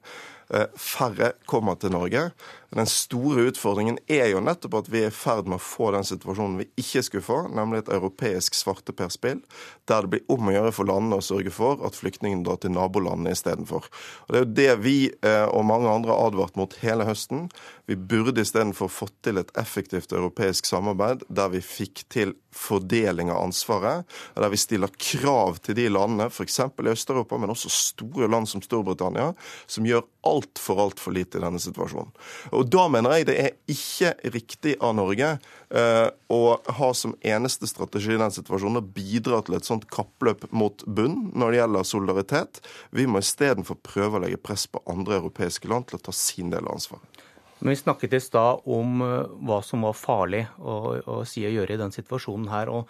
Uh, 0.52 0.68
færre 0.76 1.32
kommer 1.50 1.80
til 1.80 1.96
Norge. 1.96 2.28
Den 2.74 2.88
store 2.90 3.46
utfordringen 3.50 4.00
er 4.10 4.32
jo 4.32 4.40
nettopp 4.42 4.80
at 4.80 4.88
vi 4.90 5.04
er 5.04 5.12
i 5.12 5.14
ferd 5.14 5.46
med 5.46 5.60
å 5.60 5.62
få 5.62 5.92
den 5.94 6.06
situasjonen 6.06 6.58
vi 6.58 6.66
ikke 6.82 7.04
skulle 7.06 7.26
få, 7.26 7.36
nemlig 7.54 7.84
et 7.84 7.92
europeisk 7.94 8.56
svarteperspill, 8.58 9.44
der 9.86 10.02
det 10.02 10.10
blir 10.10 10.34
om 10.34 10.50
å 10.50 10.54
gjøre 10.56 10.72
for 10.74 10.90
landene 10.90 11.20
å 11.20 11.24
sørge 11.24 11.52
for 11.54 11.84
at 11.86 11.98
flyktningene 11.98 12.42
drar 12.46 12.58
til 12.62 12.74
nabolandene 12.74 13.34
istedenfor. 13.36 13.86
Det 14.26 14.40
er 14.40 14.44
jo 14.44 14.52
det 14.58 14.70
vi 14.82 14.96
eh, 15.22 15.46
og 15.46 15.66
mange 15.68 15.92
andre 15.92 16.14
har 16.14 16.32
advart 16.32 16.58
mot 16.58 16.74
hele 16.82 17.06
høsten. 17.06 17.46
Vi 17.86 17.98
burde 18.00 18.42
istedenfor 18.42 18.90
fått 18.90 19.14
til 19.26 19.38
et 19.38 19.52
effektivt 19.60 20.14
europeisk 20.16 20.66
samarbeid 20.66 21.22
der 21.28 21.52
vi 21.54 21.62
fikk 21.62 22.06
til 22.10 22.34
fordeling 22.54 23.30
av 23.34 23.42
ansvaret, 23.42 24.06
der 24.34 24.50
vi 24.52 24.60
stiller 24.60 24.92
krav 24.98 25.58
til 25.64 25.76
de 25.78 25.88
landene, 25.90 26.28
f.eks. 26.30 26.60
i 26.62 26.92
Øst-Europa, 26.92 27.38
men 27.38 27.52
også 27.52 27.70
store 27.72 28.28
land 28.30 28.48
som 28.50 28.62
Storbritannia, 28.62 29.32
som 29.66 29.86
gjør 29.86 30.06
altfor, 30.24 30.80
altfor 30.86 31.14
lite 31.16 31.40
i 31.40 31.44
denne 31.44 31.60
situasjonen. 31.60 32.12
Og 32.54 32.63
og 32.64 32.70
Da 32.72 32.86
mener 32.88 33.12
jeg 33.18 33.26
det 33.28 33.34
er 33.42 33.50
ikke 33.68 34.14
riktig 34.32 34.74
av 34.80 34.94
Norge 34.96 35.34
uh, 35.36 36.08
å 36.32 36.40
ha 36.78 36.90
som 36.96 37.12
eneste 37.20 37.68
strategi 37.68 38.14
i 38.14 38.20
den 38.20 38.32
situasjonen 38.32 38.80
å 38.80 38.86
bidra 38.96 39.42
til 39.44 39.58
et 39.58 39.68
sånt 39.68 39.84
kappløp 39.92 40.46
mot 40.54 40.84
bunn 40.86 41.28
når 41.36 41.52
det 41.52 41.60
gjelder 41.60 41.88
solidaritet. 41.90 42.62
Vi 42.96 43.04
må 43.10 43.20
istedenfor 43.20 43.76
prøve 43.84 44.16
å 44.16 44.24
legge 44.24 44.40
press 44.40 44.64
på 44.70 44.80
andre 44.88 45.18
europeiske 45.20 45.68
land 45.68 45.90
til 45.90 46.00
å 46.00 46.06
ta 46.08 46.14
sin 46.16 46.54
del 46.54 46.64
av 46.64 46.78
ansvaret. 46.78 47.24
Men 47.60 47.74
Vi 47.74 47.82
snakket 47.82 48.16
i 48.16 48.20
stad 48.20 48.64
om 48.64 49.04
eh, 49.04 49.34
hva 49.44 49.60
som 49.64 49.84
var 49.86 49.96
farlig 49.96 50.44
å, 50.58 50.98
å 51.00 51.20
si 51.28 51.44
og 51.46 51.54
gjøre 51.54 51.76
i 51.76 51.80
den 51.80 51.94
situasjonen 51.94 52.50
her. 52.52 52.72
og 52.72 52.88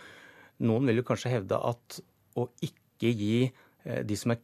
Noen 0.66 0.86
vil 0.90 1.02
jo 1.02 1.08
kanskje 1.10 1.34
hevde 1.34 1.58
at 1.58 2.00
å 2.38 2.48
ikke 2.62 3.10
gi 3.10 3.36
eh, 3.48 4.02
de 4.06 4.18
som 4.18 4.34
er 4.34 4.42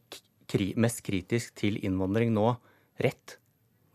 mest 0.75 1.03
kritisk 1.07 1.55
til 1.59 1.79
innvandring 1.79 2.33
nå, 2.35 2.53
rett, 3.01 3.40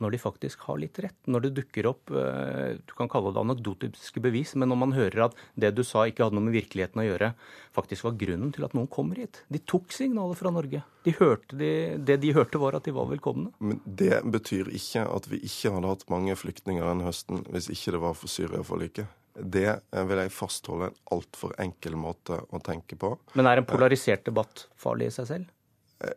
når 0.02 0.12
de 0.12 0.20
faktisk 0.20 0.66
har 0.68 0.78
litt 0.80 0.98
rett. 1.00 1.16
Når 1.30 1.46
det 1.46 1.52
dukker 1.56 1.88
opp 1.90 2.12
eh, 2.12 2.76
du 2.76 2.92
kan 2.98 3.08
kalle 3.12 3.32
det 3.32 3.42
anekdotiske 3.42 4.20
bevis, 4.24 4.54
men 4.58 4.70
når 4.70 4.80
man 4.82 4.94
hører 4.96 5.26
at 5.28 5.38
det 5.54 5.72
du 5.76 5.82
sa 5.86 6.04
ikke 6.08 6.26
hadde 6.26 6.38
noe 6.38 6.46
med 6.48 6.56
virkeligheten 6.58 7.02
å 7.02 7.06
gjøre, 7.06 7.32
faktisk 7.76 8.08
var 8.08 8.18
grunnen 8.20 8.52
til 8.54 8.66
at 8.68 8.76
noen 8.76 8.90
kommer 8.92 9.20
hit. 9.22 9.42
De 9.52 9.60
tok 9.62 9.94
signaler 9.96 10.38
fra 10.38 10.52
Norge. 10.54 10.82
De 11.06 11.14
hørte 11.16 11.58
de, 11.58 11.70
det 11.96 12.18
de 12.22 12.34
hørte, 12.36 12.60
var 12.60 12.76
at 12.78 12.88
de 12.88 12.94
var 12.96 13.08
velkomne. 13.10 13.52
Men 13.58 13.80
Det 13.84 14.20
betyr 14.24 14.72
ikke 14.74 15.06
at 15.08 15.30
vi 15.32 15.40
ikke 15.46 15.72
hadde 15.76 15.94
hatt 15.94 16.06
mange 16.12 16.36
flyktninger 16.36 16.84
denne 16.84 17.08
høsten 17.08 17.46
hvis 17.52 17.70
ikke 17.72 17.96
det 17.96 18.04
var 18.04 18.18
for 18.18 18.32
Syria-forliket. 18.32 19.22
Det 19.36 19.68
vil 20.08 20.20
jeg 20.22 20.32
fastholde 20.32 20.88
en 20.88 21.02
altfor 21.12 21.52
enkel 21.60 21.96
måte 22.00 22.38
å 22.40 22.60
tenke 22.64 22.96
på. 22.96 23.12
Men 23.36 23.48
er 23.50 23.60
en 23.60 23.68
polarisert 23.68 24.24
debatt 24.24 24.64
farlig 24.80 25.10
i 25.10 25.16
seg 25.18 25.28
selv? 25.28 25.52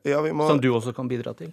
Ja, 0.08 0.22
må... 0.24 0.48
Som 0.48 0.62
du 0.64 0.72
også 0.72 0.94
kan 0.96 1.08
bidra 1.12 1.34
til? 1.36 1.52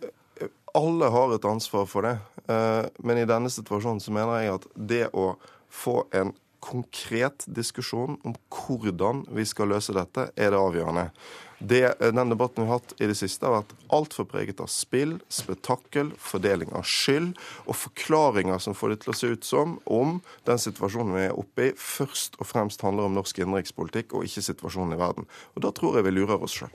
Alle 0.76 1.10
har 1.12 1.34
et 1.34 1.48
ansvar 1.48 1.86
for 1.90 2.06
det. 2.06 2.16
Eh, 2.52 2.84
men 2.98 3.20
i 3.20 3.28
denne 3.28 3.52
situasjonen 3.52 4.02
så 4.02 4.14
mener 4.14 4.42
jeg 4.42 4.58
at 4.58 4.66
det 4.74 5.04
å 5.16 5.32
få 5.72 6.02
en 6.16 6.34
konkret 6.66 7.44
diskusjon 7.46 8.16
om 8.26 8.34
hvordan 8.50 9.24
vi 9.36 9.44
skal 9.46 9.70
løse 9.70 9.94
dette, 9.94 10.30
er 10.34 10.50
det 10.50 10.58
avgjørende. 10.58 11.10
Det, 11.58 11.82
den 12.00 12.32
debatten 12.32 12.64
vi 12.64 12.68
har 12.68 12.80
hatt 12.80 12.94
i 13.00 13.08
det 13.08 13.16
siste, 13.16 13.46
har 13.46 13.62
vært 13.62 13.74
altfor 13.94 14.26
preget 14.28 14.58
av 14.60 14.68
spill, 14.72 15.14
spetakkel, 15.32 16.10
fordeling 16.20 16.72
av 16.76 16.84
skyld 16.88 17.32
og 17.64 17.78
forklaringer 17.80 18.60
som 18.60 18.76
får 18.76 18.92
det 18.92 18.98
til 19.04 19.14
å 19.14 19.16
se 19.16 19.30
ut 19.32 19.46
som 19.46 19.76
om 19.88 20.18
den 20.48 20.60
situasjonen 20.60 21.16
vi 21.16 21.24
er 21.28 21.38
oppe 21.38 21.68
i, 21.68 21.72
først 21.80 22.36
og 22.42 22.50
fremst 22.50 22.84
handler 22.84 23.08
om 23.08 23.16
norsk 23.16 23.40
innenrikspolitikk 23.40 24.16
og 24.18 24.28
ikke 24.28 24.44
situasjonen 24.50 24.98
i 24.98 25.00
verden. 25.00 25.30
Og 25.54 25.64
Da 25.64 25.72
tror 25.76 25.96
jeg 25.96 26.08
vi 26.08 26.16
lurer 26.18 26.42
oss 26.42 26.58
sjøl. 26.58 26.74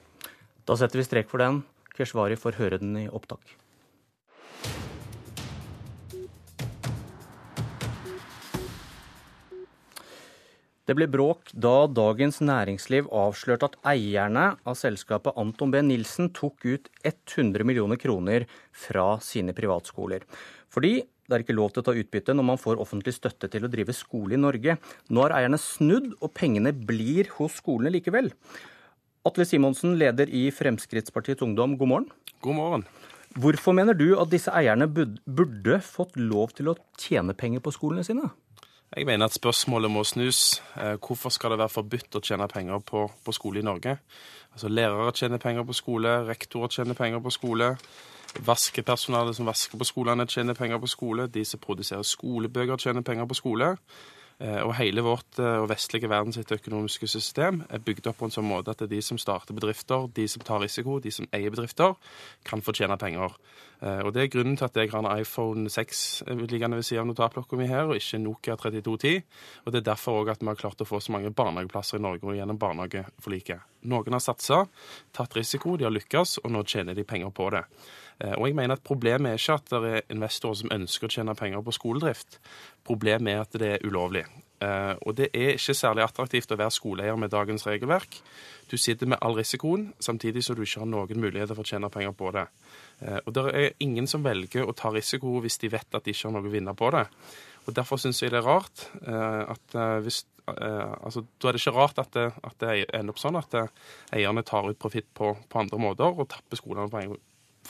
Da 0.66 0.80
setter 0.80 1.02
vi 1.02 1.10
strek 1.10 1.30
for 1.30 1.44
den. 1.44 1.62
Keshvari 1.98 2.40
får 2.40 2.58
høre 2.58 2.82
den 2.82 2.96
i 2.98 3.10
opptak. 3.12 3.44
Det 10.92 10.98
ble 10.98 11.06
bråk 11.08 11.54
da 11.56 11.86
Dagens 11.88 12.42
Næringsliv 12.44 13.06
avslørte 13.16 13.70
at 13.70 13.76
eierne 13.94 14.48
av 14.68 14.76
selskapet 14.76 15.38
Anton 15.40 15.72
B. 15.72 15.80
Nilsen 15.88 16.28
tok 16.36 16.66
ut 16.66 16.90
100 17.08 17.64
millioner 17.64 18.00
kroner 18.02 18.44
fra 18.76 19.14
sine 19.24 19.56
privatskoler. 19.56 20.26
Fordi 20.68 20.98
det 21.00 21.38
er 21.38 21.46
ikke 21.46 21.56
lov 21.56 21.72
til 21.72 21.80
å 21.80 21.88
ta 21.88 21.96
utbytte 21.96 22.36
når 22.36 22.48
man 22.50 22.60
får 22.60 22.82
offentlig 22.84 23.14
støtte 23.16 23.48
til 23.54 23.64
å 23.64 23.72
drive 23.72 23.96
skole 23.96 24.36
i 24.36 24.42
Norge. 24.42 24.76
Nå 25.08 25.24
har 25.24 25.38
eierne 25.38 25.62
snudd, 25.64 26.12
og 26.20 26.34
pengene 26.36 26.76
blir 26.76 27.32
hos 27.38 27.62
skolene 27.62 27.94
likevel. 27.96 28.28
Atle 29.24 29.48
Simonsen, 29.48 29.96
leder 30.02 30.28
i 30.28 30.50
Fremskrittspartiets 30.52 31.46
Ungdom, 31.46 31.78
god 31.80 31.94
morgen. 31.94 32.12
God 32.44 32.60
morgen. 32.60 32.88
Hvorfor 33.40 33.72
mener 33.72 33.96
du 33.96 34.20
at 34.20 34.32
disse 34.32 34.52
eierne 34.52 34.90
burde 34.92 35.80
fått 35.86 36.18
lov 36.20 36.52
til 36.58 36.72
å 36.72 36.76
tjene 37.00 37.36
penger 37.38 37.64
på 37.64 37.72
skolene 37.72 38.04
sine? 38.04 38.28
Jeg 38.92 39.08
mener 39.08 39.30
at 39.30 39.36
spørsmålet 39.38 39.92
må 39.92 40.04
snus. 40.04 40.60
Eh, 40.76 40.98
hvorfor 41.00 41.32
skal 41.32 41.54
det 41.54 41.62
være 41.62 41.72
forbudt 41.72 42.18
å 42.20 42.22
tjene 42.28 42.48
penger 42.52 42.82
på, 42.84 43.06
på 43.24 43.32
skole 43.32 43.62
i 43.62 43.64
Norge? 43.64 43.96
Altså 44.52 44.68
Lærere 44.68 45.14
tjener 45.16 45.40
penger 45.40 45.64
på 45.64 45.76
skole, 45.78 46.18
rektorer 46.28 46.74
tjener 46.76 46.98
penger 47.00 47.24
på 47.24 47.32
skole. 47.32 47.70
Vaskepersonalet 48.44 49.36
som 49.36 49.48
vasker 49.48 49.80
på 49.80 49.88
skolene, 49.88 50.28
tjener 50.28 50.60
penger 50.60 50.84
på 50.84 50.92
skole. 50.92 51.30
De 51.32 51.46
som 51.48 51.60
produserer 51.64 52.04
skolebøker, 52.04 52.84
tjener 52.84 53.08
penger 53.08 53.32
på 53.32 53.40
skole. 53.40 53.78
Eh, 54.42 54.62
og 54.66 54.74
hele 54.80 55.04
vårt 55.06 55.38
eh, 55.38 55.60
og 55.62 55.68
vestlige 55.70 56.10
verdens 56.10 56.40
økonomiske 56.42 57.06
system 57.12 57.60
er 57.70 57.82
bygd 57.86 58.08
opp 58.10 58.18
på 58.24 58.26
en 58.26 58.34
sånn 58.34 58.48
måte 58.48 58.74
at 58.74 58.80
det 58.82 58.88
er 58.88 58.96
de 58.96 59.02
som 59.06 59.20
starter 59.22 59.54
bedrifter, 59.54 60.08
de 60.16 60.26
som 60.32 60.42
tar 60.42 60.64
risiko, 60.64 60.98
de 61.04 61.12
som 61.14 61.28
eier 61.30 61.54
bedrifter, 61.54 61.94
kan 62.48 62.64
få 62.66 62.74
tjene 62.74 62.98
penger. 62.98 63.36
Eh, 63.82 64.02
og 64.02 64.14
Det 64.14 64.24
er 64.24 64.34
grunnen 64.34 64.58
til 64.58 64.66
at 64.66 64.80
jeg 64.82 64.90
har 64.90 65.06
en 65.06 65.22
iPhone 65.22 65.70
6 65.70 66.24
liggende 66.50 66.80
ved 66.80 66.88
siden 66.88 67.06
av 67.06 67.12
notatblokka 67.12 67.60
mi 67.60 67.70
her, 67.70 67.86
og 67.86 68.02
ikke 68.02 68.22
Nokia 68.24 68.58
3210. 68.58 69.22
Og 69.66 69.72
det 69.74 69.82
er 69.84 69.90
derfor 69.92 70.24
òg 70.24 70.34
at 70.34 70.42
vi 70.42 70.50
har 70.50 70.58
klart 70.58 70.82
å 70.82 70.90
få 70.90 70.98
så 70.98 71.14
mange 71.14 71.30
barnehageplasser 71.30 72.02
i 72.02 72.02
Norge 72.02 72.38
gjennom 72.38 72.58
barnehageforliket. 72.58 73.62
Noen 73.94 74.14
har 74.14 74.26
satsa, 74.26 74.64
tatt 75.14 75.38
risiko, 75.38 75.78
de 75.78 75.86
har 75.86 75.94
lykkes, 75.94 76.40
og 76.42 76.54
nå 76.54 76.66
tjener 76.66 76.98
de 76.98 77.06
penger 77.06 77.30
på 77.30 77.50
det. 77.54 77.66
Eh, 78.22 78.36
og 78.38 78.48
jeg 78.48 78.58
mener 78.58 78.78
at 78.78 78.86
Problemet 78.86 79.32
er 79.32 79.40
ikke 79.40 79.58
at 79.58 79.74
det 79.74 79.92
er 79.92 80.14
investorer 80.14 80.62
som 80.62 80.72
ønsker 80.74 81.08
å 81.08 81.16
tjene 81.16 81.36
penger 81.38 81.66
på 81.66 81.74
skoledrift. 81.76 82.40
Problemet 82.86 83.34
er 83.34 83.44
at 83.44 83.60
det 83.60 83.74
er 83.76 83.86
ulovlig. 83.88 84.24
Eh, 84.62 84.94
og 85.08 85.16
det 85.18 85.32
er 85.34 85.56
ikke 85.56 85.78
særlig 85.78 86.06
attraktivt 86.06 86.54
å 86.54 86.60
være 86.60 86.76
skoleeier 86.76 87.20
med 87.20 87.34
dagens 87.34 87.66
regelverk. 87.68 88.20
Du 88.70 88.78
sitter 88.78 89.10
med 89.10 89.22
all 89.22 89.36
risikoen, 89.38 89.90
samtidig 90.00 90.44
som 90.46 90.58
du 90.58 90.64
ikke 90.66 90.84
har 90.84 90.92
noen 90.92 91.24
muligheter 91.24 91.58
for 91.58 91.66
å 91.66 91.72
tjene 91.72 91.92
penger 91.94 92.14
på 92.18 92.34
det. 92.36 92.48
Eh, 93.02 93.22
og 93.26 93.34
det 93.38 93.46
er 93.52 93.72
ingen 93.84 94.10
som 94.10 94.26
velger 94.26 94.68
å 94.68 94.76
ta 94.78 94.94
risiko 94.94 95.40
hvis 95.42 95.60
de 95.64 95.72
vet 95.74 95.98
at 95.98 96.06
de 96.06 96.14
ikke 96.14 96.30
har 96.30 96.38
noe 96.38 96.52
å 96.52 96.54
vinne 96.54 96.76
på 96.78 96.92
det. 96.94 97.08
Og 97.70 97.76
Derfor 97.78 98.00
syns 98.02 98.22
jeg 98.22 98.34
det 98.34 98.40
er 98.40 98.48
rart 98.48 98.88
at 99.06 99.76
hvis 100.02 100.24
altså, 100.50 101.22
Da 101.38 101.52
er 101.52 101.54
det 101.54 101.60
ikke 101.62 101.76
rart 101.76 102.00
at 102.02 102.10
det, 102.16 102.24
at 102.42 102.56
det 102.58 102.72
ender 102.90 103.14
opp 103.14 103.22
sånn 103.22 103.38
at 103.38 103.54
eierne 104.10 104.42
tar 104.42 104.66
ut 104.66 104.80
profitt 104.82 105.06
på, 105.14 105.36
på, 105.46 105.60
andre 105.62 105.78
måter 105.78 106.10
og 106.10 106.26
tapper 106.34 106.58
skolene 106.58 106.90
på 106.90 107.04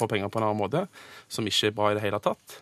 får 0.01 0.11
penger 0.11 0.33
på 0.33 0.41
en 0.41 0.49
annen 0.49 0.61
måte, 0.61 0.85
som 1.31 1.47
ikke 1.47 1.71
er 1.71 1.77
bra 1.77 1.91
i 1.91 1.97
det 1.97 2.05
hele 2.05 2.21
tatt. 2.23 2.59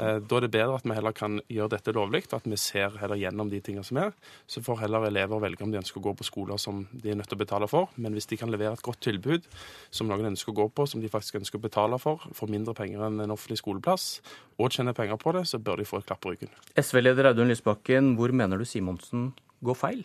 Eh, 0.00 0.18
da 0.24 0.38
er 0.38 0.46
det 0.46 0.52
bedre 0.54 0.78
at 0.78 0.86
vi 0.86 0.94
heller 0.96 1.12
kan 1.16 1.36
gjøre 1.52 1.74
dette 1.74 1.92
lovlig, 1.92 2.22
at 2.32 2.46
vi 2.48 2.56
ser 2.60 2.94
heller 3.00 3.18
gjennom 3.20 3.50
de 3.52 3.60
tingene 3.64 3.84
som 3.84 3.98
er. 4.00 4.14
Så 4.48 4.62
får 4.64 4.80
heller 4.84 5.04
elever 5.08 5.42
velge 5.42 5.64
om 5.64 5.72
de 5.72 5.80
ønsker 5.82 6.00
å 6.00 6.04
gå 6.06 6.14
på 6.16 6.28
skoler 6.28 6.60
som 6.60 6.86
de 6.92 7.12
er 7.12 7.18
nødt 7.18 7.28
til 7.28 7.36
å 7.36 7.42
betale 7.42 7.68
for. 7.68 7.92
Men 8.00 8.16
hvis 8.16 8.30
de 8.30 8.38
kan 8.40 8.52
levere 8.52 8.72
et 8.78 8.84
godt 8.84 9.02
tilbud 9.04 9.48
som 9.92 10.08
noen 10.08 10.32
ønsker 10.32 10.54
å 10.54 10.58
gå 10.62 10.68
på, 10.72 10.88
som 10.88 11.04
de 11.04 11.12
faktisk 11.12 11.42
ønsker 11.42 11.60
å 11.60 11.66
betale 11.66 12.00
for, 12.02 12.24
for 12.36 12.52
mindre 12.52 12.76
penger 12.78 13.04
enn 13.08 13.20
en 13.24 13.36
offentlig 13.36 13.60
skoleplass, 13.60 14.08
og 14.56 14.72
tjener 14.72 14.96
penger 14.96 15.20
på 15.20 15.36
det, 15.36 15.44
så 15.50 15.60
bør 15.60 15.82
de 15.82 15.88
få 15.88 16.00
et 16.00 16.08
klapp 16.08 16.24
på 16.24 16.34
ryggen. 16.34 16.52
SV-leder 16.80 17.32
Audun 17.32 17.52
Lysbakken, 17.52 18.14
hvor 18.16 18.32
mener 18.32 18.60
du 18.60 18.68
Simonsen 18.68 19.32
går 19.64 19.78
feil? 19.78 20.04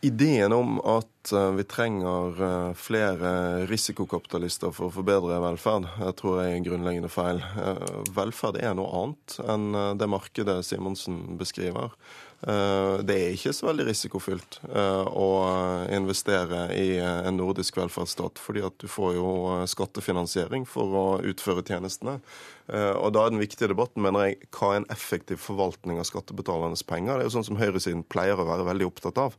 Ideen 0.00 0.52
om 0.52 0.76
at 0.86 1.32
eh, 1.32 1.50
vi 1.58 1.64
trenger 1.66 2.42
eh, 2.42 2.74
flere 2.78 3.30
risikokapitalister 3.66 4.70
for 4.70 4.86
å 4.86 4.94
forbedre 4.94 5.40
velferd, 5.42 5.88
jeg 5.98 6.14
tror 6.20 6.38
jeg 6.38 6.52
er 6.52 6.58
en 6.60 6.68
grunnleggende 6.68 7.10
feil. 7.10 7.42
Eh, 7.42 7.82
velferd 8.14 8.60
er 8.62 8.76
noe 8.78 8.92
annet 9.00 9.38
enn 9.42 9.98
det 9.98 10.10
markedet 10.10 10.60
Simonsen 10.68 11.18
beskriver. 11.40 11.96
Eh, 12.46 13.00
det 13.02 13.16
er 13.18 13.34
ikke 13.34 13.50
så 13.56 13.66
veldig 13.72 13.88
risikofylt 13.88 14.60
eh, 14.70 15.08
å 15.10 15.30
investere 15.90 16.68
i 16.78 17.00
en 17.02 17.34
nordisk 17.40 17.80
velferdsstat, 17.80 18.38
fordi 18.38 18.62
at 18.68 18.78
du 18.78 18.86
får 18.86 19.16
jo 19.18 19.32
skattefinansiering 19.66 20.68
for 20.70 20.94
å 20.94 21.06
utføre 21.26 21.66
tjenestene. 21.66 22.20
Eh, 22.68 22.94
og 23.00 23.12
Da 23.16 23.24
er 23.24 23.32
den 23.32 23.40
viktige 23.40 23.70
debatten 23.72 24.02
mener 24.04 24.28
jeg, 24.28 24.38
hva 24.52 24.74
er 24.74 24.82
en 24.82 24.90
effektiv 24.92 25.40
forvaltning 25.40 25.98
av 25.98 26.08
skattebetalernes 26.08 26.84
penger. 26.84 27.16
Det 27.16 27.24
er 27.24 27.30
jo 27.30 27.36
sånn 27.38 27.48
som 27.48 27.60
høyresiden 27.60 28.04
pleier 28.04 28.38
å 28.38 28.48
være 28.48 28.66
veldig 28.68 28.88
opptatt 28.90 29.18
av. 29.18 29.36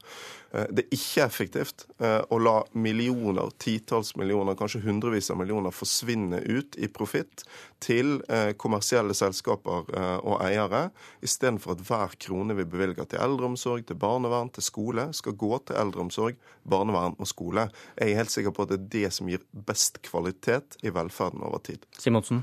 Det 0.49 0.81
er 0.81 0.95
ikke 0.95 1.25
effektivt 1.27 1.83
å 2.01 2.37
la 2.41 2.55
millioner, 2.73 3.51
titalls 3.61 4.15
millioner, 4.17 4.55
kanskje 4.57 4.81
hundrevis 4.81 5.29
av 5.29 5.37
millioner 5.37 5.69
forsvinne 5.69 6.39
ut 6.41 6.73
i 6.81 6.89
profitt 6.89 7.43
til 7.85 8.15
kommersielle 8.57 9.13
selskaper 9.13 9.91
og 10.25 10.41
eiere, 10.41 10.87
istedenfor 11.21 11.75
at 11.75 11.85
hver 11.85 12.17
krone 12.25 12.57
vi 12.57 12.65
bevilger 12.65 13.11
til 13.11 13.21
eldreomsorg, 13.21 13.85
til 13.85 14.01
barnevern, 14.01 14.49
til 14.55 14.65
skole, 14.65 15.05
skal 15.13 15.37
gå 15.37 15.53
til 15.69 15.77
eldreomsorg, 15.83 16.41
barnevern 16.65 17.13
og 17.21 17.29
skole. 17.29 17.69
Jeg 17.93 18.09
er 18.09 18.21
helt 18.23 18.33
sikker 18.33 18.55
på 18.55 18.65
at 18.65 18.73
det 18.73 18.79
er 18.81 18.89
det 18.97 19.13
som 19.19 19.29
gir 19.29 19.45
best 19.53 20.01
kvalitet 20.09 20.81
i 20.81 20.89
velferden 20.97 21.45
over 21.45 21.61
tid. 21.61 21.85
Simonsen? 22.01 22.41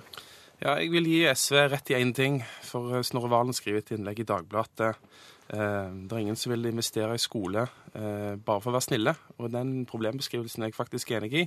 Ja, 0.56 0.78
jeg 0.80 0.88
vil 0.94 1.04
gi 1.10 1.18
SV 1.28 1.56
rett 1.68 1.90
i 1.92 1.98
én 1.98 2.14
ting. 2.16 2.38
For 2.64 2.96
eh, 2.96 3.04
Snorre 3.04 3.28
Valen 3.28 3.56
skriver 3.56 3.82
et 3.82 3.90
innlegg 3.92 4.22
i 4.22 4.28
Dagbladet 4.28 4.88
eh, 4.88 5.90
det 5.92 6.14
er 6.14 6.22
ingen 6.22 6.38
som 6.40 6.54
vil 6.54 6.70
investere 6.70 7.18
i 7.18 7.20
skole 7.20 7.66
eh, 7.92 8.32
bare 8.40 8.62
for 8.62 8.72
å 8.72 8.78
være 8.78 8.86
snille. 8.88 9.12
Og 9.36 9.52
den 9.52 9.82
problembeskrivelsen 9.90 10.64
er 10.64 10.72
jeg 10.72 10.78
faktisk 10.78 11.12
enig 11.18 11.32
i. 11.42 11.44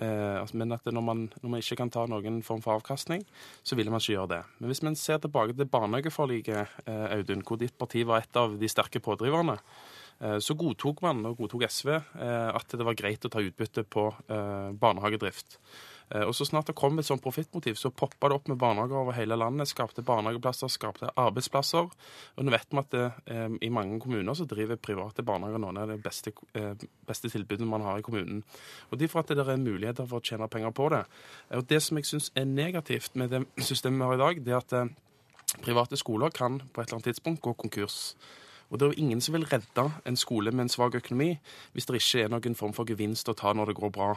Eh, 0.00 0.40
altså, 0.40 0.56
men 0.56 0.72
at 0.72 0.88
når 0.88 1.04
man, 1.04 1.22
når 1.42 1.52
man, 1.52 1.60
ikke 1.60 1.76
kan 1.82 1.92
ta 1.92 2.06
noen 2.08 2.40
form 2.46 2.62
for 2.64 2.78
avkastning, 2.78 3.26
så 3.66 3.76
vil 3.76 3.92
man 3.92 4.00
ikke 4.00 4.14
gjøre 4.14 4.32
det. 4.32 4.40
Men 4.58 4.72
hvis 4.72 4.84
man 4.86 4.96
ser 4.96 5.20
tilbake 5.20 5.56
til 5.58 5.68
barnehageforliket, 5.68 6.80
eh, 6.86 7.06
Audun, 7.18 7.44
hvor 7.44 7.60
ditt 7.60 7.76
parti 7.78 8.06
var 8.08 8.24
et 8.24 8.40
av 8.40 8.56
de 8.56 8.72
sterke 8.72 9.04
pådriverne, 9.04 9.58
eh, 10.20 10.38
så 10.40 10.56
godtok 10.56 11.02
man, 11.04 11.20
og 11.26 11.36
godtok 11.42 11.68
SV, 11.68 11.92
at 12.16 12.72
det 12.72 12.86
var 12.86 12.96
greit 12.96 13.24
å 13.28 13.32
ta 13.32 13.44
utbytte 13.44 13.84
på 13.84 14.08
barnehagedrift. 14.80 15.60
Eh, 16.10 16.24
og 16.26 16.34
så 16.34 16.44
snart 16.44 16.70
det 16.70 16.76
kom 16.78 16.98
et 16.98 17.06
sånt 17.06 17.22
profittmotiv, 17.22 17.76
så 17.78 17.92
poppa 17.94 18.28
det 18.28 18.38
opp 18.38 18.48
med 18.50 18.58
barnehager 18.58 18.98
over 18.98 19.16
hele 19.16 19.38
landet. 19.38 19.70
Skapte 19.70 20.04
barnehageplasser, 20.06 20.70
skapte 20.72 21.12
arbeidsplasser. 21.16 21.90
Og 22.36 22.46
nå 22.46 22.54
vet 22.54 22.66
vi 22.70 22.82
at 22.82 22.90
det, 22.94 23.06
eh, 23.26 23.48
i 23.62 23.70
mange 23.70 24.00
kommuner 24.00 24.34
så 24.34 24.46
driver 24.48 24.76
private 24.76 25.22
barnehager 25.22 25.62
noen 25.62 25.78
av 25.78 25.88
de 25.88 25.98
beste, 25.98 26.32
eh, 26.54 26.74
beste 27.06 27.30
tilbudene 27.30 27.68
man 27.68 27.86
har 27.86 27.98
i 27.98 28.02
kommunen. 28.02 28.42
Og 28.90 28.98
Derfor 28.98 29.20
at 29.20 29.28
det 29.28 29.38
er 29.38 29.56
muligheter 29.56 30.06
for 30.06 30.20
å 30.20 30.22
tjene 30.22 30.48
penger 30.48 30.70
på 30.70 30.90
det. 30.90 31.04
Og 31.50 31.66
Det 31.66 31.82
som 31.82 31.96
jeg 31.96 32.04
syns 32.04 32.30
er 32.34 32.44
negativt 32.44 33.14
med 33.14 33.30
det 33.30 33.46
systemet 33.58 33.98
vi 33.98 34.04
har 34.04 34.14
i 34.14 34.34
dag, 34.34 34.44
det 34.44 34.52
er 34.52 34.56
at 34.56 34.72
eh, 34.72 34.94
private 35.62 35.96
skoler 35.96 36.30
kan 36.30 36.58
på 36.58 36.80
et 36.80 36.88
eller 36.88 37.00
annet 37.00 37.14
tidspunkt 37.14 37.42
gå 37.42 37.54
konkurs. 37.56 38.14
Og 38.70 38.78
det 38.78 38.86
er 38.86 38.92
jo 38.92 39.02
ingen 39.02 39.20
som 39.20 39.34
vil 39.34 39.48
redde 39.50 39.86
en 40.06 40.18
skole 40.18 40.52
med 40.54 40.66
en 40.66 40.72
svak 40.72 40.94
økonomi 40.94 41.34
hvis 41.74 41.88
det 41.88 42.00
ikke 42.00 42.24
er 42.24 42.32
noen 42.32 42.56
form 42.58 42.74
for 42.76 42.88
gevinst 42.88 43.28
å 43.30 43.36
ta 43.36 43.52
når 43.54 43.72
det 43.72 43.80
går 43.80 43.92
bra. 43.94 44.12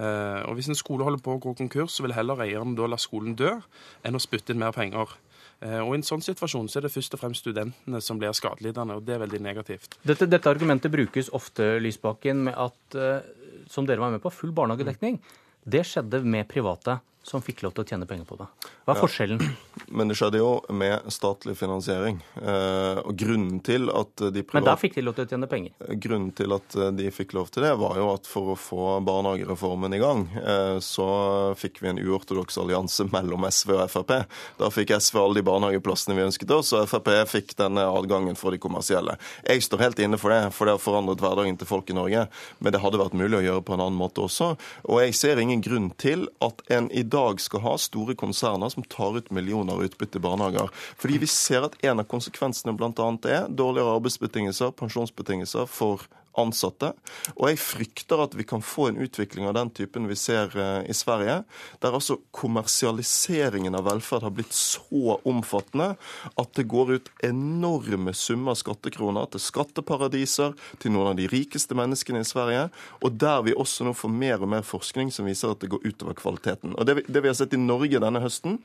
Eh, 0.00 0.40
og 0.48 0.56
Hvis 0.56 0.70
en 0.72 0.78
skole 0.78 1.04
holder 1.04 1.20
på 1.20 1.36
å 1.36 1.42
gå 1.42 1.52
konkurs, 1.58 1.92
så 1.92 2.06
vil 2.06 2.16
heller 2.16 2.40
eieren 2.40 2.76
da 2.78 2.88
la 2.88 2.98
skolen 3.00 3.36
dø 3.36 3.52
enn 4.02 4.16
å 4.16 4.22
spytte 4.22 4.54
inn 4.54 4.62
mer 4.62 4.72
penger. 4.72 5.12
Eh, 5.60 5.78
og 5.78 5.92
I 5.92 6.00
en 6.00 6.06
sånn 6.06 6.24
situasjon 6.24 6.70
så 6.72 6.80
er 6.80 6.86
det 6.86 6.94
først 6.94 7.14
og 7.14 7.22
fremst 7.22 7.44
studentene 7.44 8.00
som 8.02 8.18
blir 8.20 8.32
skadelidende, 8.36 8.96
og 8.98 9.06
det 9.06 9.16
er 9.16 9.22
veldig 9.26 9.42
negativt. 9.44 9.98
Dette, 10.08 10.26
dette 10.30 10.50
argumentet 10.50 10.92
brukes 10.92 11.30
ofte, 11.36 11.76
Lysbakken, 11.84 12.46
med 12.48 12.56
at, 12.56 12.96
eh, 12.96 13.20
som 13.70 13.86
dere 13.86 14.02
var 14.02 14.14
med 14.14 14.24
på, 14.24 14.32
full 14.32 14.54
barnehagedekning. 14.56 15.20
Det 15.62 15.84
skjedde 15.86 16.24
med 16.24 16.48
private. 16.50 16.98
Som 17.22 17.42
fikk 17.44 17.62
lov 17.62 17.74
til 17.76 17.84
å 17.84 17.88
tjene 17.92 18.06
penger 18.08 18.26
på 18.26 18.36
det. 18.40 18.48
Hva 18.82 18.94
er 18.94 18.98
ja. 18.98 19.02
forskjellen? 19.02 19.42
Men 19.96 20.10
det 20.10 20.16
skjedde 20.18 20.40
jo 20.40 20.50
med 20.74 21.10
statlig 21.14 21.54
finansiering. 21.58 22.18
Eh, 22.42 23.00
og 23.02 23.14
grunnen 23.18 23.60
til 23.64 23.88
at 23.92 24.14
de 24.18 24.42
private... 24.42 24.58
Men 24.58 24.68
da 24.70 24.76
fikk 24.80 24.98
de 24.98 25.04
lov 25.06 25.16
til 25.18 25.26
å 25.26 25.30
tjene 25.30 25.48
penger? 25.50 25.92
Grunnen 26.02 26.32
til 26.36 26.56
at 26.56 26.78
de 26.98 27.10
fikk 27.14 27.36
lov 27.38 27.52
til 27.54 27.66
det, 27.66 27.72
var 27.80 28.00
jo 28.00 28.08
at 28.12 28.28
for 28.28 28.54
å 28.54 28.58
få 28.58 28.88
barnehagereformen 29.06 29.94
i 29.94 30.00
gang, 30.02 30.24
eh, 30.42 30.78
så 30.82 31.08
fikk 31.58 31.82
vi 31.84 31.92
en 31.92 32.02
uortodoks 32.02 32.58
allianse 32.62 33.06
mellom 33.12 33.46
SV 33.48 33.74
og 33.76 33.84
Frp. 33.92 34.14
Da 34.58 34.72
fikk 34.72 34.94
SV 34.98 35.20
alle 35.22 35.40
de 35.40 35.46
barnehageplassene 35.46 36.16
vi 36.18 36.26
ønsket 36.26 36.54
oss, 36.56 36.74
og 36.76 36.88
Frp 36.90 37.12
fikk 37.30 37.54
denne 37.60 37.86
adgangen 37.86 38.38
for 38.38 38.54
de 38.54 38.60
kommersielle. 38.62 39.16
Jeg 39.46 39.64
står 39.66 39.86
helt 39.86 40.02
inne 40.02 40.18
for 40.20 40.34
det, 40.34 40.42
for 40.56 40.68
det 40.68 40.76
har 40.76 40.82
forandret 40.82 41.22
hverdagen 41.22 41.58
til 41.60 41.70
folk 41.70 41.90
i 41.90 41.96
Norge. 41.96 42.26
Men 42.58 42.74
det 42.74 42.82
hadde 42.82 43.00
vært 43.00 43.16
mulig 43.18 43.38
å 43.38 43.44
gjøre 43.46 43.66
på 43.66 43.76
en 43.76 43.84
annen 43.86 43.98
måte 43.98 44.24
også. 44.26 44.52
Og 44.88 45.02
jeg 45.04 45.16
ser 45.18 45.40
ingen 45.42 45.62
grunn 45.64 45.90
til 46.00 46.26
at 46.44 46.62
en 46.72 46.90
i 46.92 47.04
dag 47.12 47.40
skal 47.40 47.62
ha 47.64 47.76
store 47.80 48.16
konserner 48.18 48.72
som 48.72 48.86
tar 48.90 49.18
ut 49.18 49.30
millioner 49.34 49.84
utbytte 49.84 50.18
i 50.18 50.24
barnehager. 50.24 50.72
Fordi 50.96 51.20
vi 51.22 51.30
ser 51.30 51.68
at 51.68 51.76
en 51.84 52.02
av 52.02 52.08
konsekvensene 52.10 52.74
bl.a. 52.78 53.08
er 53.28 53.52
dårligere 53.52 53.98
arbeidsbetingelser, 54.00 54.74
pensjonsbetingelser 54.80 55.68
for 55.70 56.08
ansatte. 56.38 56.92
Og 57.36 57.48
jeg 57.50 57.60
frykter 57.60 58.22
at 58.24 58.36
vi 58.38 58.46
kan 58.48 58.64
få 58.64 58.88
en 58.88 59.00
utvikling 59.04 59.46
av 59.48 59.56
den 59.56 59.70
typen 59.74 60.08
vi 60.10 60.16
ser 60.18 60.52
eh, 60.56 60.90
i 60.90 60.96
Sverige, 60.96 61.42
der 61.82 61.96
altså 61.96 62.18
kommersialiseringen 62.34 63.76
av 63.78 63.86
velferd 63.90 64.26
har 64.26 64.34
blitt 64.34 64.54
så 64.56 65.18
omfattende 65.28 65.92
at 66.40 66.52
det 66.58 66.68
går 66.72 66.94
ut 66.96 67.12
enorme 67.24 68.14
summer 68.16 68.56
skattekroner 68.58 69.28
til 69.32 69.44
skatteparadiser, 69.44 70.56
til 70.82 70.94
noen 70.94 71.12
av 71.12 71.18
de 71.20 71.28
rikeste 71.32 71.76
menneskene 71.78 72.22
i 72.22 72.28
Sverige, 72.28 72.68
og 73.02 73.18
der 73.20 73.44
vi 73.46 73.56
også 73.56 73.86
nå 73.86 73.96
får 73.96 74.12
mer 74.12 74.42
og 74.42 74.52
mer 74.54 74.66
forskning 74.66 75.12
som 75.14 75.28
viser 75.28 75.52
at 75.52 75.62
det 75.62 75.72
går 75.72 75.84
utover 75.84 76.16
kvaliteten. 76.18 76.76
Og 76.76 76.88
det 76.88 77.00
vi, 77.00 77.08
det 77.08 77.24
vi 77.24 77.32
har 77.32 77.38
sett 77.38 77.56
i 77.56 77.60
Norge 77.60 78.00
denne 78.02 78.22
høsten, 78.22 78.60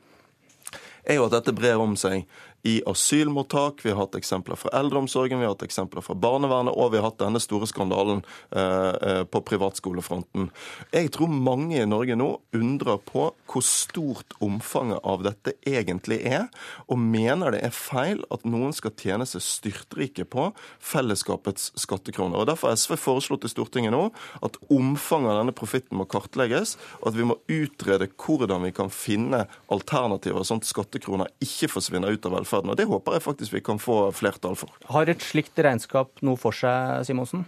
er 1.08 1.18
jo 1.18 1.26
at 1.28 1.34
dette 1.38 1.54
brer 1.56 1.80
om 1.80 1.96
seg 1.96 2.26
i 2.62 2.82
asylmottak, 2.86 3.84
vi 3.84 3.90
har 3.90 4.00
hatt 4.02 4.16
eksempler 4.18 4.58
fra 4.58 4.72
eldreomsorgen, 4.74 5.38
vi 5.38 5.46
har 5.46 5.54
hatt 5.54 5.62
eksempler 5.62 6.02
fra 6.02 6.16
barnevernet, 6.18 6.74
og 6.74 6.90
vi 6.90 6.98
har 6.98 7.06
hatt 7.06 7.20
denne 7.20 7.38
store 7.42 7.68
skandalen 7.70 8.24
eh, 8.50 8.94
eh, 9.08 9.22
på 9.30 9.42
privatskolefronten. 9.46 10.48
Jeg 10.90 11.12
tror 11.14 11.30
mange 11.30 11.78
i 11.78 11.86
Norge 11.86 12.16
nå 12.18 12.28
undrer 12.58 12.98
på 13.06 13.28
hvor 13.48 13.64
stort 13.64 14.34
omfanget 14.44 14.98
av 15.06 15.22
dette 15.26 15.54
egentlig 15.68 16.18
er, 16.26 16.48
og 16.90 16.98
mener 16.98 17.54
det 17.54 17.62
er 17.68 17.74
feil 17.74 18.24
at 18.34 18.46
noen 18.48 18.74
skal 18.74 18.94
tjene 18.98 19.28
seg 19.28 19.44
styrtrike 19.44 20.26
på 20.26 20.50
fellesskapets 20.82 21.70
skattekroner. 21.78 22.42
Og 22.42 22.50
Derfor 22.50 22.72
har 22.72 22.80
SV 22.80 22.98
foreslått 22.98 23.46
i 23.46 23.52
Stortinget 23.52 23.94
nå 23.94 24.08
at 24.42 24.58
omfanget 24.66 25.30
av 25.30 25.40
denne 25.44 25.56
profitten 25.56 26.00
må 26.00 26.08
kartlegges, 26.10 26.74
og 26.98 27.12
at 27.12 27.20
vi 27.20 27.30
må 27.30 27.38
utrede 27.46 28.10
hvordan 28.18 28.66
vi 28.66 28.74
kan 28.74 28.90
finne 28.90 29.44
alternativer, 29.70 30.42
sånn 30.42 30.64
at 30.64 30.68
skattekroner 30.68 31.30
ikke 31.44 31.70
forsvinner 31.70 32.10
ut 32.10 32.26
av 32.26 32.34
velferden 32.34 32.47
velferden. 32.48 32.70
Og 32.70 32.76
Det 32.76 32.86
håper 32.86 33.12
jeg 33.12 33.22
faktisk 33.22 33.52
vi 33.52 33.60
kan 33.60 33.78
få 33.78 34.12
flertall 34.12 34.56
for. 34.56 34.70
Har 34.88 35.08
et 35.08 35.20
slikt 35.20 35.58
regnskap 35.58 36.22
noe 36.22 36.36
for 36.36 36.52
seg, 36.52 37.04
Simonsen? 37.06 37.46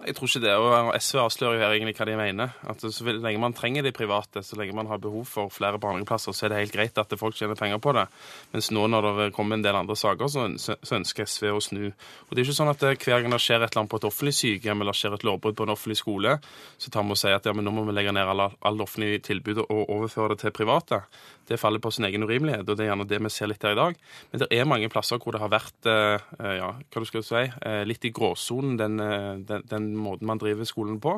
Jeg 0.00 0.16
tror 0.16 0.28
ikke 0.28 0.40
det. 0.40 0.54
og 0.56 0.94
SV 0.96 1.18
avslører 1.20 1.54
jo 1.54 1.60
her 1.60 1.74
egentlig 1.74 1.94
hva 1.98 2.06
de 2.06 2.16
mener. 2.16 2.52
At 2.66 2.80
Så 2.80 3.04
lenge 3.04 3.38
man 3.38 3.52
trenger 3.52 3.82
de 3.82 3.92
private, 3.92 4.42
så 4.42 4.56
lenge 4.56 4.74
man 4.74 4.86
har 4.86 4.98
behov 4.98 5.26
for 5.26 5.48
flere 5.48 5.78
barnehageplasser, 5.78 6.32
så 6.32 6.46
er 6.46 6.48
det 6.48 6.58
helt 6.58 6.72
greit 6.72 6.98
at 6.98 7.18
folk 7.18 7.36
tjener 7.36 7.54
penger 7.54 7.78
på 7.78 7.92
det. 7.92 8.06
Mens 8.52 8.70
nå 8.70 8.86
når 8.88 9.18
det 9.18 9.34
kommer 9.34 9.56
en 9.56 9.62
del 9.62 9.76
andre 9.76 9.94
saker, 9.94 10.26
så 10.26 10.96
ønsker 10.96 11.26
SV 11.26 11.52
å 11.52 11.60
snu. 11.60 11.92
Og 11.92 12.30
det 12.34 12.40
er 12.40 12.48
ikke 12.48 12.56
sånn 12.56 12.72
at 12.72 12.80
hver 12.80 13.20
gang 13.20 13.30
det 13.30 13.40
skjer 13.40 13.60
et 13.60 13.70
eller 13.70 13.82
annet 13.82 13.90
på 13.90 14.00
et 14.00 14.08
offentlig 14.08 14.34
sykehjem 14.34 14.80
eller 14.80 14.96
skjer 14.96 15.14
et 15.14 15.24
lovbrudd 15.24 15.56
på 15.56 15.68
en 15.68 15.74
offentlig 15.76 15.98
skole, 16.00 16.38
så 16.78 16.90
tar 16.90 17.04
vi 17.04 17.10
og 17.10 17.20
sier 17.20 17.36
at 17.36 17.44
ja, 17.44 17.52
men 17.52 17.64
nå 17.64 17.70
må 17.70 17.84
vi 17.84 17.92
legge 17.92 18.12
ned 18.12 18.24
alle, 18.24 18.50
alle 18.62 18.82
offentlige 18.82 19.20
tilbud 19.28 19.66
og 19.68 19.84
overføre 19.84 20.32
det 20.32 20.40
til 20.40 20.56
private. 20.56 21.04
Det 21.50 21.58
faller 21.58 21.82
på 21.82 21.90
sin 21.90 22.06
egen 22.06 22.22
urimelighet, 22.22 22.62
og 22.62 22.76
det 22.78 22.84
er 22.84 22.92
gjerne 22.92 23.06
det 23.10 23.18
vi 23.24 23.30
ser 23.34 23.50
litt 23.50 23.64
her 23.66 23.74
i 23.74 23.78
dag. 23.78 23.96
Men 24.30 24.42
det 24.42 24.48
er 24.54 24.68
mange 24.70 24.90
plasser 24.92 25.18
hvor 25.18 25.34
det 25.34 25.40
har 25.42 25.50
vært 25.50 25.88
eh, 25.90 26.28
ja, 26.60 26.68
hva 26.78 27.02
du 27.02 27.08
skal 27.08 27.24
si, 27.26 27.42
eh, 27.66 27.80
litt 27.88 28.06
i 28.06 28.12
gråsonen, 28.14 28.76
den, 28.78 29.00
den, 29.48 29.64
den 29.66 29.88
måten 29.98 30.30
man 30.30 30.38
driver 30.38 30.68
skolen 30.68 31.00
på, 31.02 31.16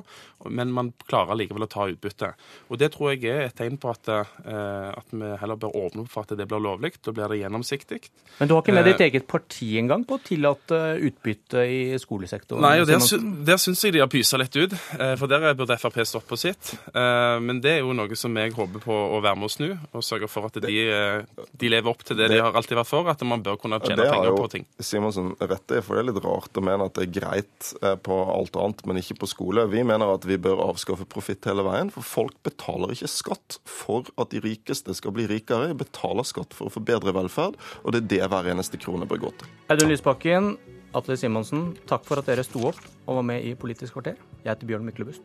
men 0.48 0.72
man 0.72 0.92
klarer 1.04 1.36
likevel 1.36 1.66
å 1.66 1.70
ta 1.70 1.86
utbytte. 1.90 2.32
Og 2.72 2.80
Det 2.80 2.88
tror 2.94 3.12
jeg 3.12 3.28
er 3.28 3.44
et 3.50 3.56
tegn 3.58 3.76
på 3.82 3.92
at, 3.92 4.08
eh, 4.08 4.88
at 4.92 5.12
vi 5.12 5.34
heller 5.42 5.60
bør 5.60 5.76
åpne 5.82 6.06
opp 6.06 6.12
for 6.14 6.24
at 6.24 6.32
det 6.38 6.48
blir 6.48 6.64
lovlig. 6.64 6.94
Da 7.04 7.12
blir 7.12 7.28
det 7.28 7.42
gjennomsiktig. 7.42 8.00
Men 8.38 8.48
du 8.48 8.56
har 8.56 8.64
ikke 8.64 8.76
med 8.78 8.88
ditt 8.88 9.04
eget 9.04 9.28
parti 9.28 9.74
engang 9.82 10.06
på 10.08 10.16
å 10.16 10.24
tillate 10.24 10.80
utbytte 11.10 11.66
i 11.68 11.82
skolesektoren? 12.00 12.64
Nei, 12.64 12.78
og 12.80 12.88
der, 12.88 13.04
der 13.46 13.60
syns 13.60 13.84
jeg 13.84 13.96
de 13.98 14.02
har 14.02 14.10
pysa 14.12 14.40
litt 14.40 14.56
ut. 14.56 14.74
For 15.20 15.28
der 15.30 15.52
burde 15.58 15.76
Frp 15.76 16.00
stått 16.08 16.26
på 16.28 16.38
sitt. 16.40 16.72
Men 16.94 17.60
det 17.62 17.76
er 17.76 17.82
jo 17.82 17.94
noe 17.96 18.16
som 18.18 18.36
jeg 18.38 18.54
håper 18.56 18.82
på 18.82 18.96
å 19.16 19.20
være 19.22 19.38
med 19.38 19.50
å 19.50 19.52
snu, 19.52 19.68
og 19.92 20.04
sørge 20.06 20.21
for 20.30 20.48
at 20.48 20.58
de, 20.62 20.72
de 21.58 21.70
lever 21.70 21.90
opp 21.90 22.04
til 22.06 22.18
det, 22.18 22.28
det 22.30 22.38
de 22.38 22.42
har 22.44 22.56
alltid 22.58 22.78
vært 22.78 22.90
for, 22.90 23.08
at 23.10 23.22
man 23.26 23.42
bør 23.44 23.58
kunne 23.60 23.78
tjene 23.82 24.06
penger 24.06 24.36
på 24.36 24.48
ting. 24.52 24.66
Det 24.68 24.78
har 24.78 24.86
jo 24.86 24.90
Simonsen 24.90 25.30
rett 25.40 25.74
i, 25.74 25.80
for 25.84 25.96
det 25.96 26.02
er 26.02 26.08
litt 26.10 26.20
rart 26.24 26.58
å 26.58 26.64
mene 26.64 26.88
at 26.88 26.98
det 26.98 27.06
er 27.06 27.14
greit 27.18 27.70
eh, 27.82 27.96
på 27.96 28.18
alt 28.34 28.58
annet, 28.60 28.84
men 28.88 29.00
ikke 29.02 29.18
på 29.22 29.30
skole. 29.30 29.66
Vi 29.72 29.84
mener 29.86 30.14
at 30.14 30.26
vi 30.28 30.38
bør 30.42 30.64
avskaffe 30.68 31.06
profitt 31.08 31.48
hele 31.48 31.64
veien, 31.66 31.92
for 31.94 32.06
folk 32.06 32.36
betaler 32.46 32.94
ikke 32.94 33.10
skatt 33.10 33.58
for 33.68 34.10
at 34.20 34.34
de 34.34 34.42
rikeste 34.44 34.94
skal 34.98 35.16
bli 35.16 35.28
rikere. 35.30 35.70
De 35.72 35.78
betaler 35.84 36.26
skatt 36.28 36.56
for 36.56 36.68
å 36.68 36.74
få 36.74 36.84
bedre 36.84 37.14
velferd, 37.16 37.58
og 37.82 37.96
det 37.96 38.04
er 38.04 38.10
det 38.16 38.30
hver 38.32 38.52
eneste 38.54 38.80
krone 38.80 39.08
bør 39.08 39.26
gå 39.26 39.34
til. 39.42 39.52
Audun 39.72 39.92
Lysbakken, 39.92 40.54
Atle 40.96 41.16
Simonsen, 41.16 41.70
takk 41.88 42.04
for 42.08 42.20
at 42.20 42.28
dere 42.28 42.44
sto 42.46 42.66
opp 42.68 42.80
og 43.06 43.22
var 43.22 43.28
med 43.32 43.46
i 43.48 43.54
Politisk 43.58 43.96
kvarter. 43.96 44.20
Jeg 44.42 44.52
heter 44.52 44.68
Bjørn 44.68 44.88
Myklebust. 44.88 45.24